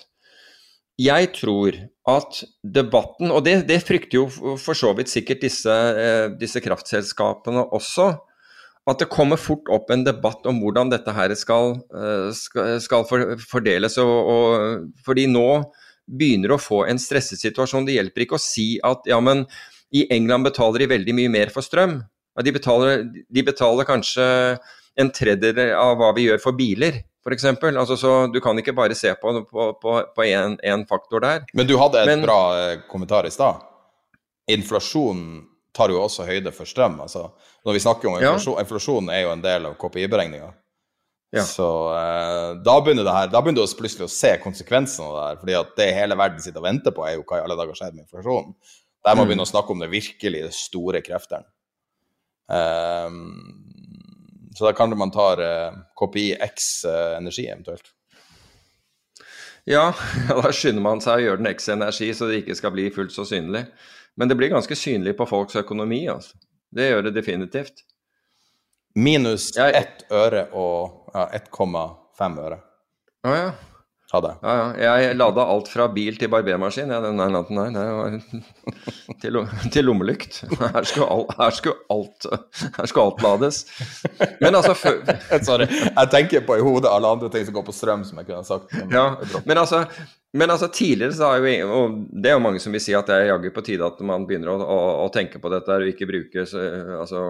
jeg 1.04 1.32
tror 1.36 1.78
at 2.10 2.44
debatten, 2.64 3.32
og 3.32 3.44
det, 3.46 3.64
det 3.70 3.80
frykter 3.86 4.20
jo 4.22 4.56
for 4.60 4.78
så 4.78 4.92
vidt 4.98 5.12
sikkert 5.12 5.44
disse, 5.44 5.72
eh, 5.72 6.28
disse, 6.40 6.62
kraftselskapene 6.64 7.64
også, 7.76 8.10
at 8.92 9.00
det 9.00 9.08
kommer 9.12 9.40
fort 9.40 9.70
opp 9.72 9.94
en 9.94 10.04
debatt 10.04 10.44
om 10.50 10.60
hvordan 10.60 10.92
dette 10.92 11.14
her 11.16 11.32
skal, 11.40 11.78
eh, 11.96 12.30
skal, 12.84 13.08
fordeles. 13.40 13.96
Og, 14.04 14.32
og, 14.34 14.90
fordi 15.06 15.30
nå 15.32 15.48
begynner 16.04 16.52
å 16.52 16.60
få 16.60 16.82
en 16.92 17.00
stresset 17.00 17.40
situasjon. 17.40 17.88
Det 17.88 17.96
hjelper 17.96 18.26
ikke 18.26 18.36
å 18.36 18.44
si 18.44 18.74
at 18.84 19.08
ja, 19.08 19.22
men 19.24 19.46
i 19.96 20.04
England 20.12 20.50
betaler 20.50 20.84
de 20.84 20.92
veldig 20.92 21.16
mye 21.16 21.32
mer 21.32 21.54
for 21.54 21.64
strøm. 21.64 22.02
De 22.44 22.52
betaler, 22.52 23.06
de 23.08 23.46
betaler 23.46 23.88
kanskje 23.88 24.28
en 25.00 25.10
tredjedel 25.16 25.72
av 25.78 25.96
hva 26.02 26.12
vi 26.18 26.28
gjør 26.28 26.42
for 26.44 26.58
biler 26.58 27.00
f.eks. 27.24 27.46
Altså, 27.46 27.98
så 27.98 28.14
du 28.28 28.40
kan 28.44 28.58
ikke 28.60 28.76
bare 28.76 28.96
se 28.96 29.14
på 29.16 30.26
én 30.28 30.88
faktor 30.90 31.24
der. 31.24 31.46
Men 31.54 31.68
du 31.68 31.78
hadde 31.80 32.04
et 32.04 32.12
Men, 32.12 32.26
bra 32.28 32.42
eh, 32.60 32.82
kommentar 32.90 33.28
i 33.28 33.32
stad. 33.32 33.64
Inflasjonen 34.52 35.44
tar 35.74 35.90
jo 35.90 36.02
også 36.04 36.28
høyde 36.28 36.52
for 36.54 36.70
strøm. 36.70 37.00
Altså, 37.02 37.30
når 37.66 37.78
vi 37.78 37.86
snakker 37.86 38.10
om 38.10 38.20
inflasjon, 38.20 38.58
ja. 38.60 38.66
inflasjon 38.66 39.10
er 39.10 39.24
jo 39.24 39.32
en 39.34 39.42
del 39.46 39.72
av 39.72 39.80
KPI-beregninga. 39.80 40.52
Ja. 41.34 41.42
Så 41.50 41.68
eh, 41.98 42.52
da 42.62 42.76
begynner 42.86 43.08
det 43.08 43.16
her, 43.16 43.32
da 43.34 43.42
begynner 43.42 43.66
du 43.66 43.80
plutselig 43.80 44.06
å 44.06 44.14
se 44.14 44.36
konsekvensene 44.44 45.08
av 45.08 45.16
det 45.16 45.24
her. 45.26 45.40
fordi 45.42 45.56
at 45.58 45.76
det 45.80 45.90
hele 45.98 46.18
verden 46.20 46.44
sitter 46.44 46.62
og 46.62 46.68
venter 46.68 46.94
på, 46.94 47.08
er 47.08 47.16
jo 47.18 47.26
hva 47.26 47.40
i 47.40 47.46
alle 47.48 47.58
dager 47.58 47.80
skjer 47.80 47.96
med 47.96 48.04
inflasjonen. 48.06 48.54
Der 49.04 49.16
må 49.16 49.24
vi 49.24 49.26
mm. 49.26 49.32
begynne 49.32 49.48
å 49.48 49.50
snakke 49.50 49.74
om 49.74 49.82
det 49.82 49.90
virkelig 49.92 50.44
store 50.60 51.02
kreftene. 51.04 51.48
Um, 52.54 53.73
så 54.54 54.66
da 54.66 54.74
kan 54.78 54.98
man 54.98 55.12
ta 55.12 55.34
eh, 55.42 55.74
KPI 56.00 56.38
X 56.40 56.86
eh, 56.86 57.18
energi 57.18 57.48
eventuelt. 57.48 57.92
Ja, 59.64 59.94
da 60.30 60.52
skynder 60.52 60.84
man 60.84 61.02
seg 61.02 61.22
å 61.22 61.26
gjøre 61.28 61.42
den 61.42 61.52
X 61.54 61.70
energi 61.74 62.12
så 62.14 62.30
det 62.30 62.44
ikke 62.44 62.58
skal 62.60 62.76
bli 62.76 62.90
fullt 62.94 63.16
så 63.16 63.26
synlig. 63.28 63.66
Men 64.16 64.30
det 64.30 64.38
blir 64.38 64.54
ganske 64.54 64.78
synlig 64.78 65.16
på 65.18 65.26
folks 65.26 65.58
økonomi, 65.58 66.04
altså. 66.12 66.38
Det 66.74 66.90
gjør 66.90 67.08
det 67.08 67.18
definitivt. 67.18 67.84
Minus 68.98 69.52
ett 69.58 70.06
øre 70.14 70.48
og 70.58 71.14
ja, 71.14 71.28
1,5 71.38 72.42
øre. 72.46 72.58
Å 73.24 73.30
ah, 73.30 73.38
ja 73.38 73.52
hadde 74.14 74.32
Ja, 74.44 74.54
ja. 74.60 74.98
Jeg 75.02 75.18
lada 75.18 75.46
alt 75.50 75.70
fra 75.72 75.88
bil 75.94 76.18
til 76.20 76.32
barbermaskin 76.32 76.92
ja, 76.94 77.00
nei, 77.04 77.28
nei, 77.34 77.44
nei, 77.58 77.68
nei. 77.74 78.42
til, 79.24 79.40
til 79.74 79.88
lommelykt. 79.88 80.44
Her 80.60 80.88
skulle, 80.88 81.08
alt, 81.10 81.36
her, 81.40 81.56
skulle 81.58 81.76
alt, 81.94 82.28
her 82.78 82.90
skulle 82.90 83.06
alt 83.10 83.24
lades. 83.26 83.64
Men 84.42 84.60
altså 84.60 84.76
før 84.78 85.00
Sorry. 85.48 85.70
Jeg 85.70 86.12
tenker 86.14 86.46
på 86.48 86.58
i 86.60 86.66
hodet 86.66 86.92
alle 86.92 87.16
andre 87.16 87.32
ting 87.34 87.48
som 87.48 87.58
går 87.58 87.66
på 87.68 87.76
strøm, 87.76 88.06
som 88.08 88.22
jeg 88.22 88.30
kunne 88.30 88.46
sagt. 88.48 88.70
Men, 88.78 88.94
ja, 88.94 89.40
men 89.48 89.64
altså, 89.64 89.84
men 90.34 90.54
altså 90.54 90.70
tidligere 90.74 91.18
så 91.18 91.34
har 91.34 91.42
jo 91.42 91.74
Og 91.80 91.98
det 92.14 92.32
er 92.32 92.38
jo 92.38 92.46
mange 92.46 92.62
som 92.62 92.74
vil 92.74 92.82
si 92.84 92.96
at 92.98 93.10
det 93.10 93.18
er 93.18 93.32
jaggu 93.34 93.50
på 93.54 93.66
tide 93.66 93.86
at 93.86 94.00
man 94.06 94.28
begynner 94.30 94.54
å, 94.54 94.60
å, 94.62 94.80
å 95.08 95.12
tenke 95.14 95.42
på 95.42 95.52
dette 95.54 95.82
og 95.82 95.90
ikke 95.90 96.10
bruke 96.10 96.46
altså 96.46 97.26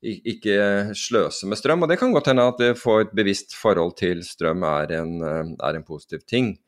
ikke 0.00 0.94
sløse 0.96 1.48
med 1.48 1.58
strøm. 1.60 1.84
Og 1.84 1.90
det 1.90 1.98
kan 2.00 2.12
godt 2.14 2.30
hende 2.32 2.46
at 2.48 2.60
det 2.60 2.72
får 2.80 3.06
et 3.06 3.14
bevisst 3.16 3.54
forhold 3.58 3.96
til 4.00 4.24
strøm 4.24 4.64
er 4.64 4.96
en, 5.00 5.20
eh, 5.22 5.52
er 5.60 5.76
en 5.76 5.84
positiv 5.86 6.24
ting. 6.26 6.58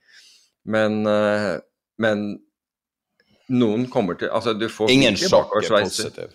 Men, 0.65 1.07
eh, 1.07 1.59
men, 1.99 2.43
noen 3.49 3.89
kommer 3.91 4.15
til 4.15 4.31
Altså, 4.33 4.55
du 4.55 4.69
får 4.69 4.89
Ingen 4.91 5.17
sjokk 5.17 5.51
er 5.59 5.83
positiv? 5.83 6.31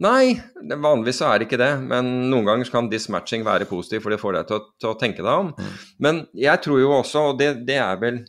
Nei, 0.00 0.40
vanligvis 0.56 1.18
så 1.20 1.28
er 1.28 1.38
det 1.38 1.46
ikke 1.46 1.60
det. 1.60 1.72
Men 1.80 2.30
noen 2.30 2.46
ganger 2.46 2.70
kan 2.70 2.88
dismatching 2.88 3.44
være 3.44 3.68
positiv, 3.68 4.02
for 4.02 4.10
det 4.10 4.20
får 4.20 4.32
deg 4.38 4.46
til 4.48 4.56
å, 4.56 4.62
til 4.80 4.90
å 4.90 4.98
tenke 4.98 5.22
deg 5.22 5.32
om. 5.32 5.52
Mm. 5.52 5.74
Men 5.98 6.22
jeg 6.34 6.62
tror 6.64 6.80
jo 6.80 6.92
også, 6.96 7.26
og 7.30 7.38
det, 7.38 7.66
det 7.68 7.76
er 7.82 8.00
vel 8.00 8.22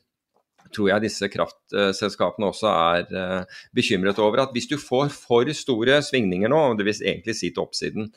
tror 0.74 0.90
jeg 0.92 1.06
disse 1.06 1.30
kraftselskapene 1.32 2.50
også 2.50 2.70
er 2.72 3.14
uh, 3.14 3.60
bekymret 3.76 4.20
over. 4.22 4.46
At 4.46 4.56
hvis 4.56 4.70
du 4.72 4.78
får 4.82 5.14
for 5.16 5.50
store 5.58 6.02
svingninger 6.06 6.52
nå, 6.52 6.64
det 6.80 6.88
vil 6.90 7.06
egentlig 7.14 7.38
si 7.40 7.52
til 7.54 7.66
oppsiden, 7.66 8.10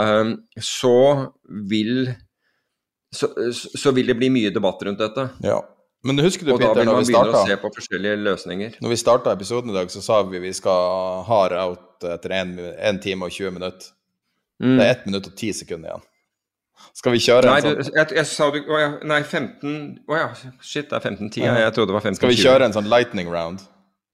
um, 0.00 0.36
så 0.58 0.96
vil 1.70 2.12
så, 3.14 3.30
så, 3.54 3.92
vil 3.94 4.10
det 4.10 4.16
bli 4.18 4.30
mye 4.34 4.50
debatt 4.50 4.82
rundt 4.82 4.98
dette. 4.98 5.28
Ja. 5.46 5.60
Men 6.04 6.20
husker 6.20 6.44
du, 6.44 6.52
og 6.52 6.60
Peter, 6.60 6.82
vil 6.82 6.90
man 6.90 7.06
starta 7.08 7.40
å 7.40 7.44
se 7.48 7.56
på 7.62 7.70
forskjellige 7.78 8.20
løsninger. 8.20 8.80
Når 8.84 8.92
vi 8.92 8.98
starta 9.00 9.32
episoden 9.32 9.72
i 9.72 9.76
dag, 9.76 9.92
så 9.92 10.02
sa 10.04 10.18
vi 10.28 10.42
vi 10.42 10.50
skal 10.56 11.22
hard 11.28 11.54
out 11.56 12.04
etter 12.04 12.34
1 12.34 12.98
time 13.04 13.24
og 13.24 13.32
20 13.32 13.54
minutter. 13.56 13.94
Mm. 14.60 14.74
Det 14.76 14.84
er 14.84 14.90
1 14.98 15.06
minutt 15.08 15.30
og 15.30 15.38
10 15.38 15.62
sekunder 15.62 15.92
igjen. 15.92 16.04
Skal 16.94 17.14
vi 17.14 17.20
kjøre 17.22 17.50
en 17.50 17.64
sånn 17.64 17.94
jeg, 17.94 18.08
jeg, 18.16 18.26
sa 18.30 18.48
du 18.54 18.58
Å 18.60 18.78
ja, 18.80 18.88
nei, 19.06 19.20
15 19.22 19.70
Å 20.10 20.18
ja, 20.18 20.26
shit, 20.62 20.88
det 20.90 20.98
er 20.98 21.04
15-10. 21.04 21.38
Ja. 21.42 21.54
Jeg 21.66 21.74
trodde 21.76 21.92
det 21.92 21.96
var 21.96 22.04
15-20. 22.04 22.20
Skal 22.20 22.32
vi 22.32 22.40
kjøre 22.40 22.68
en 22.68 22.76
sånn 22.76 22.90
lightning 22.90 23.30
round? 23.32 23.62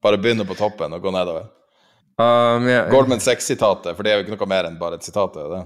Bare 0.05 0.21
begynne 0.21 0.47
på 0.49 0.57
toppen 0.59 0.97
og 0.97 1.03
gå 1.05 1.13
nedover? 1.15 1.49
Um, 2.21 2.67
ja, 2.69 2.85
Goldman 2.93 3.21
Sachs-sitatet, 3.23 3.95
for 3.97 4.05
det 4.05 4.13
er 4.13 4.19
jo 4.19 4.27
ikke 4.27 4.35
noe 4.37 4.49
mer 4.51 4.69
enn 4.69 4.81
bare 4.81 4.99
et 4.99 5.07
sitat? 5.07 5.37
det 5.37 5.61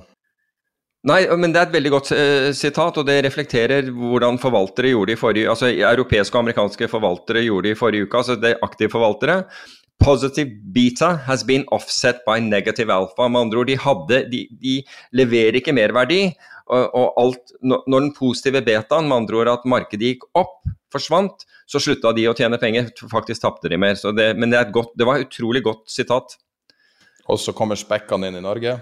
Nei, 1.05 1.21
men 1.37 1.53
det 1.53 1.61
er 1.61 1.69
et 1.69 1.75
veldig 1.75 1.93
godt 1.93 2.11
uh, 2.15 2.51
sitat, 2.57 2.99
og 3.01 3.07
det 3.09 3.19
reflekterer 3.27 3.91
hvordan 3.93 4.39
forvaltere 4.43 4.95
gjorde 4.95 5.15
i 5.15 5.19
forrige 5.21 5.51
Altså 5.51 5.71
europeiske 5.73 6.37
og 6.37 6.45
amerikanske 6.45 6.89
forvaltere 6.91 7.45
gjorde 7.45 7.73
i 7.73 7.79
forrige 7.79 8.07
uke, 8.07 8.23
altså 8.23 8.39
det 8.41 8.55
er 8.55 8.66
aktive 8.66 8.95
forvaltere. 8.95 9.43
Positive 10.03 10.51
beta 10.75 11.15
has 11.27 11.45
been 11.47 11.65
offset 11.73 12.25
by 12.27 12.41
negative 12.43 12.93
alpha. 12.93 13.29
Med 13.29 13.47
andre 13.47 13.62
ord, 13.62 13.71
de, 13.71 13.77
hadde, 13.81 14.21
de, 14.33 14.43
de 14.61 14.79
leverer 15.16 15.61
ikke 15.61 15.75
merverdi. 15.77 16.27
Og, 16.73 16.87
og 16.97 17.21
alt, 17.21 17.55
når 17.62 18.01
den 18.01 18.15
positive 18.16 18.65
betaen, 18.65 19.09
med 19.09 19.23
andre 19.23 19.43
ord 19.43 19.53
at 19.53 19.69
markedet 19.69 20.15
gikk 20.15 20.27
opp, 20.41 20.62
forsvant, 20.93 21.45
så 21.69 21.81
slutta 21.81 22.12
de 22.16 22.27
å 22.29 22.35
tjene 22.37 22.61
penger. 22.61 22.91
Faktisk 23.11 23.45
tapte 23.45 23.71
de 23.73 23.81
mer. 23.81 23.97
Det, 23.97 24.31
men 24.39 24.53
det, 24.53 24.65
godt, 24.75 24.93
det 24.99 25.09
var 25.09 25.21
et 25.21 25.29
utrolig 25.29 25.65
godt 25.65 25.87
sitat. 25.93 26.37
Og 27.31 27.41
så 27.41 27.55
kommer 27.57 27.79
spekkene 27.81 28.29
inn 28.29 28.41
i 28.41 28.45
Norge? 28.45 28.77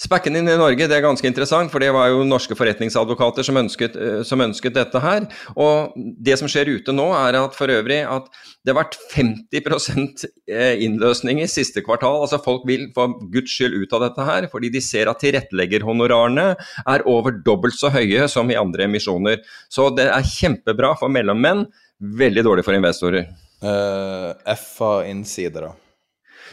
Spekken 0.00 0.38
inn 0.38 0.48
i 0.48 0.56
Norge 0.56 0.86
det 0.88 0.96
er 0.96 1.04
ganske 1.04 1.28
interessant, 1.28 1.68
for 1.72 1.82
det 1.82 1.90
var 1.92 2.08
jo 2.08 2.22
norske 2.24 2.56
forretningsadvokater 2.56 3.44
som 3.44 3.58
ønsket, 3.60 3.96
eh, 4.00 4.22
som 4.24 4.40
ønsket, 4.40 4.72
dette 4.76 5.02
her. 5.02 5.26
Og 5.60 5.92
det 5.96 6.38
som 6.40 6.48
skjer 6.48 6.70
ute 6.72 6.94
nå, 6.96 7.10
er 7.18 7.36
at 7.42 7.56
for 7.56 7.72
øvrig 7.72 8.00
at 8.08 8.30
det 8.64 8.72
har 8.72 8.78
vært 8.80 8.96
50 9.12 10.24
eh, 10.48 10.80
innløsning 10.86 11.42
i 11.44 11.50
siste 11.50 11.84
kvartal. 11.84 12.22
Altså 12.24 12.40
folk 12.42 12.64
vil 12.68 12.88
for 12.96 13.18
guds 13.32 13.52
skyld 13.52 13.76
ut 13.82 13.92
av 13.96 14.06
dette 14.06 14.26
her, 14.30 14.48
fordi 14.52 14.72
de 14.72 14.82
ser 14.84 15.12
at 15.12 15.20
tilretteleggerhonorarene 15.20 16.48
er 16.56 17.06
over 17.10 17.36
dobbelt 17.44 17.76
så 17.76 17.92
høye 17.92 18.28
som 18.32 18.50
i 18.50 18.58
andre 18.60 18.88
emisjoner. 18.88 19.44
Så 19.68 19.90
det 19.96 20.08
er 20.08 20.32
kjempebra 20.32 20.94
for 21.00 21.12
mellommenn, 21.12 21.66
veldig 22.00 22.46
dårlig 22.46 22.64
for 22.64 22.78
investorer. 22.78 23.28
Uh, 23.60 24.32
F 24.48 24.78
av 24.80 25.04
da? 25.04 25.74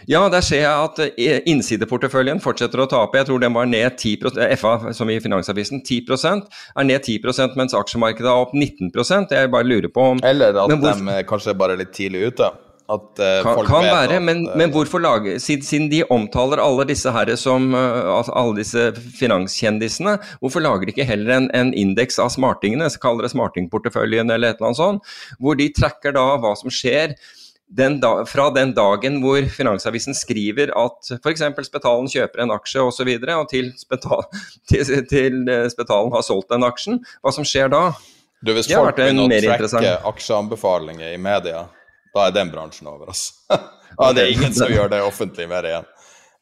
Ja, 0.06 0.22
der 0.30 0.44
ser 0.46 0.62
jeg 0.62 0.86
at 0.90 1.02
eh, 1.08 1.40
innsideporteføljen 1.50 2.42
fortsetter 2.44 2.84
å 2.84 2.88
tape. 2.92 3.18
Jeg 3.20 3.30
tror 3.30 3.42
den 3.42 3.56
var 3.58 3.70
ned 3.70 3.98
10 3.98 4.30
eh, 4.38 4.54
FA, 4.60 4.94
som 4.96 5.10
i 5.10 5.18
Finansavisen, 5.24 5.82
10% 5.82 6.46
er 6.78 6.88
ned 6.88 7.02
10% 7.02 7.58
mens 7.60 7.76
aksjemarkedet 7.78 8.30
er 8.30 8.46
opp 8.46 8.54
19% 8.54 9.34
Jeg 9.34 9.52
bare 9.54 9.68
lurer 9.68 9.92
på 9.94 10.12
om 10.14 10.24
Eller 10.24 10.54
at 10.54 10.72
hvorfor, 10.72 11.04
de 11.10 11.28
kanskje 11.28 11.54
er 11.54 11.62
bare 11.66 11.78
litt 11.80 11.94
tidlig 11.98 12.32
ute. 12.32 12.54
At 12.88 13.20
uh, 13.20 13.42
kan, 13.44 13.58
folk 13.58 13.68
kan 13.68 13.84
være, 13.84 14.16
at, 14.16 14.24
men, 14.24 14.46
men, 14.56 14.72
hvorfor 14.72 15.02
lage 15.04 15.34
siden, 15.44 15.66
siden, 15.68 15.88
de 15.92 16.06
omtaler 16.14 16.62
alle 16.64 16.86
disse 16.88 17.12
herre 17.12 17.36
som 17.40 17.74
uh, 17.76 18.30
alle 18.32 18.62
disse 18.62 18.94
finanskjendisene, 19.20 20.14
hvorfor 20.40 20.64
lager 20.64 20.88
de 20.88 20.96
ikke 20.96 21.08
heller 21.10 21.34
en, 21.36 21.50
en 21.58 21.74
indeks 21.76 22.16
av 22.24 22.32
smartingene, 22.32 22.88
så 22.88 23.02
kaller 23.04 23.28
det 23.28 23.34
smartingporteføljen 23.34 24.32
eller 24.32 24.54
et 24.54 24.62
eller 24.62 24.70
annet 24.70 24.80
sånt, 24.80 25.18
hvor 25.44 25.60
de 25.60 25.68
tracker 25.76 26.16
da 26.16 26.30
hva 26.40 26.54
som 26.56 26.72
skjer 26.72 27.18
den 27.68 28.00
da, 28.00 28.26
fra 28.26 28.48
den 28.56 28.72
dagen 28.76 29.20
hvor 29.24 29.44
Finansavisen 29.52 30.16
skriver 30.16 30.72
at 30.78 31.10
f.eks. 31.20 31.44
Spetalen 31.68 32.08
kjøper 32.12 32.44
en 32.44 32.54
aksje 32.56 32.80
osv., 32.82 32.88
og, 32.88 32.94
så 32.96 33.08
videre, 33.08 33.36
og 33.42 33.50
til, 33.52 33.74
Spetal, 33.80 34.24
til, 34.70 34.94
til, 35.10 35.42
eh, 35.52 35.68
Spetalen 35.74 36.14
har 36.16 36.24
solgt 36.26 36.54
den 36.54 36.68
aksjen, 36.68 37.02
hva 37.22 37.34
som 37.36 37.48
skjer 37.48 37.72
da? 37.74 37.90
Du, 38.40 38.54
Hvis 38.54 38.70
folk 38.70 38.96
begynner 38.96 39.26
å 39.26 39.42
trekke 39.42 39.94
aksjeanbefalinger 40.12 41.16
i 41.16 41.20
media, 41.20 41.66
da 42.14 42.28
er 42.28 42.36
den 42.36 42.52
bransjen 42.54 42.90
over, 42.90 43.12
altså. 43.12 43.36
ja, 44.00 44.12
det 44.14 44.24
er 44.24 44.34
ingen 44.34 44.54
som 44.56 44.72
gjør 44.72 44.92
det 44.94 45.04
offentlig 45.04 45.50
mer 45.50 45.68
igjen. 45.68 45.88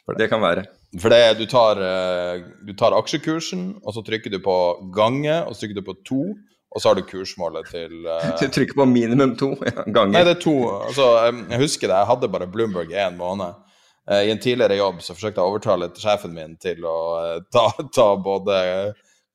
Det. 0.06 0.20
det 0.20 0.30
kan 0.30 0.44
være. 0.44 0.68
For 1.02 1.12
det, 1.12 1.40
du, 1.40 1.46
tar, 1.50 1.80
eh, 1.82 2.44
du 2.68 2.76
tar 2.78 2.94
aksjekursen, 2.96 3.72
og 3.82 3.96
så 3.96 4.04
trykker 4.06 4.32
du 4.32 4.38
på 4.44 4.58
gange, 4.96 5.40
og 5.44 5.56
så 5.56 5.64
trykker 5.64 5.82
du 5.82 5.88
på 5.88 5.98
to 6.06 6.26
og 6.76 6.82
så 6.82 6.90
har 6.90 6.98
du 7.00 7.06
kursmålet 7.08 7.70
til 7.72 8.04
uh... 8.04 8.26
Du 8.42 8.50
trykker 8.52 8.76
på 8.76 8.86
minimum 8.90 9.36
to 9.40 9.54
ganger? 9.64 10.12
Nei, 10.12 10.26
det 10.28 10.34
er 10.36 10.42
to. 10.44 10.56
Altså, 10.90 11.08
jeg 11.32 11.62
husker 11.62 11.88
det, 11.88 12.02
jeg 12.02 12.10
hadde 12.10 12.32
bare 12.34 12.50
Bloomberg 12.52 12.92
i 12.92 13.00
én 13.00 13.16
måned. 13.16 13.56
Uh, 14.12 14.20
I 14.28 14.34
en 14.34 14.42
tidligere 14.44 14.76
jobb 14.82 15.00
så 15.02 15.16
forsøkte 15.16 15.40
jeg 15.40 15.48
å 15.48 15.54
overtale 15.54 15.88
sjefen 15.96 16.36
min 16.36 16.58
til 16.62 16.84
å 16.84 16.98
uh, 17.16 17.38
ta, 17.54 17.70
ta, 17.96 18.10
både 18.20 18.58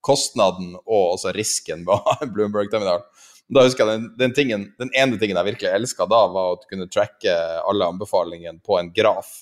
kostnaden 0.04 0.74
og 0.84 1.14
også 1.14 1.32
risken 1.36 1.86
ved 1.88 1.96
å 1.96 2.02
ha 2.04 2.18
en 2.26 2.34
Bloomberg-terminal. 2.34 3.06
Da 3.50 3.64
husker 3.64 3.88
jeg 3.88 3.96
den, 3.96 4.10
den, 4.20 4.34
tingen, 4.36 4.66
den, 4.78 4.92
ene 4.94 5.16
tingen 5.18 5.40
jeg 5.40 5.48
virkelig 5.54 5.72
elska 5.72 6.06
da, 6.12 6.20
var 6.30 6.52
å 6.52 6.60
kunne 6.68 6.90
tracke 6.92 7.32
alle 7.64 7.88
anbefalingene 7.88 8.60
på 8.62 8.76
en 8.78 8.92
graf. 8.94 9.32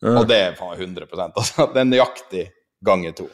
Og 0.00 0.24
det 0.30 0.40
var 0.58 0.78
100% 0.78 1.38
altså. 1.38 1.68
Det 1.74 1.82
er 1.82 1.86
nøyaktig 1.92 2.48
ganger 2.86 3.14
to. 3.20 3.28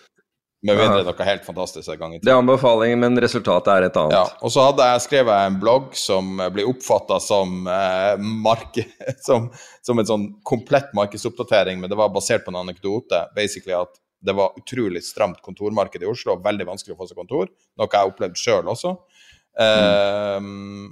Med 0.64 0.78
mindre 0.80 1.02
noe 1.04 1.26
helt 1.28 1.44
fantastisk 1.44 1.90
en 1.92 1.98
gang 2.00 2.14
i 2.16 2.20
Det 2.22 2.32
er 2.32 2.38
anbefalingen, 2.40 3.02
men 3.02 3.20
resultatet 3.20 3.68
er 3.74 3.88
et 3.88 3.98
annet. 4.00 4.14
Ja, 4.16 4.24
og 4.40 4.52
så 4.54 4.64
hadde 4.64 4.86
jeg 4.88 5.02
skrevet 5.04 5.48
en 5.48 5.58
blogg 5.60 5.90
som 5.98 6.38
blir 6.54 6.70
oppfatta 6.70 7.18
som, 7.20 7.66
eh, 7.68 8.14
marke, 8.18 8.86
som, 9.26 9.50
som 9.84 10.00
en 10.00 10.08
sånn 10.08 10.26
komplett 10.46 10.94
markedsoppdatering, 10.96 11.82
men 11.82 11.92
det 11.92 12.00
var 12.00 12.14
basert 12.14 12.46
på 12.46 12.54
en 12.54 12.62
anekdote. 12.62 13.26
Basically 13.36 13.76
at 13.76 13.92
det 14.24 14.32
var 14.32 14.56
utrolig 14.56 15.04
stramt 15.04 15.42
kontormarked 15.44 16.02
i 16.02 16.08
Oslo, 16.08 16.38
veldig 16.44 16.66
vanskelig 16.70 16.96
å 16.96 17.00
få 17.02 17.10
seg 17.10 17.20
kontor. 17.20 17.50
Noe 17.76 17.90
jeg 17.90 18.00
har 18.00 18.12
opplevd 18.14 18.40
sjøl 18.40 18.70
også. 18.72 18.94
Eh, 19.60 20.46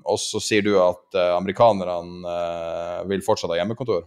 og 0.04 0.18
så 0.20 0.40
sier 0.42 0.66
du 0.66 0.74
at 0.78 1.16
eh, 1.16 1.30
amerikanerne 1.34 2.34
eh, 2.36 2.98
vil 3.10 3.24
fortsatt 3.24 3.54
ha 3.54 3.62
hjemmekontor. 3.62 4.04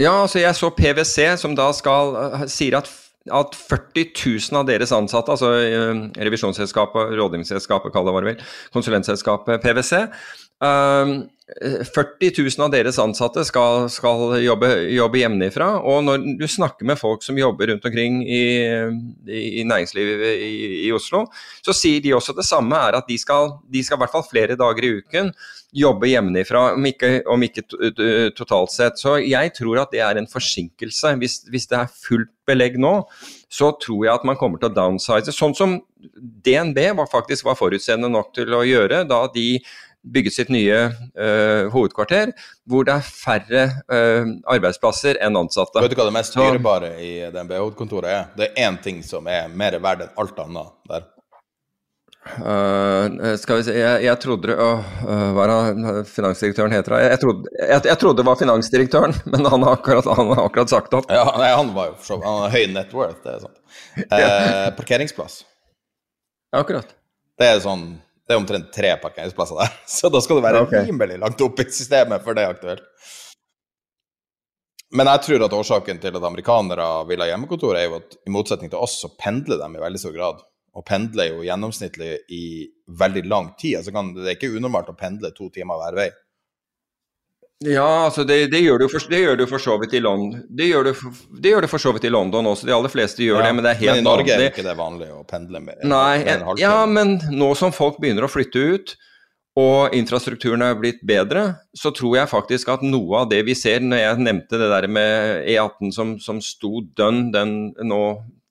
Ja, 0.00 0.22
altså 0.22 0.40
jeg 0.40 0.56
så 0.56 0.70
PwC, 0.72 1.36
som 1.36 1.54
da 1.56 1.68
skal 1.76 2.14
uh, 2.16 2.44
sier 2.48 2.78
at, 2.78 2.88
at 3.28 3.56
40 3.58 4.12
000 4.16 4.60
av 4.62 4.68
deres 4.70 4.94
ansatte, 4.96 5.34
altså 5.34 5.50
uh, 5.52 6.04
revisjonsselskapet, 6.16 7.12
rådgivningsselskapet, 7.20 7.92
kall 7.92 8.08
det 8.08 8.14
hva 8.16 8.22
du 8.24 8.30
vil, 8.30 8.46
konsulentselskapet 8.72 9.60
PwC, 9.64 10.06
40 10.60 12.30
000 12.38 12.64
av 12.64 12.70
deres 12.70 12.98
ansatte 13.02 13.42
skal, 13.48 13.88
skal 13.90 14.36
jobbe, 14.44 14.68
jobbe 14.94 15.18
hjemmefra. 15.22 15.70
Og 15.82 16.04
når 16.06 16.26
du 16.38 16.46
snakker 16.48 16.86
med 16.86 17.00
folk 17.00 17.24
som 17.26 17.38
jobber 17.38 17.72
rundt 17.72 17.86
omkring 17.88 18.20
i, 18.22 18.42
i, 19.26 19.40
i 19.60 19.64
næringslivet 19.66 20.26
i, 20.30 20.52
i, 20.86 20.92
Oslo, 20.94 21.24
så 21.64 21.74
sier 21.74 22.04
de 22.04 22.14
også 22.14 22.36
det 22.36 22.46
samme, 22.46 22.76
er 22.76 23.00
at 23.00 23.08
de 23.10 23.18
skal, 23.18 23.56
de 23.66 23.82
skal 23.82 23.98
i 23.98 24.04
hvert 24.04 24.14
fall 24.14 24.28
flere 24.28 24.58
dager 24.58 24.86
i 24.86 24.92
uken 25.00 25.32
jobbe 25.80 26.08
hjemmefra, 26.10 26.64
om 26.74 26.86
ikke, 26.86 27.10
om 27.30 27.42
ikke 27.46 27.62
totalt 28.34 28.72
sett. 28.74 28.98
Så 28.98 29.20
jeg 29.22 29.52
tror 29.54 29.84
at 29.84 29.92
det 29.94 30.02
er 30.02 30.18
en 30.18 30.30
forsinkelse. 30.30 31.14
Hvis, 31.20 31.40
hvis 31.50 31.68
det 31.70 31.78
er 31.78 31.92
fullt 31.94 32.32
belegg 32.50 32.78
nå, 32.82 32.96
så 33.50 33.70
tror 33.82 34.06
jeg 34.06 34.14
at 34.14 34.26
man 34.26 34.38
kommer 34.38 34.58
til 34.58 34.70
å 34.70 34.74
downsize. 34.74 35.34
Sånn 35.34 35.54
som 35.54 35.78
DNB 36.46 36.78
var 36.98 37.10
faktisk 37.10 37.46
var 37.46 37.58
forutseende 37.58 38.10
nok 38.10 38.32
til 38.34 38.54
å 38.56 38.64
gjøre 38.66 39.04
da 39.06 39.24
de 39.34 39.60
bygget 40.02 40.34
sitt 40.34 40.50
nye 40.52 40.78
uh, 40.88 41.68
hovedkvarter, 41.72 42.32
hvor 42.68 42.86
det 42.88 42.96
er 42.96 43.06
færre 43.06 43.64
uh, 43.92 44.32
arbeidsplasser 44.54 45.20
enn 45.20 45.38
ansatte. 45.40 45.82
Vet 45.84 45.92
du 45.92 46.00
hva 46.00 46.08
det 46.08 46.16
mest 46.16 46.36
dyrebare 46.36 46.92
i 47.04 47.12
DNB-hovedkontoret 47.34 48.10
er? 48.10 48.28
Det 48.36 48.50
er 48.50 48.68
én 48.68 48.80
ting 48.82 49.02
som 49.06 49.28
er 49.30 49.50
mer 49.52 49.76
verdt 49.80 50.06
enn 50.06 50.20
alt 50.24 50.44
annet 50.44 50.76
der. 50.90 51.08
Uh, 52.20 53.32
skal 53.40 53.56
vi 53.56 53.64
se 53.64 53.72
Jeg, 53.72 54.02
jeg 54.04 54.20
trodde 54.20 54.52
uh, 54.52 54.90
Hva 55.32 55.46
er 55.46 55.52
det 55.72 56.02
finansdirektøren 56.12 56.74
heter? 56.76 56.92
Jeg, 57.00 57.14
jeg, 57.14 57.20
trodde, 57.22 57.52
jeg, 57.56 57.80
jeg, 57.88 57.96
trodde 58.02 58.20
det 58.20 58.26
var 58.28 58.36
finansdirektøren, 58.36 59.16
men 59.32 59.48
han 59.48 59.64
har 59.64 59.78
akkurat, 59.78 60.08
han 60.18 60.34
har 60.34 60.44
akkurat 60.44 60.72
sagt 60.72 60.96
opp. 60.98 61.08
Ja, 61.08 61.24
nei, 61.40 61.48
han 61.56 61.72
var 61.76 61.94
jo 61.94 62.20
han 62.20 62.44
har 62.44 62.52
høy 62.52 62.66
net 62.74 62.92
worth, 62.96 63.22
det 63.24 63.38
er 63.38 63.42
sant. 63.46 63.56
Uh, 64.04 64.68
parkeringsplass. 64.76 65.40
Akkurat. 66.60 66.92
Det 67.40 67.48
er 67.48 67.62
sånn 67.64 67.88
det 68.30 68.36
er 68.36 68.40
omtrent 68.44 68.68
tre 68.70 68.92
parkeringsplasser 69.02 69.58
der, 69.58 69.72
så 69.98 70.10
da 70.12 70.20
skal 70.22 70.38
du 70.38 70.44
være 70.44 70.62
okay. 70.62 70.86
rimelig 70.86 71.18
langt 71.18 71.42
oppe 71.42 71.66
i 71.66 71.74
systemet 71.74 72.22
for 72.22 72.38
det 72.38 72.46
er 72.46 72.54
aktuelt. 72.54 72.86
Men 74.94 75.06
jeg 75.06 75.22
tror 75.22 75.44
at 75.46 75.54
årsaken 75.54 76.00
til 76.02 76.16
at 76.18 76.24
amerikanere 76.26 76.86
vil 77.06 77.22
ha 77.22 77.28
hjemmekontor, 77.30 77.76
er 77.78 77.86
jo 77.86 77.98
at 78.00 78.16
i 78.26 78.32
motsetning 78.34 78.70
til 78.72 78.82
oss, 78.82 78.96
så 79.02 79.10
pendler 79.18 79.60
de 79.60 79.68
i 79.78 79.82
veldig 79.82 80.00
stor 80.02 80.14
grad. 80.16 80.40
Og 80.74 80.86
pendler 80.86 81.30
jo 81.30 81.44
gjennomsnittlig 81.46 82.08
i 82.34 82.44
veldig 82.98 83.22
lang 83.30 83.52
tid. 83.58 83.76
Altså 83.78 83.94
kan, 83.94 84.10
det 84.16 84.26
er 84.26 84.38
ikke 84.38 84.50
unormalt 84.56 84.90
å 84.90 84.96
pendle 84.98 85.30
to 85.36 85.46
timer 85.54 85.78
hver 85.78 85.98
vei. 85.98 86.08
Ja, 87.60 88.06
altså 88.06 88.24
det, 88.24 88.46
det, 88.54 88.62
gjør 88.64 88.80
du 88.80 88.86
for, 88.88 89.04
det 89.12 89.18
gjør 89.20 89.36
du 89.36 89.42
for 89.50 89.60
så 89.60 89.74
vidt 89.82 89.92
i 89.92 90.00
London. 90.00 90.46
Det 90.48 90.70
gjør 90.70 90.86
du 90.88 90.94
for, 90.96 91.18
det 91.44 91.50
gjør 91.52 91.66
du 91.66 91.68
for 91.68 91.82
så 91.82 91.92
vidt 91.92 92.06
i 92.08 92.12
London 92.12 92.48
også, 92.48 92.64
de 92.70 92.72
aller 92.72 92.92
fleste 92.92 93.20
gjør 93.20 93.42
ja, 93.42 93.50
det, 93.50 93.56
men 93.58 93.66
det 93.66 93.74
er 93.74 93.80
helt 93.82 93.90
vanlig. 93.90 94.00
Men 94.00 94.06
i 94.06 94.08
Norge 94.08 94.30
vanlig. 94.30 94.46
er 94.46 94.54
ikke 94.54 94.64
det 94.64 94.76
vanlig 94.78 95.08
å 95.12 95.20
pendle 95.28 95.60
med 95.66 95.76
en, 95.76 95.92
Nei, 95.92 96.14
en 96.24 96.46
halvtime? 96.48 96.64
Ja, 96.64 96.78
men 96.88 97.18
nå 97.36 97.50
som 97.60 97.74
folk 97.76 98.00
begynner 98.00 98.24
å 98.24 98.32
flytte 98.32 98.64
ut, 98.72 98.94
og 99.60 99.92
infrastrukturen 99.98 100.64
er 100.64 100.80
blitt 100.80 101.02
bedre, 101.04 101.44
så 101.76 101.92
tror 101.92 102.16
jeg 102.16 102.32
faktisk 102.32 102.70
at 102.72 102.84
noe 102.86 103.26
av 103.26 103.32
det 103.32 103.42
vi 103.44 103.56
ser, 103.58 103.84
når 103.84 104.04
jeg 104.06 104.24
nevnte 104.24 104.60
det 104.62 104.72
der 104.72 104.88
med 104.88 105.44
E18 105.44 105.92
som, 105.92 106.16
som 106.22 106.40
sto 106.40 106.80
dønn 106.96 107.26
den 107.34 107.58
nå 107.76 108.04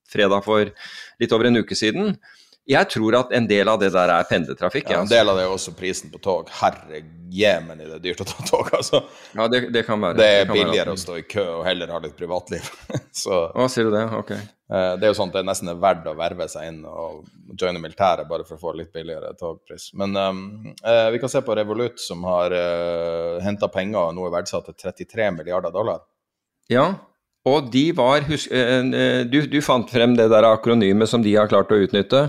fredag 0.10 0.46
for 0.46 0.70
litt 1.22 1.34
over 1.34 1.50
en 1.50 1.64
uke 1.64 1.78
siden, 1.78 2.14
jeg 2.70 2.90
tror 2.94 3.16
at 3.18 3.32
en 3.34 3.48
del 3.50 3.70
av 3.72 3.80
det 3.82 3.90
der 3.96 4.12
er 4.14 4.28
pendlertrafikk. 4.30 4.92
Ja, 4.94 5.02
en 5.02 5.10
del 5.10 5.32
av 5.32 5.40
det 5.40 5.48
er 5.48 5.54
også 5.54 5.74
prisen 5.78 6.12
på 6.14 6.22
tog. 6.22 6.52
Herre 6.60 7.02
jemen, 7.34 7.82
er 7.82 7.96
det 7.96 8.00
dyrt 8.04 8.22
å 8.22 8.28
ta 8.30 8.46
tog, 8.46 8.70
altså. 8.78 9.02
Ja, 9.34 9.48
det, 9.50 9.68
det 9.74 9.84
kan 9.88 10.02
være. 10.02 10.18
Det 10.20 10.28
er 10.28 10.46
det 10.46 10.54
billigere 10.54 10.94
å 10.94 11.00
stå 11.00 11.18
i 11.20 11.26
kø 11.30 11.46
og 11.60 11.66
heller 11.66 11.92
ha 11.94 12.00
litt 12.04 12.18
privatliv. 12.18 12.70
Så, 13.24 13.42
Å, 13.50 13.68
sier 13.72 13.90
du 13.90 13.94
det? 13.94 14.06
Ok. 14.18 14.32
Eh, 14.36 14.94
det 15.02 15.08
er 15.08 15.12
jo 15.12 15.18
sånn 15.18 15.34
at 15.34 15.40
det 15.40 15.46
nesten 15.50 15.74
er 15.74 15.82
verdt 15.82 16.08
å 16.10 16.16
verve 16.18 16.46
seg 16.52 16.70
inn 16.70 16.80
og 16.86 17.26
joine 17.58 17.82
militæret 17.82 18.30
bare 18.30 18.46
for 18.46 18.58
å 18.58 18.64
få 18.68 18.76
litt 18.78 18.94
billigere 18.94 19.34
togpris. 19.40 19.90
Men 19.98 20.14
um, 20.18 20.44
eh, 20.78 21.08
vi 21.14 21.22
kan 21.22 21.34
se 21.34 21.42
på 21.46 21.58
Revolut, 21.58 21.98
som 22.02 22.26
har 22.30 22.54
uh, 22.54 23.42
henta 23.46 23.70
penger 23.74 24.12
og 24.12 24.18
nå 24.18 24.30
er 24.30 24.36
verdsatt 24.40 24.70
til 24.70 24.78
33 24.78 25.32
milliarder 25.40 25.74
dollar. 25.74 26.06
Ja, 26.70 26.92
og 27.48 27.70
de 27.72 27.86
var 27.96 28.26
husk, 28.28 28.52
uh, 28.52 29.24
du, 29.30 29.40
du, 29.48 29.60
fant 29.66 29.90
frem 29.92 30.18
det 30.18 30.28
der 30.34 30.48
akronymet 30.50 31.12
som 31.12 31.24
de 31.24 31.38
har 31.38 31.52
klart 31.52 31.72
å 31.72 31.80
utnytte. 31.80 32.28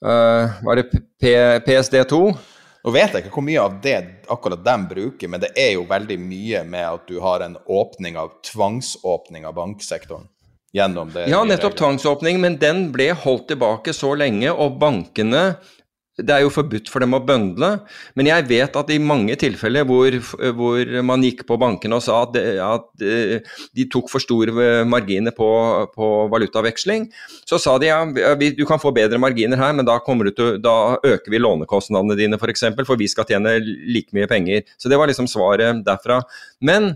Uh, 0.00 0.60
var 0.64 0.80
det 0.80 0.88
P 1.20 1.34
PSD2? 1.66 2.20
Nå 2.80 2.92
vet 2.94 3.12
jeg 3.12 3.26
ikke 3.26 3.34
hvor 3.34 3.44
mye 3.44 3.60
av 3.60 3.80
det 3.84 3.96
akkurat 4.32 4.62
de 4.64 4.76
bruker, 4.88 5.28
men 5.28 5.42
det 5.42 5.50
er 5.58 5.74
jo 5.74 5.84
veldig 5.88 6.16
mye 6.22 6.62
med 6.64 6.86
at 6.86 7.08
du 7.10 7.18
har 7.20 7.44
en 7.44 7.58
åpning 7.68 8.16
av 8.20 8.38
tvangsåpning 8.46 9.44
av 9.48 9.58
banksektoren. 9.58 10.28
Gjennom 10.72 11.10
det. 11.10 11.26
Ja, 11.26 11.42
nettopp 11.44 11.74
tvangsåpning, 11.76 12.38
men 12.40 12.56
den 12.62 12.86
ble 12.94 13.10
holdt 13.18 13.48
tilbake 13.50 13.92
så 13.96 14.14
lenge, 14.14 14.52
og 14.54 14.78
bankene 14.80 15.58
det 16.26 16.34
er 16.34 16.44
jo 16.44 16.52
forbudt 16.52 16.90
for 16.92 17.02
dem 17.02 17.16
å 17.16 17.22
bøndle, 17.24 17.70
men 18.18 18.28
jeg 18.30 18.46
vet 18.48 18.76
at 18.76 18.92
i 18.92 19.00
mange 19.02 19.36
tilfeller 19.40 19.86
hvor, 19.88 20.16
hvor 20.56 20.94
man 21.06 21.24
gikk 21.24 21.44
på 21.48 21.58
bankene 21.60 21.98
og 21.98 22.04
sa 22.04 22.22
at, 22.26 22.34
det, 22.36 22.44
at 22.64 23.04
eh, 23.04 23.58
de 23.76 23.86
tok 23.90 24.10
for 24.12 24.22
store 24.22 24.84
marginer 24.88 25.34
på, 25.36 25.50
på, 25.94 26.10
valutaveksling, 26.32 27.08
så 27.48 27.60
sa 27.60 27.76
de 27.80 27.90
ja, 27.90 28.00
du 28.04 28.64
kan 28.68 28.82
få 28.82 28.94
bedre 28.96 29.20
marginer 29.22 29.60
her, 29.60 29.76
men 29.76 29.88
da, 29.88 29.98
til, 30.06 30.56
da 30.62 30.76
øker 31.00 31.32
vi 31.32 31.42
lånekostnadene 31.42 32.18
dine 32.18 32.38
f.eks., 32.38 32.42
for, 32.44 32.54
eksempel, 32.54 32.88
for 32.88 33.00
vi 33.00 33.08
skal 33.10 33.28
tjene 33.28 33.58
like 33.62 34.14
mye 34.16 34.28
penger. 34.30 34.66
Så 34.80 34.90
det 34.90 34.98
var 35.00 35.10
liksom 35.10 35.28
svaret 35.30 35.84
derfra. 35.86 36.20
Men 36.66 36.94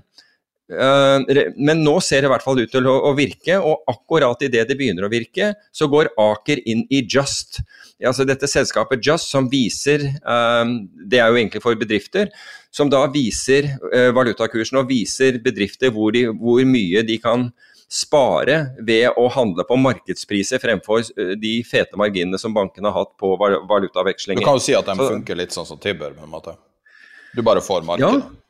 Uh, 0.65 1.21
men 1.61 1.83
nå 1.85 1.99
ser 2.01 2.23
det 2.23 2.29
i 2.31 2.33
hvert 2.33 2.45
fall 2.45 2.63
ut 2.65 2.71
til 2.73 2.87
å 2.89 3.11
virke, 3.17 3.59
og 3.61 3.85
akkurat 3.91 4.41
idet 4.47 4.65
det 4.71 4.79
begynner 4.79 5.05
å 5.05 5.13
virke, 5.13 5.51
så 5.77 5.91
går 5.93 6.15
Aker 6.17 6.63
inn 6.65 6.87
i 6.89 7.03
Just 7.05 7.61
altså 8.03 8.27
dette 8.27 8.49
selskapet 8.51 9.05
Just, 9.05 9.31
som 9.31 9.47
viser 9.51 10.03
um, 10.27 10.77
Det 10.91 11.21
er 11.21 11.31
jo 11.31 11.39
egentlig 11.39 11.63
for 11.63 11.79
bedrifter. 11.79 12.33
Som 12.75 12.91
da 12.91 13.05
viser 13.13 13.71
uh, 13.93 14.11
valutakursen 14.17 14.81
og 14.81 14.91
viser 14.91 15.39
bedrifter 15.45 15.95
hvor, 15.95 16.11
de, 16.15 16.27
hvor, 16.33 16.65
mye 16.67 17.05
de 17.07 17.21
kan 17.23 17.49
spare 17.95 18.57
ved 18.83 19.15
å 19.21 19.29
handle 19.31 19.63
på 19.69 19.79
markedspriser 19.79 20.63
fremfor 20.63 21.05
uh, 21.05 21.35
de 21.39 21.57
fete 21.69 21.99
marginene 22.01 22.41
som 22.41 22.57
bankene 22.57 22.91
har 22.91 23.05
hatt 23.05 23.15
på 23.21 23.35
valutavekslinger. 23.39 24.43
Du 24.43 24.49
kan 24.49 24.59
jo 24.59 24.67
si 24.67 24.75
at 24.75 24.91
de 24.91 24.99
funker 24.99 25.39
litt 25.39 25.55
sånn 25.55 25.69
som 25.69 25.79
Tibber, 25.79 26.17
på 26.17 26.27
en 26.27 26.35
måte. 26.35 26.57
Du 27.35 27.43
bare 27.47 27.63
får 27.63 27.87
markedet. 27.87 28.25
Ja. 28.25 28.44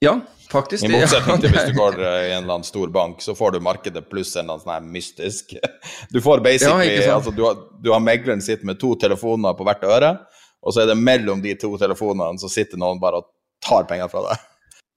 Ja, 0.00 0.14
faktisk. 0.50 0.84
I 0.84 0.88
motsetning 0.88 1.42
til 1.42 1.52
hvis 1.52 1.66
du 1.68 1.74
går 1.76 1.98
i 2.00 2.30
en 2.32 2.42
eller 2.42 2.54
annen 2.56 2.66
stor 2.66 2.88
bank, 2.92 3.20
så 3.20 3.34
får 3.36 3.56
du 3.56 3.64
markedet 3.64 4.06
pluss 4.08 4.32
en 4.36 4.46
eller 4.46 4.56
annen 4.56 4.64
sånn 4.64 4.92
mystisk 4.94 5.56
Du 6.14 6.22
får 6.24 6.40
basically 6.44 6.94
ja, 6.94 7.16
altså, 7.18 7.34
du, 7.36 7.42
har, 7.44 7.58
du 7.84 7.90
har 7.92 8.00
megleren 8.00 8.40
sitt 8.44 8.64
med 8.64 8.80
to 8.80 8.94
telefoner 9.00 9.56
på 9.58 9.66
hvert 9.68 9.84
øre, 9.84 10.14
og 10.60 10.72
så 10.72 10.84
er 10.84 10.92
det 10.92 11.00
mellom 11.00 11.42
de 11.44 11.52
to 11.60 11.74
telefonene 11.80 12.40
så 12.40 12.48
sitter 12.48 12.80
noen 12.80 13.00
bare 13.02 13.20
og 13.20 13.28
tar 13.64 13.84
penger 13.88 14.08
fra 14.08 14.24
deg. 14.30 14.46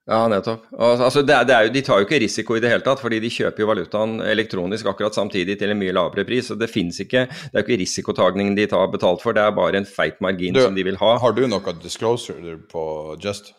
Ja, 0.08 0.26
nettopp. 0.28 0.66
Altså, 0.76 1.22
det 1.24 1.32
er, 1.32 1.46
det 1.48 1.54
er 1.56 1.66
jo, 1.66 1.72
de 1.72 1.82
tar 1.84 2.00
jo 2.00 2.04
ikke 2.04 2.20
risiko 2.20 2.58
i 2.58 2.60
det 2.60 2.68
hele 2.68 2.84
tatt, 2.84 3.00
fordi 3.00 3.22
de 3.24 3.30
kjøper 3.32 3.64
jo 3.64 3.68
valutaen 3.70 4.18
elektronisk 4.20 4.90
akkurat 4.90 5.16
samtidig 5.16 5.56
til 5.60 5.72
en 5.72 5.80
mye 5.80 5.94
lavere 5.96 6.26
pris. 6.28 6.50
og 6.52 6.60
Det 6.60 6.68
finnes 6.68 7.00
ikke, 7.00 7.24
det 7.28 7.56
er 7.56 7.62
jo 7.62 7.64
ikke 7.64 7.80
risikotagningen 7.80 8.56
de 8.56 8.66
tar 8.68 8.92
betalt 8.92 9.24
for, 9.24 9.36
det 9.36 9.44
er 9.44 9.56
bare 9.56 9.80
en 9.80 9.88
feit 9.88 10.20
margin 10.24 10.56
du, 10.56 10.60
som 10.60 10.76
de 10.76 10.84
vil 10.84 11.00
ha. 11.00 11.14
Har 11.24 11.36
du 11.36 11.46
noe 11.48 11.76
disclosure 11.80 12.58
på 12.68 12.84
Just? 13.24 13.54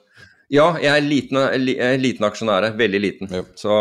Ja, 0.53 0.75
jeg 0.77 0.91
er 0.93 1.05
liten, 1.05 1.41
liten 2.01 2.25
aksjonær. 2.27 2.69
Veldig 2.77 3.01
liten. 3.01 3.31
Ja. 3.33 3.43
Så 3.57 3.75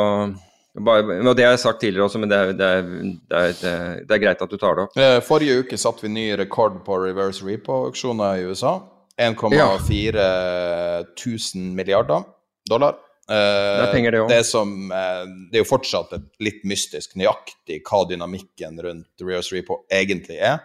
bare, 0.74 1.20
og 1.20 1.36
Det 1.36 1.45
har 1.45 1.53
jeg 1.55 1.62
sagt 1.62 1.81
tidligere 1.81 2.09
også, 2.09 2.19
men 2.19 2.31
det 2.31 2.39
er, 2.39 2.53
det, 2.59 2.66
er, 2.66 2.82
det, 3.31 3.39
er, 3.39 4.01
det 4.03 4.16
er, 4.16 4.23
greit 4.24 4.43
at 4.43 4.51
du 4.51 4.59
tar 4.59 4.74
det 4.74 4.86
opp. 4.89 4.99
Eh, 4.99 5.20
forrige 5.23 5.61
uke 5.62 5.78
satte 5.78 6.07
vi 6.07 6.11
ny 6.11 6.27
rekord 6.41 6.81
på 6.86 6.99
reverse 7.05 7.47
repo-auksjoner 7.47 8.41
i 8.41 8.49
USA. 8.49 8.81
1,4 9.20 10.19
ja. 10.19 11.39
milliarder 11.77 12.24
dollar. 12.66 12.99
Eh, 13.31 13.36
det 13.36 13.85
er 13.85 13.93
penger, 13.93 14.16
det 14.16 14.24
òg. 14.24 14.32
Det, 14.32 14.41
eh, 14.43 15.23
det 15.53 15.61
er 15.61 15.62
jo 15.62 15.70
fortsatt 15.70 16.16
litt 16.43 16.66
mystisk 16.66 17.15
nøyaktig 17.20 17.78
hva 17.86 18.03
dynamikken 18.11 18.82
rundt 18.82 19.23
reverse 19.23 19.55
repo 19.55 19.85
egentlig 19.93 20.41
er. 20.43 20.65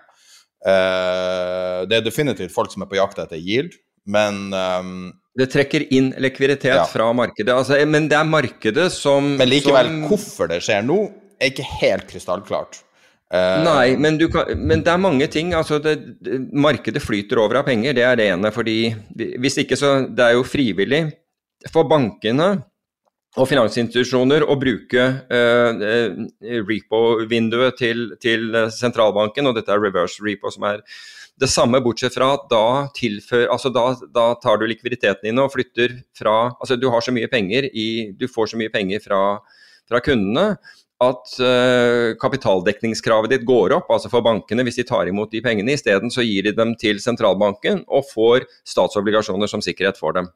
Det 0.60 1.96
er 1.96 2.02
definitivt 2.04 2.52
folk 2.52 2.74
som 2.74 2.84
er 2.84 2.90
på 2.90 2.98
jakt 2.98 3.22
etter 3.22 3.40
yield, 3.40 3.78
men 4.12 4.50
um, 4.52 5.06
det 5.40 5.48
trekker 5.54 5.88
inn 5.96 6.12
likviditet 6.22 6.76
ja. 6.76 6.84
fra 6.90 7.10
markedet. 7.16 7.54
Altså, 7.56 7.80
men 7.88 8.10
det 8.12 8.18
er 8.20 8.28
markedet 8.28 8.90
som 8.94 9.34
Men 9.40 9.50
likevel, 9.50 9.90
som... 9.90 10.06
hvorfor 10.12 10.52
det 10.52 10.62
skjer 10.66 10.86
nå, 10.86 11.00
er 11.40 11.54
ikke 11.54 11.68
helt 11.80 12.08
krystallklart. 12.10 12.82
Uh, 13.30 13.62
Nei, 13.62 13.94
men, 14.02 14.18
du 14.18 14.26
kan, 14.34 14.50
men 14.58 14.82
det 14.82 14.90
er 14.90 15.02
mange 15.02 15.28
ting. 15.30 15.54
altså 15.54 15.78
det, 15.84 16.00
det, 16.18 16.40
Markedet 16.50 17.02
flyter 17.04 17.38
over 17.38 17.62
av 17.62 17.68
penger, 17.68 17.94
det 17.94 18.06
er 18.06 18.18
det 18.18 18.26
ene. 18.34 18.52
fordi 18.52 18.80
Hvis 19.38 19.60
ikke 19.62 19.78
så 19.78 20.00
Det 20.10 20.26
er 20.26 20.34
jo 20.34 20.48
frivillig 20.48 21.04
for 21.70 21.86
bankene 21.86 22.50
og 23.38 23.46
finansinstitusjoner 23.46 24.42
å 24.42 24.56
bruke 24.58 25.04
uh, 25.30 25.84
repo-vinduet 26.66 27.78
til, 27.78 28.08
til, 28.18 28.56
sentralbanken, 28.74 29.46
og 29.46 29.60
dette 29.60 29.76
er 29.76 29.84
reverse 29.84 30.24
repo, 30.26 30.50
som 30.50 30.66
er 30.72 30.82
det 31.40 31.48
samme, 31.48 31.80
bortsett 31.84 32.16
fra 32.16 32.34
at 32.36 32.50
da, 32.52 32.66
tilfør, 32.96 33.46
altså 33.54 33.72
da, 33.72 33.86
da 34.12 34.26
tar 34.44 34.60
du 34.60 34.66
likviditeten 34.68 35.30
din 35.30 35.40
og 35.40 35.54
flytter 35.54 35.96
fra 36.18 36.52
altså 36.60 36.76
Du 36.80 36.90
har 36.92 37.04
så 37.06 37.14
mye 37.16 37.30
penger 37.32 37.70
i, 37.72 38.12
du 38.12 38.28
får 38.28 38.52
så 38.52 38.60
mye 38.60 38.72
penger 38.74 39.04
fra, 39.04 39.22
fra 39.88 40.02
kundene 40.04 40.52
at 41.00 41.38
uh, 41.40 42.12
kapitaldekningskravet 42.20 43.32
ditt 43.32 43.48
går 43.48 43.72
opp, 43.78 43.88
altså 43.94 44.12
for 44.12 44.26
bankene 44.26 44.66
hvis 44.68 44.82
de 44.82 44.88
tar 44.90 45.08
imot 45.08 45.32
de 45.32 45.40
pengene. 45.44 45.78
Isteden 45.78 46.12
så 46.12 46.26
gir 46.26 46.50
de 46.50 46.54
dem 46.58 46.74
til 46.80 47.00
sentralbanken 47.00 47.86
og 47.88 48.08
får 48.12 48.44
statsobligasjoner 48.68 49.48
som 49.48 49.64
sikkerhet 49.64 50.00
for 50.00 50.18
dem. 50.18 50.28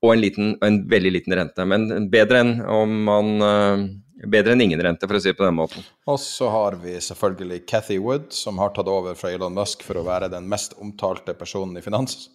Og 0.00 0.14
en, 0.14 0.22
liten, 0.22 0.54
en 0.64 0.80
veldig 0.88 1.12
liten 1.12 1.34
rente, 1.36 1.66
men 1.68 2.08
bedre 2.08 2.40
enn 2.44 2.54
om 2.64 2.96
man 3.10 3.32
uh, 3.44 3.84
Bedre 4.26 4.56
enn 4.56 4.64
ingen 4.64 4.80
rente, 4.82 5.06
for 5.06 5.18
å 5.18 5.22
si 5.22 5.30
det 5.30 5.38
på 5.38 5.46
den 5.46 5.54
måten. 5.54 5.84
Og 6.10 6.16
så 6.18 6.48
har 6.50 6.78
vi 6.82 6.96
selvfølgelig 7.02 7.60
Cathy 7.70 8.00
Wood, 8.02 8.32
som 8.34 8.58
har 8.58 8.72
tatt 8.74 8.90
over 8.90 9.14
fra 9.18 9.30
Elon 9.30 9.54
Musk 9.54 9.84
for 9.86 10.00
å 10.00 10.06
være 10.06 10.30
den 10.32 10.48
mest 10.50 10.74
omtalte 10.82 11.36
personen 11.38 11.78
i 11.78 11.84
finans. 11.84 12.26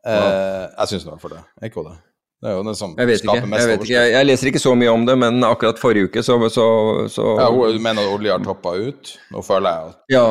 Ja. 0.00 0.70
Jeg 0.78 0.94
syns 0.94 1.04
i 1.04 1.10
hvert 1.10 1.20
fall 1.20 1.36
det. 1.36 1.42
Er 1.60 1.68
ikke 1.68 1.84
det? 1.90 1.98
Det 2.40 2.48
er 2.48 2.54
jo 2.56 2.60
den 2.64 2.76
som 2.76 2.92
jeg 2.96 3.08
vet 3.10 3.20
skaper 3.20 3.42
ikke. 3.42 3.48
mest 3.52 3.60
jeg, 3.60 3.68
vet 3.68 3.82
ikke. 3.84 3.92
Jeg, 3.92 4.12
jeg, 4.14 4.26
leser 4.30 4.48
ikke 4.48 4.62
så 4.62 4.70
mye 4.80 4.92
om 4.96 5.02
det, 5.04 5.16
men 5.20 5.44
akkurat 5.44 5.80
forrige 5.80 6.08
uke 6.08 6.22
så, 6.24 6.38
så, 6.48 6.68
så... 7.12 7.26
Ja, 7.36 7.48
Du 7.52 7.82
mener 7.84 8.06
at 8.06 8.14
olje 8.14 8.32
har 8.32 8.46
toppa 8.46 8.72
ut? 8.80 9.10
Nå 9.34 9.42
føler 9.44 9.76
jeg 9.76 9.90
at 9.90 10.14
Ja, 10.14 10.22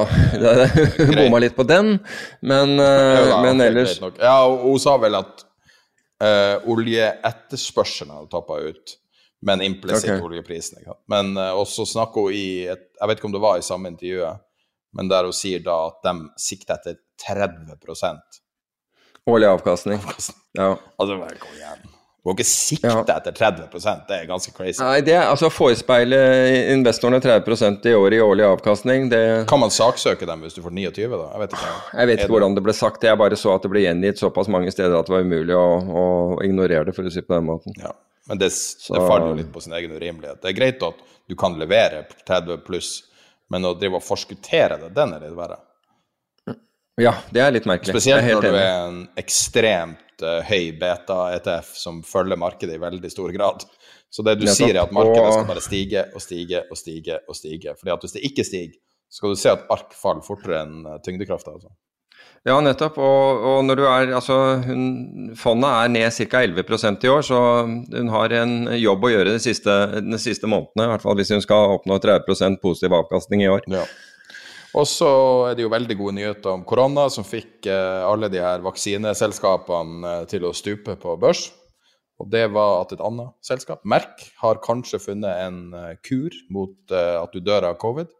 hun 1.03 1.13
bomma 1.19 1.43
litt 1.43 1.53
på 1.53 1.67
den, 1.69 1.99
men, 2.41 2.73
ja, 2.81 3.37
men 3.45 3.61
ellers 3.61 3.93
Ja, 4.17 4.39
hun 4.49 4.81
sa 4.81 4.97
vel 5.03 5.19
at 5.19 5.45
uh, 6.25 6.65
oljeetterspørselen 6.73 8.15
hadde 8.17 8.31
toppa 8.33 8.57
ut, 8.57 8.97
men 9.41 9.61
implisitt 9.61 10.11
okay. 10.11 10.21
oljeprisen. 10.21 10.83
Men 11.11 11.37
uh, 11.37 11.53
også 11.59 11.85
snakker 11.87 12.27
hun 12.27 12.35
i 12.35 12.47
et, 12.71 12.89
Jeg 12.99 13.07
vet 13.11 13.21
ikke 13.21 13.29
om 13.29 13.35
det 13.37 13.43
var 13.43 13.59
i 13.59 13.65
samme 13.65 13.91
intervjuet, 13.93 14.41
men 14.97 15.11
der 15.11 15.29
hun 15.29 15.35
sier 15.35 15.63
da 15.63 15.77
at 15.91 16.01
de 16.03 16.15
sikter 16.41 16.79
etter 16.79 16.99
30 17.27 17.77
Årlig 19.29 19.47
avkastning. 19.47 19.99
avkastning. 19.99 20.43
Ja. 20.57 20.75
Altså, 20.97 21.15
gå 21.15 21.55
igjen. 21.55 21.89
Du 22.19 22.27
må 22.27 22.33
ikke 22.35 22.45
sikte 22.49 22.89
ja. 22.91 23.15
etter 23.15 23.31
30% 23.31 24.01
det 24.09 24.15
er 24.17 24.25
ganske 24.27 24.51
crazy. 24.51 24.81
Nei, 24.83 24.99
det 25.07 25.13
er 25.15 25.29
altså 25.29 25.47
forespeile 25.53 26.17
investorene 26.73 27.21
30% 27.23 27.87
i 27.87 27.93
året 27.95 28.17
i 28.17 28.19
årlig 28.23 28.43
avkastning. 28.43 29.07
Det... 29.13 29.21
Kan 29.47 29.61
man 29.61 29.71
saksøke 29.71 30.27
dem 30.27 30.43
hvis 30.43 30.57
du 30.57 30.59
får 30.65 30.75
29, 30.75 31.07
da? 31.13 31.29
Jeg 31.31 31.43
vet 31.45 31.55
ikke, 31.55 31.71
jeg 31.93 32.11
vet 32.11 32.23
ikke 32.25 32.35
hvordan 32.35 32.57
det 32.57 32.65
ble 32.65 32.75
sagt, 32.75 33.07
jeg 33.07 33.21
bare 33.21 33.39
så 33.39 33.55
at 33.55 33.63
det 33.63 33.71
ble 33.71 33.85
gjengitt 33.85 34.19
såpass 34.19 34.51
mange 34.51 34.73
steder 34.75 34.97
at 34.99 35.07
det 35.07 35.15
var 35.15 35.23
umulig 35.23 35.55
å, 35.55 35.65
å 35.79 36.05
ignorere 36.43 36.89
det, 36.89 36.97
for 36.97 37.07
å 37.07 37.13
si 37.13 37.23
på 37.23 37.37
den 37.37 37.47
måten. 37.47 37.79
Ja. 37.79 37.95
Men 38.27 38.41
det, 38.41 38.49
det 38.51 38.99
faller 38.99 39.31
jo 39.31 39.37
litt 39.39 39.53
på 39.53 39.61
sin 39.63 39.73
egen 39.73 39.95
urimelighet. 39.95 40.41
Det 40.41 40.51
er 40.51 40.57
greit 40.57 40.83
at 40.85 40.99
du 41.29 41.35
kan 41.39 41.55
levere 41.59 42.03
30 42.27 42.61
pluss, 42.65 42.91
men 43.49 43.65
å 43.65 43.73
drive 43.77 43.97
og 43.97 44.05
forskuttere 44.05 44.77
det, 44.81 44.91
den 44.97 45.15
er 45.15 45.25
litt 45.25 45.37
verre. 45.37 45.59
Ja, 46.99 47.13
det 47.31 47.41
er 47.41 47.53
litt 47.55 47.67
merkelig. 47.69 47.95
Spesielt 47.95 48.27
når 48.27 48.43
du 48.43 48.55
er 48.59 48.71
en 48.89 48.99
ekstremt 49.19 50.23
uh, 50.25 50.41
høy 50.49 50.73
beta-ETF 50.79 51.71
som 51.79 52.01
følger 52.03 52.39
markedet 52.39 52.75
i 52.75 52.81
veldig 52.81 53.11
stor 53.11 53.31
grad. 53.35 53.63
Så 54.09 54.25
det 54.25 54.35
du 54.39 54.45
Nettopp. 54.47 54.57
sier, 54.57 54.73
er 54.75 54.81
at 54.83 54.95
markedet 54.95 55.29
skal 55.31 55.47
bare 55.47 55.63
stige 55.63 56.05
og 56.11 56.23
stige 56.23 56.63
og 56.65 56.79
stige 56.79 57.19
og 57.29 57.37
stige. 57.37 57.75
Fordi 57.79 57.93
at 57.93 58.03
hvis 58.03 58.17
det 58.17 58.23
ikke 58.27 58.45
stiger, 58.47 58.75
så 59.09 59.21
skal 59.21 59.33
du 59.33 59.39
se 59.41 59.53
at 59.53 59.69
ark 59.73 59.93
faller 59.97 60.25
fortere 60.25 60.63
enn 60.65 60.81
uh, 60.89 60.97
tyngdekrafta. 61.05 61.55
Altså. 61.55 61.71
Ja, 62.47 62.55
nettopp. 62.63 62.97
Og, 63.03 63.45
og, 63.51 63.57
når 63.67 63.79
du 63.79 63.85
er 63.87 64.13
Altså, 64.15 64.35
hun, 64.63 65.31
fondet 65.37 65.69
er 65.69 65.91
ned 65.91 66.13
ca. 66.15 66.43
11% 66.45 67.03
i 67.03 67.11
år, 67.11 67.25
så 67.27 67.39
hun 67.67 68.13
har 68.13 68.35
en 68.39 68.53
jobb 68.79 69.03
å 69.03 69.11
gjøre 69.11 69.35
de 69.35 69.41
siste, 69.43 69.75
de 69.99 70.21
siste 70.21 70.47
månedene. 70.47 70.87
I 70.87 70.93
hvert 70.93 71.03
fall 71.03 71.19
hvis 71.19 71.33
hun 71.35 71.43
skal 71.43 71.75
oppnå 71.79 71.99
30% 71.99 72.61
positiv 72.63 72.95
avkastning 73.01 73.43
i 73.43 73.51
år. 73.51 73.67
Ja. 73.71 73.83
Og 74.77 74.85
så 74.85 75.09
er 75.49 75.55
det 75.57 75.65
jo 75.65 75.71
veldig 75.73 75.95
gode 75.97 76.15
nyheter 76.19 76.53
om 76.53 76.65
korona, 76.67 77.07
som 77.09 77.25
fikk 77.25 77.65
eh, 77.69 78.03
alle 78.05 78.29
de 78.29 78.41
her 78.43 78.61
vaksineselskapene 78.61 80.11
eh, 80.11 80.27
til 80.29 80.45
å 80.45 80.53
stupe 80.53 80.93
på 81.01 81.15
børs. 81.21 81.47
Og 82.19 82.29
det 82.29 82.45
var 82.53 82.83
at 82.83 82.93
et 82.93 83.01
annet 83.01 83.31
selskap, 83.45 83.81
Merk, 83.87 84.27
har 84.43 84.61
kanskje 84.61 85.01
funnet 85.01 85.41
en 85.47 85.59
eh, 85.73 85.95
kur 86.05 86.35
mot 86.53 86.93
at 86.93 87.33
du 87.33 87.41
dør 87.41 87.71
av 87.71 87.79
covid. 87.81 88.11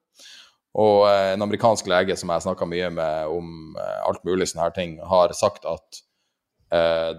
Og 0.78 1.08
en 1.10 1.42
amerikansk 1.42 1.88
lege 1.90 2.14
som 2.20 2.30
jeg 2.30 2.46
snakka 2.46 2.68
mye 2.70 2.92
med 2.94 3.32
om 3.34 3.78
alt 3.80 4.22
mulig 4.28 4.52
sånne 4.52 4.68
her 4.68 4.76
ting, 4.76 5.00
har 5.02 5.34
sagt 5.34 5.66
at 5.66 6.04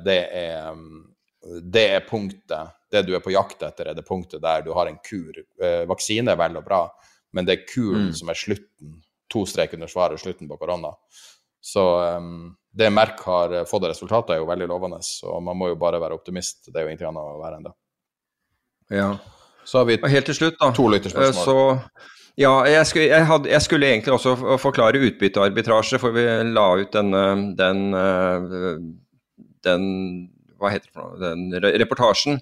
det 0.06 0.20
er 0.38 0.78
det 1.72 1.82
er 1.96 2.04
punktet, 2.06 2.76
det 2.92 3.02
du 3.08 3.14
er 3.16 3.22
på 3.24 3.32
jakt 3.34 3.62
etter, 3.66 3.90
er 3.90 3.96
det 3.98 4.04
punktet 4.06 4.42
der 4.44 4.62
du 4.62 4.70
har 4.76 4.86
en 4.86 5.00
kur. 5.02 5.34
vaksine 5.90 6.30
er 6.30 6.38
vel 6.38 6.60
og 6.60 6.66
bra, 6.66 6.84
men 7.34 7.48
det 7.48 7.56
er 7.56 7.66
kuren 7.66 8.12
mm. 8.12 8.16
som 8.20 8.30
er 8.30 8.38
slutten 8.38 9.00
to 9.30 9.46
strek 9.46 9.74
under 9.74 9.86
svaret 9.86 10.20
slutten 10.20 10.48
på 10.48 10.56
korona. 10.56 10.92
Så 11.60 11.84
um, 12.16 12.56
det 12.72 12.90
Merk 12.90 13.20
har 13.20 13.52
eh, 13.52 13.66
fått 13.68 13.84
av 13.84 13.92
resultater, 13.92 14.34
er 14.34 14.40
jo 14.40 14.48
veldig 14.48 14.68
lovende. 14.70 15.00
Og 15.28 15.42
man 15.44 15.58
må 15.58 15.70
jo 15.72 15.78
bare 15.78 16.00
være 16.02 16.16
optimist. 16.16 16.64
Det 16.70 16.78
er 16.78 16.86
jo 16.86 16.92
ingenting 16.92 17.10
annet 17.10 17.34
å 17.34 17.40
være 17.42 17.58
enn 17.58 17.66
det. 17.66 17.74
Ja. 18.96 19.10
Så 19.66 19.82
har 19.82 19.88
vi 19.90 19.98
helt 20.00 20.30
til 20.30 20.38
slutt, 20.38 20.56
da. 20.58 20.70
to 20.74 20.86
lytterspørsmål. 20.90 21.44
Så, 21.44 22.06
ja, 22.38 22.52
jeg 22.68 22.86
skulle, 22.86 23.06
jeg, 23.10 23.26
hadde, 23.26 23.50
jeg 23.50 23.62
skulle, 23.62 23.86
egentlig 23.86 24.12
også 24.14 24.58
forklare 24.62 25.00
utbyttearbitrasje, 25.08 25.98
for 26.02 26.14
vi 26.14 26.26
la 26.54 26.66
ut 26.80 26.92
denne, 26.94 27.24
den, 27.58 27.86
eh, 27.96 28.76
den 29.66 29.88
hva 30.60 30.74
heter 30.74 30.92
det, 30.92 31.32
den 31.32 31.72
reportasjen. 31.80 32.38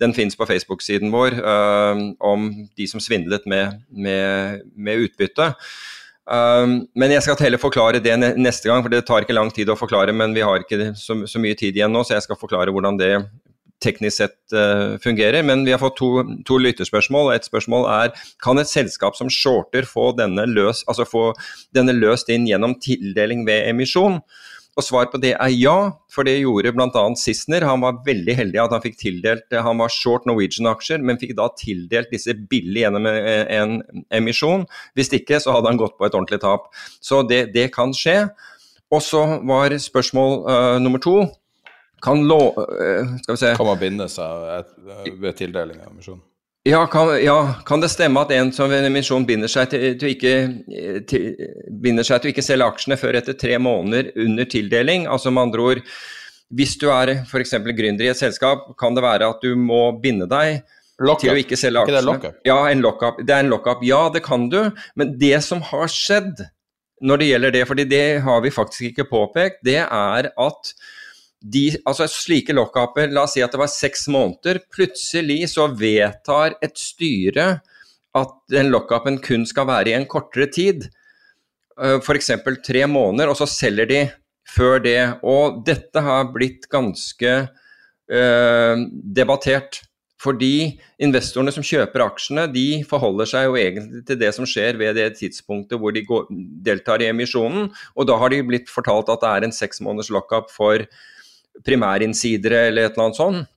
Den 0.00 0.14
finnes 0.16 0.36
på 0.36 0.46
Facebook-siden 0.48 1.12
vår 1.12 1.38
uh, 1.40 2.02
om 2.20 2.50
de 2.76 2.88
som 2.88 3.00
svindlet 3.00 3.48
med, 3.48 3.80
med, 3.88 4.62
med 4.76 5.08
utbytte. 5.08 5.52
Um, 6.22 6.84
men 6.94 7.10
jeg 7.10 7.24
skal 7.24 7.40
heller 7.42 7.58
forklare 7.58 8.02
det 8.02 8.14
neste 8.38 8.68
gang, 8.68 8.84
for 8.84 8.92
det 8.92 9.02
tar 9.08 9.24
ikke 9.24 9.34
lang 9.34 9.50
tid 9.54 9.72
å 9.72 9.78
forklare. 9.78 10.14
Men 10.14 10.36
vi 10.36 10.44
har 10.44 10.62
ikke 10.62 10.92
så, 10.98 11.22
så 11.26 11.42
mye 11.42 11.58
tid 11.58 11.78
igjen 11.78 11.92
nå, 11.92 12.04
så 12.04 12.18
jeg 12.18 12.26
skal 12.28 12.38
forklare 12.40 12.74
hvordan 12.74 13.00
det 13.00 13.14
teknisk 13.82 14.20
sett 14.20 14.54
uh, 14.56 14.98
fungerer. 15.02 15.42
Men 15.46 15.66
vi 15.66 15.74
har 15.74 15.82
fått 15.82 15.98
to, 16.00 16.12
to 16.48 16.58
lytterspørsmål. 16.62 17.32
Et 17.34 17.48
spørsmål 17.48 17.88
er 17.90 18.14
kan 18.42 18.60
et 18.62 18.70
selskap 18.70 19.18
som 19.18 19.30
shorter 19.32 19.88
få 19.88 20.10
denne, 20.18 20.46
løs, 20.50 20.84
altså 20.88 21.08
få 21.08 21.28
denne 21.76 21.94
løst 21.96 22.32
inn 22.32 22.48
gjennom 22.48 22.78
tildeling 22.82 23.46
ved 23.48 23.68
emisjon? 23.72 24.20
Og 24.72 24.84
svar 24.86 25.10
på 25.12 25.18
det 25.20 25.34
er 25.34 25.50
ja, 25.52 25.76
for 26.08 26.24
det 26.24 26.38
gjorde 26.38 26.70
bl.a. 26.72 27.02
Sissener. 27.20 27.66
Han 27.68 27.82
var 27.84 27.98
veldig 28.06 28.36
heldig 28.38 28.60
at 28.62 28.72
han 28.72 28.80
fikk 28.80 28.96
tildelt 29.02 29.52
Han 29.52 29.82
var 29.82 29.92
short 29.92 30.24
Norwegian-aksjer, 30.28 31.02
men 31.04 31.20
fikk 31.20 31.34
da 31.36 31.50
tildelt 31.60 32.08
disse 32.14 32.32
billig 32.48 32.86
gjennom 32.86 33.10
en 33.10 33.76
emisjon. 34.16 34.64
Hvis 34.96 35.12
ikke 35.12 35.42
så 35.44 35.58
hadde 35.58 35.68
han 35.74 35.82
gått 35.82 35.98
på 35.98 36.08
et 36.08 36.16
ordentlig 36.16 36.40
tap. 36.40 36.70
Så 37.04 37.20
det, 37.28 37.50
det 37.52 37.68
kan 37.76 37.92
skje. 37.96 38.30
Og 38.92 39.04
så 39.04 39.22
var 39.48 39.76
spørsmål 39.80 40.34
uh, 40.44 40.78
nummer 40.80 41.00
to 41.00 41.20
kan, 42.02 42.26
lå... 42.28 42.40
Skal 43.22 43.34
vi 43.34 43.40
se 43.40 43.54
kan 43.56 43.68
man 43.68 43.80
binde 43.80 44.08
seg 44.10 45.16
ved 45.22 45.36
tildeling 45.38 45.80
av 45.84 45.94
misjon? 45.94 46.20
Ja 46.62 46.84
kan, 46.86 47.10
ja, 47.18 47.54
kan, 47.66 47.80
det 47.82 47.88
stemme 47.90 48.22
at 48.22 48.30
en 48.36 48.52
som 48.54 48.70
ved 48.70 48.84
emisjon 48.86 49.24
binder 49.26 49.50
seg 49.50 49.72
til, 49.72 49.96
til, 49.98 50.12
ikke, 50.14 50.34
til, 51.10 51.24
binder 51.82 52.06
seg 52.06 52.22
til 52.22 52.30
ikke 52.30 52.44
selge 52.46 52.68
aksjene 52.70 52.98
før 53.00 53.18
etter 53.18 53.34
tre 53.38 53.56
måneder 53.58 54.12
under 54.22 54.46
tildeling? 54.46 55.08
Altså 55.10 55.32
med 55.34 55.48
andre 55.48 55.64
ord, 55.72 55.82
hvis 56.54 56.76
du 56.78 56.86
er 56.94 57.16
f.eks. 57.24 57.56
gründer 57.66 58.06
i 58.06 58.12
et 58.12 58.20
selskap, 58.20 58.70
kan 58.78 58.94
det 58.94 59.02
være 59.02 59.32
at 59.34 59.42
du 59.42 59.56
må 59.58 59.88
binde 60.04 60.30
deg 60.30 60.62
til 61.18 61.34
å 61.34 61.38
ikke 61.40 61.58
selge 61.58 61.82
aksjene? 61.82 62.16
Ikke 62.20 62.30
det 62.30 62.50
ja, 62.52 62.60
en 62.70 62.86
lockup. 62.86 63.18
Det 63.26 63.34
er 63.34 63.42
en 63.42 63.50
lockup. 63.50 63.82
Ja, 63.86 64.04
det 64.14 64.22
kan 64.22 64.46
du. 64.52 64.60
Men 64.94 65.16
det 65.18 65.40
som 65.42 65.64
har 65.66 65.90
skjedd 65.90 66.44
når 67.02 67.18
det 67.18 67.30
gjelder 67.32 67.54
det, 67.56 67.62
fordi 67.66 67.90
det 67.90 68.04
har 68.22 68.42
vi 68.44 68.54
faktisk 68.54 68.92
ikke 68.92 69.10
påpekt, 69.10 69.64
det 69.66 69.80
er 69.82 70.28
at 70.30 70.74
de, 71.42 71.66
altså 71.88 72.06
slike 72.10 72.54
lockuper, 72.54 73.10
la 73.10 73.26
oss 73.26 73.36
si 73.36 73.42
at 73.44 73.52
det 73.54 73.60
var 73.60 73.70
seks 73.70 74.06
måneder, 74.12 74.62
plutselig 74.72 75.40
så 75.54 75.68
vedtar 75.74 76.56
et 76.62 76.78
styre 76.78 77.46
at 78.18 78.34
den 78.52 78.70
lockupen 78.72 79.18
kun 79.24 79.46
skal 79.48 79.68
være 79.70 79.92
i 79.92 79.96
en 79.96 80.08
kortere 80.10 80.48
tid, 80.52 80.88
eh, 81.80 81.98
f.eks. 81.98 82.34
tre 82.66 82.84
måneder, 82.86 83.32
og 83.32 83.38
så 83.38 83.48
selger 83.48 83.88
de 83.88 84.02
før 84.48 84.82
det. 84.84 85.00
Og 85.24 85.62
dette 85.66 86.02
har 86.04 86.28
blitt 86.34 86.68
ganske 86.72 87.32
øh, 88.12 88.84
debattert. 89.16 89.82
Fordi 90.22 90.78
investorene 91.02 91.50
som 91.50 91.64
kjøper 91.66 92.04
aksjene, 92.04 92.44
de 92.52 92.84
forholder 92.86 93.26
seg 93.26 93.48
jo 93.48 93.56
egentlig 93.58 94.04
til 94.06 94.20
det 94.20 94.28
som 94.36 94.46
skjer 94.46 94.76
ved 94.78 94.94
det 94.94 95.08
tidspunktet 95.18 95.80
hvor 95.82 95.94
de 95.94 96.04
går, 96.06 96.28
deltar 96.62 97.02
i 97.02 97.08
emisjonen. 97.10 97.72
Og 97.96 98.06
da 98.06 98.20
har 98.20 98.30
de 98.30 98.44
blitt 98.46 98.70
fortalt 98.70 99.10
at 99.10 99.24
det 99.24 99.32
er 99.32 99.48
en 99.48 99.56
seks 99.56 99.82
måneders 99.82 100.12
lockup 100.14 100.52
for 100.54 100.84
primærinnsidere 101.66 102.68
eller 102.68 102.88
et 102.88 102.96
eller 102.96 103.08
annet 103.08 103.20
sånt. 103.20 103.50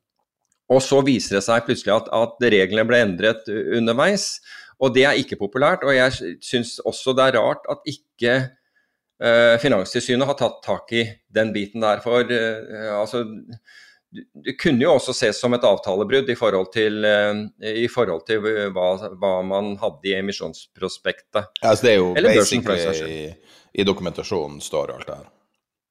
Og 0.73 0.81
så 0.81 0.99
viser 1.05 1.37
det 1.37 1.45
seg 1.45 1.65
plutselig 1.67 1.93
at, 1.93 2.07
at 2.09 2.45
reglene 2.51 2.87
ble 2.89 3.01
endret 3.05 3.49
underveis. 3.49 4.39
Og 4.81 4.95
det 4.95 5.05
er 5.05 5.19
ikke 5.21 5.37
populært. 5.39 5.85
Og 5.85 5.93
jeg 5.93 6.35
syns 6.43 6.79
også 6.83 7.13
det 7.15 7.27
er 7.27 7.37
rart 7.37 7.67
at 7.71 7.85
ikke 7.89 8.33
eh, 8.41 9.55
Finanstilsynet 9.61 10.27
har 10.27 10.39
tatt 10.39 10.57
tak 10.65 10.91
i 10.97 11.05
den 11.29 11.53
biten 11.55 11.85
der. 11.85 12.01
For 12.03 12.25
eh, 12.25 12.89
altså 12.97 13.23
det 14.45 14.55
kunne 14.61 14.83
jo 14.83 14.93
også 14.95 15.13
ses 15.15 15.39
som 15.41 15.53
et 15.57 15.65
avtalebrudd 15.67 16.29
i 16.31 16.37
forhold 16.39 16.69
til, 16.73 17.03
uh, 17.03 17.41
i 17.67 17.87
forhold 17.91 18.25
til 18.27 18.43
hva, 18.71 18.89
hva, 19.19 19.31
man 19.43 19.73
hadde 19.81 20.07
i 20.07 20.15
emisjonsprospektet. 20.15 21.49
Ja, 21.61 21.73
altså 21.73 21.87
det 21.87 21.93
er 21.93 21.97
jo 21.99 22.13
Eller 22.15 22.37
basically 22.39 23.09
i, 23.11 23.25
i 23.75 23.87
dokumentasjonen 23.87 24.61
står 24.63 24.95
alt 24.95 25.09
det 25.09 25.17
her. 25.17 25.31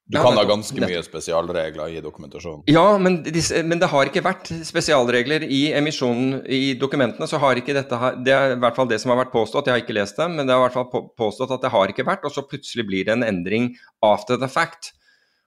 Du 0.07 0.19
kan 0.21 0.37
ha 0.37 0.43
ganske 0.45 0.77
mye 0.85 1.01
spesialregler 1.01 1.95
i 1.97 2.01
dokumentasjonen. 2.05 2.67
Ja, 2.69 2.99
men, 3.01 3.23
disse, 3.25 3.63
men, 3.65 3.79
det 3.81 3.89
har 3.89 4.11
ikke 4.11 4.21
vært 4.25 4.51
spesialregler 4.69 5.47
i 5.49 5.63
emisjonen 5.73 6.43
i 6.45 6.75
dokumentene. 6.77 7.25
så 7.29 7.41
har 7.41 7.57
ikke 7.57 7.73
dette 7.73 8.11
Det 8.21 8.35
er 8.35 8.53
i 8.53 8.59
hvert 8.61 8.77
fall 8.77 8.91
det 8.91 9.01
som 9.01 9.15
har 9.15 9.23
vært 9.23 9.33
påstått, 9.33 9.71
jeg 9.71 9.79
har 9.79 9.85
ikke 9.85 9.97
lest 9.97 10.21
dem, 10.21 10.37
men 10.37 10.45
det 10.45 10.53
har 10.53 10.61
i 10.61 10.67
hvert 10.67 10.77
fall 10.77 11.09
påstått 11.17 11.57
at 11.57 11.65
det 11.65 11.73
har 11.73 11.89
ikke 11.89 12.05
vært, 12.05 12.29
og 12.29 12.37
så 12.37 12.45
plutselig 12.45 12.85
blir 12.91 13.09
det 13.09 13.17
en 13.17 13.25
endring 13.25 13.73
after 14.05 14.37
the 14.37 14.51
fact. 14.51 14.93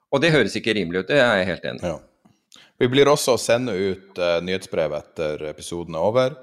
Og 0.09 0.23
det 0.23 0.33
høres 0.33 0.57
ikke 0.57 0.73
rimelig 0.73 1.05
ut, 1.05 1.11
det 1.11 1.21
er 1.21 1.43
jeg 1.43 1.51
helt 1.51 1.69
enig 1.69 1.85
i. 1.85 1.93
Ja. 1.93 2.63
Vi 2.81 2.89
blir 2.89 3.09
også 3.09 3.37
å 3.37 3.41
sende 3.41 3.77
ut 3.77 4.17
uh, 4.17 4.39
nyhetsbrev 4.41 4.93
etter 4.97 5.51
episoden 5.51 5.97
er 5.97 6.09
over 6.09 6.37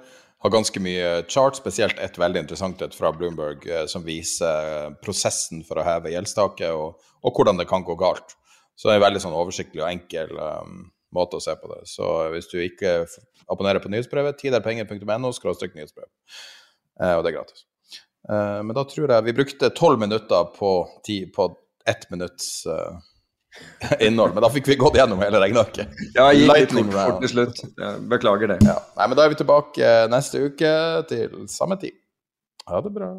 har 0.44 0.52
ganske 0.52 0.80
mye 0.84 1.10
chart, 1.32 1.56
spesielt 1.56 2.00
et 2.04 2.18
veldig 2.20 2.42
interessant 2.44 2.82
et 2.84 2.94
fra 2.96 3.10
Bloomberg 3.16 3.64
eh, 3.64 3.86
som 3.88 4.04
viser 4.04 4.92
prosessen 5.04 5.62
for 5.64 5.80
å 5.80 5.86
heve 5.86 6.12
gjeldstaket, 6.12 6.74
og, 6.76 7.00
og, 7.22 7.30
hvordan 7.32 7.60
det 7.60 7.68
kan 7.70 7.86
gå 7.86 7.96
galt. 8.00 8.36
Så 8.76 8.88
det 8.88 8.96
er 8.96 9.00
en 9.00 9.06
veldig 9.06 9.22
sånn 9.24 9.38
oversiktlig 9.38 9.80
og 9.80 9.88
enkel 9.88 10.34
um, 10.36 10.82
måte 11.14 11.38
å 11.38 11.42
se 11.42 11.54
på 11.56 11.70
det. 11.70 11.84
Så 11.88 12.08
hvis 12.34 12.50
du 12.50 12.58
ikke 12.60 13.04
abonnerer 13.48 13.80
på 13.80 13.88
nyhetsbrevet, 13.92 14.36
tiderpenger.no 14.42 15.30
nyhetsbrev. 15.32 16.10
Eh, 17.00 17.14
og 17.14 17.24
det 17.24 17.32
er 17.32 17.36
gratis. 17.38 17.64
Eh, 18.28 18.60
men 18.66 18.76
da 18.76 18.84
tror 18.88 19.14
jeg 19.14 19.28
vi 19.30 19.36
brukte 19.40 19.72
tolv 19.78 20.02
minutter 20.02 20.50
på, 20.58 20.74
ti, 21.06 21.22
på 21.32 21.48
ett 21.88 22.04
minutts 22.12 22.66
uh, 22.68 23.00
innhold. 24.06 24.34
Men 24.34 24.44
da 24.46 24.50
fikk 24.54 24.70
vi 24.72 24.78
gått 24.80 24.96
gjennom 24.98 25.20
hele 25.22 25.42
regnearket. 25.42 25.92
Ja, 26.16 26.30
gikk 26.34 26.50
litt 26.54 26.74
fort, 26.74 26.94
fort 26.96 27.20
til 27.24 27.32
slutt. 27.34 27.62
beklager 28.10 28.54
det. 28.54 28.58
Ja. 28.66 28.78
Nei, 28.98 29.10
men 29.10 29.18
da 29.18 29.26
er 29.26 29.34
vi 29.34 29.40
tilbake 29.42 29.92
neste 30.12 30.46
uke 30.48 30.72
til 31.10 31.44
samme 31.52 31.78
tid. 31.80 31.96
Ha 32.70 32.80
det 32.84 32.94
bra. 32.94 33.12